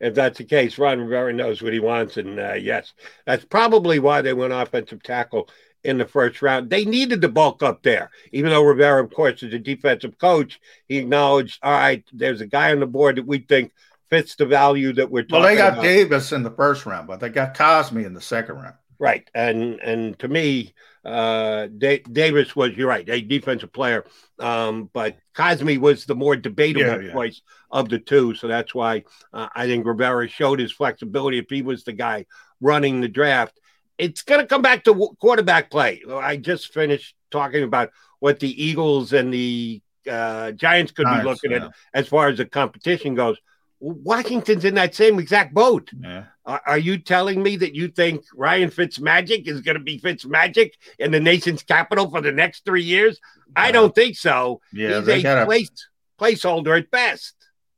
If 0.00 0.14
that's 0.14 0.38
the 0.38 0.44
case, 0.44 0.78
Ron 0.78 1.00
Rivera 1.00 1.32
knows 1.32 1.62
what 1.62 1.72
he 1.72 1.80
wants, 1.80 2.16
and 2.16 2.40
uh, 2.40 2.54
yes, 2.54 2.92
that's 3.26 3.44
probably 3.44 3.98
why 3.98 4.22
they 4.22 4.32
went 4.32 4.52
offensive 4.52 5.02
tackle 5.02 5.48
in 5.84 5.98
the 5.98 6.06
first 6.06 6.42
round. 6.42 6.70
They 6.70 6.84
needed 6.84 7.20
to 7.22 7.28
bulk 7.28 7.62
up 7.62 7.82
there, 7.82 8.10
even 8.32 8.50
though 8.50 8.62
Rivera, 8.62 9.04
of 9.04 9.12
course, 9.12 9.42
is 9.42 9.52
a 9.52 9.58
defensive 9.58 10.18
coach. 10.18 10.60
He 10.88 10.98
acknowledged, 10.98 11.58
all 11.62 11.72
right, 11.72 12.04
there's 12.12 12.40
a 12.40 12.46
guy 12.46 12.72
on 12.72 12.80
the 12.80 12.86
board 12.86 13.16
that 13.16 13.26
we 13.26 13.38
think 13.38 13.72
fits 14.10 14.34
the 14.34 14.46
value 14.46 14.92
that 14.92 15.10
we're 15.10 15.22
talking 15.22 15.42
Well, 15.42 15.48
they 15.48 15.56
got 15.56 15.72
about. 15.74 15.82
Davis 15.82 16.32
in 16.32 16.42
the 16.42 16.50
first 16.50 16.84
round, 16.86 17.06
but 17.06 17.20
they 17.20 17.28
got 17.28 17.56
Cosmi 17.56 18.04
in 18.04 18.14
the 18.14 18.20
second 18.20 18.56
round. 18.56 18.74
Right, 18.98 19.28
and 19.34 19.80
and 19.80 20.18
to 20.20 20.28
me, 20.28 20.74
uh, 21.04 21.66
Da- 21.66 22.02
Davis 22.10 22.54
was 22.54 22.72
you're 22.76 22.88
right, 22.88 23.08
a 23.08 23.20
defensive 23.20 23.72
player, 23.72 24.04
um, 24.38 24.88
but 24.92 25.16
Cosmi 25.34 25.78
was 25.78 26.04
the 26.04 26.14
more 26.14 26.36
debatable 26.36 26.86
Yeah, 26.86 27.00
yeah. 27.00 27.12
choice 27.12 27.42
of 27.70 27.88
the 27.88 27.98
two. 27.98 28.34
So 28.34 28.46
that's 28.48 28.74
why 28.74 29.04
uh, 29.32 29.48
I 29.54 29.66
think 29.66 29.86
Rivera 29.86 30.28
showed 30.28 30.60
his 30.60 30.72
flexibility. 30.72 31.38
If 31.38 31.46
he 31.48 31.62
was 31.62 31.84
the 31.84 31.92
guy 31.92 32.26
running 32.60 33.00
the 33.00 33.08
draft, 33.08 33.58
it's 33.98 34.22
going 34.22 34.40
to 34.40 34.46
come 34.46 34.62
back 34.62 34.84
to 34.84 34.92
w- 34.92 35.14
quarterback 35.20 35.70
play. 35.70 36.02
I 36.10 36.36
just 36.36 36.72
finished 36.72 37.14
talking 37.30 37.62
about 37.62 37.90
what 38.20 38.40
the 38.40 38.64
Eagles 38.64 39.12
and 39.12 39.32
the 39.32 39.82
uh, 40.10 40.52
Giants 40.52 40.92
could 40.92 41.06
Giants, 41.06 41.22
be 41.24 41.28
looking 41.28 41.50
yeah. 41.50 41.66
at 41.66 41.72
as 41.94 42.08
far 42.08 42.28
as 42.28 42.38
the 42.38 42.46
competition 42.46 43.14
goes. 43.14 43.36
Washington's 43.82 44.64
in 44.64 44.74
that 44.76 44.94
same 44.94 45.18
exact 45.18 45.52
boat. 45.52 45.90
Yeah. 46.00 46.24
Are, 46.46 46.62
are 46.66 46.78
you 46.78 46.98
telling 46.98 47.42
me 47.42 47.56
that 47.56 47.74
you 47.74 47.88
think 47.88 48.24
Ryan 48.34 48.70
Fitzmagic 48.70 49.48
is 49.48 49.60
going 49.60 49.76
to 49.76 49.82
be 49.82 49.98
Fitzmagic 49.98 50.72
in 51.00 51.10
the 51.10 51.18
nation's 51.20 51.64
capital 51.64 52.08
for 52.08 52.20
the 52.20 52.30
next 52.30 52.64
three 52.64 52.84
years? 52.84 53.20
I 53.56 53.72
don't 53.72 53.94
think 53.94 54.16
so. 54.16 54.60
Yeah, 54.72 55.00
He's 55.00 55.08
a 55.08 55.22
gotta- 55.22 55.46
place, 55.46 55.70
placeholder 56.18 56.78
at 56.78 56.90
best. 56.90 57.34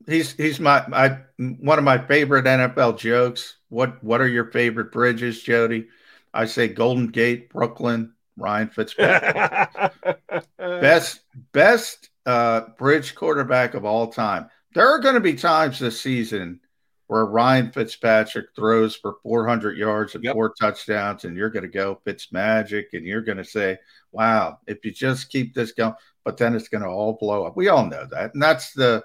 He's 0.06 0.35
he's 0.35 0.60
my 0.60 0.85
I 0.93 1.20
one 1.39 1.78
of 1.78 1.85
my 1.85 1.97
favorite 1.97 2.44
NFL 2.44 2.98
jokes. 2.98 3.56
What 3.70 4.05
what 4.05 4.20
are 4.20 4.28
your 4.28 4.51
favorite 4.51 4.93
bridges, 4.93 5.43
Jody? 5.43 5.86
I 6.35 6.44
say 6.44 6.68
Golden 6.68 7.06
Gate, 7.06 7.48
Brooklyn, 7.48 8.12
Ryan 8.36 8.68
Fitzpatrick. 8.68 10.12
best 10.59 11.20
best 11.52 12.10
uh, 12.26 12.62
bridge 12.76 13.14
quarterback 13.14 13.72
of 13.72 13.86
all 13.86 14.09
time. 14.09 14.51
There 14.74 14.88
are 14.88 14.98
going 14.98 15.14
to 15.14 15.20
be 15.20 15.34
times 15.34 15.78
this 15.78 16.01
season 16.01 16.60
where 17.06 17.26
Ryan 17.26 17.70
Fitzpatrick 17.70 18.46
throws 18.56 18.96
for 18.96 19.16
400 19.22 19.78
yards 19.78 20.14
and 20.14 20.26
four 20.26 20.52
touchdowns, 20.60 21.24
and 21.24 21.36
you're 21.36 21.51
going 21.51 21.62
to 21.62 21.68
go 21.68 22.01
Fitz 22.05 22.32
magic, 22.32 22.88
and 22.92 23.06
you're 23.06 23.22
going 23.22 23.38
to 23.38 23.44
say, 23.44 23.78
"Wow, 24.10 24.59
if 24.66 24.84
you 24.84 24.90
just 24.90 25.30
keep 25.30 25.55
this 25.55 25.72
going," 25.72 25.94
but 26.24 26.36
then 26.36 26.56
it's 26.56 26.68
going 26.68 26.82
to 26.82 26.88
all 26.88 27.12
blow 27.12 27.46
up. 27.46 27.56
We 27.56 27.68
all 27.68 27.86
know 27.86 28.05
that, 28.10 28.34
and 28.34 28.42
that's 28.42 28.72
the 28.72 29.05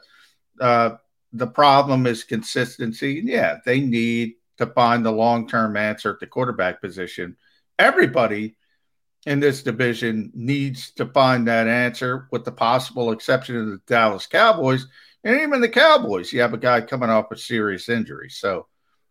uh, 0.59 0.95
the 1.33 1.47
problem 1.47 2.07
is 2.07 2.23
consistency. 2.23 3.21
Yeah, 3.23 3.57
they 3.63 3.79
need 3.79 4.35
to 4.57 4.65
find 4.65 5.05
the 5.05 5.11
long 5.11 5.47
term 5.47 5.77
answer 5.77 6.11
at 6.11 6.19
the 6.19 6.27
quarterback 6.27 6.81
position. 6.81 7.37
Everybody 7.77 8.55
in 9.25 9.39
this 9.39 9.63
division 9.63 10.31
needs 10.33 10.91
to 10.91 11.05
find 11.05 11.47
that 11.47 11.67
answer, 11.67 12.27
with 12.31 12.45
the 12.45 12.51
possible 12.51 13.11
exception 13.11 13.57
of 13.57 13.65
the 13.67 13.81
Dallas 13.85 14.27
Cowboys. 14.27 14.87
And 15.23 15.41
even 15.41 15.61
the 15.61 15.69
Cowboys, 15.69 16.31
you 16.31 16.41
have 16.41 16.53
a 16.53 16.57
guy 16.57 16.81
coming 16.81 17.09
off 17.09 17.31
a 17.31 17.37
serious 17.37 17.89
injury. 17.89 18.29
So 18.29 18.67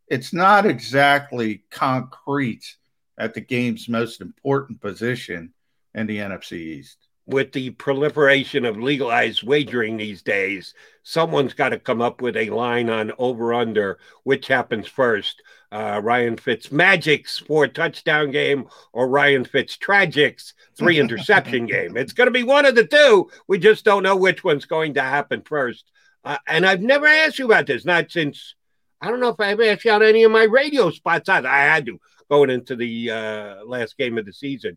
it's 0.07 0.33
not 0.33 0.65
exactly 0.65 1.65
concrete 1.71 2.77
at 3.19 3.35
the 3.35 3.41
game's 3.41 3.89
most 3.89 4.21
important 4.21 4.81
position 4.81 5.53
in 5.95 6.07
the 6.07 6.19
NFC 6.19 6.53
East. 6.53 6.97
With 7.27 7.53
the 7.53 7.71
proliferation 7.71 8.65
of 8.65 8.79
legalized 8.79 9.43
wagering 9.43 9.99
these 9.99 10.23
days, 10.23 10.73
someone's 11.03 11.53
got 11.53 11.71
to 11.71 11.79
come 11.79 12.01
up 12.01 12.23
with 12.23 12.39
a 12.39 12.49
line 12.49 12.89
on 12.89 13.13
over 13.19 13.53
under 13.53 13.99
which 14.23 14.47
happens 14.47 14.87
first. 14.87 15.43
Uh, 15.71 16.01
Ryan 16.03 16.37
Fitzmagic's 16.37 17.39
four 17.39 17.69
touchdown 17.69 18.31
game 18.31 18.69
or 18.93 19.07
Ryan 19.07 19.45
Fitztragic's 19.45 20.55
three 20.77 20.99
interception 21.01 21.67
game. 21.67 21.97
It's 21.97 22.15
going 22.15 22.27
to 22.27 22.33
be 22.33 22.43
one 22.43 22.65
of 22.65 22.75
the 22.75 22.87
two. 22.87 23.31
We 23.49 23.59
just 23.59 23.85
don't 23.85 24.03
know 24.03 24.17
which 24.17 24.43
one's 24.43 24.65
going 24.65 24.95
to 24.95 25.03
happen 25.03 25.43
first. 25.43 25.91
Uh, 26.25 26.39
and 26.47 26.65
I've 26.65 26.81
never 26.81 27.07
asked 27.07 27.39
you 27.39 27.45
about 27.45 27.67
this, 27.67 27.85
not 27.85 28.11
since 28.11 28.55
I 29.01 29.09
don't 29.09 29.21
know 29.21 29.29
if 29.29 29.41
I've 29.41 29.61
asked 29.61 29.85
you 29.85 29.93
on 29.93 30.03
any 30.03 30.25
of 30.25 30.33
my 30.33 30.45
radio 30.45 30.91
spots. 30.91 31.29
I 31.29 31.43
had 31.43 31.87
to 31.87 32.01
going 32.29 32.51
into 32.51 32.77
the 32.77 33.11
uh, 33.11 33.65
last 33.65 33.97
game 33.97 34.19
of 34.19 34.27
the 34.27 34.33
season. 34.33 34.77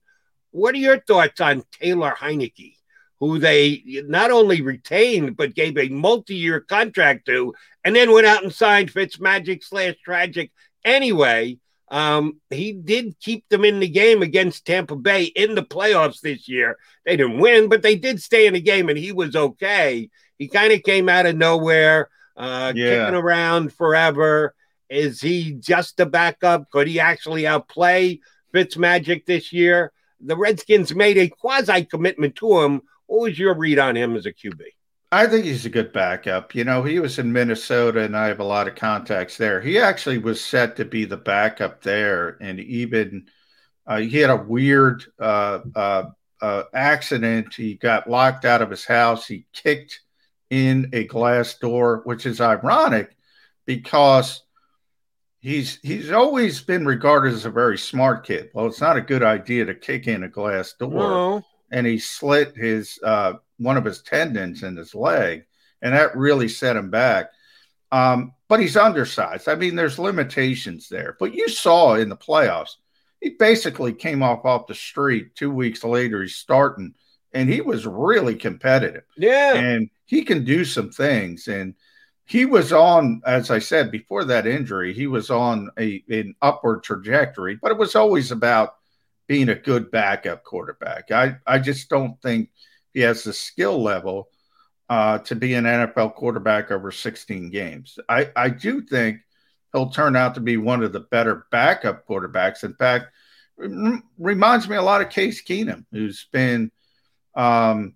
What 0.52 0.76
are 0.76 0.80
your 0.80 1.00
thoughts 1.00 1.42
on 1.42 1.64
Taylor 1.72 2.14
Heinicke, 2.18 2.76
who 3.20 3.40
they 3.40 3.84
not 4.08 4.32
only 4.32 4.62
retained 4.62 5.38
but 5.38 5.56
gave 5.56 5.78
a 5.78 5.90
multi-year 5.90 6.62
contract 6.62 7.26
to, 7.28 7.54
and 7.84 7.96
then 7.96 8.12
went 8.12 8.28
out 8.28 8.44
and 8.44 8.54
signed 8.54 8.92
Fitzmagic 8.92 9.64
slash 9.64 9.96
Tragic 10.04 10.52
anyway? 10.84 11.58
Um, 11.90 12.40
he 12.50 12.72
did 12.72 13.20
keep 13.20 13.48
them 13.50 13.66
in 13.66 13.82
the 13.82 13.88
game 13.90 14.22
against 14.22 14.66
Tampa 14.66 14.96
Bay 14.96 15.26
in 15.26 15.56
the 15.56 15.62
playoffs 15.64 16.22
this 16.22 16.48
year. 16.48 16.78
They 17.06 17.18
didn't 17.18 17.40
win, 17.40 17.68
but 17.68 17.82
they 17.82 17.96
did 17.98 18.22
stay 18.22 18.48
in 18.48 18.54
the 18.54 18.62
game, 18.62 18.88
and 18.88 18.98
he 18.98 19.12
was 19.12 19.36
okay. 19.36 20.10
He 20.38 20.48
kind 20.48 20.72
of 20.72 20.84
came 20.84 21.10
out 21.10 21.26
of 21.26 21.36
nowhere, 21.36 22.10
uh, 22.38 22.72
Yeah. 22.74 22.90
kicking 23.08 23.20
around 23.20 23.74
forever. 23.74 24.56
Is 24.90 25.20
he 25.22 25.52
just 25.54 26.00
a 26.00 26.06
backup? 26.06 26.70
Could 26.72 26.88
he 26.88 27.00
actually 27.00 27.46
outplay 27.46 28.22
Fitzmagic 28.54 29.26
this 29.26 29.52
year? 29.52 29.92
The 30.22 30.38
Redskins 30.38 30.96
made 30.96 31.18
a 31.18 31.28
quasi 31.28 31.84
commitment 31.84 32.36
to 32.38 32.62
him. 32.62 32.82
What 33.08 33.22
was 33.22 33.40
your 33.40 33.54
read 33.54 33.80
on 33.80 33.98
him 33.98 34.16
as 34.16 34.26
a 34.26 34.32
QB? 34.32 34.62
I 35.12 35.28
think 35.28 35.44
he's 35.44 35.66
a 35.66 35.70
good 35.70 35.92
backup. 35.92 36.56
You 36.56 36.64
know, 36.64 36.84
he 36.84 37.00
was 37.00 37.20
in 37.20 37.34
Minnesota, 37.34 38.02
and 38.02 38.16
I 38.16 38.28
have 38.28 38.40
a 38.40 38.46
lot 38.46 38.70
of 38.70 38.76
contacts 38.76 39.38
there. 39.38 39.60
He 39.60 39.78
actually 39.78 40.20
was 40.20 40.44
set 40.44 40.78
to 40.78 40.86
be 40.86 41.04
the 41.04 41.18
backup 41.18 41.82
there, 41.82 42.38
and 42.40 42.60
even 42.62 43.28
uh, 43.86 43.98
he 43.98 44.20
had 44.20 44.30
a 44.30 44.38
weird 44.38 45.04
uh, 45.20 45.60
uh, 45.76 46.04
uh, 46.42 46.64
accident. 46.74 47.54
He 47.54 47.76
got 47.76 48.10
locked 48.10 48.46
out 48.46 48.62
of 48.62 48.70
his 48.70 48.86
house. 48.86 49.28
He 49.28 49.46
kicked 49.52 50.00
in 50.50 50.90
a 50.94 51.06
glass 51.06 51.56
door, 51.56 52.02
which 52.06 52.26
is 52.26 52.40
ironic 52.40 53.16
because 53.66 54.44
he's 55.42 55.78
he's 55.82 56.12
always 56.12 56.62
been 56.62 56.86
regarded 56.86 57.34
as 57.34 57.46
a 57.46 57.52
very 57.52 57.78
smart 57.78 58.26
kid. 58.26 58.50
Well, 58.54 58.68
it's 58.68 58.82
not 58.82 58.98
a 58.98 59.02
good 59.02 59.24
idea 59.24 59.66
to 59.66 59.76
kick 59.76 60.08
in 60.08 60.24
a 60.24 60.30
glass 60.30 60.74
door 60.74 60.90
No. 60.90 61.46
And 61.72 61.88
he 61.88 61.98
slit 61.98 62.56
his 62.56 63.00
uh, 63.04 63.34
one 63.58 63.78
of 63.78 63.86
his 63.86 64.02
tendons 64.02 64.64
in 64.64 64.76
his 64.76 64.94
leg, 64.94 65.46
and 65.82 65.94
that 65.94 66.16
really 66.16 66.48
set 66.48 66.76
him 66.76 66.90
back. 66.90 67.32
Um, 67.92 68.34
but 68.48 68.60
he's 68.60 68.78
undersized. 68.78 69.48
I 69.48 69.56
mean, 69.56 69.76
there's 69.76 70.00
limitations 70.00 70.90
there. 70.90 71.16
But 71.20 71.34
you 71.34 71.50
saw 71.50 71.96
in 71.96 72.10
the 72.10 72.18
playoffs, 72.18 72.76
he 73.20 73.30
basically 73.30 73.94
came 73.94 74.24
off 74.24 74.46
off 74.46 74.68
the 74.68 74.76
street. 74.76 75.36
Two 75.36 75.52
weeks 75.52 75.84
later, 75.84 76.22
he's 76.22 76.36
starting, 76.36 76.94
and 77.34 77.50
he 77.50 77.62
was 77.62 77.88
really 77.88 78.36
competitive. 78.36 79.04
Yeah. 79.18 79.56
and 79.56 79.90
he 80.06 80.24
can 80.24 80.44
do 80.44 80.66
some 80.66 80.92
things. 80.92 81.48
And 81.48 81.76
he 82.26 82.46
was 82.46 82.74
on, 82.74 83.22
as 83.26 83.52
I 83.52 83.60
said 83.60 83.92
before 83.92 84.26
that 84.26 84.48
injury, 84.48 84.94
he 84.94 85.08
was 85.08 85.30
on 85.30 85.70
a 85.80 86.04
an 86.10 86.36
upward 86.42 86.84
trajectory. 86.84 87.56
But 87.56 87.72
it 87.72 87.78
was 87.78 87.96
always 87.96 88.32
about 88.32 88.76
being 89.28 89.50
a 89.50 89.56
good 89.56 89.92
backup 89.92 90.44
quarterback. 90.44 91.12
I, 91.12 91.38
I 91.46 91.60
just 91.60 91.90
don't 91.90 92.22
think 92.22 92.50
he 92.94 93.02
has 93.02 93.24
the 93.24 93.34
skill 93.34 93.82
level 93.82 94.30
uh, 94.90 95.20
to 95.20 95.36
be 95.36 95.54
an 95.54 95.64
NFL 95.64 96.16
quarterback 96.16 96.70
over 96.70 96.92
16 96.92 97.50
games. 97.50 97.98
I, 98.10 98.30
I 98.36 98.50
do 98.50 98.82
think 98.82 99.20
he'll 99.72 99.90
turn 99.90 100.16
out 100.16 100.36
to 100.36 100.42
be 100.42 100.58
one 100.58 100.84
of 100.84 100.92
the 100.92 101.00
better 101.00 101.48
backup 101.50 102.06
quarterbacks. 102.06 102.64
In 102.64 102.74
fact, 102.74 103.06
rem- 103.56 104.04
reminds 104.18 104.68
me 104.68 104.76
a 104.76 104.82
lot 104.82 105.02
of 105.02 105.10
Case 105.10 105.42
Keenum, 105.42 105.86
who's 105.92 106.28
been 106.34 106.72
um, 107.36 107.94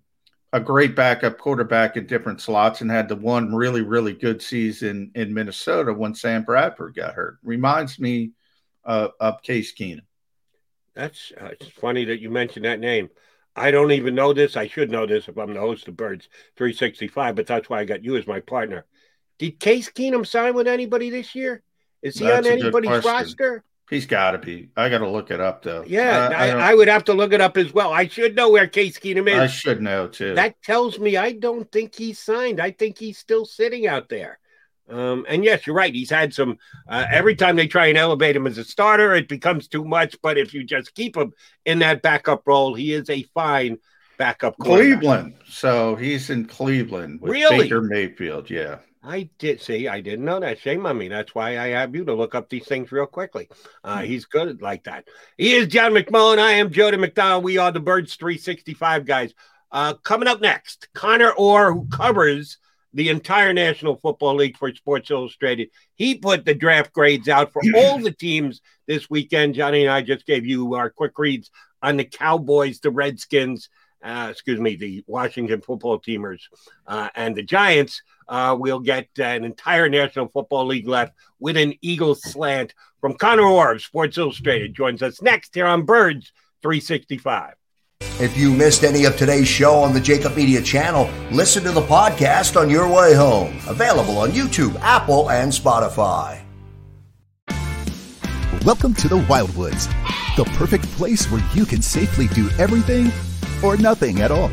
a 0.54 0.60
great 0.60 0.96
backup 0.96 1.36
quarterback 1.36 1.98
in 1.98 2.06
different 2.06 2.40
slots 2.40 2.80
and 2.80 2.90
had 2.90 3.10
the 3.10 3.16
one 3.16 3.54
really, 3.54 3.82
really 3.82 4.14
good 4.14 4.40
season 4.40 5.10
in 5.14 5.34
Minnesota 5.34 5.92
when 5.92 6.14
Sam 6.14 6.44
Bradford 6.44 6.94
got 6.94 7.12
hurt. 7.12 7.36
Reminds 7.42 8.00
me 8.00 8.32
uh, 8.86 9.08
of 9.20 9.42
Case 9.42 9.74
Keenum. 9.74 10.05
That's 10.96 11.32
uh, 11.38 11.50
it's 11.52 11.68
funny 11.68 12.06
that 12.06 12.20
you 12.20 12.30
mentioned 12.30 12.64
that 12.64 12.80
name. 12.80 13.10
I 13.54 13.70
don't 13.70 13.92
even 13.92 14.14
know 14.14 14.32
this. 14.32 14.56
I 14.56 14.66
should 14.66 14.90
know 14.90 15.06
this 15.06 15.28
if 15.28 15.36
I'm 15.38 15.54
the 15.54 15.60
host 15.60 15.88
of 15.88 15.96
Birds 15.96 16.28
365, 16.56 17.36
but 17.36 17.46
that's 17.46 17.70
why 17.70 17.80
I 17.80 17.84
got 17.84 18.04
you 18.04 18.16
as 18.16 18.26
my 18.26 18.40
partner. 18.40 18.86
Did 19.38 19.60
Case 19.60 19.90
Keenum 19.90 20.26
sign 20.26 20.54
with 20.54 20.66
anybody 20.66 21.10
this 21.10 21.34
year? 21.34 21.62
Is 22.02 22.18
he 22.18 22.26
That's 22.26 22.46
on 22.46 22.52
anybody's 22.52 23.04
roster? 23.04 23.62
He's 23.88 24.06
got 24.06 24.32
to 24.32 24.38
be. 24.38 24.70
I 24.76 24.88
got 24.88 24.98
to 24.98 25.08
look 25.08 25.30
it 25.30 25.40
up 25.40 25.62
though. 25.62 25.84
Yeah, 25.86 26.28
I, 26.32 26.34
I 26.34 26.48
I, 26.48 26.70
I 26.70 26.74
would 26.74 26.88
have 26.88 27.04
to 27.04 27.12
look 27.12 27.32
it 27.32 27.40
up 27.40 27.56
as 27.56 27.72
well. 27.72 27.92
I 27.92 28.08
should 28.08 28.34
know 28.34 28.50
where 28.50 28.66
Case 28.66 28.98
Keenum 28.98 29.28
is. 29.28 29.38
I 29.38 29.46
should 29.46 29.80
know 29.80 30.08
too. 30.08 30.34
That 30.34 30.60
tells 30.62 30.98
me 30.98 31.16
I 31.16 31.32
don't 31.32 31.70
think 31.70 31.94
he's 31.94 32.18
signed. 32.18 32.60
I 32.60 32.72
think 32.72 32.98
he's 32.98 33.18
still 33.18 33.44
sitting 33.44 33.86
out 33.86 34.08
there. 34.08 34.38
Um, 34.88 35.26
and 35.28 35.44
yes, 35.44 35.66
you're 35.66 35.76
right. 35.76 35.92
He's 35.92 36.10
had 36.10 36.32
some. 36.32 36.58
Uh, 36.88 37.06
every 37.10 37.34
time 37.34 37.56
they 37.56 37.66
try 37.66 37.86
and 37.86 37.98
elevate 37.98 38.36
him 38.36 38.46
as 38.46 38.58
a 38.58 38.64
starter, 38.64 39.14
it 39.14 39.28
becomes 39.28 39.68
too 39.68 39.84
much. 39.84 40.16
But 40.22 40.38
if 40.38 40.54
you 40.54 40.64
just 40.64 40.94
keep 40.94 41.16
him 41.16 41.32
in 41.64 41.80
that 41.80 42.02
backup 42.02 42.46
role, 42.46 42.74
he 42.74 42.92
is 42.92 43.10
a 43.10 43.22
fine 43.34 43.78
backup. 44.18 44.56
Cleveland. 44.58 45.34
So 45.48 45.96
he's 45.96 46.30
in 46.30 46.46
Cleveland 46.46 47.20
with 47.20 47.32
Really? 47.32 47.64
Baker 47.64 47.82
Mayfield. 47.82 48.48
Yeah. 48.50 48.78
I 49.02 49.28
did 49.38 49.60
see. 49.60 49.86
I 49.86 50.00
didn't 50.00 50.24
know 50.24 50.40
that. 50.40 50.58
Shame 50.58 50.84
on 50.84 50.98
me. 50.98 51.06
That's 51.06 51.32
why 51.32 51.58
I 51.60 51.68
have 51.68 51.94
you 51.94 52.04
to 52.06 52.14
look 52.14 52.34
up 52.34 52.48
these 52.48 52.66
things 52.66 52.90
real 52.90 53.06
quickly. 53.06 53.48
Uh, 53.84 54.02
he's 54.02 54.24
good 54.24 54.60
like 54.60 54.82
that. 54.84 55.06
He 55.38 55.54
is 55.54 55.68
John 55.68 55.92
McMullen. 55.92 56.40
I 56.40 56.52
am 56.52 56.72
Jody 56.72 56.96
McDonald. 56.96 57.44
We 57.44 57.56
are 57.58 57.70
the 57.70 57.78
Birds 57.78 58.16
365 58.16 59.04
guys. 59.06 59.32
Uh, 59.70 59.94
coming 59.94 60.26
up 60.26 60.40
next, 60.40 60.88
Conor 60.92 61.30
Orr, 61.30 61.72
who 61.72 61.86
covers 61.86 62.58
the 62.96 63.10
entire 63.10 63.52
National 63.52 63.96
Football 63.96 64.36
League 64.36 64.56
for 64.56 64.74
Sports 64.74 65.10
Illustrated. 65.10 65.68
He 65.96 66.16
put 66.16 66.46
the 66.46 66.54
draft 66.54 66.94
grades 66.94 67.28
out 67.28 67.52
for 67.52 67.60
all 67.76 67.98
the 67.98 68.10
teams 68.10 68.62
this 68.86 69.10
weekend. 69.10 69.54
Johnny 69.54 69.82
and 69.82 69.92
I 69.92 70.00
just 70.00 70.24
gave 70.24 70.46
you 70.46 70.74
our 70.74 70.88
quick 70.88 71.18
reads 71.18 71.50
on 71.82 71.98
the 71.98 72.04
Cowboys, 72.04 72.80
the 72.80 72.90
Redskins, 72.90 73.68
uh, 74.02 74.28
excuse 74.30 74.58
me, 74.58 74.76
the 74.76 75.04
Washington 75.06 75.60
football 75.60 76.00
teamers, 76.00 76.40
uh, 76.86 77.10
and 77.14 77.36
the 77.36 77.42
Giants. 77.42 78.00
Uh, 78.28 78.56
we'll 78.58 78.80
get 78.80 79.08
an 79.18 79.44
entire 79.44 79.90
National 79.90 80.28
Football 80.28 80.64
League 80.64 80.88
left 80.88 81.12
with 81.38 81.58
an 81.58 81.74
Eagles 81.82 82.22
slant 82.22 82.72
from 83.02 83.12
Conor 83.12 83.44
Orr 83.44 83.72
of 83.72 83.82
Sports 83.82 84.16
Illustrated. 84.16 84.74
Joins 84.74 85.02
us 85.02 85.20
next 85.20 85.54
here 85.54 85.66
on 85.66 85.84
Birds 85.84 86.32
365. 86.62 87.56
If 88.00 88.34
you 88.34 88.50
missed 88.50 88.82
any 88.82 89.04
of 89.04 89.18
today's 89.18 89.46
show 89.46 89.74
on 89.74 89.92
the 89.92 90.00
JAKIB 90.00 90.36
Media 90.36 90.62
channel, 90.62 91.10
listen 91.30 91.64
to 91.64 91.70
the 91.70 91.82
podcast 91.82 92.58
on 92.58 92.70
your 92.70 92.88
way 92.90 93.14
home. 93.14 93.58
Available 93.68 94.16
on 94.16 94.30
YouTube, 94.30 94.74
Apple, 94.80 95.30
and 95.30 95.52
Spotify. 95.52 96.40
Welcome 98.64 98.94
to 98.94 99.08
the 99.08 99.18
Wildwoods, 99.18 99.86
the 100.36 100.44
perfect 100.56 100.84
place 100.92 101.30
where 101.30 101.42
you 101.54 101.66
can 101.66 101.82
safely 101.82 102.26
do 102.28 102.48
everything 102.58 103.12
or 103.62 103.76
nothing 103.76 104.22
at 104.22 104.30
all. 104.30 104.50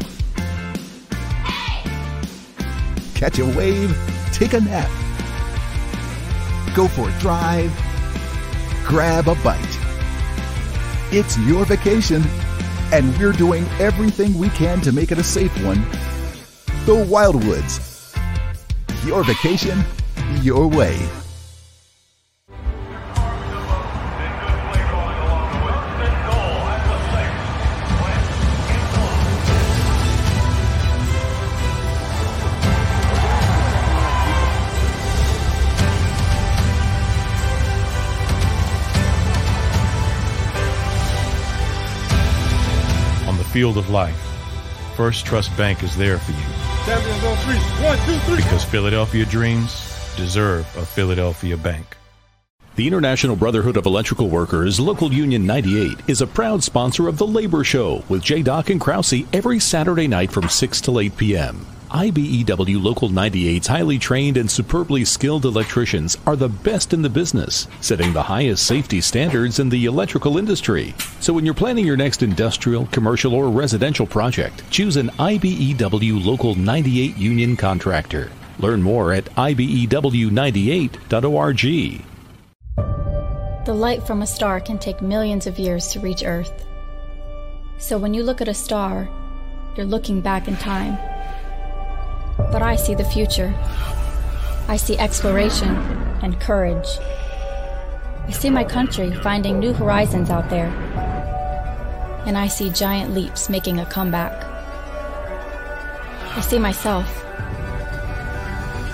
Catch 3.15 3.40
a 3.40 3.45
wave, 3.57 3.98
take 4.34 4.52
a 4.52 4.60
nap, 4.60 4.90
go 6.76 6.90
for 6.90 7.10
a 7.10 7.20
drive, 7.20 7.72
grab 8.86 9.30
a 9.30 9.36
bite. 9.36 9.80
It's 11.11 11.38
your 11.40 11.64
vacation 11.64 12.24
and 12.91 13.18
we're 13.18 13.31
doing 13.31 13.65
everything 13.80 14.38
we 14.38 14.49
can 14.49 14.81
to 14.81 14.91
make 14.91 15.11
it 15.11 15.18
a 15.18 15.23
safe 15.23 15.53
one. 15.64 15.81
The 16.85 17.05
Wildwoods. 17.07 17.91
Your 19.05 19.23
vacation, 19.23 19.84
your 20.41 20.68
way. 20.68 21.22
Field 43.53 43.77
of 43.77 43.91
life, 43.91 44.19
First 44.97 45.27
Trust 45.27 45.55
Bank 45.55 45.84
is 45.84 45.95
there 45.95 46.17
for 46.17 46.31
you. 46.31 46.38
Because 48.35 48.65
Philadelphia 48.65 49.25
dreams 49.25 49.71
deserve 50.17 50.65
a 50.75 50.84
Philadelphia 50.84 51.55
bank. 51.55 51.95
The 52.75 52.88
International 52.88 53.35
Brotherhood 53.35 53.77
of 53.77 53.85
Electrical 53.85 54.27
Workers, 54.27 54.80
Local 54.80 55.13
Union 55.13 55.45
98, 55.45 55.99
is 56.07 56.21
a 56.21 56.27
proud 56.27 56.63
sponsor 56.63 57.07
of 57.07 57.19
The 57.19 57.27
Labor 57.27 57.63
Show 57.63 58.03
with 58.09 58.23
J. 58.23 58.41
Doc 58.41 58.71
and 58.71 58.81
Krause 58.81 59.21
every 59.31 59.59
Saturday 59.59 60.07
night 60.07 60.31
from 60.31 60.49
6 60.49 60.81
to 60.81 60.97
8 60.97 61.15
p.m. 61.15 61.63
IBEW 61.94 62.84
Local 62.84 63.10
98's 63.10 63.68
highly 63.68 63.99
trained 63.99 64.38
and 64.38 64.49
superbly 64.49 65.06
skilled 65.06 65.45
electricians 65.45 66.18
are 66.26 66.36
the 66.36 66.49
best 66.49 66.91
in 66.91 67.03
the 67.03 67.10
business, 67.10 67.68
setting 67.82 68.11
the 68.11 68.24
highest 68.24 68.65
safety 68.65 68.99
standards 68.99 69.60
in 69.60 69.70
the 69.70 69.86
electrical 69.86 70.40
industry. 70.40 70.95
So 71.20 71.34
when 71.34 71.45
you're 71.45 71.53
planning 71.53 71.86
your 71.86 71.95
next 71.95 72.24
industrial, 72.24 72.88
commercial, 72.88 73.36
or 73.36 73.49
residential 73.49 74.07
project, 74.07 74.64
choose 74.72 74.98
an 74.98 75.10
IBEW 75.10 76.26
Local 76.26 76.56
98 76.56 77.15
union 77.15 77.56
contractor. 77.56 78.32
Learn 78.57 78.82
more 78.82 79.14
at 79.14 79.26
IBEW98.org. 79.26 82.06
The 83.65 83.74
light 83.74 84.02
from 84.02 84.24
a 84.24 84.28
star 84.28 84.60
can 84.60 84.80
take 84.80 85.03
millions 85.03 85.45
of 85.45 85.60
years 85.60 85.90
to 85.90 85.99
reach 85.99 86.24
Earth. 86.24 86.65
So 87.78 87.99
when 87.99 88.15
you 88.15 88.24
look 88.24 88.41
at 88.41 88.48
a 88.48 88.53
star, 88.56 89.07
you're 89.78 89.86
looking 89.86 90.22
back 90.22 90.48
in 90.48 90.57
time 90.57 90.98
but 92.53 92.61
I 92.61 92.75
see 92.75 92.93
the 92.93 93.03
future. 93.03 93.51
I 94.67 94.77
see 94.77 94.95
exploration 94.99 95.75
and 96.21 96.39
courage. 96.39 96.88
I 98.27 98.31
see 98.31 98.51
my 98.51 98.63
country 98.63 99.11
finding 99.11 99.57
new 99.57 99.73
horizons 99.73 100.30
out 100.30 100.51
there. 100.51 100.67
And 102.27 102.38
I 102.38 102.47
see 102.47 102.69
giant 102.69 103.15
leaps 103.15 103.49
making 103.49 103.80
a 103.80 103.88
comeback. 103.88 104.31
I 106.38 106.41
see 106.41 106.59
myself. 106.59 107.07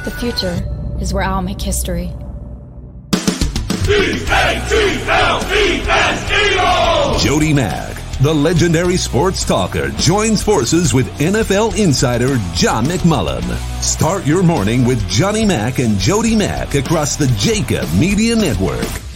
The 0.05 0.11
future 0.11 0.57
is 1.01 1.13
where 1.13 1.23
I'll 1.23 1.41
make 1.41 1.61
history. 1.61 2.13
Jody 7.19 7.53
Mack 7.53 7.88
the 8.21 8.33
legendary 8.33 8.97
sports 8.97 9.45
talker 9.45 9.89
joins 9.91 10.43
forces 10.43 10.93
with 10.93 11.07
NFL 11.19 11.77
insider 11.81 12.37
John 12.53 12.85
McMullen. 12.85 13.43
Start 13.81 14.25
your 14.25 14.43
morning 14.43 14.83
with 14.83 15.07
Johnny 15.07 15.45
Mack 15.45 15.79
and 15.79 15.97
Jody 15.97 16.35
Mack 16.35 16.75
across 16.75 17.15
the 17.15 17.27
JAKIB 17.27 17.97
Media 17.97 18.35
Network. 18.35 19.08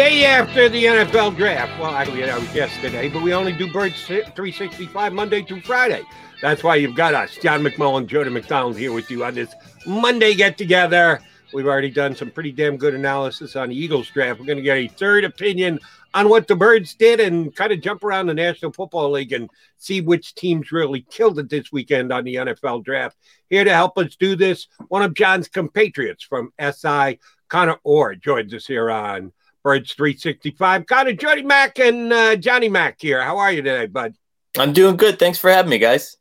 Day 0.00 0.24
after 0.24 0.70
the 0.70 0.84
NFL 0.84 1.36
draft. 1.36 1.78
Well, 1.78 1.94
actually, 1.94 2.22
that 2.22 2.40
was 2.40 2.54
yesterday, 2.54 3.10
but 3.10 3.22
we 3.22 3.34
only 3.34 3.52
do 3.52 3.70
Birds 3.70 4.02
365 4.06 5.12
Monday 5.12 5.42
through 5.42 5.60
Friday. 5.60 6.04
That's 6.40 6.64
why 6.64 6.76
you've 6.76 6.96
got 6.96 7.12
us, 7.12 7.36
John 7.36 7.62
McMullen, 7.62 8.06
Jody 8.06 8.30
McDonald, 8.30 8.78
here 8.78 8.94
with 8.94 9.10
you 9.10 9.26
on 9.26 9.34
this 9.34 9.54
Monday 9.86 10.32
get 10.34 10.56
together. 10.56 11.20
We've 11.52 11.66
already 11.66 11.90
done 11.90 12.16
some 12.16 12.30
pretty 12.30 12.50
damn 12.50 12.78
good 12.78 12.94
analysis 12.94 13.56
on 13.56 13.68
the 13.68 13.76
Eagles 13.76 14.08
draft. 14.08 14.40
We're 14.40 14.46
going 14.46 14.56
to 14.56 14.62
get 14.62 14.78
a 14.78 14.88
third 14.88 15.24
opinion 15.24 15.78
on 16.14 16.30
what 16.30 16.48
the 16.48 16.56
Birds 16.56 16.94
did 16.94 17.20
and 17.20 17.54
kind 17.54 17.70
of 17.70 17.82
jump 17.82 18.02
around 18.02 18.28
the 18.28 18.32
National 18.32 18.72
Football 18.72 19.10
League 19.10 19.34
and 19.34 19.50
see 19.76 20.00
which 20.00 20.34
teams 20.34 20.72
really 20.72 21.02
killed 21.10 21.38
it 21.38 21.50
this 21.50 21.70
weekend 21.72 22.10
on 22.10 22.24
the 22.24 22.36
NFL 22.36 22.84
draft. 22.84 23.18
Here 23.50 23.64
to 23.64 23.74
help 23.74 23.98
us 23.98 24.16
do 24.16 24.34
this, 24.34 24.66
one 24.88 25.02
of 25.02 25.12
John's 25.12 25.48
compatriots 25.48 26.24
from 26.24 26.54
SI, 26.58 27.18
Conor 27.50 27.76
Orr, 27.84 28.14
joins 28.14 28.54
us 28.54 28.66
here 28.66 28.90
on 28.90 29.32
Birds 29.62 29.92
365. 29.92 30.86
Conor, 30.86 31.12
Jody 31.12 31.42
Mack, 31.42 31.78
and 31.78 32.12
uh, 32.12 32.36
Johnny 32.36 32.68
Mack 32.68 33.00
here. 33.00 33.22
How 33.22 33.38
are 33.38 33.52
you 33.52 33.62
today, 33.62 33.86
bud? 33.86 34.14
I'm 34.58 34.72
doing 34.72 34.96
good. 34.96 35.18
Thanks 35.18 35.38
for 35.38 35.50
having 35.50 35.70
me, 35.70 35.78
guys. 35.78 36.16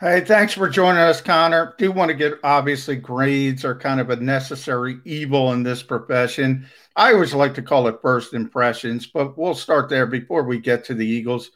Hey, 0.00 0.20
thanks 0.22 0.52
for 0.52 0.68
joining 0.68 1.00
us, 1.00 1.20
Conor. 1.20 1.74
Do 1.78 1.92
want 1.92 2.08
to 2.08 2.14
get 2.14 2.34
obviously 2.42 2.96
grades 2.96 3.64
are 3.64 3.78
kind 3.78 4.00
of 4.00 4.10
a 4.10 4.16
necessary 4.16 4.98
evil 5.04 5.52
in 5.52 5.62
this 5.62 5.82
profession. 5.82 6.66
I 6.96 7.12
always 7.12 7.32
like 7.32 7.54
to 7.54 7.62
call 7.62 7.86
it 7.86 8.02
first 8.02 8.34
impressions, 8.34 9.06
but 9.06 9.38
we'll 9.38 9.54
start 9.54 9.88
there 9.88 10.06
before 10.06 10.42
we 10.42 10.58
get 10.58 10.84
to 10.86 10.94
the 10.94 11.06
Eagles. 11.06 11.50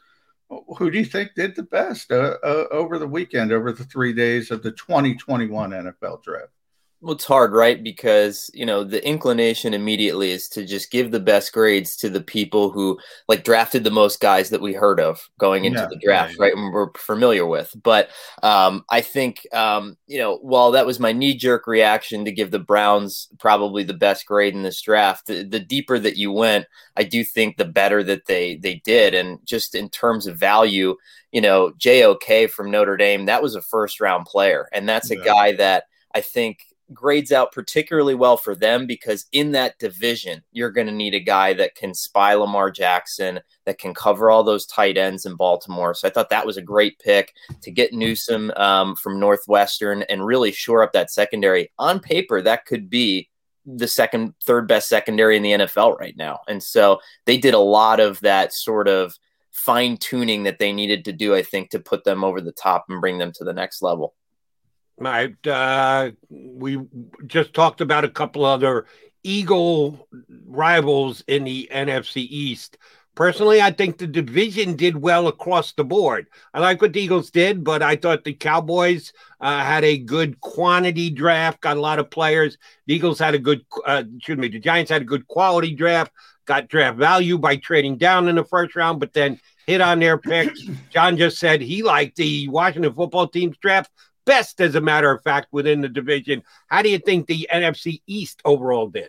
Who 0.79 0.91
do 0.91 0.99
you 0.99 1.05
think 1.05 1.35
did 1.35 1.57
the 1.57 1.65
best 1.65 2.11
uh, 2.11 2.39
uh, 2.43 2.65
over 2.71 2.99
the 2.99 3.07
weekend, 3.07 3.53
over 3.53 3.73
the 3.73 3.85
three 3.85 4.13
days 4.13 4.51
of 4.51 4.63
the 4.63 4.73
2021 4.73 5.71
NFL 5.71 6.23
draft? 6.23 6.53
Well, 7.01 7.15
it's 7.15 7.25
hard, 7.25 7.53
right? 7.53 7.81
Because, 7.81 8.51
you 8.53 8.67
know, 8.67 8.83
the 8.83 9.07
inclination 9.07 9.73
immediately 9.73 10.33
is 10.33 10.49
to 10.49 10.67
just 10.67 10.91
give 10.91 11.13
the 11.13 11.21
best 11.21 11.53
grades 11.53 11.95
to 11.99 12.11
the 12.11 12.21
people 12.21 12.71
who 12.71 12.99
like 13.29 13.45
drafted 13.45 13.85
the 13.85 13.91
most 13.93 14.19
guys 14.21 14.51
that 14.51 14.61
we 14.61 14.73
heard 14.73 14.99
of 14.99 15.31
going 15.39 15.65
into 15.65 15.79
yeah, 15.79 15.87
the 15.87 16.01
draft, 16.03 16.37
right? 16.41 16.53
right? 16.53 16.57
And 16.57 16.73
we're 16.73 16.91
familiar 16.97 17.47
with. 17.47 17.73
But 17.85 18.11
um, 18.43 18.85
I 18.91 19.01
think, 19.01 19.47
um, 19.55 19.97
you 20.09 20.19
know, 20.19 20.39
while 20.39 20.73
that 20.73 20.87
was 20.87 20.99
my 20.99 21.13
knee 21.13 21.37
jerk 21.37 21.69
reaction 21.69 22.25
to 22.25 22.33
give 22.33 22.51
the 22.51 22.59
Browns 22.59 23.29
probably 23.39 23.85
the 23.85 23.95
best 23.95 24.27
grade 24.27 24.55
in 24.55 24.65
this 24.65 24.81
draft, 24.83 25.29
the, 25.29 25.45
the 25.45 25.61
deeper 25.61 26.01
that 26.01 26.17
you 26.17 26.33
went, 26.33 26.67
I 26.97 27.05
do 27.05 27.23
think 27.23 27.59
the 27.59 27.65
better 27.65 28.03
that 28.03 28.27
they 28.27 28.57
they 28.57 28.83
did. 28.85 29.15
And 29.15 29.39
just 29.47 29.77
in 29.77 29.89
terms 29.89 30.27
of 30.27 30.37
value, 30.37 30.97
you 31.31 31.43
know, 31.43 31.71
JOK 31.79 32.51
from 32.51 32.73
Notre 32.73 32.97
Dame, 32.97 33.27
that 33.27 33.43
was 33.43 33.55
a 33.55 33.63
first 33.63 34.01
round 34.01 34.27
player. 34.27 34.69
And 34.73 34.89
that's 34.89 35.13
yeah. 35.13 35.21
a 35.21 35.25
guy 35.25 35.53
that 35.53 35.85
I 36.13 36.23
think 36.23 36.59
grades 36.95 37.33
out 37.33 37.53
particularly 37.53 38.15
well 38.15 38.37
for 38.37 38.55
them 38.55 38.87
because 38.87 39.27
in 39.33 39.53
that 39.53 39.79
division, 39.79 40.43
you're 40.53 40.71
going 40.71 40.87
to 40.87 40.93
need 40.93 41.15
a 41.15 41.21
guy 41.21 41.53
that 41.55 41.75
can 41.75 41.95
spy 41.95 42.35
Lamar 42.35 42.71
Jackson, 42.71 43.41
that 43.67 43.79
can 43.79 43.95
cover 43.95 44.31
all 44.31 44.43
those 44.43 44.67
tight 44.67 44.97
ends 44.97 45.27
in 45.27 45.37
Baltimore. 45.37 45.95
So 45.95 46.09
I 46.09 46.11
thought 46.11 46.31
that 46.31 46.47
was 46.47 46.57
a 46.57 46.63
great 46.63 46.99
pick 46.99 47.35
to 47.63 47.71
get 47.71 47.93
Newsome 47.93 48.51
um, 48.57 48.97
from 48.97 49.21
Northwestern 49.21 50.03
and 50.05 50.25
really 50.25 50.53
shore 50.53 50.83
up 50.83 50.93
that 50.93 51.11
secondary. 51.11 51.71
On 51.79 52.01
paper, 52.01 52.41
that 52.43 52.65
could 52.65 52.89
be 52.89 53.29
the 53.67 53.89
second, 53.89 54.35
third 54.45 54.67
best 54.67 54.89
secondary 54.89 55.37
in 55.37 55.43
the 55.43 55.53
NFL 55.53 55.99
right 55.99 56.17
now. 56.17 56.41
And 56.49 56.63
so 56.63 57.01
they 57.27 57.37
did 57.37 57.55
a 57.55 57.59
lot 57.59 58.01
of 58.01 58.19
that 58.21 58.53
sort 58.55 58.89
of 58.89 59.15
fine 59.53 59.97
tuning 59.99 60.45
that 60.45 60.59
they 60.59 60.73
needed 60.73 61.05
to 61.05 61.13
do, 61.13 61.35
I 61.35 61.43
think, 61.43 61.71
to 61.71 61.81
put 61.81 62.05
them 62.05 62.25
over 62.25 62.41
the 62.41 62.53
top 62.53 62.87
and 62.89 63.01
bring 63.01 63.19
them 63.19 63.33
to 63.33 63.45
the 63.45 63.53
next 63.53 63.83
level. 63.83 64.15
Right. 64.99 65.47
Uh, 65.47 66.11
we 66.29 66.81
just 67.27 67.55
talked 67.55 67.81
about 67.81 68.05
a 68.05 68.11
couple 68.11 68.45
other 68.45 68.87
Eagle 69.23 70.09
rivals 70.47 71.23
in 71.29 71.45
the 71.45 71.69
NFC 71.73 72.27
East. 72.29 72.79
Personally, 73.15 73.61
I 73.61 73.73
think 73.73 73.99
the 73.99 74.07
division 74.07 74.77
did 74.77 74.97
well 74.97 75.27
across 75.27 75.73
the 75.73 75.85
board. 75.85 76.29
I 76.55 76.61
like 76.61 76.81
what 76.81 76.93
the 76.93 77.01
Eagles 77.01 77.31
did, 77.31 77.65
but 77.65 77.83
I 77.83 77.97
thought 77.97 78.23
the 78.23 78.33
Cowboys 78.33 79.13
uh, 79.41 79.59
had 79.59 79.83
a 79.83 79.99
good 79.99 80.41
quantity 80.41 81.11
draft, 81.11 81.61
got 81.61 81.77
a 81.77 81.81
lot 81.81 81.99
of 81.99 82.11
players. 82.11 82.59
The 82.87 82.95
Eagles 82.95 83.19
had 83.19 83.35
a 83.35 83.41
good, 83.41 83.65
uh, 83.85 84.05
excuse 84.17 84.39
me, 84.39 84.47
the 84.47 84.61
Giants 84.61 84.93
had 84.93 85.03
a 85.03 85.05
good 85.05 85.27
quality 85.27 85.75
draft, 85.75 86.13
got 86.45 86.69
draft 86.69 86.97
value 86.97 87.39
by 87.39 87.57
trading 87.57 87.99
down 87.99 88.29
in 88.29 88.37
the 88.37 88.45
first 88.45 88.77
round, 88.77 89.01
but 89.01 89.13
then 89.13 89.41
hit 89.67 89.81
on 89.81 89.99
their 89.99 90.17
picks. 90.17 90.63
John 90.91 91.17
just 91.17 91.39
said 91.39 91.61
he 91.61 91.83
liked 91.83 92.17
the 92.17 92.49
Washington 92.49 92.95
football 92.95 93.27
team's 93.27 93.57
draft 93.59 93.91
best, 94.29 94.61
as 94.61 94.75
a 94.75 94.81
matter 94.81 95.11
of 95.11 95.23
fact, 95.23 95.49
within 95.53 95.81
the 95.81 95.89
division. 95.89 96.43
How 96.69 96.83
do 96.83 96.91
you 96.91 96.99
think 96.99 97.27
the 97.27 97.49
NFC 97.51 98.03
East 98.07 98.43
overall 98.45 98.89
did? 98.89 99.09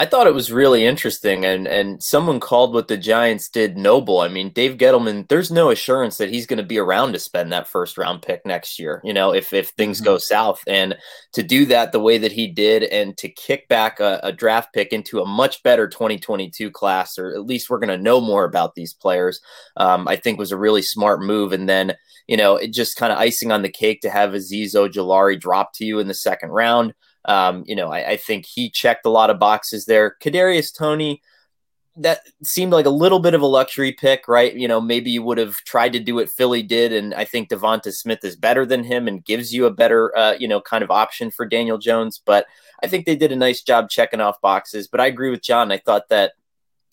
I 0.00 0.04
thought 0.04 0.26
it 0.26 0.34
was 0.34 0.52
really 0.52 0.84
interesting, 0.84 1.44
and 1.44 1.66
and 1.66 2.02
someone 2.02 2.40
called 2.40 2.74
what 2.74 2.88
the 2.88 2.96
Giants 2.96 3.48
did 3.48 3.76
noble. 3.76 4.20
I 4.20 4.28
mean, 4.28 4.50
Dave 4.50 4.76
Gettleman, 4.76 5.26
there's 5.28 5.50
no 5.50 5.70
assurance 5.70 6.18
that 6.18 6.28
he's 6.28 6.46
going 6.46 6.58
to 6.58 6.62
be 6.62 6.78
around 6.78 7.14
to 7.14 7.18
spend 7.18 7.52
that 7.52 7.66
first 7.66 7.98
round 7.98 8.22
pick 8.22 8.44
next 8.44 8.78
year. 8.78 9.00
You 9.02 9.12
know, 9.12 9.32
if 9.32 9.52
if 9.52 9.70
things 9.70 9.98
mm-hmm. 9.98 10.04
go 10.04 10.18
south, 10.18 10.62
and 10.66 10.96
to 11.32 11.42
do 11.42 11.66
that 11.66 11.92
the 11.92 12.00
way 12.00 12.18
that 12.18 12.32
he 12.32 12.46
did, 12.46 12.84
and 12.84 13.16
to 13.18 13.28
kick 13.28 13.66
back 13.68 13.98
a, 13.98 14.20
a 14.22 14.32
draft 14.32 14.72
pick 14.72 14.92
into 14.92 15.20
a 15.20 15.26
much 15.26 15.62
better 15.62 15.88
2022 15.88 16.70
class, 16.70 17.18
or 17.18 17.30
at 17.34 17.46
least 17.46 17.70
we're 17.70 17.80
going 17.80 17.88
to 17.88 18.02
know 18.02 18.20
more 18.20 18.44
about 18.44 18.74
these 18.74 18.92
players. 18.92 19.40
Um, 19.76 20.06
I 20.06 20.16
think 20.16 20.38
was 20.38 20.52
a 20.52 20.58
really 20.58 20.82
smart 20.82 21.22
move, 21.22 21.52
and 21.52 21.68
then 21.68 21.96
you 22.28 22.36
know, 22.36 22.56
it 22.56 22.72
just 22.72 22.96
kind 22.96 23.10
of 23.10 23.18
icing 23.18 23.50
on 23.50 23.62
the 23.62 23.72
cake 23.72 24.02
to 24.02 24.10
have 24.10 24.30
Azeez 24.30 24.74
Ojulari 24.74 25.40
drop 25.40 25.72
to 25.74 25.84
you 25.84 25.98
in 25.98 26.08
the 26.08 26.14
second 26.14 26.50
round. 26.50 26.92
Um, 27.28 27.62
you 27.66 27.76
know, 27.76 27.92
I, 27.92 28.12
I, 28.12 28.16
think 28.16 28.46
he 28.46 28.70
checked 28.70 29.04
a 29.04 29.10
lot 29.10 29.28
of 29.28 29.38
boxes 29.38 29.84
there. 29.84 30.16
Kadarius 30.22 30.74
Toney, 30.74 31.20
that 31.94 32.20
seemed 32.42 32.72
like 32.72 32.86
a 32.86 32.90
little 32.90 33.18
bit 33.18 33.34
of 33.34 33.42
a 33.42 33.46
luxury 33.46 33.92
pick, 33.92 34.28
right? 34.28 34.54
You 34.54 34.66
know, 34.66 34.80
maybe 34.80 35.10
you 35.10 35.22
would 35.22 35.36
have 35.36 35.56
tried 35.56 35.92
to 35.92 36.00
do 36.00 36.14
what 36.14 36.30
Philly 36.30 36.62
did, 36.62 36.92
and 36.92 37.12
I 37.12 37.24
think 37.24 37.50
Devonta 37.50 37.92
Smith 37.92 38.24
is 38.24 38.34
better 38.34 38.64
than 38.64 38.82
him 38.82 39.08
and 39.08 39.24
gives 39.24 39.52
you 39.52 39.66
a 39.66 39.70
better, 39.70 40.16
uh, 40.16 40.34
you 40.38 40.48
know, 40.48 40.60
kind 40.60 40.82
of 40.82 40.90
option 40.90 41.30
for 41.30 41.44
Daniel 41.44 41.76
Jones. 41.76 42.20
But 42.24 42.46
I 42.82 42.86
think 42.86 43.04
they 43.04 43.16
did 43.16 43.32
a 43.32 43.36
nice 43.36 43.62
job 43.62 43.90
checking 43.90 44.20
off 44.20 44.40
boxes. 44.40 44.88
But 44.88 45.00
I 45.00 45.06
agree 45.06 45.30
with 45.30 45.42
John. 45.42 45.70
I 45.70 45.78
thought 45.78 46.08
that 46.08 46.32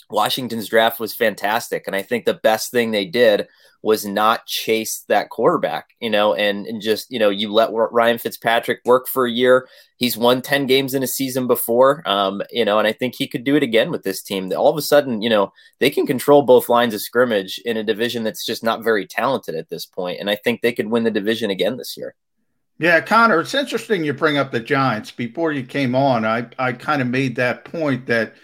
Washington's 0.10 0.68
draft 0.68 1.00
was 1.00 1.14
fantastic, 1.14 1.84
and 1.88 1.96
I 1.96 2.02
think 2.02 2.26
the 2.26 2.34
best 2.34 2.72
thing 2.72 2.92
they 2.92 3.06
did 3.06 3.48
was 3.86 4.04
not 4.04 4.48
chase 4.48 5.06
that 5.10 5.30
quarterback, 5.30 5.90
you 6.00 6.10
know, 6.10 6.34
and, 6.34 6.66
and 6.66 6.82
just, 6.82 7.12
you 7.12 7.20
know, 7.20 7.30
you 7.30 7.54
let 7.54 7.70
Ryan 7.72 8.18
Fitzpatrick 8.18 8.80
work 8.84 9.08
for 9.08 9.28
a 9.28 9.32
year. 9.32 9.68
He's 9.98 10.18
won 10.18 10.42
10 10.42 10.66
games 10.66 10.96
in 10.96 11.04
a 11.04 11.08
season 11.08 11.46
before, 11.46 12.02
um, 12.08 12.42
you 12.50 12.66
know, 12.66 12.80
and 12.80 12.88
I 12.88 12.94
think 12.94 13.14
he 13.14 13.28
could 13.28 13.44
do 13.44 13.56
it 13.56 13.62
again 13.62 13.92
with 13.92 14.02
this 14.02 14.24
team. 14.24 14.52
All 14.54 14.72
of 14.72 14.78
a 14.78 14.82
sudden, 14.82 15.22
you 15.22 15.30
know, 15.30 15.54
they 15.80 15.92
can 15.92 16.08
control 16.08 16.42
both 16.42 16.68
lines 16.68 16.96
of 16.96 17.02
scrimmage 17.02 17.62
in 17.64 17.78
a 17.78 17.84
division 17.84 18.24
that's 18.24 18.44
just 18.44 18.64
not 18.64 18.84
very 18.84 19.06
talented 19.06 19.54
at 19.54 19.70
this 19.70 19.86
point, 19.86 20.20
And 20.20 20.32
I 20.32 20.36
think 20.36 20.62
they 20.62 20.74
could 20.74 20.88
win 20.88 21.04
the 21.04 21.12
division 21.12 21.52
again 21.52 21.78
this 21.78 21.96
year. 21.96 22.16
Yeah, 22.80 23.02
Conor, 23.02 23.42
it's 23.42 23.54
interesting 23.54 24.04
you 24.04 24.14
bring 24.14 24.40
up 24.40 24.52
the 24.52 24.62
Giants. 24.62 25.12
Before 25.12 25.52
you 25.52 25.62
came 25.62 25.94
on, 25.94 26.26
I, 26.26 26.48
I 26.58 26.74
kind 26.74 27.04
of 27.04 27.08
made 27.08 27.36
that 27.36 27.66
point 27.66 28.08
that– 28.08 28.34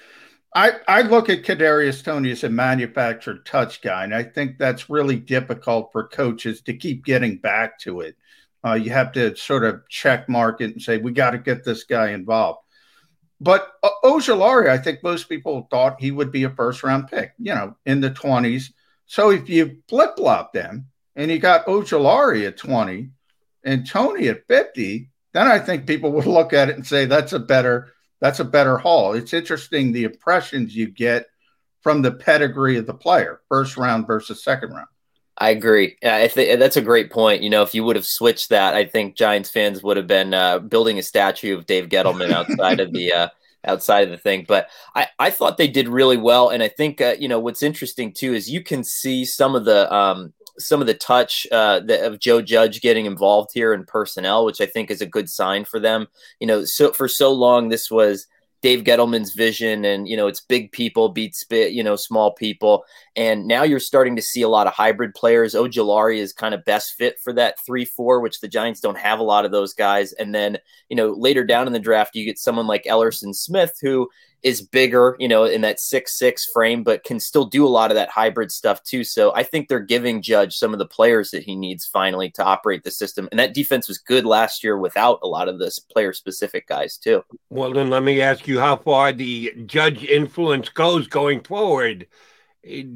I, 0.54 0.74
I 0.88 1.02
look 1.04 1.30
at 1.30 1.44
Kadarius 1.44 2.04
Toney 2.04 2.32
as 2.32 2.44
a 2.44 2.50
manufactured 2.50 3.46
touch 3.46 3.82
guy, 3.82 4.04
and 4.04 4.14
I 4.14 4.24
think 4.24 4.58
that's 4.58 4.90
really 4.90 5.16
difficult 5.16 5.92
for 5.92 6.08
coaches 6.08 6.62
to 6.64 6.74
keep 6.74 7.06
getting 7.06 7.38
back 7.38 7.80
to 7.80 8.02
it. 8.02 8.18
Uh, 8.64 8.74
you 8.74 8.92
have 8.92 9.14
to 9.14 9.36
sort 9.36 9.64
of 9.64 9.88
check 9.90 10.28
mark 10.28 10.62
it 10.62 10.74
and 10.74 10.82
say 10.82 10.98
we 10.98 11.12
got 11.14 11.32
to 11.32 11.38
get 11.38 11.64
this 11.64 11.86
guy 11.86 12.10
involved. 12.10 12.60
But 13.40 13.72
uh, 13.82 13.90
I 14.04 14.78
think 14.78 15.02
most 15.02 15.28
people 15.28 15.68
thought 15.72 16.00
he 16.00 16.12
would 16.12 16.32
be 16.32 16.44
a 16.44 16.50
first 16.50 16.84
round 16.84 17.08
pick, 17.08 17.34
you 17.40 17.56
know, 17.56 17.76
in 17.86 18.02
the 18.02 18.12
twenties. 18.12 18.72
So 19.08 19.32
if 19.32 19.50
you 19.50 19.82
flip 19.88 20.16
flop 20.16 20.54
them 20.54 20.88
and 21.16 21.32
you 21.32 21.40
got 21.40 21.66
Ojulari 21.66 22.46
at 22.46 22.58
twenty 22.58 23.10
and 23.64 23.88
Toney 23.88 24.28
at 24.28 24.48
fifty, 24.48 25.10
then 25.34 25.48
I 25.48 25.58
think 25.58 25.88
people 25.88 26.12
would 26.12 26.28
look 26.28 26.54
at 26.54 26.70
it 26.70 26.76
and 26.76 26.86
say 26.86 27.06
that's 27.06 27.34
a 27.34 27.40
better 27.40 27.94
that's 28.22 28.40
a 28.40 28.46
better 28.46 28.78
haul. 28.78 29.14
It's 29.14 29.34
interesting 29.34 29.92
the 29.92 30.06
impressions 30.06 30.76
you 30.76 30.88
get 30.88 31.26
from 31.82 32.02
the 32.02 32.12
pedigree 32.12 32.78
of 32.78 32.86
the 32.86 32.94
player, 32.94 33.42
first 33.50 33.76
round 33.76 34.08
versus 34.08 34.44
second 34.44 34.72
round. 34.72 34.88
I 35.38 35.50
agree. 35.50 35.98
I 36.04 36.28
think 36.28 36.60
that's 36.60 36.78
a 36.78 36.82
great 36.82 37.10
point. 37.10 37.42
You 37.42 37.50
know, 37.50 37.64
if 37.64 37.74
you 37.74 37.84
would 37.84 37.96
have 37.96 38.06
switched 38.06 38.50
that, 38.50 38.76
I 38.76 38.86
think 38.86 39.16
Giants 39.16 39.50
fans 39.50 39.82
would 39.82 39.98
have 39.98 40.06
been 40.06 40.36
uh, 40.36 40.60
building 40.60 41.00
a 41.00 41.04
statue 41.04 41.58
of 41.58 41.66
Dave 41.66 41.90
Gettleman 41.90 42.32
outside 42.32 42.80
of 42.80 42.94
the 42.94 43.12
uh, 43.12 43.28
outside 43.66 44.04
of 44.04 44.12
the 44.12 44.18
thing. 44.18 44.46
But 44.48 44.68
I, 44.94 45.08
I 45.18 45.32
thought 45.32 45.58
they 45.58 45.68
did 45.68 45.88
really 45.88 46.18
well, 46.18 46.50
and 46.50 46.62
I 46.62 46.68
think 46.68 47.02
uh, 47.02 47.16
you 47.18 47.28
know 47.28 47.40
what's 47.40 47.64
interesting 47.64 48.14
too 48.14 48.36
is 48.36 48.52
you 48.52 48.62
can 48.62 48.84
see 48.84 49.26
some 49.26 49.56
of 49.56 49.66
the 49.66 49.92
um, 49.92 50.34
some 50.68 50.82
of 50.82 50.88
the 50.88 50.94
touch 50.94 51.48
uh, 51.52 51.80
the, 51.80 52.06
of 52.06 52.20
Joe 52.20 52.42
Judge 52.42 52.82
getting 52.82 53.06
involved 53.06 53.52
here 53.54 53.74
in 53.74 53.86
personnel, 53.86 54.46
which 54.46 54.62
I 54.62 54.66
think 54.66 54.92
is 54.92 55.02
a 55.02 55.06
good 55.06 55.30
sign 55.30 55.66
for 55.66 55.80
them. 55.80 56.08
You 56.40 56.48
know, 56.48 56.66
so 56.66 56.92
for 56.92 57.08
so 57.08 57.32
long 57.32 57.70
this 57.70 57.90
was 57.90 58.28
Dave 58.62 58.84
Gettleman's 58.84 59.34
vision, 59.34 59.86
and 59.86 60.08
you 60.08 60.16
know 60.16 60.28
it's 60.28 60.40
big 60.40 60.72
people 60.72 61.10
beats 61.10 61.44
you 61.50 61.84
know 61.84 61.96
small 61.96 62.34
people, 62.34 62.86
and 63.16 63.48
now 63.48 63.64
you're 63.64 63.80
starting 63.80 64.16
to 64.16 64.22
see 64.22 64.44
a 64.44 64.50
lot 64.50 64.68
of 64.68 64.74
hybrid 64.74 65.16
players. 65.16 65.56
Ojulari 65.56 66.18
is 66.18 66.32
kind 66.32 66.54
of 66.54 66.64
best 66.64 66.94
fit 66.94 67.20
for 67.20 67.34
that 67.34 67.60
three 67.66 67.86
four, 67.86 68.20
which 68.20 68.40
the 68.40 68.48
Giants 68.48 68.80
don't 68.80 68.98
have 68.98 69.20
a 69.20 69.24
lot 69.24 69.46
of 69.46 69.52
those 69.52 69.74
guys. 69.74 70.14
And 70.14 70.34
then 70.34 70.60
you 70.90 70.96
know 70.96 71.12
later 71.12 71.44
down 71.44 71.66
in 71.66 71.74
the 71.74 71.80
draft, 71.80 72.16
you 72.16 72.24
get 72.24 72.38
someone 72.38 72.68
like 72.68 72.84
Elerson 72.84 73.36
Smith, 73.36 73.74
who 73.82 74.08
is 74.44 74.62
bigger, 74.62 75.16
you 75.20 75.28
know, 75.28 75.44
in 75.44 75.62
that 75.62 75.80
six 75.80 76.18
six 76.18 76.46
frame, 76.46 76.84
but 76.84 77.04
can 77.04 77.20
still 77.20 77.46
do 77.46 77.66
a 77.66 77.70
lot 77.70 77.92
of 77.92 77.96
that 77.96 78.10
hybrid 78.10 78.52
stuff 78.52 78.82
too. 78.84 79.04
So 79.04 79.34
I 79.36 79.44
think 79.44 79.68
they're 79.68 79.80
giving 79.80 80.22
Judge 80.22 80.56
some 80.58 80.74
of 80.74 80.80
the 80.80 80.86
players 80.86 81.32
that 81.32 81.44
he 81.44 81.56
needs 81.56 81.86
finally 81.86 82.32
to 82.32 82.44
operate 82.44 82.84
the 82.84 82.92
system. 82.92 83.28
And 83.32 83.40
that 83.40 83.54
defense 83.54 83.88
was 83.88 83.98
good 83.98 84.26
last 84.26 84.64
year 84.64 84.78
without 84.78 85.20
a 85.24 85.28
lot 85.28 85.48
of 85.48 85.60
this 85.60 85.80
player 85.80 86.14
specific 86.14 86.68
guys 86.68 86.98
too. 86.98 87.24
Well, 87.50 87.72
then 87.72 87.90
let 87.90 88.04
me 88.04 88.22
ask 88.22 88.48
you 88.48 88.60
how 88.60 88.78
far 88.78 89.12
the 89.12 89.54
Judge 89.66 90.04
influence 90.04 90.70
goes 90.70 91.08
going 91.08 91.42
forward. 91.42 92.08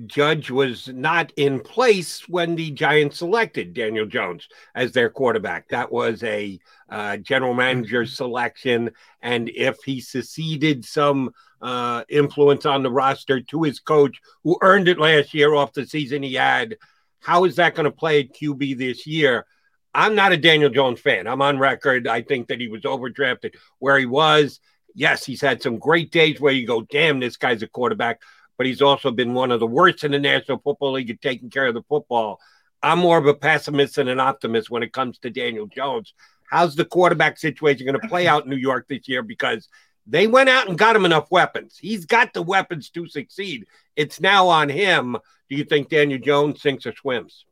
Judge 0.06 0.52
was 0.52 0.88
not 0.90 1.32
in 1.38 1.60
place 1.60 2.30
when 2.30 2.56
the 2.56 2.70
Giants 2.70 3.18
selected 3.18 3.74
Daniel 3.74 4.06
Jones 4.06 4.48
as 4.76 4.92
their 4.92 5.10
quarterback. 5.10 5.70
That 5.70 5.92
was 5.92 6.22
a 6.24 6.60
uh, 6.88 7.18
general 7.18 7.56
manager 7.56 8.04
mm-hmm. 8.04 8.14
selection. 8.14 8.92
And 9.24 9.50
if 9.50 9.78
he 9.84 10.02
seceded 10.02 10.86
some 10.86 11.32
uh, 11.62 12.04
influence 12.10 12.68
on 12.68 12.84
the 12.84 12.92
roster 12.92 13.42
to 13.42 13.64
his 13.64 13.80
coach, 13.80 14.22
who 14.44 14.58
earned 14.62 14.88
it 14.88 15.00
last 15.00 15.34
year 15.34 15.56
off 15.56 15.74
the 15.74 15.88
season 15.88 16.22
he 16.22 16.36
had, 16.36 16.78
how 17.20 17.46
is 17.46 17.56
that 17.56 17.74
going 17.74 17.86
to 17.86 17.92
play 17.92 18.20
at 18.20 18.36
QB 18.36 18.78
this 18.78 19.08
year? 19.08 19.48
I'm 19.96 20.14
not 20.14 20.32
a 20.32 20.38
Daniel 20.38 20.70
Jones 20.70 21.00
fan. 21.00 21.26
I'm 21.26 21.42
on 21.42 21.58
record. 21.58 22.08
I 22.08 22.22
think 22.22 22.50
that 22.50 22.60
he 22.60 22.68
was 22.68 22.82
overdrafted 22.82 23.56
where 23.80 23.98
he 23.98 24.06
was. 24.06 24.60
Yes, 24.94 25.26
he's 25.26 25.42
had 25.42 25.62
some 25.62 25.80
great 25.80 26.12
days 26.12 26.40
where 26.40 26.54
you 26.54 26.68
go, 26.68 26.82
damn, 26.82 27.20
this 27.20 27.38
guy's 27.38 27.64
a 27.64 27.68
quarterback 27.68 28.22
but 28.58 28.66
he's 28.66 28.82
also 28.82 29.12
been 29.12 29.34
one 29.34 29.52
of 29.52 29.60
the 29.60 29.68
worst 29.68 30.04
in 30.04 30.12
the 30.12 30.20
National 30.20 30.60
Football 30.60 30.94
League 30.94 31.10
at 31.10 31.22
taking 31.22 31.50
care 31.50 31.68
of 31.68 31.74
the 31.74 31.84
football. 31.84 32.40
I'm 32.82 33.00
more 33.00 33.18
of 33.18 33.26
a 33.26 33.34
pessimist 33.34 33.96
than 33.96 34.08
an 34.08 34.20
optimist 34.20 34.70
when 34.70 34.84
it 34.84 34.94
comes 34.94 35.18
to 35.20 35.30
Daniel 35.30 35.68
Jones. 35.68 36.14
How's 36.50 36.76
the 36.76 36.86
quarterback 36.86 37.40
situation 37.40 37.86
going 37.86 38.00
to 38.00 38.08
play 38.08 38.28
out 38.28 38.44
in 38.44 38.50
New 38.50 38.56
York 38.56 38.88
this 38.88 39.08
year? 39.08 39.24
Because 39.24 39.68
they 40.08 40.28
went 40.28 40.50
out 40.50 40.70
and 40.70 40.78
got 40.78 40.96
him 40.96 41.06
enough 41.06 41.32
weapons. 41.32 41.78
He's 41.80 42.06
got 42.06 42.34
the 42.34 42.44
weapons 42.44 42.90
to 42.92 43.08
succeed. 43.08 43.66
It's 43.96 44.22
now 44.22 44.48
on 44.48 44.70
him. 44.70 45.18
Do 45.50 45.56
you 45.56 45.64
think 45.64 45.90
Daniel 45.90 46.20
Jones 46.20 46.62
sinks 46.62 46.86
or 46.86 46.94
swims? 46.94 47.46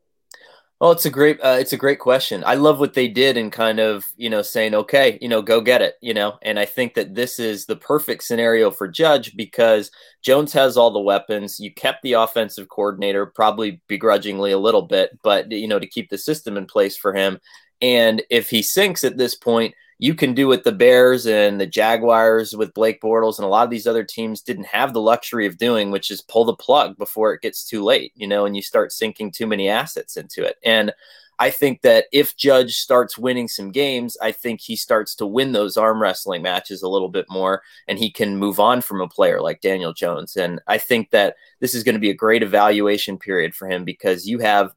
Well, 0.84 0.91
it's 0.91 1.05
a 1.05 1.10
great 1.10 1.39
uh, 1.39 1.55
it's 1.61 1.72
a 1.72 1.77
great 1.77 1.99
question. 1.99 2.43
I 2.45 2.55
love 2.55 2.77
what 2.77 2.93
they 2.93 3.07
did 3.07 3.38
in 3.38 3.51
kind 3.51 3.80
of 3.80 4.11
you 4.18 4.30
know 4.30 4.41
saying 4.41 4.76
okay, 4.76 5.18
you 5.22 5.30
know, 5.30 5.41
go 5.41 5.61
get 5.61 5.81
it, 5.81 5.95
you 6.01 6.14
know. 6.14 6.38
And 6.41 6.60
I 6.60 6.65
think 6.65 6.95
that 6.95 7.15
this 7.15 7.39
is 7.39 7.65
the 7.65 7.77
perfect 7.77 8.22
scenario 8.26 8.69
for 8.69 8.89
Judge 8.89 9.34
because 9.38 9.91
Jones 10.22 10.51
has 10.51 10.76
all 10.76 10.91
the 10.91 10.99
weapons. 10.99 11.57
You 11.57 11.73
kept 11.73 12.01
the 12.01 12.14
offensive 12.14 12.68
coordinator, 12.68 13.26
probably 13.26 13.80
begrudgingly 13.88 14.51
a 14.51 14.57
little 14.57 14.81
bit, 14.81 15.18
but 15.23 15.49
you 15.53 15.69
know 15.69 15.80
to 15.80 15.88
keep 15.88 16.10
the 16.10 16.18
system 16.18 16.57
in 16.57 16.65
place 16.65 16.97
for 16.97 17.14
him. 17.14 17.39
And 17.81 18.22
if 18.30 18.49
he 18.49 18.61
sinks 18.61 19.05
at 19.05 19.15
this 19.15 19.35
point, 19.35 19.76
you 19.99 20.15
can 20.15 20.34
do 20.34 20.48
what 20.48 20.64
the 20.64 20.72
Bears 20.72 21.26
and 21.26 21.60
the 21.60 21.68
Jaguars 21.68 22.56
with 22.56 22.74
Blake 22.74 23.02
Bortles 23.02 23.38
and 23.38 23.45
a 23.45 23.49
lot 23.49 23.64
of 23.64 23.70
these 23.70 23.88
other 23.88 24.03
teams 24.03 24.41
didn't 24.41 24.65
have 24.65 24.94
the 24.94 25.02
luxury 25.02 25.45
of 25.45 25.57
doing, 25.57 25.91
which 25.91 26.11
is 26.11 26.22
pull 26.22 26.45
the 26.45 26.56
plug 26.56 26.98
before 26.98 27.34
it 27.34 27.41
gets 27.41 27.68
too 27.68 27.84
late, 27.84 28.11
you 28.15 28.28
know, 28.28 28.45
and 28.45 28.56
you 28.56 28.61
start 28.61 28.91
sinking 28.91 29.32
too 29.32 29.48
many 29.48 29.70
assets 29.70 30.18
into 30.18 30.44
it. 30.44 30.57
And 30.64 30.94
I 31.40 31.49
think 31.49 31.82
that 31.82 32.06
if 32.11 32.36
Judge 32.38 32.78
starts 32.78 33.18
winning 33.18 33.48
some 33.48 33.72
games, 33.72 34.15
I 34.22 34.32
think 34.32 34.61
he 34.61 34.76
starts 34.76 35.15
to 35.15 35.26
win 35.26 35.52
those 35.52 35.78
arm 35.78 36.02
wrestling 36.02 36.41
matches 36.41 36.82
a 36.82 36.88
little 36.88 37.10
bit 37.10 37.26
more 37.30 37.64
and 37.88 37.98
he 37.98 38.11
can 38.11 38.38
move 38.38 38.60
on 38.60 38.82
from 38.82 39.02
a 39.02 39.07
player 39.07 39.41
like 39.41 39.61
Daniel 39.61 39.94
Jones. 39.94 40.36
And 40.36 40.61
I 40.68 40.78
think 40.78 41.10
that 41.11 41.36
this 41.60 41.74
is 41.74 41.84
going 41.84 41.95
to 41.95 41.99
be 41.99 42.11
a 42.11 42.15
great 42.15 42.44
evaluation 42.44 43.18
period 43.18 43.56
for 43.56 43.68
him 43.68 43.84
because 43.84 44.28
you 44.28 44.40
have 44.40 44.74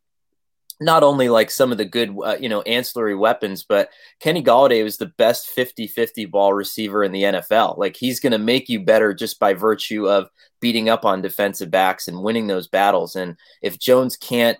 not 0.81 1.03
only 1.03 1.29
like 1.29 1.51
some 1.51 1.73
of 1.73 1.79
the 1.79 1.85
good, 1.85 2.15
uh, 2.23 2.37
you 2.39 2.49
know, 2.49 2.63
ancillary 2.63 3.15
weapons, 3.15 3.65
but 3.67 3.89
Kenny 4.21 4.43
Golladay 4.43 4.85
was 4.85 4.99
the 4.99 5.07
best 5.07 5.47
50 5.49 5.87
50 5.87 6.27
ball 6.27 6.53
receiver 6.53 7.03
in 7.03 7.13
the 7.13 7.23
NFL. 7.23 7.79
Like 7.79 7.97
he's 7.97 8.21
going 8.21 8.33
to 8.33 8.39
make 8.39 8.69
you 8.69 8.85
better 8.85 9.15
just 9.15 9.39
by 9.39 9.55
virtue 9.55 10.09
of 10.09 10.29
beating 10.61 10.89
up 10.89 11.05
on 11.05 11.23
defensive 11.23 11.71
backs 11.71 12.09
and 12.09 12.23
winning 12.23 12.47
those 12.47 12.69
battles. 12.69 13.17
And 13.17 13.37
if 13.63 13.79
Jones 13.79 14.17
can't 14.17 14.59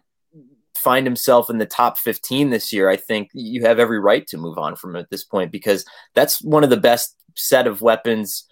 find 0.75 1.07
himself 1.07 1.51
in 1.51 1.59
the 1.59 1.67
top 1.67 1.99
15 1.99 2.51
this 2.51 2.73
year, 2.73 2.89
I 2.89 2.97
think 2.97 3.31
you 3.35 3.63
have 3.63 3.79
every 3.79 3.99
right 3.99 4.27
to 4.29 4.39
move 4.39 4.57
on 4.57 4.77
from 4.77 4.97
at 4.97 5.11
this 5.11 5.25
point 5.25 5.53
because 5.53 5.85
that's 6.15 6.43
one 6.43 6.65
of 6.65 6.71
the 6.71 6.77
best 6.77 7.17
set 7.35 7.67
of 7.67 7.83
weapons 7.83 8.47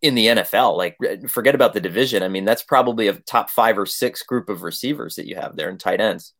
in 0.00 0.14
the 0.14 0.26
NFL. 0.26 0.76
Like 0.76 0.96
forget 1.28 1.54
about 1.54 1.74
the 1.74 1.80
division. 1.80 2.22
I 2.22 2.28
mean, 2.28 2.44
that's 2.44 2.62
probably 2.62 3.08
a 3.08 3.14
top 3.14 3.50
five 3.50 3.78
or 3.78 3.86
six 3.86 4.22
group 4.22 4.48
of 4.48 4.62
receivers 4.62 5.16
that 5.16 5.26
you 5.26 5.36
have 5.36 5.56
there 5.56 5.68
in 5.68 5.78
tight 5.78 6.00
ends. 6.00 6.32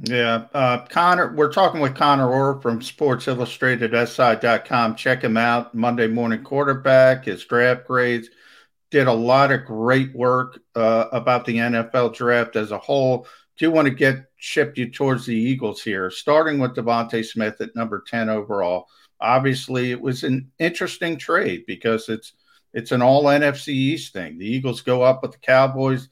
Yeah. 0.00 0.46
Uh, 0.54 0.84
Conor, 0.86 1.34
we're 1.34 1.52
talking 1.52 1.80
with 1.80 1.96
Conor 1.96 2.30
Orr 2.30 2.60
from 2.60 2.80
Sports 2.80 3.26
Illustrated 3.26 3.92
SI.com. 4.08 4.94
Check 4.94 5.22
him 5.22 5.36
out. 5.36 5.74
Monday 5.74 6.06
morning 6.06 6.44
quarterback, 6.44 7.24
his 7.24 7.44
draft 7.44 7.86
grades. 7.86 8.28
Did 8.90 9.08
a 9.08 9.12
lot 9.12 9.50
of 9.50 9.64
great 9.64 10.14
work 10.14 10.60
uh, 10.76 11.06
about 11.10 11.44
the 11.44 11.56
NFL 11.56 12.14
draft 12.14 12.54
as 12.54 12.70
a 12.70 12.78
whole. 12.78 13.26
Do 13.58 13.72
want 13.72 13.88
to 13.88 13.94
get 13.94 14.26
shipped 14.36 14.78
you 14.78 14.88
towards 14.88 15.26
the 15.26 15.34
Eagles 15.34 15.82
here, 15.82 16.10
starting 16.10 16.60
with 16.60 16.76
DeVonta 16.76 17.24
Smith 17.24 17.60
at 17.60 17.74
number 17.74 18.04
10 18.06 18.28
overall. 18.28 18.86
Obviously, 19.20 19.90
it 19.90 20.00
was 20.00 20.22
an 20.22 20.52
interesting 20.60 21.18
trade 21.18 21.64
because 21.66 22.08
it's 22.08 22.34
it's 22.72 22.92
an 22.92 23.02
all 23.02 23.24
NFC 23.24 23.68
East 23.68 24.12
thing. 24.12 24.38
The 24.38 24.46
Eagles 24.46 24.80
go 24.80 25.02
up 25.02 25.22
with 25.22 25.32
the 25.32 25.38
Cowboys 25.38 26.08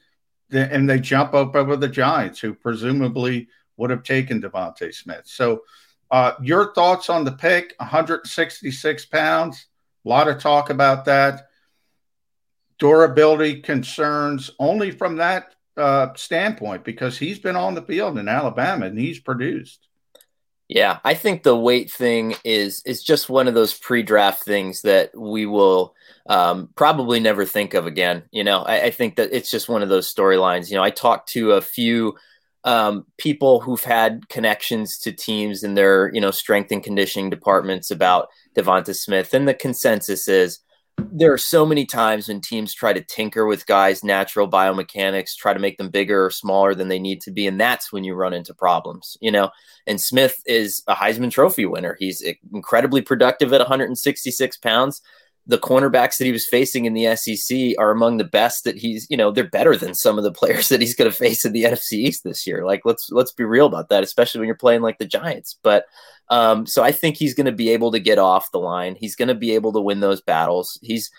and 0.50 0.90
they 0.90 0.98
jump 0.98 1.34
up 1.34 1.54
over 1.54 1.76
the 1.76 1.88
Giants, 1.88 2.40
who 2.40 2.52
presumably 2.52 3.48
would 3.76 3.90
have 3.90 4.02
taken 4.02 4.40
DeVonta 4.40 4.94
Smith. 4.94 5.22
So, 5.24 5.62
uh, 6.10 6.32
your 6.40 6.72
thoughts 6.72 7.10
on 7.10 7.24
the 7.24 7.32
pick? 7.32 7.74
166 7.78 9.06
pounds. 9.06 9.66
A 10.04 10.08
lot 10.08 10.28
of 10.28 10.38
talk 10.38 10.70
about 10.70 11.04
that. 11.06 11.48
Durability 12.78 13.60
concerns 13.60 14.50
only 14.58 14.90
from 14.90 15.16
that 15.16 15.54
uh, 15.76 16.14
standpoint 16.14 16.84
because 16.84 17.18
he's 17.18 17.38
been 17.38 17.56
on 17.56 17.74
the 17.74 17.82
field 17.82 18.18
in 18.18 18.28
Alabama 18.28 18.86
and 18.86 18.98
he's 18.98 19.18
produced. 19.18 19.86
Yeah, 20.68 20.98
I 21.04 21.14
think 21.14 21.42
the 21.42 21.56
weight 21.56 21.92
thing 21.92 22.34
is 22.44 22.82
is 22.84 23.02
just 23.04 23.28
one 23.28 23.46
of 23.46 23.54
those 23.54 23.72
pre-draft 23.72 24.42
things 24.42 24.82
that 24.82 25.16
we 25.16 25.46
will 25.46 25.94
um, 26.28 26.70
probably 26.74 27.20
never 27.20 27.44
think 27.44 27.74
of 27.74 27.86
again. 27.86 28.24
You 28.32 28.42
know, 28.42 28.62
I, 28.62 28.86
I, 28.86 28.90
think 28.90 29.14
that 29.16 29.32
it's 29.32 29.48
just 29.48 29.68
one 29.68 29.84
of 29.84 29.88
those 29.88 30.12
storylines. 30.12 30.68
You 30.68 30.76
know, 30.76 30.82
I 30.82 30.90
talked 30.90 31.28
to 31.30 31.52
a 31.52 31.60
few 31.60 32.16
um, 32.66 33.06
people 33.16 33.60
who've 33.60 33.82
had 33.82 34.28
connections 34.28 34.98
to 34.98 35.12
teams 35.12 35.62
in 35.62 35.74
their 35.74 36.12
you 36.12 36.20
know 36.20 36.32
strength 36.32 36.70
and 36.72 36.82
conditioning 36.82 37.30
departments 37.30 37.90
about 37.90 38.28
DeVonta 38.56 38.94
Smith, 38.94 39.32
and 39.32 39.48
the 39.48 39.54
consensus 39.54 40.28
is 40.28 40.58
there 41.12 41.32
are 41.32 41.38
so 41.38 41.66
many 41.66 41.84
times 41.84 42.26
when 42.26 42.40
teams 42.40 42.74
try 42.74 42.92
to 42.92 43.02
tinker 43.02 43.46
with 43.46 43.66
guys' 43.66 44.02
natural 44.02 44.48
biomechanics, 44.48 45.36
try 45.36 45.52
to 45.52 45.60
make 45.60 45.76
them 45.76 45.90
bigger 45.90 46.24
or 46.24 46.30
smaller 46.30 46.74
than 46.74 46.88
they 46.88 46.98
need 46.98 47.20
to 47.20 47.30
be, 47.30 47.46
and 47.46 47.60
that's 47.60 47.92
when 47.92 48.02
you 48.02 48.14
run 48.14 48.32
into 48.32 48.52
problems, 48.52 49.16
you 49.20 49.30
know. 49.30 49.50
And 49.86 50.00
Smith 50.00 50.42
is 50.46 50.82
a 50.88 50.94
Heisman 50.94 51.30
Trophy 51.30 51.66
winner. 51.66 51.96
He's 51.98 52.24
incredibly 52.52 53.02
productive 53.02 53.52
at 53.52 53.60
166 53.60 54.56
pounds 54.58 55.02
the 55.48 55.58
cornerbacks 55.58 56.18
that 56.18 56.24
he 56.24 56.32
was 56.32 56.46
facing 56.46 56.86
in 56.86 56.94
the 56.94 57.14
SEC 57.16 57.74
are 57.78 57.92
among 57.92 58.16
the 58.16 58.24
best 58.24 58.64
that 58.64 58.76
he's, 58.76 59.06
you 59.08 59.16
know, 59.16 59.30
they're 59.30 59.48
better 59.48 59.76
than 59.76 59.94
some 59.94 60.18
of 60.18 60.24
the 60.24 60.32
players 60.40 60.68
that 60.68 60.80
he's 60.80 60.96
going 60.96 61.10
to 61.10 61.16
face 61.16 61.44
in 61.44 61.52
the 61.52 61.64
NFC 61.64 61.92
East 61.92 62.24
this 62.24 62.46
year. 62.46 62.64
Like 62.64 62.82
let's 62.84 63.10
let's 63.10 63.32
be 63.32 63.44
real 63.44 63.66
about 63.66 63.88
that, 63.90 64.02
especially 64.02 64.40
when 64.40 64.48
you're 64.48 64.56
playing 64.56 64.82
like 64.82 64.98
the 64.98 65.06
Giants. 65.06 65.56
But 65.62 65.84
um, 66.28 66.66
so 66.66 66.82
I 66.82 66.90
think 66.90 67.16
he's 67.16 67.34
going 67.34 67.46
to 67.46 67.52
be 67.52 67.70
able 67.70 67.92
to 67.92 68.00
get 68.00 68.18
off 68.18 68.50
the 68.50 68.58
line. 68.58 68.96
He's 68.98 69.14
going 69.14 69.28
to 69.28 69.34
be 69.34 69.52
able 69.52 69.72
to 69.72 69.80
win 69.80 70.00
those 70.00 70.20
battles. 70.20 70.78
He's 70.82 71.10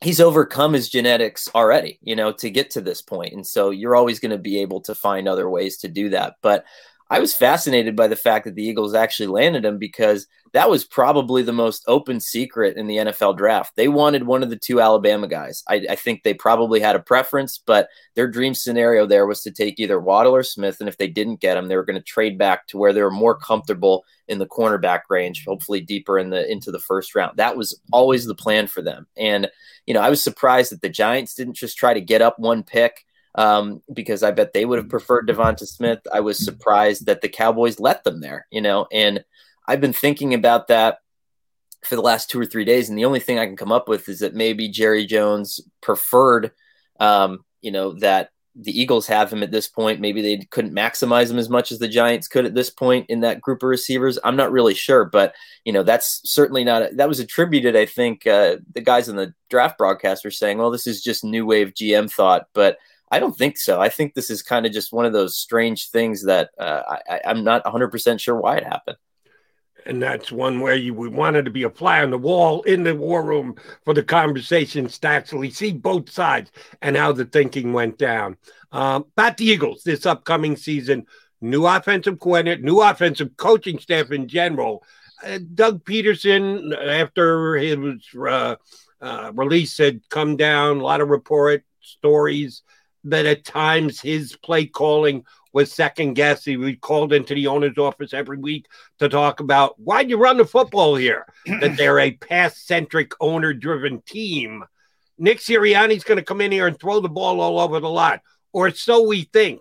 he's 0.00 0.20
overcome 0.20 0.74
his 0.74 0.88
genetics 0.88 1.48
already, 1.54 1.98
you 2.02 2.14
know, 2.14 2.32
to 2.32 2.50
get 2.50 2.70
to 2.70 2.80
this 2.80 3.02
point. 3.02 3.34
And 3.34 3.44
so 3.44 3.70
you're 3.70 3.96
always 3.96 4.20
going 4.20 4.30
to 4.30 4.38
be 4.38 4.60
able 4.60 4.80
to 4.82 4.94
find 4.94 5.26
other 5.26 5.50
ways 5.50 5.78
to 5.78 5.88
do 5.88 6.10
that. 6.10 6.36
But 6.40 6.64
I 7.10 7.20
was 7.20 7.34
fascinated 7.34 7.96
by 7.96 8.06
the 8.08 8.16
fact 8.16 8.44
that 8.44 8.54
the 8.54 8.64
Eagles 8.64 8.94
actually 8.94 9.28
landed 9.28 9.64
him 9.64 9.78
because 9.78 10.26
that 10.52 10.68
was 10.68 10.84
probably 10.84 11.42
the 11.42 11.52
most 11.52 11.84
open 11.86 12.20
secret 12.20 12.76
in 12.76 12.86
the 12.86 12.96
NFL 12.96 13.36
draft. 13.36 13.76
They 13.76 13.88
wanted 13.88 14.24
one 14.24 14.42
of 14.42 14.50
the 14.50 14.56
two 14.56 14.80
Alabama 14.80 15.26
guys. 15.26 15.62
I, 15.68 15.86
I, 15.90 15.94
think 15.94 16.22
they 16.22 16.34
probably 16.34 16.80
had 16.80 16.96
a 16.96 17.00
preference, 17.00 17.58
but 17.58 17.88
their 18.14 18.28
dream 18.28 18.54
scenario 18.54 19.06
there 19.06 19.26
was 19.26 19.42
to 19.42 19.50
take 19.50 19.78
either 19.78 20.00
Waddle 20.00 20.34
or 20.34 20.42
Smith. 20.42 20.80
And 20.80 20.88
if 20.88 20.98
they 20.98 21.08
didn't 21.08 21.40
get 21.40 21.56
him, 21.56 21.68
they 21.68 21.76
were 21.76 21.84
going 21.84 21.98
to 21.98 22.02
trade 22.02 22.38
back 22.38 22.66
to 22.68 22.78
where 22.78 22.92
they 22.92 23.02
were 23.02 23.10
more 23.10 23.34
comfortable 23.34 24.04
in 24.28 24.38
the 24.38 24.46
cornerback 24.46 25.02
range, 25.08 25.44
hopefully 25.46 25.80
deeper 25.80 26.18
in 26.18 26.28
the 26.30 26.50
into 26.50 26.70
the 26.70 26.78
first 26.78 27.14
round. 27.14 27.36
That 27.38 27.56
was 27.56 27.80
always 27.92 28.26
the 28.26 28.34
plan 28.34 28.66
for 28.66 28.82
them. 28.82 29.06
And 29.16 29.50
you 29.86 29.94
know, 29.94 30.00
I 30.00 30.10
was 30.10 30.22
surprised 30.22 30.72
that 30.72 30.82
the 30.82 30.90
Giants 30.90 31.34
didn't 31.34 31.54
just 31.54 31.78
try 31.78 31.94
to 31.94 32.00
get 32.00 32.20
up 32.20 32.38
one 32.38 32.62
pick 32.62 33.06
um, 33.34 33.82
because 33.92 34.22
I 34.22 34.30
bet 34.30 34.52
they 34.52 34.64
would 34.64 34.78
have 34.78 34.88
preferred 34.88 35.28
DeVonta 35.28 35.66
Smith. 35.66 36.00
I 36.12 36.20
was 36.20 36.44
surprised 36.44 37.06
that 37.06 37.20
the 37.20 37.28
Cowboys 37.28 37.80
let 37.80 38.04
them 38.04 38.20
there, 38.20 38.46
you 38.50 38.60
know, 38.60 38.86
and 38.92 39.24
I've 39.66 39.80
been 39.80 39.92
thinking 39.92 40.34
about 40.34 40.68
that 40.68 40.98
for 41.84 41.94
the 41.94 42.02
last 42.02 42.30
two 42.30 42.40
or 42.40 42.46
three 42.46 42.64
days, 42.64 42.88
and 42.88 42.98
the 42.98 43.04
only 43.04 43.20
thing 43.20 43.38
I 43.38 43.46
can 43.46 43.56
come 43.56 43.72
up 43.72 43.88
with 43.88 44.08
is 44.08 44.20
that 44.20 44.34
maybe 44.34 44.68
Jerry 44.68 45.06
Jones 45.06 45.60
preferred, 45.80 46.52
um, 46.98 47.44
you 47.60 47.70
know, 47.70 47.92
that 48.00 48.30
the 48.60 48.78
Eagles 48.78 49.06
have 49.06 49.32
him 49.32 49.42
at 49.42 49.52
this 49.52 49.68
point. 49.68 50.00
Maybe 50.00 50.20
they 50.20 50.44
couldn't 50.50 50.74
maximize 50.74 51.30
him 51.30 51.38
as 51.38 51.48
much 51.48 51.70
as 51.70 51.78
the 51.78 51.86
Giants 51.86 52.26
could 52.26 52.44
at 52.44 52.54
this 52.54 52.70
point 52.70 53.06
in 53.08 53.20
that 53.20 53.40
group 53.40 53.62
of 53.62 53.68
receivers. 53.68 54.18
I'm 54.24 54.36
not 54.36 54.50
really 54.50 54.74
sure, 54.74 55.04
but 55.04 55.34
you 55.64 55.72
know 55.72 55.84
that's 55.84 56.20
certainly 56.24 56.64
not. 56.64 56.96
That 56.96 57.08
was 57.08 57.20
attributed, 57.20 57.76
I 57.76 57.86
think. 57.86 58.26
Uh, 58.26 58.56
the 58.74 58.80
guys 58.80 59.08
in 59.08 59.16
the 59.16 59.32
draft 59.48 59.78
broadcast 59.78 60.24
were 60.24 60.30
saying, 60.32 60.58
"Well, 60.58 60.72
this 60.72 60.86
is 60.86 61.02
just 61.02 61.24
new 61.24 61.46
wave 61.46 61.72
GM 61.74 62.10
thought," 62.12 62.48
but 62.52 62.78
I 63.10 63.18
don't 63.18 63.36
think 63.36 63.56
so. 63.56 63.80
I 63.80 63.88
think 63.88 64.14
this 64.14 64.30
is 64.30 64.42
kind 64.42 64.66
of 64.66 64.72
just 64.72 64.92
one 64.92 65.06
of 65.06 65.12
those 65.12 65.36
strange 65.36 65.90
things 65.90 66.24
that 66.24 66.50
uh, 66.58 66.82
I, 67.08 67.20
I'm 67.24 67.44
not 67.44 67.64
100% 67.64 68.20
sure 68.20 68.36
why 68.36 68.58
it 68.58 68.64
happened. 68.64 68.98
And 69.86 70.02
that's 70.02 70.30
one 70.30 70.60
where 70.60 70.74
you 70.74 70.92
would 70.94 71.14
wanted 71.14 71.46
to 71.46 71.50
be 71.50 71.62
a 71.62 71.70
fly 71.70 72.02
on 72.02 72.10
the 72.10 72.18
wall 72.18 72.62
in 72.62 72.82
the 72.82 72.94
war 72.94 73.22
room 73.22 73.56
for 73.84 73.94
the 73.94 74.02
conversations 74.02 74.98
to 74.98 75.08
actually 75.08 75.50
see 75.50 75.72
both 75.72 76.10
sides 76.10 76.50
and 76.82 76.96
how 76.96 77.12
the 77.12 77.24
thinking 77.24 77.72
went 77.72 77.96
down. 77.96 78.36
Um, 78.70 79.06
about 79.16 79.38
the 79.38 79.46
Eagles 79.46 79.82
this 79.84 80.04
upcoming 80.04 80.56
season, 80.56 81.06
new 81.40 81.66
offensive 81.66 82.18
coordinator, 82.18 82.60
new 82.60 82.82
offensive 82.82 83.36
coaching 83.38 83.78
staff 83.78 84.10
in 84.10 84.28
general. 84.28 84.84
Uh, 85.24 85.38
Doug 85.54 85.84
Pederson, 85.84 86.76
after 86.86 87.56
his 87.56 87.78
uh, 88.14 88.56
uh, 89.00 89.32
release, 89.34 89.78
had 89.78 90.06
come 90.10 90.36
down, 90.36 90.78
a 90.78 90.82
lot 90.82 91.00
of 91.00 91.08
report 91.08 91.64
stories 91.80 92.62
that 93.10 93.26
at 93.26 93.44
times 93.44 94.00
his 94.00 94.36
play 94.36 94.66
calling 94.66 95.24
was 95.52 95.72
second 95.72 96.14
guess. 96.14 96.44
He 96.44 96.56
was 96.56 96.74
called 96.80 97.12
into 97.12 97.34
the 97.34 97.46
owner's 97.46 97.78
office 97.78 98.14
every 98.14 98.38
week 98.38 98.66
to 98.98 99.08
talk 99.08 99.40
about 99.40 99.78
why'd 99.78 100.10
you 100.10 100.16
run 100.16 100.36
the 100.36 100.44
football 100.44 100.94
here? 100.94 101.26
that 101.60 101.76
they're 101.76 102.00
a 102.00 102.12
pass 102.12 102.58
centric, 102.58 103.12
owner 103.20 103.52
driven 103.52 104.02
team. 104.02 104.64
Nick 105.18 105.38
Sirianni's 105.38 106.04
going 106.04 106.18
to 106.18 106.24
come 106.24 106.40
in 106.40 106.52
here 106.52 106.66
and 106.66 106.78
throw 106.78 107.00
the 107.00 107.08
ball 107.08 107.40
all 107.40 107.58
over 107.58 107.80
the 107.80 107.88
lot, 107.88 108.20
or 108.52 108.70
so 108.70 109.06
we 109.06 109.22
think. 109.24 109.60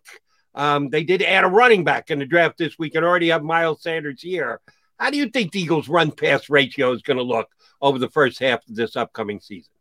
Um, 0.54 0.90
they 0.90 1.04
did 1.04 1.22
add 1.22 1.44
a 1.44 1.48
running 1.48 1.84
back 1.84 2.10
in 2.10 2.18
the 2.18 2.26
draft 2.26 2.58
this 2.58 2.80
week 2.80 2.96
and 2.96 3.06
already 3.06 3.30
have 3.30 3.44
Miles 3.44 3.84
Sanders 3.84 4.22
here. 4.22 4.60
How 4.98 5.12
do 5.12 5.18
you 5.18 5.30
think 5.30 5.52
the 5.52 5.62
Eagles' 5.62 5.88
run 5.88 6.12
pass 6.12 6.50
ratio 6.50 6.92
is 6.94 7.04
going 7.04 7.18
to 7.18 7.24
look 7.24 7.48
over 7.80 8.00
the 8.00 8.10
first 8.10 8.40
half 8.40 8.68
of 8.68 8.76
this 8.76 8.96
upcoming 8.96 9.40
season? 9.40 9.72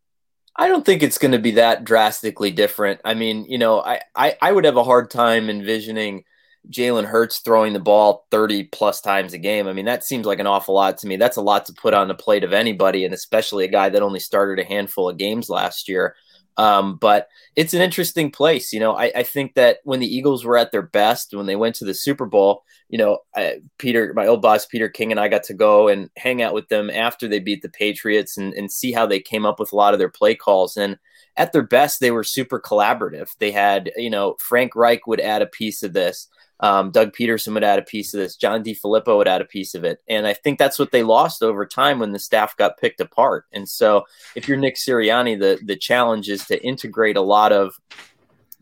I 0.58 0.68
don't 0.68 0.86
think 0.86 1.02
it's 1.02 1.18
going 1.18 1.32
to 1.32 1.38
be 1.38 1.52
that 1.52 1.84
drastically 1.84 2.50
different. 2.50 3.00
I 3.04 3.14
mean, 3.14 3.44
you 3.46 3.58
know, 3.58 3.80
I, 3.80 4.00
I, 4.14 4.36
I 4.40 4.52
would 4.52 4.64
have 4.64 4.76
a 4.76 4.84
hard 4.84 5.10
time 5.10 5.50
envisioning 5.50 6.24
Jalen 6.70 7.04
Hurts 7.04 7.40
throwing 7.40 7.74
the 7.74 7.80
ball 7.80 8.26
30 8.30 8.64
plus 8.64 9.00
times 9.00 9.34
a 9.34 9.38
game. 9.38 9.68
I 9.68 9.72
mean, 9.72 9.84
that 9.84 10.04
seems 10.04 10.26
like 10.26 10.38
an 10.38 10.46
awful 10.46 10.74
lot 10.74 10.98
to 10.98 11.06
me. 11.06 11.16
That's 11.16 11.36
a 11.36 11.42
lot 11.42 11.66
to 11.66 11.74
put 11.74 11.94
on 11.94 12.08
the 12.08 12.14
plate 12.14 12.42
of 12.42 12.52
anybody, 12.52 13.04
and 13.04 13.14
especially 13.14 13.64
a 13.64 13.68
guy 13.70 13.88
that 13.90 14.02
only 14.02 14.18
started 14.20 14.58
a 14.58 14.68
handful 14.68 15.08
of 15.08 15.18
games 15.18 15.48
last 15.50 15.88
year. 15.88 16.16
Um, 16.58 16.96
but 16.96 17.28
it's 17.54 17.74
an 17.74 17.82
interesting 17.82 18.30
place. 18.30 18.72
You 18.72 18.80
know, 18.80 18.96
I, 18.96 19.12
I, 19.14 19.22
think 19.22 19.54
that 19.54 19.78
when 19.84 20.00
the 20.00 20.06
Eagles 20.06 20.44
were 20.44 20.56
at 20.56 20.72
their 20.72 20.82
best, 20.82 21.34
when 21.34 21.44
they 21.44 21.56
went 21.56 21.74
to 21.76 21.84
the 21.84 21.92
Super 21.92 22.24
Bowl, 22.24 22.64
you 22.88 22.96
know, 22.96 23.18
I, 23.34 23.60
Peter, 23.78 24.12
my 24.14 24.26
old 24.26 24.40
boss, 24.40 24.64
Peter 24.64 24.88
King, 24.88 25.10
and 25.10 25.20
I 25.20 25.28
got 25.28 25.42
to 25.44 25.54
go 25.54 25.88
and 25.88 26.08
hang 26.16 26.40
out 26.40 26.54
with 26.54 26.68
them 26.68 26.88
after 26.88 27.28
they 27.28 27.40
beat 27.40 27.60
the 27.60 27.68
Patriots 27.68 28.38
and, 28.38 28.54
and 28.54 28.72
see 28.72 28.92
how 28.92 29.06
they 29.06 29.20
came 29.20 29.44
up 29.44 29.60
with 29.60 29.72
a 29.72 29.76
lot 29.76 29.92
of 29.92 29.98
their 29.98 30.08
play 30.08 30.34
calls. 30.34 30.78
And 30.78 30.98
at 31.36 31.52
their 31.52 31.62
best, 31.62 32.00
they 32.00 32.10
were 32.10 32.24
super 32.24 32.58
collaborative. 32.58 33.28
They 33.38 33.50
had, 33.50 33.92
you 33.96 34.10
know, 34.10 34.36
Frank 34.38 34.74
Reich 34.74 35.06
would 35.06 35.20
add 35.20 35.42
a 35.42 35.46
piece 35.46 35.82
of 35.82 35.92
this. 35.92 36.28
Um, 36.60 36.90
Doug 36.90 37.12
Pederson 37.12 37.54
would 37.54 37.64
add 37.64 37.78
a 37.78 37.82
piece 37.82 38.14
of 38.14 38.20
this. 38.20 38.36
John 38.36 38.64
DeFilippo 38.64 39.16
would 39.16 39.28
add 39.28 39.42
a 39.42 39.46
piece 39.46 39.74
of 39.74 39.84
it. 39.84 40.02
And 40.08 40.26
I 40.26 40.32
think 40.32 40.58
that's 40.58 40.78
what 40.78 40.90
they 40.90 41.02
lost 41.02 41.42
over 41.42 41.66
time 41.66 41.98
when 41.98 42.12
the 42.12 42.18
staff 42.18 42.56
got 42.56 42.78
picked 42.78 43.00
apart. 43.00 43.44
And 43.52 43.68
so 43.68 44.04
if 44.34 44.48
you're 44.48 44.56
Nick 44.56 44.76
Sirianni, 44.76 45.38
the, 45.38 45.58
the 45.62 45.76
challenge 45.76 46.28
is 46.28 46.46
to 46.46 46.62
integrate 46.64 47.16
a 47.16 47.22
lot 47.22 47.52
of 47.52 47.78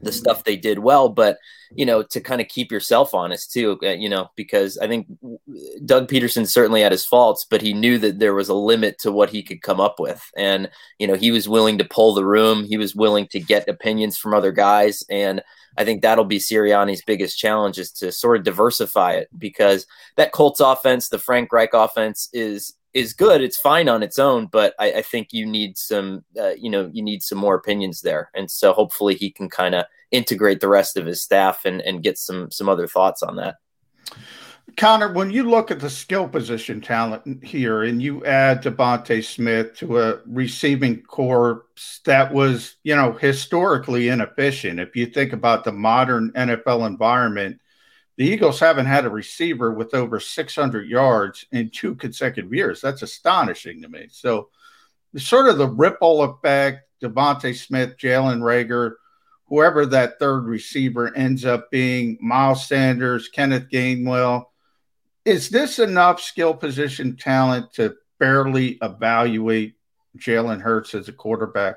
the 0.00 0.12
stuff 0.12 0.44
they 0.44 0.56
did 0.56 0.78
well, 0.78 1.08
but 1.08 1.38
you 1.76 1.84
know, 1.84 2.02
to 2.02 2.20
kind 2.20 2.40
of 2.40 2.48
keep 2.48 2.70
yourself 2.70 3.14
honest 3.14 3.52
too, 3.52 3.78
uh, 3.82 3.88
you 3.88 4.08
know, 4.08 4.30
because 4.36 4.78
I 4.78 4.86
think 4.86 5.06
Doug 5.84 6.08
Pederson 6.08 6.48
certainly 6.48 6.82
had 6.82 6.92
his 6.92 7.04
faults, 7.04 7.46
but 7.48 7.62
he 7.62 7.72
knew 7.72 7.98
that 7.98 8.18
there 8.18 8.34
was 8.34 8.48
a 8.48 8.54
limit 8.54 8.98
to 9.00 9.12
what 9.12 9.30
he 9.30 9.42
could 9.42 9.62
come 9.62 9.80
up 9.80 9.98
with. 9.98 10.22
And, 10.36 10.70
you 10.98 11.06
know, 11.06 11.14
he 11.14 11.30
was 11.30 11.48
willing 11.48 11.78
to 11.78 11.84
pull 11.84 12.14
the 12.14 12.24
room. 12.24 12.64
He 12.64 12.76
was 12.76 12.94
willing 12.94 13.26
to 13.28 13.40
get 13.40 13.68
opinions 13.68 14.16
from 14.16 14.34
other 14.34 14.52
guys. 14.52 15.02
And 15.10 15.42
I 15.76 15.84
think 15.84 16.02
that'll 16.02 16.24
be 16.24 16.38
Sirianni's 16.38 17.02
biggest 17.02 17.38
challenge 17.38 17.78
is 17.78 17.90
to 17.92 18.12
sort 18.12 18.36
of 18.36 18.44
diversify 18.44 19.14
it 19.14 19.28
because 19.36 19.86
that 20.16 20.32
Colts 20.32 20.60
offense, 20.60 21.08
the 21.08 21.18
Frank 21.18 21.52
Reich 21.52 21.74
offense 21.74 22.28
is 22.32 22.74
is 22.94 23.12
good. 23.12 23.40
It's 23.40 23.58
fine 23.58 23.88
on 23.88 24.02
its 24.02 24.18
own, 24.18 24.46
but 24.46 24.74
I, 24.78 24.92
I 24.92 25.02
think 25.02 25.32
you 25.32 25.44
need 25.44 25.76
some, 25.76 26.24
uh, 26.38 26.54
you 26.56 26.70
know, 26.70 26.88
you 26.92 27.02
need 27.02 27.22
some 27.22 27.38
more 27.38 27.56
opinions 27.56 28.00
there. 28.00 28.30
And 28.34 28.50
so 28.50 28.72
hopefully 28.72 29.16
he 29.16 29.30
can 29.30 29.50
kind 29.50 29.74
of 29.74 29.84
integrate 30.12 30.60
the 30.60 30.68
rest 30.68 30.96
of 30.96 31.04
his 31.04 31.20
staff 31.20 31.64
and, 31.64 31.80
and 31.82 32.02
get 32.02 32.18
some 32.18 32.50
some 32.50 32.68
other 32.68 32.86
thoughts 32.86 33.22
on 33.22 33.36
that. 33.36 33.56
Conor, 34.76 35.12
when 35.12 35.30
you 35.30 35.44
look 35.44 35.70
at 35.70 35.78
the 35.78 35.90
skill 35.90 36.26
position 36.28 36.80
talent 36.80 37.44
here 37.44 37.82
and 37.82 38.02
you 38.02 38.24
add 38.24 38.62
DeVonta 38.62 39.22
Smith 39.22 39.74
to 39.76 40.00
a 40.00 40.18
receiving 40.26 41.02
corps 41.02 41.66
that 42.04 42.32
was, 42.32 42.76
you 42.82 42.96
know, 42.96 43.12
historically 43.12 44.08
inefficient. 44.08 44.80
If 44.80 44.96
you 44.96 45.06
think 45.06 45.32
about 45.32 45.64
the 45.64 45.72
modern 45.72 46.32
NFL 46.32 46.86
environment, 46.86 47.60
the 48.16 48.24
Eagles 48.24 48.60
haven't 48.60 48.86
had 48.86 49.04
a 49.04 49.10
receiver 49.10 49.72
with 49.72 49.94
over 49.94 50.20
600 50.20 50.88
yards 50.88 51.46
in 51.50 51.70
two 51.70 51.94
consecutive 51.96 52.54
years. 52.54 52.80
That's 52.80 53.02
astonishing 53.02 53.82
to 53.82 53.88
me. 53.88 54.06
So, 54.10 54.50
sort 55.16 55.48
of 55.48 55.58
the 55.58 55.68
ripple 55.68 56.22
effect, 56.22 56.88
DeVonta 57.02 57.56
Smith, 57.56 57.96
Jalen 57.96 58.40
Reagor, 58.40 58.94
whoever 59.46 59.86
that 59.86 60.18
third 60.18 60.44
receiver 60.44 61.14
ends 61.14 61.44
up 61.44 61.70
being, 61.70 62.18
Miles 62.20 62.66
Sanders, 62.66 63.28
Kenneth 63.28 63.68
Gainwell, 63.70 64.44
is 65.24 65.48
this 65.48 65.78
enough 65.78 66.20
skill 66.20 66.54
position 66.54 67.16
talent 67.16 67.72
to 67.74 67.96
fairly 68.18 68.78
evaluate 68.82 69.74
Jalen 70.18 70.60
Hurts 70.60 70.94
as 70.94 71.08
a 71.08 71.12
quarterback? 71.12 71.76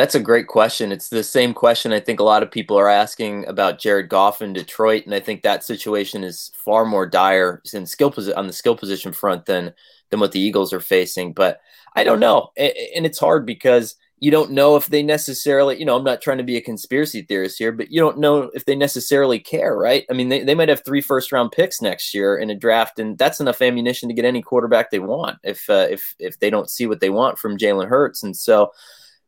That's 0.00 0.14
a 0.14 0.20
great 0.20 0.46
question. 0.46 0.92
It's 0.92 1.10
the 1.10 1.22
same 1.22 1.52
question 1.52 1.92
I 1.92 2.00
think 2.00 2.20
a 2.20 2.24
lot 2.24 2.42
of 2.42 2.50
people 2.50 2.78
are 2.78 2.88
asking 2.88 3.46
about 3.46 3.78
Jared 3.78 4.08
Goff 4.08 4.40
in 4.40 4.54
Detroit, 4.54 5.04
and 5.04 5.14
I 5.14 5.20
think 5.20 5.42
that 5.42 5.62
situation 5.62 6.24
is 6.24 6.50
far 6.54 6.86
more 6.86 7.06
dire 7.06 7.60
in 7.74 7.84
skill 7.84 8.10
posi- 8.10 8.34
on 8.34 8.46
the 8.46 8.54
skill 8.54 8.74
position 8.74 9.12
front 9.12 9.44
than 9.44 9.74
than 10.08 10.18
what 10.18 10.32
the 10.32 10.40
Eagles 10.40 10.72
are 10.72 10.80
facing. 10.80 11.34
But 11.34 11.60
I 11.94 12.04
don't 12.04 12.18
know, 12.18 12.50
and 12.56 13.04
it's 13.04 13.18
hard 13.18 13.44
because 13.44 13.94
you 14.20 14.30
don't 14.30 14.52
know 14.52 14.76
if 14.76 14.86
they 14.86 15.02
necessarily, 15.02 15.78
you 15.78 15.84
know, 15.84 15.96
I'm 15.96 16.04
not 16.04 16.22
trying 16.22 16.38
to 16.38 16.44
be 16.44 16.56
a 16.56 16.62
conspiracy 16.62 17.20
theorist 17.20 17.58
here, 17.58 17.70
but 17.70 17.90
you 17.90 18.00
don't 18.00 18.18
know 18.20 18.50
if 18.54 18.64
they 18.64 18.76
necessarily 18.76 19.38
care, 19.38 19.76
right? 19.76 20.06
I 20.10 20.14
mean, 20.14 20.30
they, 20.30 20.44
they 20.44 20.54
might 20.54 20.70
have 20.70 20.82
three 20.82 21.02
first 21.02 21.30
round 21.30 21.52
picks 21.52 21.82
next 21.82 22.14
year 22.14 22.38
in 22.38 22.48
a 22.48 22.54
draft, 22.54 22.98
and 22.98 23.18
that's 23.18 23.40
enough 23.40 23.60
ammunition 23.60 24.08
to 24.08 24.14
get 24.14 24.24
any 24.24 24.40
quarterback 24.40 24.90
they 24.90 24.98
want 24.98 25.36
if 25.44 25.68
uh, 25.68 25.88
if 25.90 26.14
if 26.18 26.38
they 26.38 26.48
don't 26.48 26.70
see 26.70 26.86
what 26.86 27.00
they 27.00 27.10
want 27.10 27.38
from 27.38 27.58
Jalen 27.58 27.88
Hurts. 27.88 28.22
And 28.22 28.34
so 28.34 28.72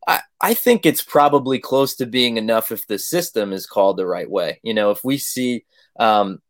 I, 0.06 0.20
I 0.40 0.54
think 0.54 0.84
it's 0.84 1.02
probably 1.02 1.58
close 1.58 1.94
to 1.96 2.06
being 2.06 2.36
enough 2.36 2.72
if 2.72 2.86
the 2.86 2.98
system 2.98 3.52
is 3.52 3.66
called 3.66 3.96
the 3.96 4.06
right 4.06 4.30
way. 4.30 4.60
You 4.62 4.74
know, 4.74 4.90
if 4.90 5.04
we 5.04 5.18
see 5.18 5.64
um, 5.98 6.40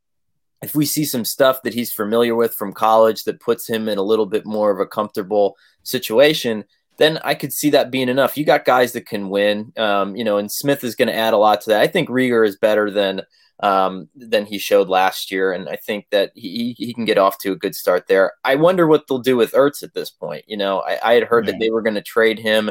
if 0.62 0.74
we 0.74 0.86
see 0.86 1.04
some 1.04 1.24
stuff 1.24 1.62
that 1.62 1.74
he's 1.74 1.92
familiar 1.92 2.34
with 2.34 2.54
from 2.54 2.72
college 2.72 3.24
that 3.24 3.40
puts 3.40 3.68
him 3.68 3.88
in 3.88 3.98
a 3.98 4.02
little 4.02 4.26
bit 4.26 4.46
more 4.46 4.70
of 4.70 4.80
a 4.80 4.86
comfortable 4.86 5.56
situation– 5.82 6.64
then 6.98 7.18
I 7.24 7.34
could 7.34 7.52
see 7.52 7.70
that 7.70 7.90
being 7.90 8.08
enough. 8.08 8.36
You 8.36 8.44
got 8.44 8.64
guys 8.64 8.92
that 8.92 9.06
can 9.06 9.28
win, 9.28 9.72
um, 9.76 10.14
you 10.14 10.24
know, 10.24 10.38
and 10.38 10.50
Smith 10.50 10.84
is 10.84 10.94
going 10.94 11.08
to 11.08 11.14
add 11.14 11.34
a 11.34 11.38
lot 11.38 11.60
to 11.62 11.70
that. 11.70 11.80
I 11.80 11.86
think 11.86 12.08
Reagor 12.08 12.46
is 12.46 12.56
better 12.56 12.90
than 12.90 13.22
um, 13.60 14.08
than 14.14 14.44
he 14.44 14.58
showed 14.58 14.88
last 14.88 15.30
year, 15.30 15.52
and 15.52 15.68
I 15.68 15.76
think 15.76 16.06
that 16.10 16.32
he 16.34 16.74
he 16.78 16.92
can 16.92 17.04
get 17.04 17.18
off 17.18 17.38
to 17.38 17.52
a 17.52 17.56
good 17.56 17.74
start 17.74 18.06
there. 18.08 18.32
I 18.44 18.56
wonder 18.56 18.86
what 18.86 19.06
they'll 19.08 19.18
do 19.18 19.36
with 19.36 19.52
Ertz 19.52 19.82
at 19.82 19.94
this 19.94 20.10
point. 20.10 20.44
You 20.46 20.56
know, 20.56 20.80
I, 20.80 20.98
I 21.02 21.14
had 21.14 21.24
heard 21.24 21.46
that 21.46 21.58
they 21.58 21.70
were 21.70 21.82
going 21.82 21.94
to 21.94 22.02
trade 22.02 22.38
him 22.38 22.70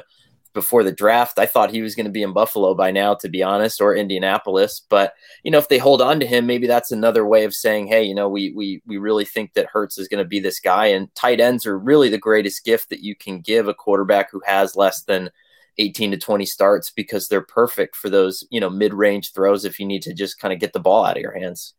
before 0.53 0.83
the 0.83 0.91
draft. 0.91 1.39
I 1.39 1.45
thought 1.45 1.71
he 1.71 1.81
was 1.81 1.95
going 1.95 2.05
to 2.05 2.11
be 2.11 2.23
in 2.23 2.33
Buffalo 2.33 2.73
by 2.73 2.91
now, 2.91 3.13
to 3.15 3.29
be 3.29 3.43
honest, 3.43 3.81
or 3.81 3.95
Indianapolis. 3.95 4.81
But 4.89 5.13
you 5.43 5.51
know, 5.51 5.57
if 5.57 5.69
they 5.69 5.77
hold 5.77 6.01
on 6.01 6.19
to 6.19 6.25
him, 6.25 6.45
maybe 6.45 6.67
that's 6.67 6.91
another 6.91 7.25
way 7.25 7.43
of 7.43 7.53
saying, 7.53 7.87
hey, 7.87 8.03
you 8.03 8.15
know, 8.15 8.29
we 8.29 8.51
we 8.51 8.81
we 8.85 8.97
really 8.97 9.25
think 9.25 9.53
that 9.53 9.67
Hurts 9.67 9.97
is 9.97 10.07
going 10.07 10.23
to 10.23 10.27
be 10.27 10.39
this 10.39 10.59
guy. 10.59 10.87
And 10.87 11.13
tight 11.15 11.39
ends 11.39 11.65
are 11.65 11.77
really 11.77 12.09
the 12.09 12.17
greatest 12.17 12.65
gift 12.65 12.89
that 12.89 13.03
you 13.03 13.15
can 13.15 13.39
give 13.41 13.67
a 13.67 13.73
quarterback 13.73 14.31
who 14.31 14.41
has 14.45 14.75
less 14.75 15.03
than 15.03 15.29
18 15.77 16.11
to 16.11 16.17
20 16.17 16.45
starts 16.45 16.91
because 16.91 17.27
they're 17.27 17.41
perfect 17.41 17.95
for 17.95 18.09
those 18.09 18.43
you 18.51 18.59
know 18.59 18.69
mid-range 18.69 19.31
throws 19.31 19.63
if 19.63 19.79
you 19.79 19.85
need 19.85 20.01
to 20.01 20.13
just 20.13 20.39
kind 20.39 20.53
of 20.53 20.59
get 20.59 20.73
the 20.73 20.79
ball 20.79 21.05
out 21.05 21.17
of 21.17 21.21
your 21.23 21.37
hands. 21.37 21.73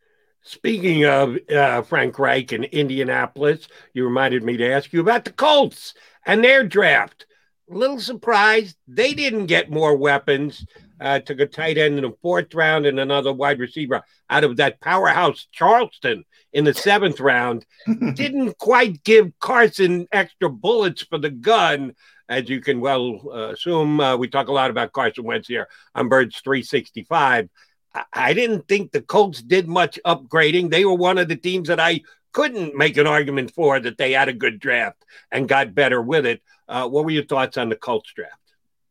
Speaking 0.44 1.04
of 1.04 1.38
uh, 1.54 1.82
Frank 1.82 2.18
Reich 2.18 2.50
and 2.50 2.64
Indianapolis, 2.64 3.68
you 3.94 4.04
reminded 4.04 4.42
me 4.42 4.56
to 4.56 4.72
ask 4.72 4.92
you 4.92 5.00
about 5.00 5.24
the 5.24 5.30
Colts 5.30 5.94
and 6.26 6.42
their 6.42 6.64
draft 6.66 7.26
a 7.72 7.76
little 7.78 8.00
surprised 8.00 8.76
they 8.86 9.14
didn't 9.14 9.46
get 9.46 9.70
more 9.70 9.96
weapons. 9.96 10.64
Uh, 11.00 11.18
took 11.18 11.40
a 11.40 11.46
tight 11.46 11.78
end 11.78 11.96
in 11.96 12.04
the 12.04 12.16
fourth 12.22 12.54
round 12.54 12.86
and 12.86 13.00
another 13.00 13.32
wide 13.32 13.58
receiver 13.58 14.02
out 14.30 14.44
of 14.44 14.56
that 14.56 14.80
powerhouse 14.80 15.48
Charleston 15.50 16.24
in 16.52 16.64
the 16.64 16.74
seventh 16.74 17.18
round. 17.18 17.66
didn't 18.14 18.56
quite 18.58 19.02
give 19.02 19.32
Carson 19.40 20.06
extra 20.12 20.48
bullets 20.48 21.02
for 21.02 21.18
the 21.18 21.30
gun, 21.30 21.94
as 22.28 22.48
you 22.48 22.60
can 22.60 22.80
well 22.80 23.20
uh, 23.32 23.52
assume. 23.52 23.98
Uh, 23.98 24.16
we 24.16 24.28
talk 24.28 24.46
a 24.46 24.52
lot 24.52 24.70
about 24.70 24.92
Carson 24.92 25.24
Wentz 25.24 25.48
here 25.48 25.66
on 25.94 26.08
Birds 26.08 26.40
365. 26.44 27.48
I-, 27.94 28.04
I 28.12 28.32
didn't 28.32 28.68
think 28.68 28.92
the 28.92 29.02
Colts 29.02 29.42
did 29.42 29.66
much 29.66 29.98
upgrading. 30.06 30.70
They 30.70 30.84
were 30.84 30.94
one 30.94 31.18
of 31.18 31.28
the 31.28 31.36
teams 31.36 31.66
that 31.66 31.80
I 31.80 32.02
couldn't 32.32 32.74
make 32.74 32.96
an 32.96 33.06
argument 33.06 33.52
for 33.54 33.78
that 33.78 33.98
they 33.98 34.12
had 34.12 34.28
a 34.28 34.32
good 34.32 34.58
draft 34.58 35.04
and 35.30 35.48
got 35.48 35.74
better 35.74 36.00
with 36.00 36.26
it. 36.26 36.42
Uh, 36.68 36.88
what 36.88 37.04
were 37.04 37.10
your 37.10 37.24
thoughts 37.24 37.56
on 37.58 37.68
the 37.68 37.76
Colts 37.76 38.12
draft? 38.12 38.38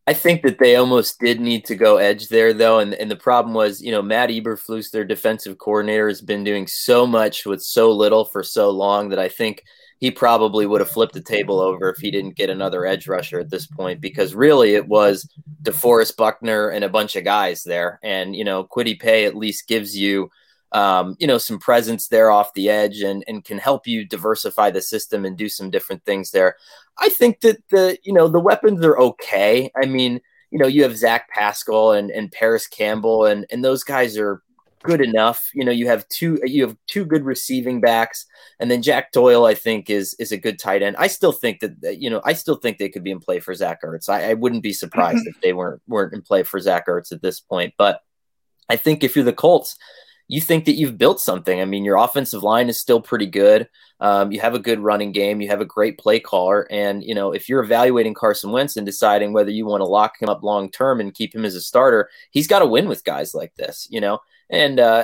I 0.08 0.14
think 0.14 0.42
that 0.42 0.60
they 0.60 0.76
almost 0.76 1.20
did 1.20 1.40
need 1.40 1.66
to 1.66 1.76
go 1.76 1.98
edge 1.98 2.28
there, 2.28 2.54
though. 2.54 2.80
And, 2.80 2.94
and 2.94 3.10
the 3.10 3.16
problem 3.16 3.54
was, 3.54 3.82
you 3.82 3.92
know, 3.92 4.02
Matt 4.02 4.30
Eberflus, 4.30 4.92
their 4.92 5.06
defensive 5.06 5.58
coordinator, 5.58 6.08
has 6.08 6.22
been 6.22 6.44
doing 6.44 6.68
so 6.68 7.06
much 7.06 7.46
with 7.46 7.62
so 7.62 7.92
little 7.92 8.26
for 8.26 8.44
so 8.44 8.72
long 8.72 9.10
that 9.10 9.20
I 9.20 9.30
think 9.30 9.64
he 10.00 10.10
probably 10.10 10.66
would 10.66 10.82
have 10.82 10.90
flipped 10.90 11.14
the 11.14 11.22
table 11.22 11.60
over 11.60 11.90
if 11.90 11.98
he 11.98 12.10
didn't 12.10 12.36
get 12.36 12.50
another 12.50 12.86
edge 12.86 13.08
rusher 13.08 13.40
at 13.40 13.52
this 13.52 13.68
point, 13.68 14.02
because 14.02 14.34
really 14.34 14.74
it 14.74 14.88
was 14.88 15.30
DeForest 15.62 16.18
Buckner 16.18 16.70
and 16.70 16.84
a 16.84 16.90
bunch 16.90 17.16
of 17.16 17.24
guys 17.24 17.64
there. 17.64 18.00
And, 18.02 18.36
you 18.36 18.44
know, 18.44 18.64
Kwity 18.64 19.00
Paye 19.00 19.26
at 19.26 19.36
least 19.36 19.68
gives 19.68 19.98
you– 19.98 20.30
um, 20.72 21.16
you 21.20 21.28
know, 21.28 21.38
some 21.38 21.60
presence 21.60 22.08
there 22.08 22.32
off 22.32 22.54
the 22.54 22.70
edge 22.70 23.02
and, 23.02 23.24
and 23.28 23.44
can 23.44 23.58
help 23.58 23.88
you 23.88 24.06
diversify 24.06 24.72
the 24.72 24.82
system 24.82 25.26
and 25.26 25.38
do 25.38 25.50
some 25.50 25.70
different 25.70 26.04
things 26.06 26.32
there. 26.32 26.56
I 26.98 27.10
think 27.10 27.42
that 27.42 27.58
the, 27.70 27.98
you 28.04 28.14
know, 28.14 28.28
the 28.28 28.40
weapons 28.40 28.84
are 28.86 28.98
okay. 28.98 29.72
I 29.82 29.86
mean, 29.86 30.22
you 30.50 30.60
know, 30.60 30.68
you 30.68 30.84
have 30.84 30.98
Zach 30.98 31.30
Pascal 31.30 31.92
and, 31.92 32.10
and 32.12 32.32
Parris 32.32 32.68
Campbell 32.68 33.26
and, 33.26 33.46
and 33.52 33.64
those 33.64 33.84
guys 33.84 34.18
are 34.18 34.42
good 34.84 35.02
enough. 35.02 35.50
You 35.54 35.66
know, 35.66 35.72
you 35.72 35.88
have 35.88 36.08
two, 36.08 36.40
you 36.44 36.66
have 36.66 36.78
two 36.88 37.06
good 37.06 37.26
receiving 37.26 37.82
backs 37.82 38.26
and 38.60 38.72
then 38.72 38.82
Jack 38.82 39.12
Doyle, 39.12 39.46
I 39.46 39.54
think 39.54 39.90
is, 39.90 40.16
is 40.20 40.32
a 40.32 40.38
good 40.38 40.58
tight 40.58 40.82
end. 40.82 40.96
I 40.98 41.08
still 41.08 41.34
think 41.34 41.60
that, 41.60 42.00
you 42.00 42.10
know, 42.10 42.22
I 42.24 42.34
still 42.34 42.56
think 42.56 42.78
they 42.78 42.90
could 42.90 43.04
be 43.04 43.12
in 43.12 43.20
play 43.20 43.40
for 43.40 43.54
Zach 43.54 43.84
Ertz. 43.84 44.08
I, 44.08 44.32
I 44.32 44.34
wouldn't 44.36 44.64
be 44.64 44.74
surprised 44.74 45.28
if 45.28 45.40
they 45.42 45.54
weren't, 45.54 45.82
weren't 45.88 46.14
in 46.14 46.22
play 46.22 46.44
for 46.44 46.60
Zach 46.60 46.88
Ertz 46.88 47.12
at 47.12 47.22
this 47.22 47.42
point, 47.42 47.74
but 47.78 48.02
I 48.70 48.78
think 48.78 49.04
if 49.04 49.16
you're 49.16 49.26
the 49.26 49.34
Colts, 49.34 49.78
you 50.32 50.40
think 50.40 50.64
that 50.64 50.78
you've 50.78 50.98
built 50.98 51.20
something. 51.20 51.60
I 51.60 51.66
mean, 51.66 51.84
your 51.84 51.98
offensive 51.98 52.42
line 52.42 52.70
is 52.70 52.80
still 52.80 53.02
pretty 53.02 53.26
good. 53.26 53.68
Um, 54.00 54.32
you 54.32 54.40
have 54.40 54.54
a 54.54 54.60
good 54.60 54.80
running 54.80 55.12
game. 55.12 55.42
You 55.42 55.50
have 55.50 55.60
a 55.60 55.66
great 55.66 55.98
play 55.98 56.22
caller. 56.22 56.66
And, 56.72 57.04
you 57.04 57.14
know, 57.14 57.34
if 57.34 57.50
you're 57.50 57.62
evaluating 57.62 58.14
Carson 58.14 58.52
Wentz 58.52 58.78
and 58.78 58.86
deciding 58.86 59.34
whether 59.34 59.52
you 59.52 59.66
want 59.66 59.82
to 59.82 59.86
lock 59.86 60.14
him 60.22 60.30
up 60.30 60.42
long 60.42 60.72
term 60.72 61.02
and 61.02 61.14
keep 61.14 61.36
him 61.36 61.44
as 61.44 61.54
a 61.54 61.60
starter, 61.60 62.10
he's 62.32 62.48
got 62.48 62.60
to 62.60 62.66
win 62.66 62.88
with 62.88 63.04
guys 63.04 63.36
like 63.36 63.54
this, 63.56 63.90
you 63.92 64.00
know? 64.00 64.20
And 64.50 64.80
uh, 64.80 65.04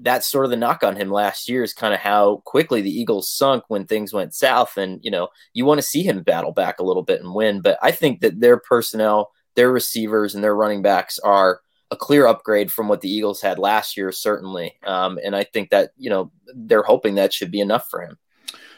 that's 0.00 0.30
sort 0.30 0.46
of 0.46 0.50
the 0.50 0.56
knock 0.56 0.82
on 0.82 0.96
him 0.96 1.10
last 1.10 1.46
year 1.46 1.62
is 1.62 1.74
kind 1.74 1.92
of 1.92 2.00
how 2.00 2.38
quickly 2.46 2.80
the 2.80 2.90
Eagles 2.90 3.30
sunk 3.30 3.64
when 3.68 3.84
things 3.84 4.14
went 4.14 4.34
south. 4.34 4.78
And, 4.78 5.00
you 5.02 5.10
know, 5.10 5.28
you 5.52 5.66
want 5.66 5.80
to 5.80 5.86
see 5.86 6.02
him 6.02 6.22
battle 6.22 6.52
back 6.52 6.78
a 6.78 6.84
little 6.84 7.02
bit 7.02 7.20
and 7.20 7.34
win. 7.34 7.60
But 7.60 7.78
I 7.82 7.90
think 7.90 8.20
that 8.20 8.40
their 8.40 8.58
personnel, 8.58 9.32
their 9.54 9.70
receivers, 9.70 10.34
and 10.34 10.42
their 10.42 10.56
running 10.56 10.80
backs 10.80 11.18
are 11.18 11.60
a 11.90 11.96
clear 11.96 12.26
upgrade 12.26 12.70
from 12.70 12.88
what 12.88 13.00
the 13.00 13.10
Eagles 13.10 13.40
had 13.40 13.58
last 13.58 13.96
year, 13.96 14.12
certainly. 14.12 14.76
Um, 14.84 15.18
and 15.24 15.34
I 15.34 15.44
think 15.44 15.70
that, 15.70 15.90
you 15.96 16.10
know, 16.10 16.30
they're 16.54 16.82
hoping 16.82 17.16
that 17.16 17.32
should 17.32 17.50
be 17.50 17.60
enough 17.60 17.88
for 17.90 18.02
him. 18.02 18.18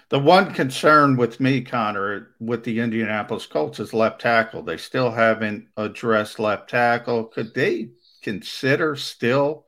The 0.09 0.19
one 0.19 0.53
concern 0.53 1.17
with 1.17 1.41
me, 1.41 1.63
Conor, 1.63 2.35
with 2.39 2.65
the 2.65 2.81
Indianapolis 2.81 3.47
Colts 3.47 3.81
is 3.81 3.95
left 3.95 4.21
tackle. 4.21 4.63
They 4.63 4.77
still 4.77 5.11
haven't 5.11 5.69
addressed 5.77 6.39
left 6.39 6.69
tackle. 6.69 7.25
Could 7.25 7.55
they 7.55 7.91
consider 8.23 8.95
still 8.95 9.65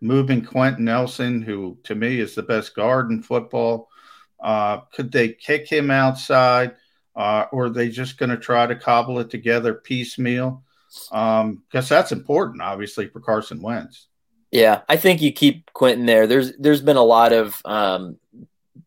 moving 0.00 0.44
Quenton 0.44 0.84
Nelson, 0.84 1.42
who 1.42 1.78
to 1.84 1.94
me 1.94 2.20
is 2.20 2.34
the 2.34 2.42
best 2.42 2.76
guard 2.76 3.10
in 3.10 3.22
football? 3.22 3.88
Uh, 4.40 4.78
could 4.92 5.10
they 5.10 5.30
kick 5.30 5.68
him 5.68 5.90
outside, 5.90 6.74
uh, 7.16 7.46
or 7.52 7.66
are 7.66 7.70
they 7.70 7.88
just 7.88 8.18
going 8.18 8.30
to 8.30 8.36
try 8.36 8.66
to 8.66 8.76
cobble 8.76 9.18
it 9.20 9.30
together 9.30 9.74
piecemeal? 9.74 10.64
Because 11.10 11.42
um, 11.42 11.62
that's 11.70 12.12
important, 12.12 12.62
obviously, 12.62 13.08
for 13.08 13.20
Carson 13.20 13.62
Wentz. 13.62 14.08
Yeah, 14.50 14.82
I 14.88 14.96
think 14.96 15.22
you 15.22 15.32
keep 15.32 15.72
Quenton 15.72 16.06
there. 16.06 16.26
There's 16.26 16.56
there's 16.58 16.82
been 16.82 16.98
a 16.98 17.02
lot 17.02 17.32
of 17.32 17.60
um, 17.64 18.18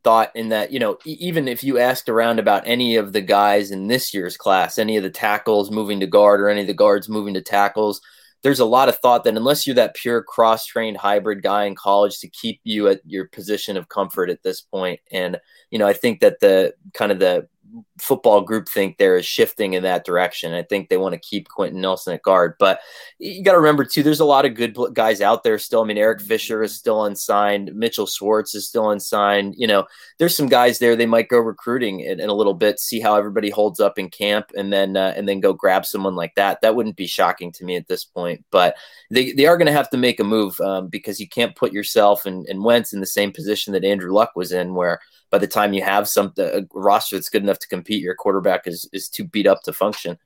thought 0.03 0.35
in 0.35 0.49
that 0.49 0.71
you 0.71 0.79
know 0.79 0.99
even 1.05 1.47
if 1.47 1.63
you 1.63 1.79
asked 1.79 2.07
around 2.07 2.37
about 2.37 2.67
any 2.67 2.97
of 2.97 3.13
the 3.13 3.21
guys 3.21 3.71
in 3.71 3.87
this 3.87 4.13
year's 4.13 4.37
class, 4.37 4.77
any 4.77 4.97
of 4.97 5.03
the 5.03 5.09
tackles 5.09 5.71
moving 5.71 5.99
to 6.01 6.07
guard 6.07 6.39
or 6.39 6.49
any 6.49 6.61
of 6.61 6.67
the 6.67 6.73
guards 6.73 7.09
moving 7.09 7.33
to 7.33 7.41
tackles, 7.41 7.99
there's 8.45 8.59
a 8.59 8.65
lot 8.65 8.89
of 8.89 8.99
thought 8.99 9.23
that 9.23 9.35
unless 9.35 9.65
you're 9.65 9.73
that 9.73 9.95
pure 9.95 10.21
cross 10.21 10.67
trained 10.67 10.97
hybrid 10.97 11.41
guy 11.41 11.65
in 11.65 11.73
college 11.73 12.19
to 12.19 12.29
keep 12.29 12.61
you 12.63 12.87
at 12.87 13.01
your 13.03 13.27
position 13.29 13.75
of 13.75 13.89
comfort 13.89 14.29
at 14.29 14.43
this 14.43 14.61
point. 14.61 14.99
And, 15.11 15.39
you 15.71 15.79
know, 15.79 15.87
I 15.87 15.93
think 15.93 16.19
that 16.19 16.39
the 16.41 16.75
kind 16.93 17.11
of 17.11 17.17
the 17.17 17.47
football 17.97 18.41
group 18.41 18.67
think 18.67 18.97
there 18.97 19.15
is 19.15 19.25
shifting 19.25 19.73
in 19.73 19.83
that 19.83 20.05
direction. 20.05 20.53
I 20.53 20.63
think 20.63 20.89
they 20.89 20.97
want 20.97 21.13
to 21.13 21.19
keep 21.19 21.47
Quenton 21.47 21.81
Nelson 21.81 22.13
at 22.13 22.23
guard, 22.23 22.55
but 22.59 22.79
you 23.19 23.43
got 23.43 23.53
to 23.53 23.59
remember 23.59 23.85
too, 23.85 24.03
there's 24.03 24.19
a 24.19 24.25
lot 24.25 24.45
of 24.45 24.55
good 24.55 24.77
guys 24.93 25.21
out 25.21 25.43
there 25.43 25.57
still. 25.57 25.81
I 25.81 25.85
mean, 25.85 25.97
Eric 25.97 26.21
Fisher 26.21 26.61
is 26.61 26.75
still 26.75 27.05
unsigned. 27.05 27.73
Mitchell 27.73 28.07
Schwartz 28.07 28.53
is 28.53 28.67
still 28.67 28.91
unsigned. 28.91 29.55
You 29.57 29.67
know, 29.67 29.85
there's 30.19 30.35
some 30.35 30.47
guys 30.47 30.79
there. 30.79 30.95
They 30.95 31.05
might 31.05 31.29
go 31.29 31.37
recruiting 31.37 32.01
in, 32.01 32.19
in 32.19 32.29
a 32.29 32.33
little 32.33 32.53
bit, 32.53 32.79
see 32.79 32.99
how 32.99 33.15
everybody 33.15 33.49
holds 33.49 33.79
up 33.79 33.97
in 33.97 34.09
camp, 34.09 34.51
and 34.55 34.71
then 34.71 34.97
uh, 34.97 35.13
and 35.15 35.27
then 35.27 35.39
go 35.39 35.53
grab 35.53 35.85
someone 35.85 36.15
like 36.15 36.35
that. 36.35 36.61
That 36.61 36.75
wouldn't 36.75 36.97
be 36.97 37.07
shocking 37.07 37.51
to 37.53 37.65
me 37.65 37.75
at 37.75 37.87
this 37.87 38.03
point. 38.03 38.43
But 38.51 38.75
they 39.09 39.31
they 39.31 39.45
are 39.45 39.57
going 39.57 39.67
to 39.67 39.73
have 39.73 39.89
to 39.91 39.97
make 39.97 40.19
a 40.19 40.23
move 40.23 40.59
um, 40.59 40.87
because 40.87 41.19
you 41.19 41.27
can't 41.27 41.55
put 41.55 41.73
yourself 41.73 42.25
and, 42.25 42.45
and 42.47 42.63
Wentz 42.63 42.93
in 42.93 42.99
the 42.99 43.05
same 43.05 43.31
position 43.31 43.73
that 43.73 43.85
Andrew 43.85 44.13
Luck 44.13 44.31
was 44.35 44.51
in, 44.51 44.73
where 44.73 44.99
by 45.31 45.37
the 45.37 45.47
time 45.47 45.73
you 45.73 45.83
have 45.83 46.07
some 46.07 46.31
a 46.37 46.61
roster 46.73 47.15
that's 47.15 47.29
good 47.29 47.43
enough 47.43 47.59
to 47.59 47.67
compete, 47.67 47.84
your 47.89 48.15
quarterback 48.15 48.67
is 48.67 48.89
is 48.91 49.09
too 49.09 49.25
beat 49.25 49.47
up 49.47 49.61
to 49.63 49.73
function. 49.73 50.17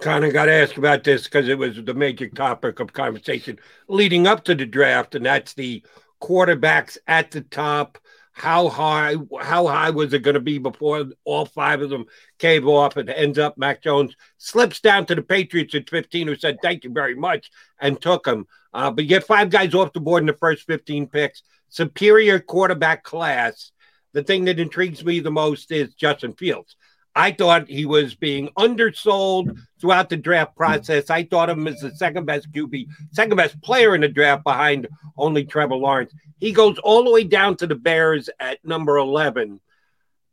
Kind 0.00 0.24
of 0.24 0.32
got 0.32 0.46
to 0.46 0.52
ask 0.52 0.78
about 0.78 1.04
this 1.04 1.24
because 1.24 1.48
it 1.48 1.58
was 1.58 1.76
the 1.82 1.92
major 1.92 2.28
topic 2.28 2.80
of 2.80 2.92
conversation 2.92 3.58
leading 3.86 4.26
up 4.26 4.44
to 4.44 4.54
the 4.54 4.64
draft, 4.64 5.14
and 5.14 5.26
that's 5.26 5.52
the 5.54 5.84
quarterbacks 6.22 6.96
at 7.06 7.30
the 7.30 7.42
top. 7.42 7.98
How 8.32 8.68
high? 8.68 9.16
How 9.40 9.66
high 9.66 9.90
was 9.90 10.12
it 10.12 10.22
going 10.22 10.34
to 10.34 10.40
be 10.40 10.58
before 10.58 11.06
all 11.24 11.46
five 11.46 11.82
of 11.82 11.90
them 11.90 12.06
came 12.38 12.66
off? 12.66 12.96
And 12.96 13.10
ends 13.10 13.38
up 13.38 13.58
Mac 13.58 13.82
Jones 13.82 14.16
slips 14.38 14.80
down 14.80 15.06
to 15.06 15.14
the 15.14 15.22
Patriots 15.22 15.74
at 15.74 15.90
15, 15.90 16.28
who 16.28 16.36
said 16.36 16.58
thank 16.62 16.82
you 16.82 16.90
very 16.90 17.14
much 17.14 17.50
and 17.78 18.00
took 18.00 18.26
him. 18.26 18.46
Uh, 18.72 18.90
but 18.90 19.04
you 19.04 19.08
get 19.08 19.24
five 19.24 19.50
guys 19.50 19.74
off 19.74 19.92
the 19.92 20.00
board 20.00 20.22
in 20.22 20.26
the 20.26 20.32
first 20.32 20.66
15 20.66 21.06
picks. 21.06 21.42
Superior 21.68 22.40
quarterback 22.40 23.04
class 23.04 23.70
the 24.14 24.22
thing 24.22 24.46
that 24.46 24.58
intrigues 24.58 25.04
me 25.04 25.20
the 25.20 25.30
most 25.30 25.70
is 25.70 25.92
Justin 25.94 26.32
Fields. 26.32 26.76
I 27.16 27.32
thought 27.32 27.68
he 27.68 27.84
was 27.84 28.14
being 28.14 28.48
undersold 28.56 29.56
throughout 29.80 30.08
the 30.08 30.16
draft 30.16 30.56
process. 30.56 31.10
I 31.10 31.24
thought 31.24 31.50
of 31.50 31.58
him 31.58 31.68
as 31.68 31.80
the 31.80 31.94
second 31.94 32.24
best 32.24 32.50
QB, 32.50 32.86
second 33.12 33.36
best 33.36 33.60
player 33.60 33.94
in 33.94 34.00
the 34.00 34.08
draft 34.08 34.42
behind 34.42 34.88
only 35.16 35.44
Trevor 35.44 35.76
Lawrence. 35.76 36.12
He 36.38 36.52
goes 36.52 36.78
all 36.78 37.04
the 37.04 37.12
way 37.12 37.24
down 37.24 37.56
to 37.58 37.66
the 37.66 37.76
Bears 37.76 38.30
at 38.40 38.64
number 38.64 38.96
11. 38.96 39.60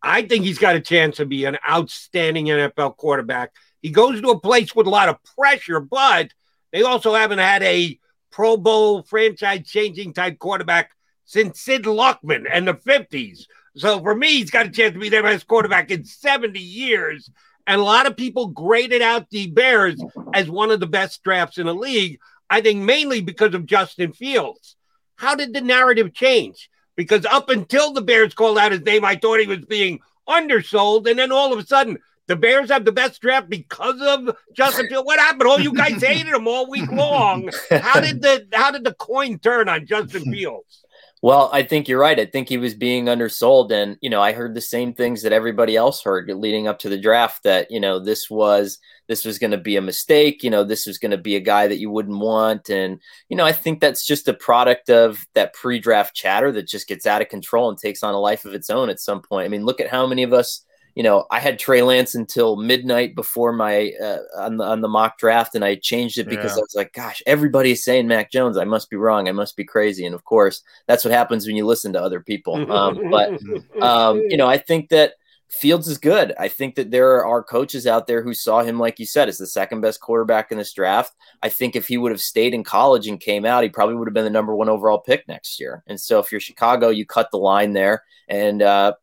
I 0.02 0.24
think 0.24 0.46
he's 0.46 0.58
got 0.58 0.76
a 0.76 0.80
chance 0.80 1.18
to 1.18 1.26
be 1.26 1.46
an 1.46 1.58
outstanding 1.68 2.46
NFL 2.46 2.98
quarterback. 2.98 3.52
He 3.82 3.92
goes 3.92 4.20
to 4.22 4.30
a 4.30 4.40
place 4.40 4.76
with 4.76 4.88
a 4.88 4.92
lot 4.92 5.10
of 5.10 5.18
pressure, 5.38 5.80
but 5.80 6.32
they 6.72 6.82
also 6.82 7.14
haven't 7.14 7.40
had 7.40 7.62
a 7.62 8.00
Pro 8.32 8.58
Bowl 8.58 9.04
franchise 9.04 9.68
changing 9.68 10.14
type 10.14 10.40
quarterback 10.40 10.92
since 11.26 11.62
Sid 11.62 11.84
Luckman 11.84 12.46
and 12.52 12.68
the 12.68 12.74
50s. 12.74 13.46
So 13.76 14.00
for 14.02 14.16
me, 14.16 14.38
he's 14.38 14.52
got 14.52 14.66
a 14.66 14.72
chance 14.72 14.94
to 14.94 15.00
be 15.00 15.10
their 15.10 15.24
best 15.24 15.48
quarterback 15.48 15.92
in 15.92 16.04
70 16.04 16.60
years. 16.60 17.30
And 17.68 17.80
a 17.80 17.84
lot 17.84 18.08
of 18.08 18.18
people 18.18 18.48
graded 18.48 19.02
out 19.02 19.30
the 19.30 19.48
Bears 19.48 20.02
as 20.34 20.50
one 20.50 20.72
of 20.72 20.80
the 20.80 20.88
best 20.88 21.24
drafts 21.24 21.58
in 21.58 21.68
the 21.68 21.76
league. 21.76 22.20
I 22.50 22.62
think 22.62 22.80
mainly 22.84 23.22
because 23.22 23.54
of 23.54 23.66
Justin 23.66 24.14
Fields. 24.14 24.76
How 25.16 25.36
did 25.36 25.54
the 25.54 25.62
narrative 25.62 26.14
change? 26.14 26.70
Because 26.96 27.26
up 27.26 27.50
until 27.50 27.94
the 27.94 28.02
Bears 28.02 28.34
called 28.34 28.58
out 28.58 28.72
his 28.72 28.82
name, 28.82 29.06
I 29.06 29.16
thought 29.16 29.40
he 29.40 29.48
was 29.48 29.64
being 29.66 30.00
undersold. 30.28 31.08
And 31.08 31.18
then 31.18 31.32
all 31.32 31.54
of 31.54 31.60
a 31.60 31.66
sudden, 31.66 32.00
the 32.28 32.36
Bears 32.36 32.70
have 32.70 32.86
the 32.86 32.92
best 32.92 33.22
draft 33.22 33.50
because 33.50 34.02
of 34.02 34.36
Justin 34.54 34.88
Fields. 34.88 35.06
What 35.06 35.20
happened? 35.20 35.50
All 35.50 35.60
you 35.60 35.74
guys 35.74 36.02
hated 36.02 36.34
him 36.34 36.48
all 36.48 36.70
week 36.70 36.92
long. 36.92 37.50
How 37.70 38.00
did 38.00 38.22
the 38.22 38.48
how 38.54 38.72
did 38.72 38.84
the 38.84 38.94
coin 38.94 39.40
turn 39.40 39.70
on 39.70 39.86
Justin 39.86 40.24
Fields? 40.34 40.81
Well, 41.24 41.52
I 41.54 41.62
think 41.62 41.88
you're 41.88 42.00
right. 42.00 42.20
I 42.20 42.26
think 42.26 42.50
he 42.50 42.58
was 42.58 42.74
being 42.74 43.06
undersold. 43.06 43.72
And, 43.72 43.96
you 44.02 44.10
know, 44.10 44.22
I 44.24 44.32
heard 44.32 44.56
the 44.56 44.62
same 44.62 44.92
things 44.92 45.22
that 45.22 45.32
everybody 45.32 45.76
else 45.76 46.02
heard 46.02 46.28
leading 46.30 46.68
up 46.68 46.80
to 46.80 46.90
the 46.90 47.00
draft 47.00 47.44
that, 47.44 47.70
you 47.70 47.80
know, 47.80 48.00
this 48.00 48.28
was 48.28 48.80
this 49.08 49.24
was 49.24 49.38
going 49.38 49.52
to 49.52 49.58
be 49.58 49.76
a 49.76 49.82
mistake. 49.82 50.42
You 50.42 50.50
know, 50.50 50.64
this 50.64 50.88
was 50.88 50.98
going 50.98 51.12
to 51.12 51.20
be 51.20 51.36
a 51.36 51.40
guy 51.40 51.68
that 51.68 51.78
you 51.78 51.92
wouldn't 51.92 52.18
want. 52.18 52.70
And, 52.70 53.00
you 53.30 53.38
know, 53.38 53.46
I 53.46 53.52
think 53.52 53.82
that's 53.82 54.04
just 54.04 54.28
a 54.28 54.34
product 54.34 54.90
of 54.90 55.24
that 55.36 55.54
pre 55.54 55.78
draft 55.78 56.16
chatter 56.16 56.52
that 56.54 56.68
just 56.68 56.88
gets 56.88 57.06
out 57.06 57.22
of 57.22 57.30
control 57.30 57.70
and 57.70 57.78
takes 57.78 58.02
on 58.02 58.16
a 58.16 58.20
life 58.20 58.44
of 58.44 58.56
its 58.56 58.72
own 58.72 58.90
at 58.90 59.00
some 59.00 59.22
point. 59.22 59.46
I 59.46 59.50
mean, 59.50 59.64
look 59.64 59.80
at 59.80 59.92
how 59.92 60.08
many 60.08 60.24
of 60.24 60.34
us 60.34 60.66
you 60.96 61.04
know, 61.04 61.26
I 61.32 61.40
had 61.40 61.58
Trey 61.58 61.82
Lance 61.82 62.16
until 62.16 62.56
midnight 62.58 63.16
before 63.16 63.54
my 63.54 63.94
uh, 64.02 64.20
on 64.38 64.58
the 64.58 64.64
on 64.66 64.82
the 64.82 64.88
mock 64.88 65.18
draft, 65.18 65.56
and 65.56 65.64
I 65.64 65.76
changed 65.76 66.18
it 66.18 66.28
because 66.28 66.52
yeah. 66.52 66.58
I 66.58 66.62
was 66.62 66.76
like, 66.76 66.94
"Gosh, 66.94 67.22
everybody's 67.26 67.84
saying 67.84 68.08
Mac 68.08 68.32
Jones. 68.32 68.58
I 68.58 68.66
must 68.66 68.90
be 68.90 68.98
wrong. 68.98 69.30
I 69.30 69.32
must 69.32 69.56
be 69.56 69.64
crazy." 69.64 70.06
And 70.06 70.16
of 70.16 70.26
course, 70.26 70.62
that's 70.88 71.06
what 71.06 71.14
happens 71.14 71.48
when 71.48 71.56
you 71.56 71.66
listen 71.66 71.94
to 71.94 72.02
other 72.02 72.20
people. 72.20 72.60
Um, 72.72 73.12
but 73.12 73.34
um, 73.82 74.22
you 74.30 74.38
know, 74.38 74.48
I 74.48 74.58
think 74.58 74.90
that 74.90 75.14
Fields 75.52 75.90
is 75.90 75.98
good. 75.98 76.34
I 76.40 76.48
think 76.48 76.76
that 76.76 76.92
there 76.92 77.26
are 77.26 77.44
coaches 77.44 77.86
out 77.86 78.08
there 78.08 78.24
who 78.24 78.34
saw 78.34 78.64
him, 78.64 78.80
like 78.80 78.98
you 78.98 79.06
said, 79.06 79.28
as 79.28 79.38
the 79.38 79.46
second 79.46 79.82
best 79.82 80.00
quarterback 80.00 80.52
in 80.52 80.58
this 80.58 80.72
draft. 80.72 81.14
I 81.44 81.50
think 81.50 81.76
if 81.76 81.88
he 81.88 81.98
would 81.98 82.14
have 82.14 82.22
stayed 82.22 82.54
in 82.54 82.64
college 82.64 83.08
and 83.08 83.20
came 83.20 83.44
out, 83.44 83.64
he 83.64 83.70
probably 83.70 83.96
would 83.96 84.08
have 84.08 84.14
been 84.14 84.24
the 84.24 84.30
number 84.30 84.56
one 84.56 84.70
overall 84.70 85.00
pick 85.00 85.28
next 85.28 85.60
year. 85.60 85.84
And 85.88 86.00
so, 86.00 86.20
if 86.20 86.32
you're 86.32 86.40
Chicago, 86.40 86.88
you 86.88 87.06
cut 87.06 87.30
the 87.32 87.38
line 87.38 87.74
there, 87.74 88.04
and 88.30 88.62
uh, 88.62 88.94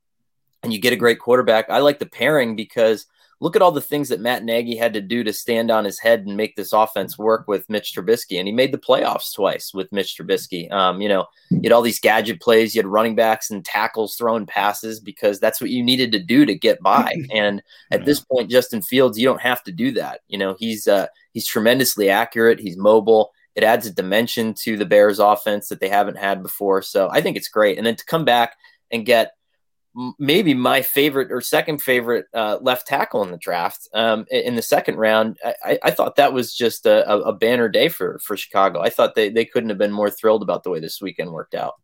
and 0.62 0.72
you 0.72 0.80
get 0.80 0.92
a 0.92 0.96
great 0.96 1.20
quarterback. 1.20 1.70
I 1.70 1.78
like 1.78 1.98
the 1.98 2.06
pairing 2.06 2.56
because 2.56 3.06
look 3.40 3.54
at 3.54 3.62
all 3.62 3.72
the 3.72 3.80
things 3.80 4.08
that 4.08 4.20
Matt 4.20 4.44
Nagy 4.44 4.76
had 4.76 4.94
to 4.94 5.00
do 5.00 5.22
to 5.22 5.32
stand 5.32 5.70
on 5.70 5.84
his 5.84 5.98
head 5.98 6.26
and 6.26 6.36
make 6.36 6.56
this 6.56 6.72
offense 6.72 7.16
work 7.16 7.46
with 7.46 7.68
Mitch 7.68 7.94
Trubisky. 7.94 8.38
And 8.38 8.48
he 8.48 8.52
made 8.52 8.72
the 8.72 8.78
playoffs 8.78 9.32
twice 9.32 9.72
with 9.72 9.92
Mitch 9.92 10.16
Trubisky. 10.16 10.70
Um, 10.72 11.00
you 11.00 11.08
know, 11.08 11.26
you 11.50 11.60
had 11.62 11.72
all 11.72 11.82
these 11.82 12.00
gadget 12.00 12.40
plays, 12.40 12.74
you 12.74 12.80
had 12.80 12.86
running 12.86 13.14
backs 13.14 13.50
and 13.50 13.64
tackles 13.64 14.16
throwing 14.16 14.46
passes 14.46 14.98
because 14.98 15.38
that's 15.38 15.60
what 15.60 15.70
you 15.70 15.84
needed 15.84 16.12
to 16.12 16.18
do 16.18 16.44
to 16.44 16.54
get 16.54 16.80
by. 16.82 17.14
And 17.30 17.62
at 17.90 18.04
this 18.04 18.20
point, 18.20 18.50
Justin 18.50 18.82
Fields, 18.82 19.18
you 19.18 19.26
don't 19.26 19.40
have 19.40 19.62
to 19.64 19.72
do 19.72 19.92
that. 19.92 20.20
You 20.28 20.38
know, 20.38 20.56
he's 20.58 20.88
uh, 20.88 21.06
he's 21.32 21.46
tremendously 21.46 22.08
accurate. 22.08 22.58
He's 22.58 22.76
mobile. 22.76 23.32
It 23.54 23.62
adds 23.64 23.86
a 23.86 23.92
dimension 23.92 24.54
to 24.62 24.76
the 24.76 24.86
Bears 24.86 25.18
offense 25.18 25.68
that 25.68 25.78
they 25.78 25.88
haven't 25.88 26.16
had 26.16 26.42
before. 26.42 26.82
So 26.82 27.10
I 27.10 27.20
think 27.20 27.36
it's 27.36 27.48
great. 27.48 27.76
And 27.76 27.86
then 27.86 27.96
to 27.96 28.04
come 28.04 28.24
back 28.24 28.56
and 28.90 29.06
get 29.06 29.32
maybe 30.18 30.54
my 30.54 30.82
favorite 30.82 31.32
or 31.32 31.40
second 31.40 31.82
favorite 31.82 32.26
uh, 32.34 32.58
left 32.60 32.86
tackle 32.86 33.22
in 33.22 33.30
the 33.30 33.38
draft 33.38 33.88
um, 33.94 34.26
in 34.30 34.54
the 34.54 34.62
second 34.62 34.96
round. 34.96 35.38
I, 35.64 35.78
I 35.82 35.90
thought 35.90 36.16
that 36.16 36.32
was 36.32 36.54
just 36.54 36.86
a, 36.86 37.08
a, 37.10 37.32
banner 37.32 37.68
day 37.68 37.88
for, 37.88 38.18
for 38.22 38.36
Chicago. 38.36 38.80
I 38.80 38.90
thought 38.90 39.14
they, 39.14 39.28
they 39.28 39.44
couldn't 39.44 39.70
have 39.70 39.78
been 39.78 39.92
more 39.92 40.10
thrilled 40.10 40.42
about 40.42 40.62
the 40.62 40.70
way 40.70 40.78
this 40.80 41.00
weekend 41.00 41.32
worked 41.32 41.54
out. 41.54 41.74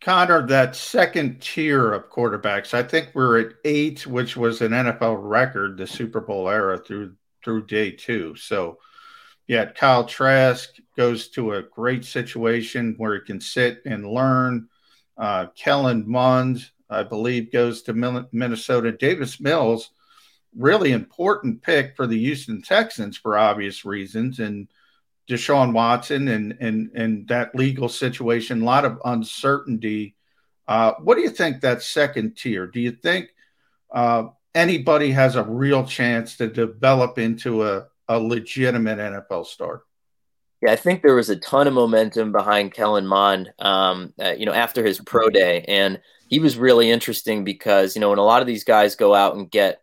Conor, 0.00 0.46
that 0.48 0.76
second 0.76 1.40
tier 1.40 1.92
of 1.92 2.10
quarterbacks, 2.10 2.74
I 2.74 2.82
think 2.82 3.10
we're 3.14 3.40
at 3.40 3.54
eight, 3.64 4.06
which 4.06 4.36
was 4.36 4.60
an 4.60 4.72
NFL 4.72 5.16
record, 5.18 5.78
the 5.78 5.86
Super 5.86 6.20
Bowl 6.20 6.48
era 6.48 6.76
through 6.76 7.14
through 7.42 7.66
day 7.66 7.90
two. 7.90 8.34
So, 8.36 8.78
yeah, 9.46 9.66
Kyle 9.66 10.04
Trask 10.04 10.70
goes 10.96 11.28
to 11.30 11.54
a 11.54 11.62
great 11.62 12.04
situation 12.04 12.94
where 12.96 13.14
he 13.14 13.20
can 13.20 13.40
sit 13.40 13.82
and 13.86 14.06
learn. 14.06 14.68
Uh, 15.16 15.46
Kellen 15.56 16.04
Mond 16.06 16.70
I 16.94 17.02
believe, 17.02 17.52
goes 17.52 17.82
to 17.82 18.26
Minnesota. 18.32 18.92
Davis 18.92 19.40
Mills, 19.40 19.90
really 20.56 20.92
important 20.92 21.62
pick 21.62 21.96
for 21.96 22.06
the 22.06 22.18
Houston 22.18 22.62
Texans 22.62 23.16
for 23.16 23.36
obvious 23.36 23.84
reasons, 23.84 24.38
and 24.38 24.68
Deshaun 25.28 25.72
Watson 25.72 26.28
and 26.28 26.56
and 26.60 26.90
and 26.94 27.28
that 27.28 27.54
legal 27.54 27.88
situation, 27.88 28.62
a 28.62 28.64
lot 28.64 28.84
of 28.84 29.00
uncertainty. 29.04 30.14
Uh, 30.66 30.92
what 31.02 31.16
do 31.16 31.22
you 31.22 31.30
think 31.30 31.60
that 31.60 31.82
second 31.82 32.36
tier? 32.36 32.66
Do 32.66 32.80
you 32.80 32.92
think 32.92 33.30
uh, 33.92 34.28
anybody 34.54 35.10
has 35.12 35.36
a 35.36 35.42
real 35.42 35.84
chance 35.84 36.36
to 36.36 36.48
develop 36.48 37.18
into 37.18 37.64
a, 37.64 37.86
a 38.08 38.18
legitimate 38.18 38.98
NFL 38.98 39.46
star? 39.46 39.82
Yeah, 40.62 40.72
I 40.72 40.76
think 40.76 41.02
there 41.02 41.14
was 41.14 41.28
a 41.28 41.36
ton 41.36 41.66
of 41.66 41.74
momentum 41.74 42.32
behind 42.32 42.72
Kellen 42.72 43.06
Mond, 43.06 43.52
um, 43.58 44.14
uh, 44.18 44.32
you 44.38 44.46
know, 44.46 44.52
after 44.52 44.84
his 44.84 44.98
pro 45.00 45.28
day, 45.28 45.64
and 45.68 46.00
he 46.28 46.38
was 46.38 46.56
really 46.56 46.90
interesting 46.90 47.44
because 47.44 47.94
you 47.94 48.00
know 48.00 48.10
when 48.10 48.18
a 48.18 48.24
lot 48.24 48.40
of 48.40 48.46
these 48.46 48.64
guys 48.64 48.96
go 48.96 49.14
out 49.14 49.36
and 49.36 49.50
get 49.50 49.80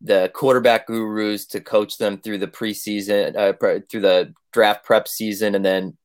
the 0.00 0.30
quarterback 0.34 0.86
gurus 0.86 1.46
to 1.46 1.60
coach 1.60 1.96
them 1.96 2.18
through 2.18 2.38
the 2.38 2.48
preseason, 2.48 3.36
uh, 3.36 3.52
through 3.88 4.00
the 4.00 4.34
draft 4.52 4.84
prep 4.84 5.06
season, 5.06 5.54
and 5.54 5.64
then 5.64 5.96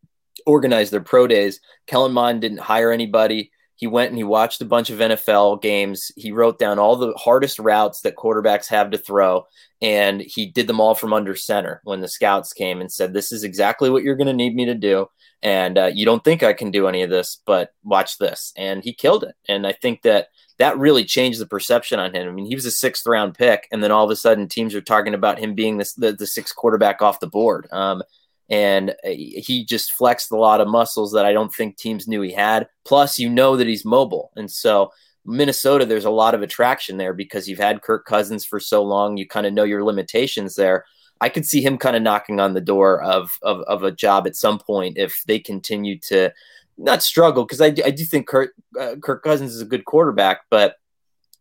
organize 0.46 0.90
their 0.90 1.02
pro 1.02 1.28
days. 1.28 1.60
Kellen 1.88 2.14
Mond 2.14 2.42
didn't 2.42 2.60
hire 2.60 2.92
anybody. 2.92 3.52
He 3.78 3.88
went 3.88 4.10
and 4.10 4.18
he 4.18 4.24
watched 4.24 4.62
a 4.62 4.66
bunch 4.66 4.90
of 4.90 5.00
NFL 5.00 5.62
games. 5.62 6.12
He 6.16 6.32
wrote 6.32 6.60
down 6.60 6.80
all 6.80 6.96
the 6.96 7.14
hardest 7.14 7.60
routes 7.60 8.02
that 8.02 8.16
quarterbacks 8.16 8.68
have 8.68 8.92
to 8.92 8.98
throw, 8.98 9.46
and 9.82 10.22
he 10.22 10.48
did 10.48 10.68
them 10.68 10.82
all 10.82 10.96
from 10.96 11.14
under 11.14 11.36
center 11.36 11.82
when 11.84 12.02
the 12.02 12.08
scouts 12.08 12.54
came 12.54 12.82
and 12.82 12.92
said, 12.92 13.14
This 13.14 13.32
is 13.32 13.44
exactly 13.44 13.90
what 13.90 14.04
you're 14.04 14.16
going 14.16 14.28
to 14.28 14.34
need 14.34 14.56
me 14.56 14.66
to 14.66 14.76
do. 14.76 15.08
And 15.44 15.78
uh, 15.78 15.92
you 15.94 16.06
don't 16.06 16.24
think 16.24 16.42
I 16.42 16.54
can 16.54 16.72
do 16.72 16.88
any 16.88 17.04
of 17.04 17.12
this, 17.12 17.42
but 17.46 17.70
watch 17.84 18.18
this. 18.18 18.52
And 18.58 18.84
he 18.84 18.94
killed 18.94 19.24
it. 19.24 19.36
And 19.48 19.68
I 19.68 19.74
think 19.74 20.02
that 20.02 20.30
that 20.58 20.78
really 20.80 21.06
changed 21.06 21.40
the 21.40 21.46
perception 21.46 22.00
on 22.00 22.16
him. 22.16 22.28
I 22.28 22.32
mean, 22.32 22.48
he 22.48 22.56
was 22.56 22.66
a 22.66 22.72
sixth 22.72 23.06
round 23.06 23.36
pick, 23.36 23.68
and 23.72 23.84
then 23.84 23.92
all 23.92 24.06
of 24.06 24.10
a 24.10 24.16
sudden, 24.16 24.48
teams 24.48 24.74
are 24.74 24.82
talking 24.82 25.14
about 25.14 25.38
him 25.38 25.54
being 25.54 25.78
the, 25.78 26.16
the 26.18 26.26
sixth 26.26 26.56
quarterback 26.56 27.02
off 27.02 27.20
the 27.20 27.28
board. 27.28 27.68
Um, 27.72 28.02
and 28.50 28.92
uh, 28.92 29.10
he 29.10 29.66
just 29.68 29.94
flexed 29.94 30.32
a 30.32 30.38
lot 30.38 30.62
of 30.62 30.68
muscles 30.68 31.12
that 31.14 31.26
I 31.26 31.34
don't 31.34 31.54
think 31.54 31.78
teams 31.78 32.08
knew 32.08 32.22
he 32.22 32.32
had. 32.32 32.68
Plus, 32.86 33.20
you 33.20 33.30
know 33.30 33.58
that 33.58 33.68
he's 33.68 33.86
mobile, 33.86 34.32
and 34.36 34.50
so 34.50 34.92
Minnesota, 35.28 35.86
there's 35.86 36.06
a 36.06 36.10
lot 36.10 36.34
of 36.34 36.42
attraction 36.42 36.98
there 36.98 37.14
because 37.14 37.48
you've 37.48 37.60
had 37.60 37.82
Kirk 37.82 38.06
Cousins 38.06 38.46
for 38.46 38.60
so 38.62 38.82
long. 38.82 39.18
You 39.18 39.28
kind 39.28 39.46
of 39.46 39.54
know 39.54 39.66
your 39.66 39.84
limitations 39.84 40.56
there. 40.56 40.86
I 41.20 41.30
could 41.30 41.46
see 41.46 41.62
him 41.62 41.78
kind 41.78 41.96
of 41.96 42.02
knocking 42.02 42.40
on 42.40 42.54
the 42.54 42.62
door 42.62 43.02
of, 43.02 43.32
of, 43.42 43.62
of 43.62 43.84
a 43.84 43.92
job 43.92 44.26
at 44.26 44.36
some 44.36 44.58
point 44.58 44.98
if 44.98 45.22
they 45.28 45.40
continue 45.40 46.00
to 46.08 46.32
not 46.78 47.04
struggle 47.04 47.44
because 47.44 47.60
I, 47.60 47.68
I 47.68 47.92
do 47.92 48.06
think 48.06 48.28
Kirk, 48.28 48.54
uh, 48.80 48.96
Kirk 49.02 49.24
Cousins 49.24 49.54
is 49.54 49.62
a 49.62 49.66
good 49.66 49.84
quarterback, 49.84 50.42
but 50.50 50.76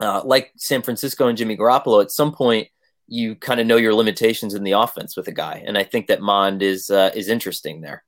uh, 0.01 0.23
like 0.25 0.53
San 0.57 0.83
Francisco 0.83 1.29
and 1.29 1.39
Jimmy 1.39 1.57
Garoppolo, 1.57 2.03
at 2.03 2.11
some 2.11 2.33
point 2.33 2.69
you 3.09 3.37
kind 3.37 3.61
of 3.61 3.67
know 3.67 3.77
your 3.77 3.95
limitations 3.95 4.55
in 4.55 4.65
the 4.65 4.73
offense 4.73 5.17
with 5.17 5.29
a 5.29 5.33
guy, 5.33 5.63
and 5.67 5.79
I 5.79 5.85
think 5.85 6.09
that 6.09 6.21
Mond 6.21 6.63
is 6.63 6.91
uh, 6.91 7.11
is 7.15 7.29
interesting 7.29 7.81
there. 7.81 8.05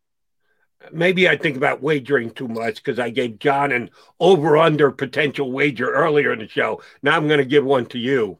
Maybe 0.92 1.28
I 1.28 1.36
think 1.36 1.56
about 1.56 1.82
wagering 1.82 2.30
too 2.30 2.48
much 2.48 2.76
because 2.76 2.98
I 2.98 3.10
gave 3.10 3.38
John 3.38 3.72
an 3.72 3.90
over 4.20 4.56
under 4.56 4.90
potential 4.90 5.50
wager 5.50 5.90
earlier 5.92 6.32
in 6.32 6.38
the 6.38 6.48
show. 6.48 6.82
Now 7.02 7.16
I'm 7.16 7.26
going 7.26 7.38
to 7.38 7.44
give 7.44 7.64
one 7.64 7.86
to 7.86 7.98
you. 7.98 8.38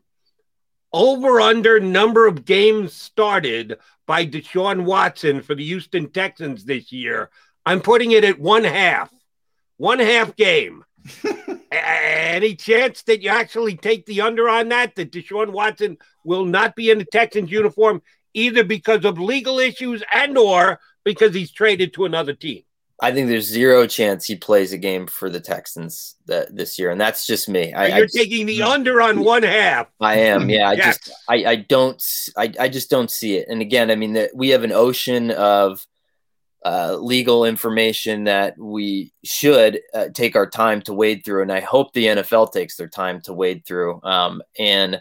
Over 0.93 1.41
under 1.41 1.81
number 1.81 2.27
of 2.27 2.45
games 2.45 2.95
started 2.95 3.79
by 4.07 4.25
Deshaun 4.25 4.85
Watson 4.85 5.43
for 5.43 5.55
the 5.55 5.65
Houston 5.65 6.11
Texans 6.11 6.65
this 6.65 6.93
year. 6.93 7.29
I'm 7.67 7.81
putting 7.83 8.13
it 8.13 8.25
at 8.25 8.39
one 8.39 8.65
half, 8.65 9.13
one 9.77 9.99
half 9.99 10.35
game. 10.37 10.85
Any 11.71 12.55
chance 12.55 13.03
that 13.03 13.23
you 13.23 13.31
actually 13.31 13.77
take 13.77 14.07
the 14.07 14.21
under 14.21 14.49
on 14.49 14.69
that? 14.71 14.95
That 14.97 15.13
Deshaun 15.13 15.51
Watson 15.51 15.99
will 16.25 16.45
not 16.45 16.77
be 16.77 16.91
in 16.91 16.99
the 16.99 17.05
Texans 17.05 17.51
uniform 17.51 18.03
either 18.35 18.65
because 18.65 19.05
of 19.05 19.19
legal 19.19 19.59
issues 19.59 20.03
and 20.13 20.37
or 20.39 20.81
because 21.05 21.35
he's 21.35 21.51
traded 21.51 21.95
to 21.95 22.05
another 22.05 22.35
team. 22.35 22.63
I 23.01 23.13
think 23.13 23.29
there's 23.29 23.47
zero 23.47 23.87
chance 23.87 24.27
he 24.27 24.35
plays 24.35 24.73
a 24.73 24.79
game 24.79 25.07
for 25.07 25.31
the 25.31 25.41
Texans 25.41 26.17
that, 26.27 26.55
this 26.55 26.79
year, 26.81 26.91
and 26.91 27.01
that's 27.01 27.27
just 27.27 27.49
me. 27.49 27.73
I, 27.73 27.87
you're 27.87 27.97
I 27.97 28.01
just, 28.03 28.17
taking 28.17 28.45
the 28.47 28.63
under 28.63 29.01
on 29.01 29.19
mm. 29.19 29.25
one 29.25 29.45
half. 29.45 29.87
I 30.01 30.17
am, 30.17 30.51
yeah. 30.51 30.69
I 30.69 30.73
yes. 30.75 30.99
just, 30.99 31.17
I, 31.29 31.35
I 31.45 31.57
don't, 31.57 32.03
I, 32.37 32.53
I 32.59 32.69
just 32.69 32.91
don't 32.91 33.11
see 33.11 33.37
it. 33.37 33.47
And 33.49 33.61
again, 33.61 33.93
I 33.93 33.95
mean 33.95 34.15
that 34.15 34.35
we 34.35 34.49
have 34.49 34.65
an 34.65 34.73
ocean 34.73 35.31
of 35.31 35.87
uh, 36.65 36.97
legal 36.97 37.45
information 37.45 38.25
that 38.25 38.59
we 38.59 39.13
should 39.25 39.81
uh, 39.95 40.09
take 40.13 40.37
our 40.37 40.49
time 40.49 40.83
to 40.83 40.93
wade 40.93 41.25
through, 41.25 41.43
and 41.43 41.53
I 41.53 41.61
hope 41.61 41.93
the 41.93 42.07
NFL 42.07 42.53
takes 42.53 42.77
their 42.77 42.89
time 42.89 43.21
to 43.23 43.33
wade 43.33 43.65
through. 43.65 44.01
Um, 44.03 44.43
and 44.59 45.01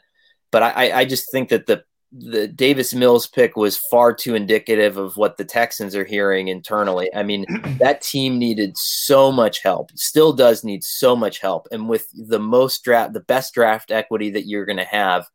but 0.51 0.63
I, 0.63 0.91
I 0.91 1.05
just 1.05 1.31
think 1.31 1.49
that 1.49 1.65
the 1.65 1.83
the 2.11 2.47
Davis 2.47 2.93
Mills 2.93 3.27
pick 3.27 3.57
was 3.57 3.77
far 3.91 4.13
too 4.13 4.35
indicative 4.35 4.97
of 4.97 5.17
what 5.17 5.37
the 5.37 5.43
Texans 5.43 5.95
are 5.95 6.05
hearing 6.05 6.47
internally. 6.47 7.13
I 7.13 7.23
mean, 7.23 7.45
that 7.79 8.01
team 8.01 8.39
needed 8.39 8.77
so 8.77 9.31
much 9.31 9.61
help, 9.61 9.91
still 9.95 10.33
does 10.33 10.63
need 10.63 10.83
so 10.83 11.15
much 11.15 11.39
help. 11.39 11.67
And 11.71 11.89
with 11.89 12.07
the 12.13 12.39
most 12.39 12.83
draft, 12.83 13.13
the 13.13 13.19
best 13.19 13.53
draft 13.53 13.91
equity 13.91 14.29
that 14.31 14.47
you're 14.47 14.65
going 14.65 14.77
to 14.77 14.85
have, 14.85 15.27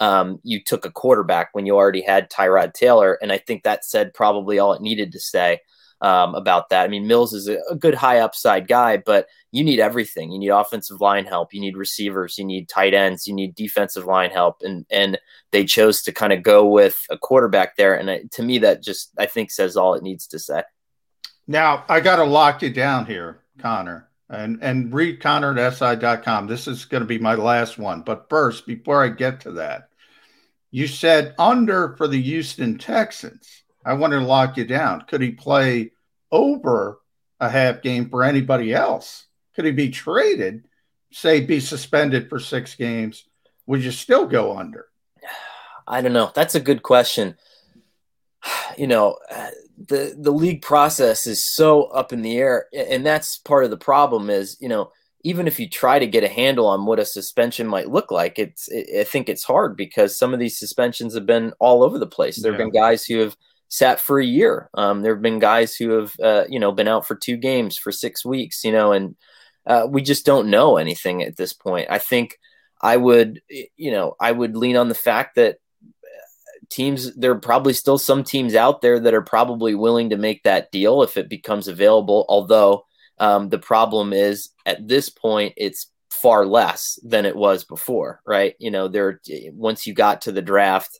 um, 0.00 0.40
you 0.42 0.62
took 0.62 0.84
a 0.84 0.90
quarterback 0.90 1.50
when 1.52 1.66
you 1.66 1.76
already 1.76 2.00
had 2.00 2.30
Tyrod 2.30 2.72
Taylor. 2.72 3.18
And 3.20 3.30
I 3.30 3.38
think 3.38 3.62
that 3.62 3.84
said 3.84 4.14
probably 4.14 4.58
all 4.58 4.72
it 4.72 4.82
needed 4.82 5.12
to 5.12 5.20
say 5.20 5.60
um, 6.00 6.34
about 6.34 6.70
that. 6.70 6.84
I 6.84 6.88
mean, 6.88 7.06
Mills 7.06 7.34
is 7.34 7.46
a, 7.46 7.58
a, 7.70 7.76
good 7.76 7.94
high 7.94 8.20
upside 8.20 8.66
guy, 8.66 8.96
but 8.96 9.26
you 9.52 9.62
need 9.62 9.80
everything. 9.80 10.32
You 10.32 10.38
need 10.38 10.48
offensive 10.48 11.00
line 11.00 11.26
help, 11.26 11.52
you 11.52 11.60
need 11.60 11.76
receivers, 11.76 12.38
you 12.38 12.44
need 12.44 12.70
tight 12.70 12.94
ends, 12.94 13.26
you 13.26 13.34
need 13.34 13.54
defensive 13.54 14.06
line 14.06 14.30
help, 14.30 14.62
and 14.62 14.86
and 14.90 15.18
they 15.50 15.66
chose 15.66 16.02
to 16.02 16.12
kind 16.12 16.32
of 16.32 16.42
go 16.42 16.66
with 16.66 16.98
a 17.10 17.18
quarterback 17.18 17.76
there. 17.76 17.94
And 17.94 18.08
it, 18.08 18.32
to 18.32 18.42
me, 18.42 18.58
that 18.60 18.82
just 18.82 19.10
I 19.18 19.26
think 19.26 19.50
says 19.50 19.76
all 19.76 19.92
it 19.92 20.02
needs 20.02 20.26
to 20.28 20.38
say. 20.38 20.62
Now 21.46 21.84
I 21.88 22.00
got 22.00 22.16
to 22.16 22.24
lock 22.24 22.62
you 22.62 22.70
down 22.70 23.04
here, 23.04 23.42
Conor. 23.58 24.06
And, 24.30 24.60
and 24.62 24.94
read 24.94 25.20
Conor 25.20 25.58
at 25.58 25.74
SI.com. 25.74 26.46
This 26.46 26.68
is 26.68 26.84
going 26.84 27.00
to 27.00 27.06
be 27.06 27.18
my 27.18 27.34
last 27.34 27.78
one. 27.78 28.02
But 28.02 28.28
first, 28.30 28.64
before 28.64 29.02
I 29.02 29.08
get 29.08 29.40
to 29.40 29.50
that, 29.52 29.89
you 30.70 30.86
said 30.86 31.34
under 31.38 31.96
for 31.96 32.06
the 32.06 32.20
Houston 32.20 32.78
Texans. 32.78 33.64
I 33.84 33.94
want 33.94 34.12
to 34.12 34.20
lock 34.20 34.56
you 34.56 34.64
down. 34.64 35.02
Could 35.02 35.20
he 35.20 35.32
play 35.32 35.92
over 36.30 37.00
a 37.40 37.48
half 37.48 37.82
game 37.82 38.08
for 38.08 38.22
anybody 38.22 38.72
else? 38.72 39.26
Could 39.54 39.64
he 39.64 39.72
be 39.72 39.90
traded, 39.90 40.64
say, 41.12 41.40
be 41.40 41.60
suspended 41.60 42.28
for 42.28 42.38
six 42.38 42.74
games? 42.74 43.24
Would 43.66 43.82
you 43.82 43.90
still 43.90 44.26
go 44.26 44.56
under? 44.56 44.86
I 45.86 46.02
don't 46.02 46.12
know. 46.12 46.30
That's 46.34 46.54
a 46.54 46.60
good 46.60 46.82
question. 46.82 47.36
You 48.76 48.86
know, 48.86 49.18
the 49.88 50.14
the 50.18 50.30
league 50.30 50.62
process 50.62 51.26
is 51.26 51.44
so 51.44 51.84
up 51.84 52.12
in 52.12 52.22
the 52.22 52.38
air, 52.38 52.66
and 52.72 53.04
that's 53.04 53.38
part 53.38 53.64
of 53.64 53.70
the 53.70 53.76
problem. 53.76 54.30
Is 54.30 54.56
you 54.60 54.68
know, 54.68 54.92
even 55.22 55.46
if 55.46 55.60
you 55.60 55.68
try 55.68 55.98
to 55.98 56.06
get 56.06 56.24
a 56.24 56.28
handle 56.28 56.66
on 56.66 56.86
what 56.86 56.98
a 56.98 57.04
suspension 57.04 57.66
might 57.66 57.90
look 57.90 58.10
like, 58.10 58.38
it's 58.38 58.68
it, 58.68 59.00
I 59.00 59.04
think 59.04 59.28
it's 59.28 59.44
hard 59.44 59.76
because 59.76 60.18
some 60.18 60.32
of 60.32 60.40
these 60.40 60.58
suspensions 60.58 61.14
have 61.14 61.26
been 61.26 61.52
all 61.58 61.82
over 61.82 61.98
the 61.98 62.06
place. 62.06 62.40
There 62.40 62.52
have 62.52 62.58
yeah. 62.58 62.66
been 62.66 62.74
guys 62.74 63.04
who 63.04 63.18
have 63.18 63.36
sat 63.68 64.00
for 64.00 64.18
a 64.18 64.24
year. 64.24 64.68
Um, 64.74 65.02
there 65.02 65.14
have 65.14 65.22
been 65.22 65.38
guys 65.38 65.76
who 65.76 65.90
have, 65.90 66.14
uh, 66.20 66.44
you 66.48 66.58
know, 66.58 66.72
been 66.72 66.88
out 66.88 67.06
for 67.06 67.14
two 67.14 67.36
games 67.36 67.76
for 67.76 67.92
six 67.92 68.24
weeks, 68.24 68.64
you 68.64 68.72
know, 68.72 68.92
and 68.92 69.14
uh, 69.66 69.86
we 69.88 70.02
just 70.02 70.26
don't 70.26 70.50
know 70.50 70.76
anything 70.76 71.22
at 71.22 71.36
this 71.36 71.52
point. 71.52 71.88
I 71.90 71.98
think 71.98 72.38
I 72.80 72.96
would, 72.96 73.42
you 73.48 73.90
know, 73.92 74.16
I 74.18 74.32
would 74.32 74.56
lean 74.56 74.76
on 74.76 74.88
the 74.88 74.94
fact 74.94 75.36
that 75.36 75.58
uh, 75.84 76.66
teams, 76.68 77.14
there 77.14 77.30
are 77.30 77.38
probably 77.38 77.74
still 77.74 77.98
some 77.98 78.24
teams 78.24 78.54
out 78.54 78.80
there 78.80 78.98
that 78.98 79.14
are 79.14 79.22
probably 79.22 79.74
willing 79.74 80.10
to 80.10 80.16
make 80.16 80.42
that 80.42 80.72
deal 80.72 81.02
if 81.02 81.16
it 81.16 81.28
becomes 81.28 81.68
available. 81.68 82.24
Although 82.28 82.86
um, 83.20 83.50
the 83.50 83.58
problem 83.58 84.12
is 84.12 84.50
at 84.66 84.88
this 84.88 85.10
point, 85.10 85.54
it's 85.56 85.88
far 86.10 86.44
less 86.44 86.98
than 87.04 87.26
it 87.26 87.36
was 87.36 87.64
before, 87.64 88.20
right? 88.26 88.54
You 88.58 88.70
know, 88.70 88.88
there, 88.88 89.20
once 89.52 89.86
you 89.86 89.94
got 89.94 90.22
to 90.22 90.32
the 90.32 90.42
draft, 90.42 90.98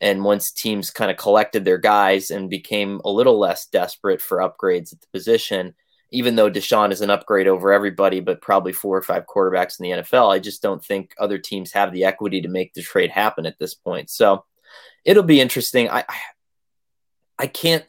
and 0.00 0.24
once 0.24 0.52
teams 0.52 0.90
kind 0.90 1.10
of 1.10 1.16
collected 1.16 1.64
their 1.64 1.78
guys 1.78 2.30
and 2.30 2.48
became 2.48 3.00
a 3.04 3.10
little 3.10 3.38
less 3.38 3.66
desperate 3.66 4.22
for 4.22 4.38
upgrades 4.38 4.92
at 4.92 5.00
the 5.00 5.08
position, 5.12 5.74
even 6.10 6.36
though 6.36 6.50
Deshaun 6.50 6.92
is 6.92 7.00
an 7.00 7.10
upgrade 7.10 7.48
over 7.48 7.72
everybody, 7.72 8.20
but 8.20 8.40
probably 8.40 8.72
four 8.72 8.96
or 8.96 9.02
five 9.02 9.26
quarterbacks 9.26 9.78
in 9.78 9.84
the 9.84 10.02
NFL, 10.02 10.32
I 10.32 10.38
just 10.38 10.62
don't 10.62 10.82
think 10.82 11.14
other 11.18 11.36
teams 11.36 11.72
have 11.72 11.92
the 11.92 12.04
equity 12.04 12.40
to 12.40 12.48
make 12.48 12.72
the 12.74 12.82
trade 12.82 13.10
happen 13.10 13.44
at 13.44 13.58
this 13.58 13.74
point. 13.74 14.08
So 14.08 14.44
it'll 15.04 15.24
be 15.24 15.40
interesting. 15.40 15.90
I, 15.90 16.04
I 17.38 17.46
can't. 17.46 17.84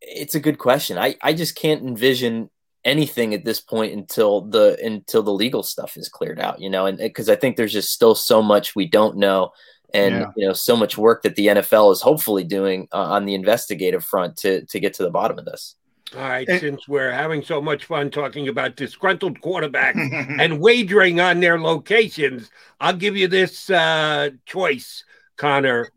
It's 0.00 0.34
a 0.34 0.40
good 0.40 0.58
question. 0.58 0.98
I, 0.98 1.16
I 1.22 1.32
just 1.32 1.54
can't 1.56 1.82
envision 1.82 2.50
anything 2.84 3.34
at 3.34 3.44
this 3.44 3.60
point 3.60 3.92
until 3.92 4.40
the 4.40 4.78
until 4.82 5.22
the 5.22 5.32
legal 5.32 5.62
stuff 5.62 5.96
is 5.96 6.08
cleared 6.08 6.40
out. 6.40 6.60
You 6.60 6.70
know, 6.70 6.86
and 6.86 6.98
because 6.98 7.28
I 7.28 7.36
think 7.36 7.56
there's 7.56 7.72
just 7.72 7.90
still 7.90 8.14
so 8.14 8.42
much 8.42 8.74
we 8.74 8.86
don't 8.86 9.16
know 9.16 9.52
and 9.92 10.14
yeah. 10.14 10.30
you 10.36 10.46
know 10.46 10.52
so 10.52 10.76
much 10.76 10.96
work 10.96 11.22
that 11.22 11.36
the 11.36 11.48
NFL 11.48 11.92
is 11.92 12.00
hopefully 12.00 12.44
doing 12.44 12.88
uh, 12.92 13.02
on 13.02 13.24
the 13.24 13.34
investigative 13.34 14.04
front 14.04 14.36
to 14.38 14.64
to 14.66 14.80
get 14.80 14.94
to 14.94 15.02
the 15.02 15.10
bottom 15.10 15.38
of 15.38 15.44
this. 15.44 15.76
All 16.16 16.22
right, 16.22 16.46
since 16.48 16.88
we're 16.88 17.12
having 17.12 17.40
so 17.40 17.62
much 17.62 17.84
fun 17.84 18.10
talking 18.10 18.48
about 18.48 18.74
disgruntled 18.74 19.40
quarterbacks 19.40 20.40
and 20.40 20.60
wagering 20.60 21.20
on 21.20 21.38
their 21.38 21.60
locations, 21.60 22.50
I'll 22.80 22.96
give 22.96 23.16
you 23.16 23.28
this 23.28 23.70
uh, 23.70 24.30
choice, 24.44 25.04
Conor. 25.36 25.90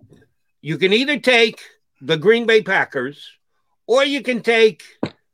You 0.61 0.77
can 0.77 0.93
either 0.93 1.19
take 1.19 1.61
the 1.99 2.15
Green 2.15 2.45
Bay 2.45 2.61
Packers 2.61 3.27
or 3.87 4.03
you 4.03 4.21
can 4.21 4.41
take 4.41 4.83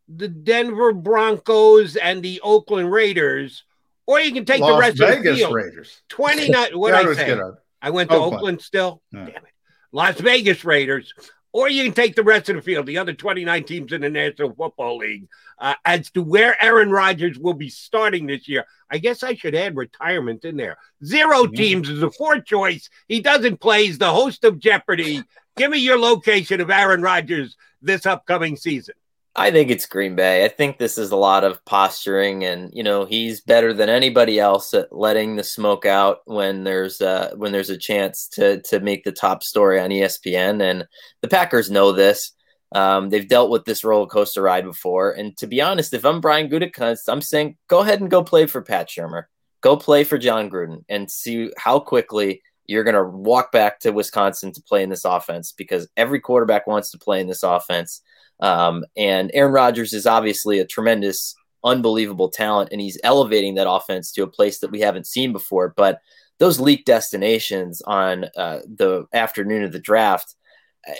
the 0.07 0.27
Denver 0.27 0.93
Broncos 0.93 1.95
and 1.95 2.23
the 2.23 2.41
Oakland 2.41 2.91
Raiders, 2.91 3.63
or 4.07 4.19
you 4.19 4.33
can 4.33 4.45
take 4.45 4.61
Las 4.61 4.71
the 4.71 4.79
rest 4.79 4.97
Vegas 4.97 5.17
of 5.17 5.23
the 5.23 5.35
field. 5.35 5.53
Raiders. 5.53 6.01
29 6.09 6.71
what 6.73 6.93
I 6.93 7.13
say? 7.13 7.39
I 7.81 7.89
went 7.91 8.09
to 8.09 8.15
Oakland, 8.15 8.35
Oakland 8.35 8.61
still. 8.61 9.01
Yeah. 9.11 9.25
Damn 9.25 9.35
it. 9.35 9.53
Las 9.91 10.19
Vegas 10.19 10.65
Raiders. 10.65 11.13
Or 11.51 11.67
you 11.67 11.83
can 11.83 11.93
take 11.93 12.15
the 12.15 12.23
rest 12.23 12.49
of 12.49 12.57
the 12.57 12.61
field, 12.61 12.85
the 12.85 12.99
other 12.99 13.13
29 13.13 13.63
teams 13.63 13.91
in 13.91 14.01
the 14.01 14.09
National 14.09 14.53
Football 14.53 14.97
League, 14.97 15.27
uh, 15.57 15.73
as 15.83 16.11
to 16.11 16.21
where 16.21 16.55
Aaron 16.63 16.91
Rodgers 16.91 17.39
will 17.39 17.55
be 17.55 17.69
starting 17.69 18.27
this 18.27 18.47
year. 18.47 18.65
I 18.91 18.99
guess 18.99 19.23
I 19.23 19.33
should 19.33 19.55
add 19.55 19.75
retirement 19.75 20.45
in 20.45 20.57
there. 20.57 20.77
0 21.03 21.45
mm-hmm. 21.45 21.55
teams 21.55 21.89
is 21.89 22.03
a 22.03 22.11
fourth 22.11 22.45
choice. 22.45 22.89
He 23.07 23.21
doesn't 23.21 23.59
play. 23.59 23.87
He's 23.87 23.97
the 23.97 24.11
host 24.11 24.43
of 24.43 24.59
Jeopardy. 24.59 25.23
Give 25.59 25.71
me 25.71 25.79
your 25.79 25.99
location 25.99 26.61
of 26.61 26.69
Aaron 26.69 27.01
Rodgers 27.01 27.57
this 27.81 28.05
upcoming 28.05 28.55
season. 28.55 28.95
I 29.35 29.51
think 29.51 29.69
it's 29.69 29.85
Green 29.85 30.15
Bay. 30.15 30.45
I 30.45 30.47
think 30.47 30.77
this 30.77 30.97
is 30.97 31.11
a 31.11 31.17
lot 31.17 31.43
of 31.43 31.63
posturing, 31.65 32.45
and 32.45 32.71
you 32.73 32.81
know 32.81 33.03
he's 33.03 33.41
better 33.41 33.73
than 33.73 33.89
anybody 33.89 34.39
else 34.39 34.73
at 34.73 34.95
letting 34.95 35.35
the 35.35 35.43
smoke 35.43 35.85
out 35.85 36.19
when 36.23 36.63
there's 36.63 37.01
uh, 37.01 37.33
when 37.35 37.51
there's 37.51 37.69
a 37.69 37.77
chance 37.77 38.29
to 38.29 38.61
to 38.61 38.79
make 38.79 39.03
the 39.03 39.11
top 39.11 39.43
story 39.43 39.81
on 39.81 39.89
ESPN. 39.89 40.63
And 40.63 40.87
the 41.21 41.27
Packers 41.27 41.69
know 41.69 41.91
this. 41.91 42.31
Um, 42.71 43.09
they've 43.09 43.27
dealt 43.27 43.51
with 43.51 43.65
this 43.65 43.83
roller 43.83 44.07
coaster 44.07 44.41
ride 44.41 44.63
before. 44.63 45.11
And 45.11 45.35
to 45.39 45.47
be 45.47 45.59
honest, 45.59 45.93
if 45.93 46.05
I'm 46.05 46.21
Brian 46.21 46.49
Gutekunst, 46.49 47.09
I'm 47.09 47.21
saying 47.21 47.57
go 47.67 47.79
ahead 47.79 47.99
and 47.99 48.09
go 48.09 48.23
play 48.23 48.45
for 48.45 48.61
Pat 48.61 48.87
Shurmur, 48.87 49.23
go 49.59 49.75
play 49.75 50.05
for 50.05 50.17
Jon 50.17 50.49
Gruden, 50.49 50.85
and 50.87 51.11
see 51.11 51.51
how 51.57 51.81
quickly 51.81 52.41
you're 52.69 52.83
going 52.83 52.95
to 52.95 53.03
walk 53.03 53.51
back 53.51 53.79
to 53.79 53.91
Wisconsin 53.91 54.51
to 54.53 54.61
play 54.61 54.83
in 54.83 54.91
this 54.91 55.03
offense 55.03 55.51
because 55.51 55.89
every 55.97 56.19
quarterback 56.19 56.67
wants 56.67 56.91
to 56.91 56.99
play 56.99 57.19
in 57.19 57.25
this 57.25 57.41
offense. 57.41 58.01
Um, 58.41 58.85
and 58.95 59.31
Aaron 59.33 59.51
Rodgers 59.51 59.91
is 59.91 60.05
obviously 60.05 60.59
a 60.59 60.67
tremendous, 60.67 61.33
unbelievable 61.63 62.29
talent, 62.29 62.69
and 62.71 62.79
he's 62.79 62.99
elevating 63.03 63.55
that 63.55 63.69
offense 63.69 64.11
to 64.11 64.23
a 64.23 64.27
place 64.27 64.59
that 64.59 64.69
we 64.69 64.81
haven't 64.81 65.07
seen 65.07 65.33
before. 65.33 65.73
But 65.75 65.99
those 66.37 66.59
leaked 66.59 66.85
destinations 66.85 67.81
on 67.81 68.25
uh, 68.37 68.59
the 68.67 69.07
afternoon 69.13 69.63
of 69.63 69.71
the 69.71 69.79
draft, 69.79 70.35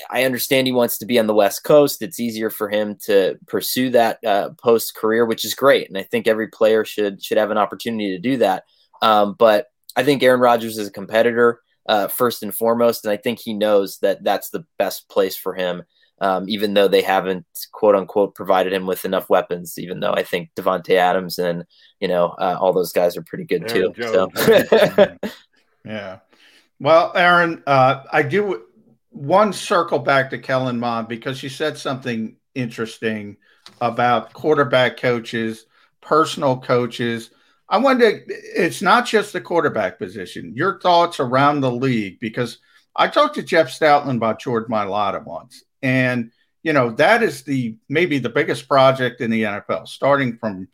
I 0.10 0.24
understand 0.24 0.66
he 0.66 0.74
wants 0.74 0.98
to 0.98 1.06
be 1.06 1.20
on 1.20 1.28
the 1.28 1.36
West 1.36 1.64
Coast. 1.64 2.02
It's 2.02 2.20
easier 2.20 2.50
for 2.50 2.68
him 2.68 2.98
to 3.06 3.38
pursue 3.46 3.91
that 3.91 4.18
uh, 4.26 4.50
post 4.58 4.96
career, 4.96 5.24
which 5.24 5.46
is 5.46 5.54
great, 5.54 5.88
and 5.88 6.00
I 6.00 6.04
think 6.04 6.28
every 6.28 6.48
player 6.48 6.84
should 6.84 7.24
should 7.24 7.38
have 7.38 7.52
an 7.52 7.60
opportunity 7.60 8.10
to 8.16 8.20
do 8.20 8.38
that. 8.38 8.64
Um, 9.04 9.36
but 9.38 9.68
I 10.00 10.04
think 10.04 10.24
Aaron 10.24 10.40
Rodgers 10.40 10.78
is 10.78 10.88
a 10.88 10.92
competitor 10.92 11.62
uh, 11.88 12.08
first 12.08 12.44
and 12.44 12.54
foremost, 12.54 13.06
and 13.06 13.12
I 13.12 13.18
think 13.18 13.40
he 13.40 13.54
knows 13.54 13.98
that 14.00 14.24
that's 14.24 14.50
the 14.50 14.66
best 14.78 15.10
place 15.10 15.36
for 15.36 15.54
him 15.54 15.84
um, 16.22 16.50
even 16.50 16.74
though 16.74 16.88
they 16.88 17.02
haven't 17.02 17.46
quote 17.72 17.96
unquote 17.96 18.36
provided 18.36 18.74
him 18.74 18.86
with 18.86 19.06
enough 19.06 19.30
weapons. 19.30 19.78
Even 19.78 20.00
though 20.00 20.14
I 20.14 20.24
think 20.24 20.50
Davante 20.56 20.96
Adams 20.96 21.40
and 21.40 21.64
you 22.00 22.08
know 22.08 22.36
uh, 22.40 22.58
all 22.60 22.74
those 22.74 22.92
guys 22.92 23.16
are 23.18 23.24
pretty 23.24 23.46
good 23.46 23.68
too. 23.68 23.94
So 24.02 24.30
yeah. 25.86 26.20
Well, 26.80 27.12
Aaron, 27.16 27.64
uh, 27.68 28.04
I 28.12 28.24
do 28.24 28.64
one 29.10 29.52
circle 29.52 30.00
back 30.00 30.30
to 30.30 30.38
Kellen 30.38 30.80
Mond 30.80 31.08
because 31.08 31.38
she 31.38 31.50
said 31.50 31.78
something 31.78 32.38
interesting 32.56 33.38
about 33.82 34.34
quarterback 34.34 34.98
coaches, 34.98 35.66
personal 36.02 36.58
coaches. 36.58 37.32
I 37.70 37.78
wonder, 37.78 38.24
it's 38.28 38.82
not 38.82 39.06
just 39.06 39.32
the 39.32 39.41
quarterback 39.41 40.00
position. 40.00 40.54
Your 40.56 40.80
thoughts 40.80 41.20
around 41.20 41.62
the 41.62 41.72
league 41.72 42.20
because 42.20 42.58
I 42.96 43.08
talked 43.08 43.36
to 43.36 43.44
Jeff 43.44 43.68
Stoutland 43.68 44.18
about 44.18 44.40
Jordan 44.40 44.74
Mailata 44.74 45.24
once, 45.24 45.64
and, 45.84 46.32
you 46.64 46.74
know, 46.74 46.91
that 46.91 47.22
is 47.22 47.44
the 47.44 47.78
maybe 47.88 48.18
the 48.18 48.30
biggest 48.30 48.68
project 48.68 49.22
in 49.22 49.30
the 49.30 49.44
NFL, 49.44 49.88
starting 49.88 50.38
from 50.38 50.68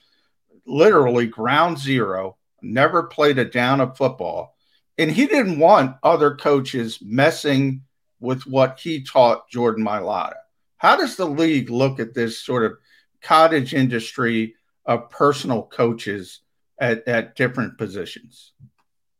literally 0.65 1.27
ground 1.27 1.77
zero, 1.77 2.37
never 2.61 3.03
played 3.03 3.37
a 3.37 3.45
down 3.45 3.81
of 3.81 3.97
football. 3.97 4.55
And 4.97 5.11
he 5.11 5.27
didn't 5.27 5.59
want 5.59 5.97
other 6.01 6.35
coaches 6.35 6.99
messing 7.01 7.83
with 8.21 8.47
what 8.47 8.79
he 8.79 9.03
taught 9.03 9.49
Jordan 9.49 9.85
Mailata. 9.85 10.35
How 10.77 10.95
does 10.95 11.17
the 11.17 11.27
league 11.27 11.69
look 11.69 11.99
at 11.99 12.13
this 12.13 12.39
sort 12.39 12.63
of 12.63 12.77
cottage 13.21 13.73
industry 13.73 14.55
of 14.85 15.09
personal 15.09 15.63
coaches 15.63 16.39
at, 16.79 17.07
at 17.07 17.35
different 17.35 17.77
positions? 17.77 18.53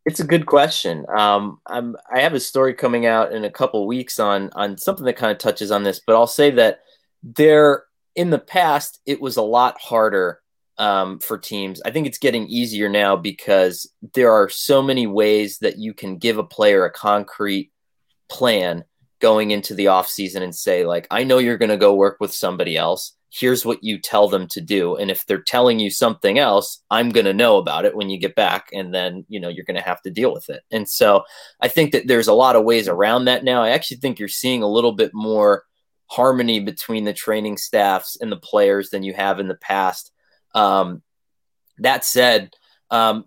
It's 0.05 0.19
a 0.19 0.25
good 0.25 0.45
question. 0.45 1.05
Um, 1.15 1.59
I'm, 1.65 1.95
I 2.13 2.21
have 2.21 2.33
a 2.33 2.39
story 2.39 2.73
coming 2.73 3.05
out 3.05 3.31
in 3.31 3.43
a 3.43 3.51
couple 3.51 3.87
weeks 3.87 4.19
on 4.19 4.51
on 4.53 4.77
something 4.77 5.05
that 5.05 5.17
kind 5.17 5.31
of 5.31 5.39
touches 5.39 5.71
on 5.71 5.83
this, 5.83 5.99
but 6.05 6.15
I'll 6.15 6.27
say 6.27 6.51
that 6.51 6.81
there 7.23 7.85
in 8.15 8.29
the 8.29 8.39
past 8.39 8.99
it 9.05 9.19
was 9.19 9.37
a 9.37 9.41
lot 9.41 9.79
harder 9.81 10.41
um, 10.77 11.19
for 11.19 11.37
teams. 11.37 11.81
I 11.83 11.91
think 11.91 12.05
it's 12.05 12.17
getting 12.17 12.47
easier 12.47 12.89
now 12.89 13.15
because 13.15 13.89
there 14.13 14.31
are 14.31 14.49
so 14.49 14.81
many 14.81 15.07
ways 15.07 15.59
that 15.59 15.77
you 15.77 15.93
can 15.93 16.17
give 16.17 16.37
a 16.37 16.43
player 16.43 16.85
a 16.85 16.91
concrete 16.91 17.71
plan 18.29 18.83
going 19.19 19.51
into 19.51 19.73
the 19.73 19.85
offseason 19.85 20.41
and 20.41 20.53
say 20.53 20.85
like 20.85 21.07
I 21.09 21.23
know 21.23 21.37
you're 21.37 21.57
going 21.57 21.69
to 21.69 21.77
go 21.77 21.95
work 21.95 22.17
with 22.19 22.33
somebody 22.33 22.77
else 22.77 23.15
here's 23.37 23.65
what 23.65 23.83
you 23.83 23.97
tell 23.97 24.29
them 24.29 24.47
to 24.47 24.61
do. 24.61 24.95
And 24.95 25.11
if 25.11 25.25
they're 25.25 25.41
telling 25.41 25.79
you 25.79 25.89
something 25.89 26.39
else 26.39 26.81
i'm 26.89 27.09
going 27.09 27.25
to 27.25 27.33
know 27.33 27.57
about 27.57 27.85
it 27.85 27.95
when 27.95 28.09
you 28.09 28.17
get 28.17 28.35
back 28.35 28.69
and 28.71 28.93
then 28.93 29.25
you 29.27 29.39
know 29.39 29.49
you're 29.49 29.65
going 29.65 29.75
to 29.75 29.83
have 29.83 30.01
to 30.03 30.11
deal 30.11 30.33
with 30.33 30.49
it. 30.49 30.63
And 30.71 30.87
so 30.87 31.23
i 31.61 31.67
think 31.67 31.91
that 31.91 32.07
there's 32.07 32.27
a 32.27 32.33
lot 32.33 32.55
of 32.55 32.63
ways 32.63 32.87
around 32.87 33.25
that 33.25 33.43
now. 33.43 33.61
I 33.61 33.69
actually 33.69 33.97
think 33.97 34.19
you're 34.19 34.27
seeing 34.27 34.63
a 34.63 34.67
little 34.67 34.93
bit 34.93 35.11
more 35.13 35.63
harmony 36.07 36.59
between 36.59 37.03
the 37.03 37.13
training 37.13 37.57
staffs 37.57 38.15
and 38.21 38.31
the 38.31 38.37
players 38.37 38.89
than 38.89 39.03
you 39.03 39.13
have 39.13 39.39
in 39.39 39.47
the 39.47 39.55
past. 39.55 40.11
Um, 40.53 41.01
that 41.79 42.05
said 42.05 42.51
um, 42.89 43.25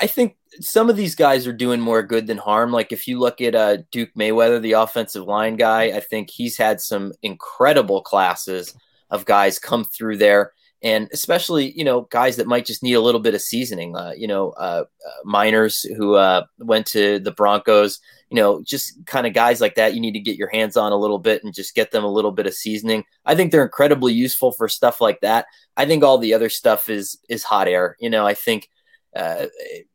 i 0.00 0.06
think 0.06 0.36
some 0.60 0.90
of 0.90 0.96
these 0.96 1.14
guys 1.14 1.46
are 1.46 1.52
doing 1.52 1.80
more 1.80 2.02
good 2.02 2.28
than 2.28 2.38
harm. 2.38 2.70
Like 2.70 2.92
if 2.92 3.08
you 3.08 3.18
look 3.18 3.40
at 3.40 3.56
uh, 3.56 3.78
Duke 3.90 4.10
Manyweather, 4.16 4.62
the 4.62 4.72
offensive 4.72 5.24
line 5.24 5.56
guy, 5.56 5.84
I 5.86 5.98
think 5.98 6.30
he's 6.30 6.56
had 6.56 6.80
some 6.80 7.12
incredible 7.22 8.02
classes 8.02 8.72
of 9.10 9.24
guys 9.24 9.58
come 9.58 9.84
through 9.84 10.18
there. 10.18 10.52
And 10.82 11.08
especially 11.14 11.72
you 11.72 11.84
know 11.84 12.02
guys 12.10 12.36
that 12.36 12.46
might 12.46 12.66
just 12.66 12.82
need 12.82 12.92
a 12.92 13.00
little 13.00 13.20
bit 13.20 13.34
of 13.34 13.40
seasoning 13.40 13.96
uh, 13.96 14.12
you 14.14 14.28
know 14.28 14.50
uh, 14.50 14.84
uh, 15.06 15.26
Meinerz 15.26 15.86
who 15.96 16.14
uh, 16.16 16.44
went 16.58 16.84
to 16.88 17.18
the 17.20 17.32
broncos 17.32 18.00
you 18.28 18.36
know 18.36 18.62
just 18.62 18.92
kind 19.06 19.26
of 19.26 19.32
guys 19.32 19.62
like 19.62 19.76
that 19.76 19.94
you 19.94 20.00
need 20.00 20.12
to 20.12 20.20
get 20.20 20.36
your 20.36 20.50
hands 20.50 20.76
on 20.76 20.92
a 20.92 20.96
little 20.96 21.18
bit 21.18 21.42
and 21.42 21.54
just 21.54 21.74
get 21.74 21.90
them 21.90 22.04
a 22.04 22.12
little 22.12 22.32
bit 22.32 22.46
of 22.46 22.52
seasoning. 22.52 23.02
I 23.24 23.34
think 23.34 23.50
they're 23.50 23.64
incredibly 23.64 24.12
useful 24.12 24.52
for 24.52 24.68
stuff 24.68 25.00
like 25.00 25.20
that. 25.22 25.46
I 25.74 25.86
think 25.86 26.04
all 26.04 26.18
the 26.18 26.34
other 26.34 26.50
stuff 26.50 26.90
is 26.90 27.18
is 27.30 27.44
hot 27.44 27.66
air. 27.66 27.96
You 27.98 28.10
know 28.10 28.26
i 28.26 28.34
think 28.34 28.68
uh, 29.16 29.46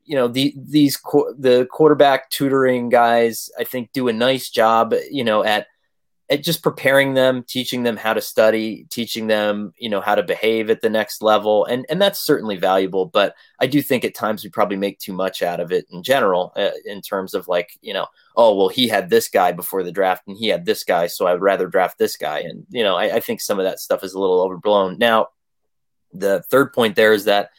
you 0.05 0.15
know 0.15 0.27
the 0.27 0.55
these 0.57 0.97
the 1.37 1.67
quarterback 1.71 2.29
tutoring 2.29 2.89
guys 2.89 3.49
i 3.59 3.63
think 3.63 3.91
do 3.91 4.07
a 4.07 4.13
nice 4.13 4.49
job 4.49 4.93
you 5.11 5.23
know 5.23 5.43
at 5.43 5.67
at 6.29 6.43
just 6.43 6.61
preparing 6.61 7.15
them, 7.15 7.43
teaching 7.47 7.81
them 7.81 7.97
how 7.97 8.13
to 8.13 8.21
study, 8.21 8.85
teaching 8.91 9.25
them, 9.25 9.73
you 9.77 9.89
know, 9.89 9.99
how 9.99 10.13
to 10.13 10.21
behave 10.21 10.69
at 10.69 10.79
the 10.81 10.89
next 10.89 11.21
level, 11.21 11.65
and 11.65 11.85
and 11.89 12.01
that's 12.01 12.23
certainly 12.23 12.55
valuable. 12.55 13.07
But 13.07 13.35
I 13.59 13.65
do 13.67 13.81
think 13.81 14.05
at 14.05 14.13
times 14.13 14.43
we 14.43 14.49
probably 14.49 14.77
make 14.77 14.99
too 14.99 15.13
much 15.13 15.41
out 15.41 15.59
of 15.59 15.71
it 15.71 15.87
in 15.89 16.03
general, 16.03 16.53
uh, 16.55 16.71
in 16.85 17.01
terms 17.01 17.33
of 17.33 17.47
like, 17.47 17.71
you 17.81 17.93
know, 17.93 18.05
oh 18.35 18.55
well, 18.55 18.69
he 18.69 18.87
had 18.87 19.09
this 19.09 19.27
guy 19.27 19.51
before 19.51 19.83
the 19.83 19.91
draft, 19.91 20.23
and 20.27 20.37
he 20.37 20.47
had 20.47 20.65
this 20.65 20.83
guy, 20.83 21.07
so 21.07 21.25
I 21.25 21.33
would 21.33 21.41
rather 21.41 21.67
draft 21.67 21.97
this 21.97 22.15
guy, 22.15 22.39
and 22.39 22.65
you 22.69 22.83
know, 22.83 22.95
I, 22.95 23.15
I 23.15 23.19
think 23.19 23.41
some 23.41 23.59
of 23.59 23.65
that 23.65 23.79
stuff 23.79 24.03
is 24.03 24.13
a 24.13 24.19
little 24.19 24.41
overblown. 24.41 24.97
Now, 24.99 25.29
the 26.13 26.43
third 26.49 26.73
point 26.73 26.95
there 26.95 27.13
is 27.13 27.25
that 27.25 27.49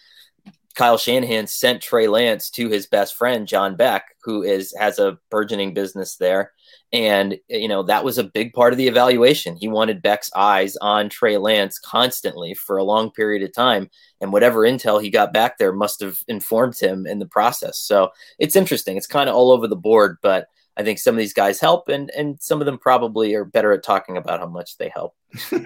Kyle 0.80 0.98
Shanahan 0.98 1.46
sent 1.46 1.82
Trey 1.82 2.08
Lance 2.08 2.50
to 2.50 2.68
his 2.68 2.86
best 2.86 3.14
friend 3.16 3.46
John 3.46 3.76
Beck, 3.76 4.16
who 4.24 4.42
is 4.42 4.74
has 4.78 4.98
a 4.98 5.18
burgeoning 5.30 5.74
business 5.74 6.16
there 6.16 6.52
and, 6.92 7.38
you 7.48 7.68
know, 7.68 7.84
that 7.84 8.04
was 8.04 8.18
a 8.18 8.24
big 8.24 8.52
part 8.52 8.72
of 8.72 8.76
the 8.76 8.88
evaluation. 8.88 9.56
He 9.56 9.68
wanted 9.68 10.02
Beck's 10.02 10.30
eyes 10.34 10.76
on 10.78 11.08
Trey 11.08 11.36
Lance 11.36 11.78
constantly 11.78 12.54
for 12.54 12.78
a 12.78 12.84
long 12.84 13.12
period 13.12 13.42
of 13.42 13.54
time. 13.54 13.90
And 14.20 14.32
whatever 14.32 14.60
intel 14.60 15.00
he 15.00 15.08
got 15.08 15.32
back 15.32 15.58
there 15.58 15.72
must 15.72 16.00
have 16.00 16.18
informed 16.26 16.78
him 16.78 17.06
in 17.06 17.20
the 17.20 17.26
process. 17.26 17.78
So 17.78 18.10
it's 18.38 18.56
interesting. 18.56 18.96
It's 18.96 19.06
kind 19.06 19.28
of 19.28 19.36
all 19.36 19.52
over 19.52 19.68
the 19.68 19.76
board, 19.76 20.16
but 20.20 20.48
I 20.76 20.82
think 20.82 20.98
some 20.98 21.14
of 21.14 21.18
these 21.18 21.34
guys 21.34 21.60
help, 21.60 21.88
and, 21.88 22.10
and 22.16 22.40
some 22.40 22.60
of 22.60 22.66
them 22.66 22.78
probably 22.78 23.34
are 23.34 23.44
better 23.44 23.72
at 23.72 23.82
talking 23.82 24.16
about 24.16 24.40
how 24.40 24.46
much 24.46 24.78
they 24.78 24.88
help. 24.88 25.14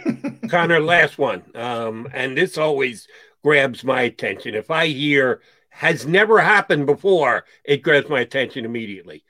Conor, 0.48 0.80
last 0.80 1.18
one. 1.18 1.42
Um, 1.54 2.08
and 2.12 2.36
this 2.36 2.58
always 2.58 3.06
grabs 3.44 3.84
my 3.84 4.02
attention. 4.02 4.56
If 4.56 4.72
I 4.72 4.88
hear 4.88 5.40
has 5.68 6.06
never 6.06 6.40
happened 6.40 6.86
before, 6.86 7.44
it 7.64 7.82
grabs 7.82 8.08
my 8.08 8.20
attention 8.20 8.64
immediately 8.64 9.24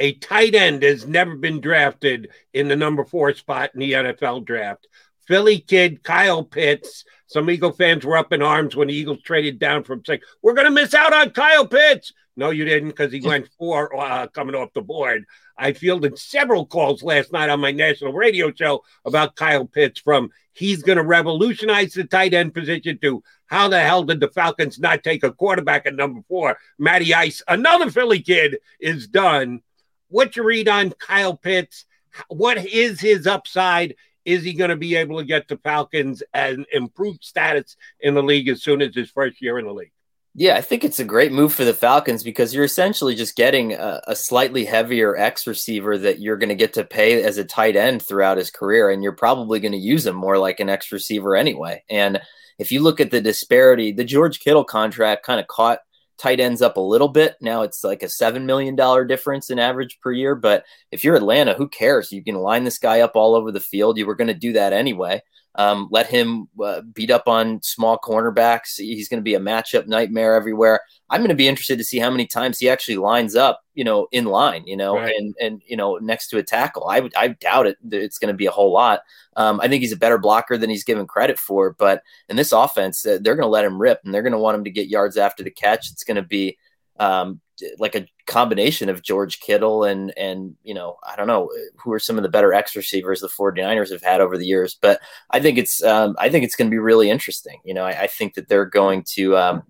a 0.00 0.14
tight 0.14 0.54
end 0.54 0.82
has 0.82 1.06
never 1.06 1.36
been 1.36 1.60
drafted 1.60 2.30
in 2.54 2.68
the 2.68 2.74
number 2.74 3.04
four 3.04 3.34
spot 3.34 3.70
in 3.74 3.80
the 3.80 3.92
NFL 3.92 4.44
draft. 4.46 4.88
Philly 5.30 5.60
kid 5.60 6.02
Kyle 6.02 6.42
Pitts. 6.42 7.04
Some 7.28 7.48
Eagle 7.50 7.70
fans 7.70 8.04
were 8.04 8.16
up 8.16 8.32
in 8.32 8.42
arms 8.42 8.74
when 8.74 8.88
the 8.88 8.94
Eagles 8.94 9.22
traded 9.22 9.60
down 9.60 9.84
from 9.84 10.02
saying, 10.04 10.22
We're 10.42 10.54
going 10.54 10.66
to 10.66 10.72
miss 10.72 10.92
out 10.92 11.12
on 11.12 11.30
Kyle 11.30 11.68
Pitts. 11.68 12.12
No, 12.34 12.50
you 12.50 12.64
didn't 12.64 12.88
because 12.88 13.12
he 13.12 13.20
went 13.20 13.48
four 13.56 13.96
uh, 13.96 14.26
coming 14.26 14.56
off 14.56 14.72
the 14.72 14.82
board. 14.82 15.26
I 15.56 15.72
fielded 15.72 16.18
several 16.18 16.66
calls 16.66 17.04
last 17.04 17.30
night 17.30 17.48
on 17.48 17.60
my 17.60 17.70
national 17.70 18.12
radio 18.12 18.52
show 18.52 18.82
about 19.04 19.36
Kyle 19.36 19.66
Pitts 19.66 20.00
from 20.00 20.30
he's 20.52 20.82
going 20.82 20.98
to 20.98 21.04
revolutionize 21.04 21.92
the 21.92 22.02
tight 22.02 22.34
end 22.34 22.52
position 22.52 22.98
to 23.02 23.22
how 23.46 23.68
the 23.68 23.80
hell 23.80 24.02
did 24.02 24.18
the 24.18 24.30
Falcons 24.30 24.80
not 24.80 25.04
take 25.04 25.22
a 25.22 25.30
quarterback 25.32 25.86
at 25.86 25.94
number 25.94 26.22
four? 26.26 26.58
Matty 26.76 27.14
Ice, 27.14 27.40
another 27.46 27.88
Philly 27.88 28.20
kid, 28.20 28.58
is 28.80 29.06
done 29.06 29.60
what 30.08 30.34
you 30.34 30.42
read 30.42 30.66
on 30.66 30.90
Kyle 30.90 31.36
Pitts? 31.36 31.84
What 32.26 32.66
is 32.66 33.00
his 33.00 33.28
upside? 33.28 33.94
Is 34.30 34.44
he 34.44 34.52
going 34.52 34.70
to 34.70 34.76
be 34.76 34.96
able 34.96 35.18
to 35.18 35.24
get 35.24 35.48
the 35.48 35.56
Falcons 35.58 36.22
and 36.32 36.66
improved 36.72 37.24
status 37.24 37.76
in 38.00 38.14
the 38.14 38.22
league 38.22 38.48
as 38.48 38.62
soon 38.62 38.82
as 38.82 38.94
his 38.94 39.10
first 39.10 39.40
year 39.42 39.58
in 39.58 39.66
the 39.66 39.72
league? 39.72 39.92
Yeah, 40.34 40.54
I 40.54 40.60
think 40.60 40.84
it's 40.84 41.00
a 41.00 41.04
great 41.04 41.32
move 41.32 41.52
for 41.52 41.64
the 41.64 41.74
Falcons 41.74 42.22
because 42.22 42.54
you're 42.54 42.64
essentially 42.64 43.16
just 43.16 43.34
getting 43.34 43.72
a, 43.72 44.00
a 44.06 44.14
slightly 44.14 44.64
heavier 44.64 45.16
X 45.16 45.46
receiver 45.46 45.98
that 45.98 46.20
you're 46.20 46.36
going 46.36 46.50
to 46.50 46.54
get 46.54 46.74
to 46.74 46.84
pay 46.84 47.22
as 47.24 47.36
a 47.36 47.44
tight 47.44 47.74
end 47.74 48.06
throughout 48.06 48.38
his 48.38 48.50
career, 48.50 48.90
and 48.90 49.02
you're 49.02 49.12
probably 49.12 49.58
going 49.58 49.72
to 49.72 49.78
use 49.78 50.06
him 50.06 50.14
more 50.14 50.38
like 50.38 50.60
an 50.60 50.68
X 50.68 50.92
receiver 50.92 51.34
anyway. 51.34 51.82
And 51.90 52.20
if 52.60 52.70
you 52.70 52.80
look 52.80 53.00
at 53.00 53.10
the 53.10 53.20
disparity, 53.20 53.90
the 53.90 54.04
George 54.04 54.38
Kittle 54.38 54.64
contract 54.64 55.26
kind 55.26 55.40
of 55.40 55.48
caught 55.48 55.80
tight 56.20 56.40
ends 56.40 56.60
up 56.60 56.76
a 56.76 56.80
little 56.80 57.08
bit. 57.08 57.36
Now 57.40 57.62
it's 57.62 57.82
like 57.82 58.02
a 58.02 58.06
$7 58.06 58.44
million 58.44 58.76
difference 59.06 59.50
in 59.50 59.58
average 59.58 59.98
per 60.00 60.12
year. 60.12 60.34
But 60.34 60.64
if 60.92 61.02
you're 61.02 61.16
Atlanta, 61.16 61.54
who 61.54 61.68
cares? 61.68 62.12
You 62.12 62.22
can 62.22 62.34
line 62.34 62.64
this 62.64 62.78
guy 62.78 63.00
up 63.00 63.16
all 63.16 63.34
over 63.34 63.50
the 63.50 63.60
field. 63.60 63.96
You 63.96 64.06
were 64.06 64.14
going 64.14 64.28
to 64.28 64.34
do 64.34 64.52
that 64.52 64.72
anyway. 64.72 65.22
Um, 65.60 65.88
let 65.90 66.06
him 66.06 66.48
uh, 66.64 66.80
beat 66.94 67.10
up 67.10 67.28
on 67.28 67.62
small 67.62 67.98
cornerbacks. 67.98 68.78
He's 68.78 69.10
going 69.10 69.20
to 69.20 69.22
be 69.22 69.34
a 69.34 69.40
matchup 69.40 69.86
nightmare 69.86 70.34
everywhere. 70.34 70.80
I'm 71.10 71.20
going 71.20 71.28
to 71.28 71.34
be 71.34 71.48
interested 71.48 71.76
to 71.76 71.84
see 71.84 71.98
how 71.98 72.10
many 72.10 72.26
times 72.26 72.58
he 72.58 72.70
actually 72.70 72.96
lines 72.96 73.36
up, 73.36 73.60
you 73.74 73.84
know, 73.84 74.08
in 74.10 74.24
line, 74.24 74.66
you 74.66 74.76
know, 74.76 74.96
right. 74.96 75.14
and 75.14 75.34
and 75.38 75.60
you 75.66 75.76
know, 75.76 75.96
next 75.96 76.28
to 76.28 76.38
a 76.38 76.42
tackle. 76.42 76.88
I 76.88 77.10
I 77.14 77.28
doubt 77.28 77.66
it. 77.66 77.76
It's 77.90 78.18
going 78.18 78.32
to 78.32 78.36
be 78.36 78.46
a 78.46 78.50
whole 78.50 78.72
lot. 78.72 79.00
Um, 79.36 79.60
I 79.60 79.68
think 79.68 79.82
he's 79.82 79.92
a 79.92 79.98
better 79.98 80.16
blocker 80.16 80.56
than 80.56 80.70
he's 80.70 80.84
given 80.84 81.06
credit 81.06 81.38
for. 81.38 81.74
But 81.74 82.02
in 82.30 82.36
this 82.36 82.52
offense, 82.52 83.04
uh, 83.04 83.18
they're 83.20 83.36
going 83.36 83.46
to 83.46 83.48
let 83.48 83.66
him 83.66 83.80
rip, 83.80 84.00
and 84.02 84.14
they're 84.14 84.22
going 84.22 84.32
to 84.32 84.38
want 84.38 84.56
him 84.56 84.64
to 84.64 84.70
get 84.70 84.88
yards 84.88 85.18
after 85.18 85.42
the 85.42 85.50
catch. 85.50 85.90
It's 85.90 86.04
going 86.04 86.16
to 86.16 86.22
be 86.22 86.56
um, 87.00 87.40
like 87.78 87.94
a 87.94 88.06
combination 88.26 88.88
of 88.88 89.02
George 89.02 89.40
Kittle 89.40 89.84
and 89.84 90.16
and 90.16 90.54
you 90.62 90.74
know 90.74 90.96
I 91.04 91.16
don't 91.16 91.26
know 91.26 91.50
who 91.76 91.92
are 91.92 91.98
some 91.98 92.16
of 92.16 92.22
the 92.22 92.28
better 92.28 92.52
X 92.52 92.76
receivers 92.76 93.20
the 93.20 93.28
49ers 93.28 93.90
have 93.90 94.02
had 94.02 94.20
over 94.20 94.38
the 94.38 94.46
years 94.46 94.76
but 94.80 95.00
I 95.30 95.40
think 95.40 95.58
it's 95.58 95.82
um, 95.82 96.14
I 96.18 96.28
think 96.28 96.44
it's 96.44 96.54
going 96.54 96.70
to 96.70 96.74
be 96.74 96.78
really 96.78 97.10
interesting. 97.10 97.58
You 97.64 97.74
know 97.74 97.84
I, 97.84 98.02
I 98.02 98.06
think 98.06 98.34
that 98.34 98.48
they're 98.48 98.66
going 98.66 99.04
to 99.14 99.36
um, 99.36 99.62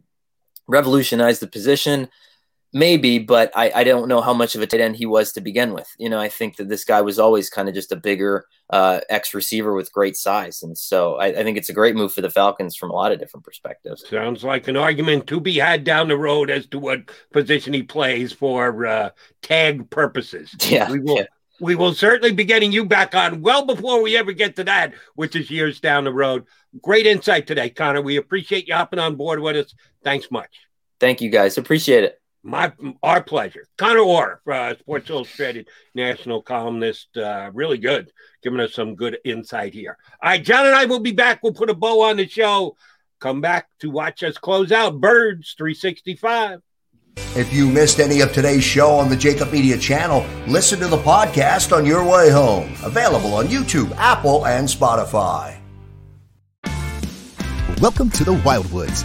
revolutionize 0.66 1.39
the 1.39 1.47
position 1.47 2.09
Maybe, 2.72 3.18
but 3.18 3.51
I, 3.56 3.72
I 3.74 3.84
don't 3.84 4.06
know 4.06 4.20
how 4.20 4.32
much 4.32 4.55
of 4.55 4.62
a 4.62 4.66
tight 4.66 4.80
end 4.80 4.94
he 4.94 5.06
was 5.06 5.32
to 5.32 5.40
begin 5.40 5.74
with. 5.74 5.88
You 5.98 6.09
know, 6.09 6.20
I 6.20 6.28
think 6.28 6.56
that 6.56 6.68
this 6.68 6.84
guy 6.84 7.01
was 7.01 7.18
always 7.18 7.51
kind 7.51 7.68
of 7.68 7.74
just 7.74 7.90
a 7.90 7.97
bigger 7.97 8.44
uh, 8.70 9.01
X 9.09 9.34
receiver 9.34 9.74
with 9.74 9.92
great 9.92 10.16
size. 10.16 10.62
And 10.62 10.78
so 10.78 11.16
I, 11.16 11.26
I, 11.26 11.42
think 11.42 11.59
it's 11.59 11.68
a 11.68 11.74
great 11.74 11.97
move 11.97 12.12
for 12.12 12.20
the 12.20 12.30
Falcons 12.30 12.76
from 12.76 12.90
a 12.90 12.94
lot 12.94 13.10
of 13.10 13.18
different 13.18 13.44
perspectives. 13.44 14.09
Sounds 14.09 14.44
like 14.44 14.68
an 14.68 14.76
argument 14.76 15.26
to 15.26 15.40
be 15.40 15.59
had 15.59 15.82
down 15.82 16.06
the 16.06 16.16
road 16.16 16.48
as 16.48 16.66
to 16.68 16.78
what 16.78 17.10
position 17.32 17.72
he 17.72 17.82
plays 17.82 18.32
for 18.32 18.86
uh, 18.86 19.10
tag 19.42 19.90
purposes. 19.90 20.55
Yeah. 20.70 20.88
We 20.88 21.01
will. 21.01 21.16
Yeah. 21.16 21.24
We 21.60 21.74
will 21.74 21.94
certainly 21.94 22.32
be 22.32 22.44
getting 22.44 22.70
you 22.70 22.84
back 22.84 23.14
on 23.14 23.42
well 23.42 23.66
before 23.66 24.02
we 24.02 24.16
ever 24.16 24.32
get 24.32 24.55
to 24.56 24.64
that, 24.64 24.94
which 25.16 25.34
is 25.34 25.51
years 25.51 25.80
down 25.80 26.05
the 26.05 26.12
road. 26.12 26.47
Great 26.80 27.06
insight 27.06 27.47
today, 27.48 27.70
Conor. 27.70 28.02
We 28.02 28.16
appreciate 28.16 28.68
you 28.68 28.74
hopping 28.74 29.01
on 29.01 29.16
board 29.16 29.40
with 29.40 29.56
us. 29.56 29.74
Thanks 30.05 30.30
much. 30.30 30.55
Thank 31.01 31.20
you, 31.20 31.28
guys. 31.28 31.59
Appreciate 31.59 32.05
it. 32.05 32.19
My 32.42 32.72
our 33.02 33.22
pleasure. 33.22 33.66
Conor 33.76 34.00
Orr, 34.00 34.40
uh, 34.50 34.74
Sports 34.78 35.10
Illustrated 35.10 35.68
national 35.94 36.42
columnist, 36.42 37.16
uh, 37.16 37.50
really 37.52 37.76
good, 37.76 38.10
giving 38.42 38.60
us 38.60 38.72
some 38.72 38.94
good 38.94 39.18
insight 39.24 39.74
here. 39.74 39.98
All 40.22 40.30
right, 40.30 40.42
John 40.42 40.66
and 40.66 40.74
I 40.74 40.86
will 40.86 41.00
be 41.00 41.12
back. 41.12 41.42
We'll 41.42 41.52
put 41.52 41.68
a 41.68 41.74
bow 41.74 42.02
on 42.02 42.16
the 42.16 42.26
show. 42.26 42.76
Come 43.20 43.42
back 43.42 43.68
to 43.80 43.90
watch 43.90 44.22
us 44.22 44.38
close 44.38 44.72
out 44.72 45.00
Birds 45.00 45.54
365. 45.58 46.62
If 47.36 47.52
you 47.52 47.66
missed 47.68 48.00
any 48.00 48.22
of 48.22 48.32
today's 48.32 48.64
show 48.64 48.92
on 48.92 49.10
the 49.10 49.16
JAKIB 49.16 49.52
Media 49.52 49.76
channel, 49.76 50.24
listen 50.48 50.80
to 50.80 50.88
the 50.88 50.96
podcast 50.96 51.76
on 51.76 51.84
your 51.84 52.02
way 52.02 52.30
home. 52.30 52.72
Available 52.82 53.34
on 53.34 53.46
YouTube, 53.46 53.94
Apple, 53.96 54.46
and 54.46 54.66
Spotify. 54.66 55.58
Welcome 57.80 58.10
to 58.10 58.24
the 58.24 58.34
Wildwoods, 58.34 59.04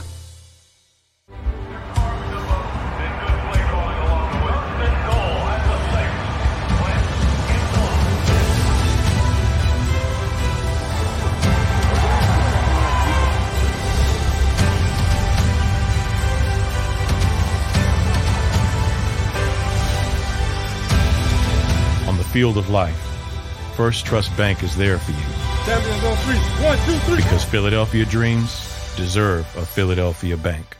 Field 22.31 22.57
of 22.57 22.69
life, 22.69 22.97
First 23.75 24.05
Trust 24.05 24.35
Bank 24.37 24.63
is 24.63 24.75
there 24.75 24.97
for 24.97 25.11
you. 25.11 25.17
Champions 25.65 26.03
on 26.03 26.15
three. 26.17 26.37
One, 26.65 26.77
two, 26.85 26.97
three. 27.05 27.17
Because 27.17 27.43
Philadelphia 27.43 28.05
dreams 28.05 28.93
deserve 28.95 29.45
a 29.57 29.65
Philadelphia 29.65 30.37
bank. 30.37 30.77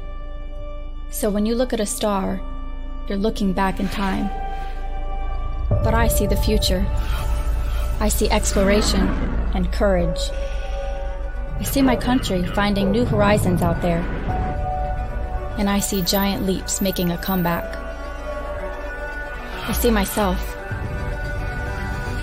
So 1.11 1.29
when 1.29 1.45
you 1.45 1.55
look 1.55 1.71
at 1.71 1.79
a 1.79 1.85
star, 1.85 2.41
you're 3.07 3.17
looking 3.17 3.53
back 3.53 3.79
in 3.79 3.87
time 3.87 4.29
but 5.83 5.93
I 5.93 6.07
see 6.07 6.25
the 6.25 6.37
future. 6.37 6.85
I 7.99 8.09
see 8.09 8.29
exploration 8.29 9.07
and 9.53 9.71
courage. 9.71 10.19
I 11.59 11.63
see 11.63 11.81
my 11.81 11.95
country 11.95 12.45
finding 12.47 12.91
new 12.91 13.05
horizons 13.05 13.61
out 13.61 13.81
there. 13.81 14.01
And 15.57 15.69
I 15.69 15.79
see 15.79 16.01
giant 16.01 16.45
leaps 16.45 16.81
making 16.81 17.11
a 17.11 17.17
comeback. 17.17 17.63
I 19.69 19.71
see 19.73 19.91
myself. 19.91 20.39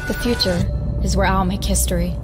The 0.09 0.15
future 0.15 0.66
is 1.05 1.16
where 1.16 1.27
I'll 1.27 1.45
make 1.45 1.65
history. 1.65 2.16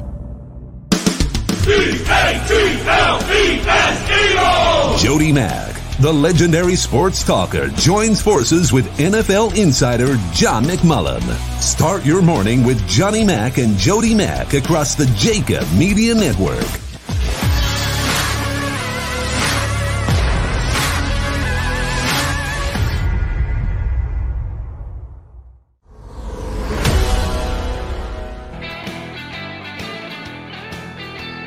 Jody 4.99 5.33
Mack 5.33 5.76
the 6.01 6.13
legendary 6.13 6.77
sports 6.77 7.25
talker 7.25 7.69
joins 7.69 8.21
forces 8.21 8.71
with 8.71 8.87
NFL 8.99 9.57
insider 9.57 10.17
John 10.33 10.65
McMullen. 10.65 11.23
Start 11.61 12.05
your 12.05 12.21
morning 12.21 12.65
with 12.65 12.87
Johnny 12.87 13.25
Mack 13.25 13.57
and 13.57 13.77
Jody 13.79 14.15
Mack 14.15 14.53
across 14.53 14.95
the 14.95 15.05
JAKIB 15.05 15.79
Media 15.79 16.15
Network. 16.15 16.65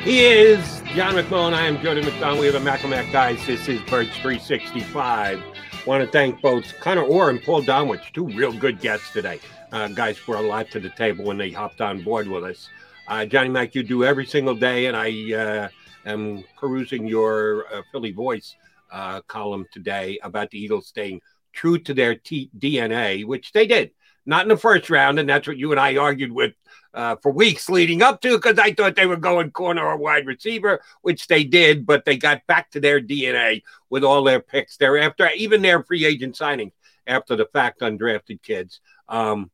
He 0.02 0.24
is 0.24 0.79
John 0.94 1.14
McMullen, 1.14 1.52
I 1.52 1.66
am 1.66 1.80
Jody 1.80 2.02
McDonald. 2.02 2.40
We 2.40 2.46
have 2.46 2.56
a 2.56 2.60
Mac 2.60 2.86
Mac 2.88 3.12
guys. 3.12 3.38
This 3.46 3.68
is 3.68 3.80
Birds 3.82 4.10
365. 4.16 5.40
Want 5.86 6.04
to 6.04 6.10
thank 6.10 6.42
both 6.42 6.64
Connor 6.80 7.04
Orr 7.04 7.30
and 7.30 7.40
Paul 7.40 7.62
Domowitz, 7.62 8.12
two 8.12 8.26
real 8.26 8.52
good 8.52 8.80
guests 8.80 9.12
today. 9.12 9.38
Uh, 9.70 9.86
guys 9.86 10.18
brought 10.18 10.44
a 10.44 10.48
lot 10.48 10.68
to 10.72 10.80
the 10.80 10.90
table 10.90 11.24
when 11.24 11.38
they 11.38 11.52
hopped 11.52 11.80
on 11.80 12.02
board 12.02 12.26
with 12.26 12.42
us. 12.42 12.68
Uh, 13.06 13.24
Johnny 13.24 13.48
Mac, 13.50 13.76
you 13.76 13.84
do 13.84 14.02
every 14.04 14.26
single 14.26 14.54
day, 14.56 14.86
and 14.86 14.96
I 14.96 15.32
uh, 15.32 15.68
am 16.06 16.42
perusing 16.58 17.06
your 17.06 17.66
uh, 17.72 17.82
Philly 17.92 18.10
Voice 18.10 18.56
uh, 18.90 19.20
column 19.22 19.66
today 19.72 20.18
about 20.24 20.50
the 20.50 20.58
Eagles 20.58 20.88
staying 20.88 21.20
true 21.52 21.78
to 21.78 21.94
their 21.94 22.16
T- 22.16 22.50
DNA, 22.58 23.24
which 23.24 23.52
they 23.52 23.66
did. 23.66 23.92
not 24.26 24.42
in 24.42 24.48
the 24.48 24.56
first 24.56 24.90
round, 24.90 25.20
and 25.20 25.28
that's 25.28 25.46
what 25.46 25.56
you 25.56 25.70
and 25.70 25.80
I 25.80 25.96
argued 25.96 26.32
with 26.32 26.52
uh, 26.94 27.16
for 27.16 27.32
weeks 27.32 27.68
leading 27.68 28.02
up 28.02 28.20
to 28.20 28.36
because 28.36 28.58
I 28.58 28.72
thought 28.72 28.96
they 28.96 29.06
were 29.06 29.16
going 29.16 29.50
corner 29.50 29.86
or 29.86 29.96
wide 29.96 30.26
receiver, 30.26 30.80
which 31.02 31.26
they 31.26 31.44
did, 31.44 31.86
but 31.86 32.04
they 32.04 32.16
got 32.16 32.46
back 32.46 32.70
to 32.72 32.80
their 32.80 33.00
DNA 33.00 33.62
with 33.88 34.04
all 34.04 34.24
their 34.24 34.40
picks 34.40 34.76
thereafter, 34.76 35.30
even 35.36 35.62
their 35.62 35.82
free 35.82 36.04
agent 36.04 36.36
signing 36.36 36.72
after 37.06 37.36
the 37.36 37.46
fact, 37.46 37.80
undrafted 37.80 38.42
kids. 38.42 38.80
Um, 39.08 39.50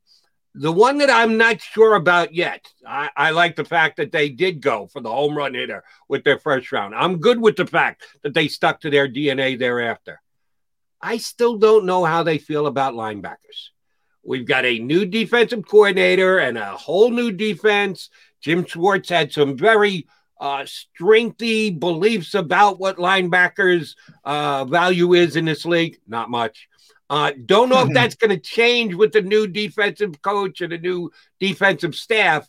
the 0.54 0.72
one 0.72 0.98
that 0.98 1.10
I'm 1.10 1.36
not 1.36 1.60
sure 1.60 1.96
about 1.96 2.34
yet, 2.34 2.66
I, 2.86 3.10
I, 3.14 3.30
like 3.30 3.56
the 3.56 3.64
fact 3.64 3.98
that 3.98 4.10
they 4.10 4.30
did 4.30 4.62
go 4.62 4.86
for 4.86 5.02
the 5.02 5.10
home 5.10 5.36
run 5.36 5.52
hitter 5.52 5.84
with 6.08 6.24
their 6.24 6.38
first 6.38 6.72
round. 6.72 6.94
I'm 6.94 7.18
good 7.18 7.38
with 7.38 7.56
the 7.56 7.66
fact 7.66 8.02
that 8.22 8.32
they 8.32 8.48
stuck 8.48 8.80
to 8.80 8.90
their 8.90 9.06
DNA 9.06 9.58
thereafter. 9.58 10.20
I 11.00 11.18
still 11.18 11.58
don't 11.58 11.84
know 11.84 12.06
how 12.06 12.22
they 12.22 12.38
feel 12.38 12.66
about 12.66 12.94
linebackers. 12.94 13.70
We've 14.26 14.46
got 14.46 14.64
a 14.64 14.78
new 14.78 15.06
defensive 15.06 15.66
coordinator 15.66 16.38
and 16.38 16.58
a 16.58 16.76
whole 16.76 17.10
new 17.10 17.30
defense. 17.30 18.10
Jim 18.40 18.64
Schwartz 18.66 19.08
had 19.08 19.32
some 19.32 19.56
very 19.56 20.06
uh, 20.40 20.66
strengthy 20.66 21.70
beliefs 21.70 22.34
about 22.34 22.78
what 22.78 22.96
linebackers' 22.96 23.94
uh, 24.24 24.64
value 24.64 25.14
is 25.14 25.36
in 25.36 25.44
this 25.44 25.64
league. 25.64 25.98
Not 26.06 26.28
much. 26.28 26.68
Uh, 27.08 27.32
don't 27.44 27.68
know 27.68 27.82
if 27.82 27.92
that's 27.92 28.16
going 28.16 28.30
to 28.30 28.38
change 28.38 28.94
with 28.94 29.12
the 29.12 29.22
new 29.22 29.46
defensive 29.46 30.20
coach 30.22 30.60
and 30.60 30.72
the 30.72 30.78
new 30.78 31.10
defensive 31.38 31.94
staff. 31.94 32.48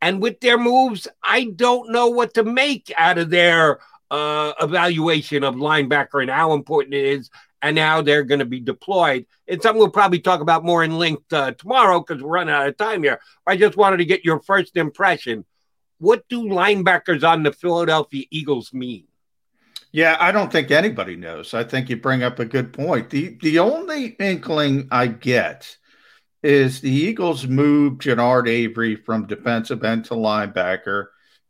And 0.00 0.22
with 0.22 0.40
their 0.40 0.56
moves, 0.56 1.08
I 1.22 1.44
don't 1.54 1.92
know 1.92 2.08
what 2.08 2.34
to 2.34 2.44
make 2.44 2.90
out 2.96 3.18
of 3.18 3.28
their 3.28 3.80
uh, 4.10 4.54
evaluation 4.60 5.44
of 5.44 5.56
linebacker 5.56 6.22
and 6.22 6.30
how 6.30 6.54
important 6.54 6.94
it 6.94 7.04
is 7.04 7.28
and 7.62 7.74
now 7.74 8.02
they're 8.02 8.24
going 8.24 8.38
to 8.38 8.44
be 8.44 8.60
deployed. 8.60 9.26
It's 9.46 9.62
something 9.62 9.78
we'll 9.78 9.90
probably 9.90 10.20
talk 10.20 10.40
about 10.40 10.64
more 10.64 10.84
in 10.84 10.98
length 10.98 11.32
uh, 11.32 11.52
tomorrow 11.52 12.00
because 12.00 12.22
we're 12.22 12.30
running 12.30 12.54
out 12.54 12.68
of 12.68 12.76
time 12.76 13.02
here. 13.02 13.20
I 13.46 13.56
just 13.56 13.76
wanted 13.76 13.98
to 13.98 14.04
get 14.04 14.24
your 14.24 14.40
first 14.40 14.76
impression. 14.76 15.44
What 15.98 16.28
do 16.28 16.44
linebackers 16.44 17.28
on 17.28 17.42
the 17.42 17.52
Philadelphia 17.52 18.24
Eagles 18.30 18.72
mean? 18.72 19.04
Yeah, 19.90 20.16
I 20.20 20.32
don't 20.32 20.52
think 20.52 20.70
anybody 20.70 21.16
knows. 21.16 21.54
I 21.54 21.64
think 21.64 21.88
you 21.88 21.96
bring 21.96 22.22
up 22.22 22.38
a 22.38 22.44
good 22.44 22.72
point. 22.72 23.10
The 23.10 23.38
the 23.40 23.58
only 23.58 24.08
inkling 24.20 24.88
I 24.90 25.06
get 25.06 25.76
is 26.42 26.80
the 26.80 26.90
Eagles 26.90 27.46
moved 27.46 28.02
Genard 28.02 28.48
Avery 28.48 28.96
from 28.96 29.26
defensive 29.26 29.82
end 29.82 30.04
to 30.06 30.14
linebacker, 30.14 31.06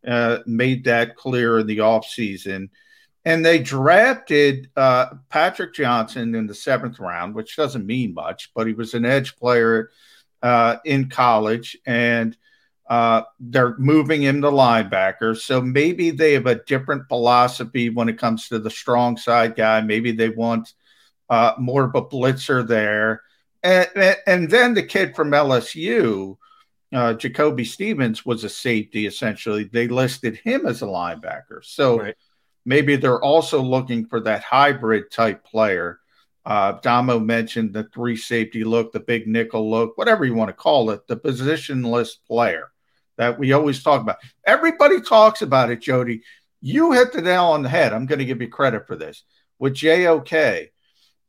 uh, 0.06 0.38
made 0.46 0.84
that 0.84 1.16
clear 1.16 1.58
in 1.58 1.66
the 1.66 1.78
offseason. 1.78 2.70
And 3.28 3.44
they 3.44 3.58
drafted 3.58 4.70
uh, 4.74 5.08
Patrick 5.28 5.74
Johnson 5.74 6.34
in 6.34 6.46
the 6.46 6.54
seventh 6.54 6.98
round, 6.98 7.34
which 7.34 7.56
doesn't 7.56 7.84
mean 7.84 8.14
much, 8.14 8.50
but 8.54 8.66
he 8.66 8.72
was 8.72 8.94
an 8.94 9.04
edge 9.04 9.36
player 9.36 9.90
uh, 10.42 10.76
in 10.86 11.10
college, 11.10 11.76
and 11.84 12.34
uh, 12.88 13.24
they're 13.38 13.76
moving 13.76 14.22
him 14.22 14.40
to 14.40 14.50
linebacker. 14.50 15.36
So 15.36 15.60
maybe 15.60 16.10
they 16.10 16.32
have 16.32 16.46
a 16.46 16.64
different 16.64 17.06
philosophy 17.08 17.90
when 17.90 18.08
it 18.08 18.16
comes 18.16 18.48
to 18.48 18.58
the 18.60 18.70
strong 18.70 19.18
side 19.18 19.56
guy. 19.56 19.82
Maybe 19.82 20.12
they 20.12 20.30
want 20.30 20.72
uh, 21.28 21.52
more 21.58 21.84
of 21.84 21.94
a 21.96 22.00
blitzer 22.00 22.66
there. 22.66 23.24
And, 23.62 24.16
and 24.26 24.48
then 24.48 24.72
the 24.72 24.84
kid 24.84 25.14
from 25.14 25.32
LSU, 25.32 26.38
uh, 26.94 27.12
Jacoby 27.12 27.66
Stevens, 27.66 28.24
was 28.24 28.42
a 28.44 28.48
safety 28.48 29.04
essentially. 29.04 29.64
They 29.64 29.86
listed 29.86 30.36
him 30.36 30.64
as 30.64 30.80
a 30.80 30.86
linebacker. 30.86 31.62
So. 31.62 31.98
Right 31.98 32.16
maybe 32.68 32.96
they're 32.96 33.22
also 33.22 33.62
looking 33.62 34.04
for 34.04 34.20
that 34.20 34.42
hybrid 34.42 35.10
type 35.10 35.42
player. 35.42 36.00
Uh, 36.44 36.72
Damo 36.82 37.18
mentioned 37.18 37.72
the 37.72 37.84
three 37.94 38.14
safety 38.14 38.62
look, 38.62 38.92
the 38.92 39.00
big 39.00 39.26
nickel 39.26 39.70
look, 39.70 39.96
whatever 39.96 40.26
you 40.26 40.34
want 40.34 40.50
to 40.50 40.54
call 40.54 40.90
it, 40.90 41.06
the 41.06 41.16
positionless 41.16 42.10
player 42.26 42.70
that 43.16 43.38
we 43.38 43.52
always 43.52 43.82
talk 43.82 44.02
about. 44.02 44.18
Everybody 44.46 45.00
talks 45.00 45.40
about 45.40 45.70
it, 45.70 45.80
Jody. 45.80 46.22
You 46.60 46.92
hit 46.92 47.14
the 47.14 47.22
nail 47.22 47.46
on 47.46 47.62
the 47.62 47.70
head. 47.70 47.94
I'm 47.94 48.04
going 48.04 48.18
to 48.18 48.26
give 48.26 48.42
you 48.42 48.48
credit 48.48 48.86
for 48.86 48.96
this 48.96 49.24
with 49.58 49.74
JOK. 49.74 50.68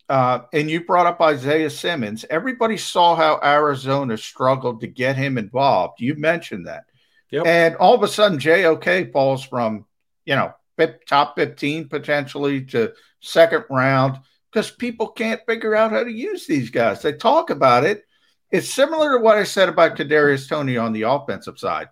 Uh, 0.09 0.39
and 0.51 0.69
you 0.69 0.83
brought 0.83 1.05
up 1.05 1.21
Isaiah 1.21 1.69
Simmons. 1.69 2.25
Everybody 2.29 2.75
saw 2.75 3.15
how 3.15 3.39
Arizona 3.41 4.17
struggled 4.17 4.81
to 4.81 4.87
get 4.87 5.15
him 5.15 5.37
involved. 5.37 6.01
You 6.01 6.15
mentioned 6.15 6.67
that. 6.67 6.83
Yep. 7.31 7.45
And 7.45 7.75
all 7.77 7.93
of 7.93 8.03
a 8.03 8.07
sudden, 8.09 8.39
JOK 8.39 9.13
falls 9.13 9.45
from, 9.45 9.85
you 10.25 10.35
know, 10.35 10.53
top 10.87 11.35
15 11.35 11.87
potentially 11.89 12.65
to 12.65 12.93
second 13.21 13.65
round 13.69 14.19
because 14.51 14.71
people 14.71 15.07
can't 15.09 15.41
figure 15.47 15.75
out 15.75 15.91
how 15.91 16.03
to 16.03 16.11
use 16.11 16.47
these 16.47 16.69
guys. 16.69 17.01
They 17.01 17.13
talk 17.13 17.49
about 17.49 17.83
it. 17.83 18.05
It's 18.51 18.73
similar 18.73 19.17
to 19.17 19.23
what 19.23 19.37
I 19.37 19.43
said 19.43 19.69
about 19.69 19.95
Kadarius 19.95 20.49
Toney 20.49 20.77
on 20.77 20.91
the 20.91 21.03
offensive 21.03 21.59
side. 21.59 21.89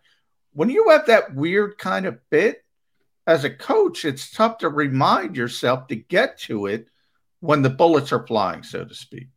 When 0.53 0.69
you 0.69 0.89
have 0.89 1.05
that 1.05 1.35
weird 1.35 1.77
kind 1.77 2.05
of 2.07 2.19
fit 2.31 2.64
as 3.27 3.43
a 3.43 3.49
coach, 3.49 4.05
it's 4.05 4.31
tough 4.31 4.59
to 4.59 4.69
remind 4.69 5.38
yourself 5.38 5.88
to 5.88 5.95
get 5.95 6.39
to 6.39 6.65
it 6.65 6.88
when 7.41 7.61
the 7.61 7.69
bullets 7.69 8.11
are 8.11 8.26
flying, 8.26 8.64
so 8.64 8.84
to 8.84 8.95
speak. 8.95 9.27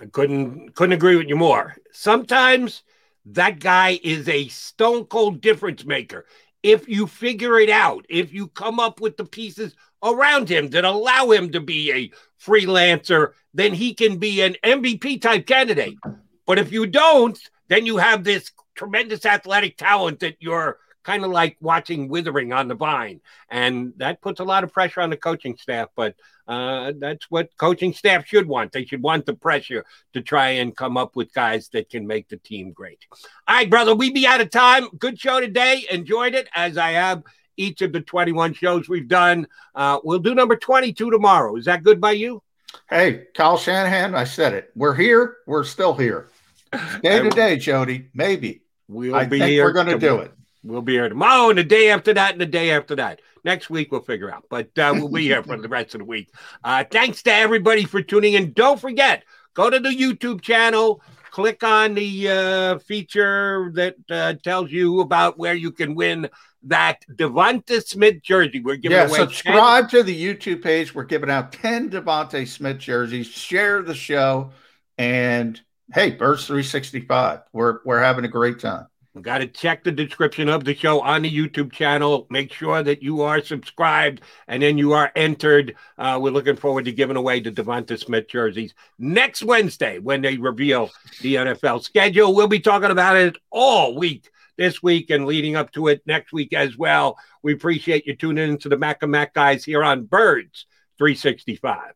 I 0.00 0.06
couldn't 0.06 0.74
couldn't 0.74 0.94
agree 0.94 1.14
with 1.14 1.28
you 1.28 1.36
more. 1.36 1.76
Sometimes 1.92 2.82
that 3.26 3.60
guy 3.60 4.00
is 4.02 4.28
a 4.28 4.48
stone 4.48 5.04
cold 5.04 5.40
difference 5.40 5.84
maker 5.84 6.26
if 6.64 6.88
you 6.88 7.06
figure 7.06 7.60
it 7.60 7.68
out, 7.68 8.06
if 8.08 8.32
you 8.32 8.48
come 8.48 8.80
up 8.80 8.98
with 8.98 9.18
the 9.18 9.24
pieces 9.24 9.76
around 10.02 10.48
him 10.48 10.70
that 10.70 10.84
allow 10.84 11.30
him 11.30 11.52
to 11.52 11.60
be 11.60 11.92
a 11.92 12.10
freelancer, 12.42 13.32
then 13.52 13.74
he 13.74 13.92
can 13.92 14.16
be 14.16 14.40
an 14.40 14.56
MVP 14.64 15.20
type 15.20 15.46
candidate. 15.46 15.98
But 16.46 16.58
if 16.58 16.72
you 16.72 16.86
don't, 16.86 17.38
then 17.68 17.84
you 17.84 17.98
have 17.98 18.24
this 18.24 18.50
tremendous 18.74 19.26
athletic 19.26 19.76
talent 19.76 20.20
that 20.20 20.36
you're 20.40 20.78
kind 21.04 21.24
of 21.24 21.30
like 21.30 21.56
watching 21.60 22.08
withering 22.08 22.52
on 22.52 22.68
the 22.68 22.74
vine. 22.74 23.20
And 23.48 23.92
that 23.98 24.20
puts 24.20 24.40
a 24.40 24.44
lot 24.44 24.64
of 24.64 24.72
pressure 24.72 25.00
on 25.00 25.10
the 25.10 25.16
coaching 25.16 25.56
staff. 25.56 25.88
But 25.94 26.16
uh, 26.48 26.92
that's 26.98 27.30
what 27.30 27.56
coaching 27.56 27.92
staff 27.92 28.26
should 28.26 28.48
want. 28.48 28.72
They 28.72 28.84
should 28.84 29.02
want 29.02 29.26
the 29.26 29.34
pressure 29.34 29.84
to 30.14 30.20
try 30.20 30.48
and 30.50 30.76
come 30.76 30.96
up 30.96 31.14
with 31.14 31.32
guys 31.32 31.68
that 31.68 31.90
can 31.90 32.06
make 32.06 32.28
the 32.28 32.36
team 32.38 32.72
great. 32.72 32.98
All 33.46 33.54
right, 33.54 33.70
brother, 33.70 33.94
we 33.94 34.10
be 34.10 34.26
out 34.26 34.40
of 34.40 34.50
time. 34.50 34.88
Good 34.98 35.18
show 35.18 35.40
today. 35.40 35.86
Enjoyed 35.90 36.34
it 36.34 36.48
as 36.54 36.76
I 36.76 36.92
have 36.92 37.22
each 37.56 37.82
of 37.82 37.92
the 37.92 38.00
21 38.00 38.54
shows 38.54 38.88
we've 38.88 39.08
done. 39.08 39.46
Uh, 39.74 40.00
we'll 40.02 40.18
do 40.18 40.34
number 40.34 40.56
22 40.56 41.10
tomorrow. 41.10 41.56
Is 41.56 41.66
that 41.66 41.82
good 41.82 42.00
by 42.00 42.12
you? 42.12 42.42
Hey, 42.90 43.26
Kyle 43.34 43.56
Shanahan, 43.56 44.14
I 44.14 44.24
said 44.24 44.52
it. 44.52 44.70
We're 44.74 44.94
here. 44.94 45.36
We're 45.46 45.64
still 45.64 45.94
here. 45.94 46.28
Day 47.02 47.20
to 47.20 47.30
day, 47.30 47.56
Jody. 47.56 48.08
Maybe. 48.14 48.62
We'll 48.88 49.14
I 49.14 49.26
be 49.26 49.38
here. 49.38 49.64
We're 49.64 49.72
going 49.72 49.86
to 49.86 49.98
do 49.98 50.18
it. 50.18 50.33
We'll 50.64 50.82
be 50.82 50.94
here 50.94 51.08
tomorrow 51.08 51.50
and 51.50 51.58
the 51.58 51.64
day 51.64 51.90
after 51.90 52.14
that 52.14 52.32
and 52.32 52.40
the 52.40 52.46
day 52.46 52.70
after 52.70 52.96
that. 52.96 53.20
Next 53.44 53.68
week, 53.68 53.92
we'll 53.92 54.00
figure 54.00 54.32
out, 54.32 54.44
but 54.48 54.76
uh, 54.78 54.92
we'll 54.94 55.10
be 55.10 55.24
here 55.24 55.42
for 55.42 55.58
the 55.58 55.68
rest 55.68 55.94
of 55.94 55.98
the 55.98 56.06
week. 56.06 56.30
Uh, 56.64 56.82
thanks 56.90 57.22
to 57.24 57.32
everybody 57.32 57.84
for 57.84 58.00
tuning 58.00 58.32
in. 58.32 58.54
Don't 58.54 58.80
forget, 58.80 59.24
go 59.52 59.68
to 59.68 59.78
the 59.78 59.90
YouTube 59.90 60.40
channel, 60.40 61.02
click 61.30 61.62
on 61.62 61.92
the 61.92 62.30
uh, 62.30 62.78
feature 62.78 63.70
that 63.74 63.96
uh, 64.08 64.32
tells 64.42 64.72
you 64.72 65.00
about 65.00 65.38
where 65.38 65.52
you 65.52 65.70
can 65.70 65.94
win 65.94 66.30
that 66.62 67.04
DeVonta 67.12 67.86
Smith 67.86 68.22
jersey. 68.22 68.60
We're 68.60 68.76
giving 68.76 68.96
yeah, 68.96 69.08
away 69.08 69.18
subscribe 69.18 69.90
10. 69.90 70.00
to 70.00 70.02
the 70.04 70.34
YouTube 70.34 70.62
page. 70.62 70.94
We're 70.94 71.04
giving 71.04 71.30
out 71.30 71.52
10 71.52 71.90
DeVonta 71.90 72.48
Smith 72.48 72.78
jerseys. 72.78 73.26
Share 73.26 73.82
the 73.82 73.94
show. 73.94 74.52
And 74.96 75.60
hey, 75.92 76.12
Birds 76.12 76.46
365. 76.46 77.40
We're 77.52 77.80
we're 77.84 78.02
having 78.02 78.24
a 78.24 78.28
great 78.28 78.60
time. 78.60 78.86
Got 79.22 79.38
to 79.38 79.46
check 79.46 79.84
the 79.84 79.92
description 79.92 80.48
of 80.48 80.64
the 80.64 80.74
show 80.74 81.00
on 81.00 81.22
the 81.22 81.30
YouTube 81.30 81.70
channel. 81.70 82.26
Make 82.30 82.52
sure 82.52 82.82
that 82.82 83.00
you 83.00 83.22
are 83.22 83.40
subscribed 83.40 84.22
and 84.48 84.60
then 84.60 84.76
you 84.76 84.92
are 84.92 85.12
entered. 85.14 85.76
Uh, 85.96 86.18
we're 86.20 86.32
looking 86.32 86.56
forward 86.56 86.84
to 86.86 86.92
giving 86.92 87.16
away 87.16 87.38
the 87.38 87.52
DeVonta 87.52 87.96
Smith 87.96 88.26
jerseys 88.26 88.74
next 88.98 89.44
Wednesday 89.44 90.00
when 90.00 90.20
they 90.20 90.36
reveal 90.36 90.90
the 91.22 91.36
NFL 91.36 91.84
schedule. 91.84 92.34
We'll 92.34 92.48
be 92.48 92.58
talking 92.58 92.90
about 92.90 93.16
it 93.16 93.36
all 93.52 93.94
week 93.94 94.30
this 94.56 94.82
week 94.82 95.10
and 95.10 95.26
leading 95.26 95.54
up 95.54 95.70
to 95.72 95.86
it 95.86 96.02
next 96.06 96.32
week 96.32 96.52
as 96.52 96.76
well. 96.76 97.16
We 97.40 97.52
appreciate 97.52 98.06
you 98.06 98.16
tuning 98.16 98.50
into 98.50 98.68
the 98.68 98.78
Mac 98.78 99.02
and 99.02 99.12
Mac 99.12 99.32
guys 99.32 99.64
here 99.64 99.84
on 99.84 100.06
Birds 100.06 100.66
365. 100.98 101.92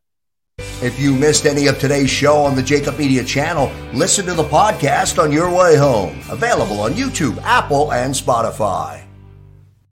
If 0.81 0.99
you 0.99 1.13
missed 1.13 1.45
any 1.45 1.67
of 1.67 1.79
today's 1.79 2.09
show 2.09 2.37
on 2.37 2.55
the 2.55 2.63
JAKIB 2.63 2.97
Media 2.97 3.23
channel, 3.23 3.71
listen 3.93 4.25
to 4.27 4.33
the 4.33 4.43
podcast 4.43 5.21
on 5.21 5.31
your 5.31 5.53
way 5.53 5.75
home. 5.75 6.19
Available 6.29 6.79
on 6.79 6.93
YouTube, 6.93 7.37
Apple, 7.43 7.91
and 7.91 8.13
Spotify. 8.13 9.08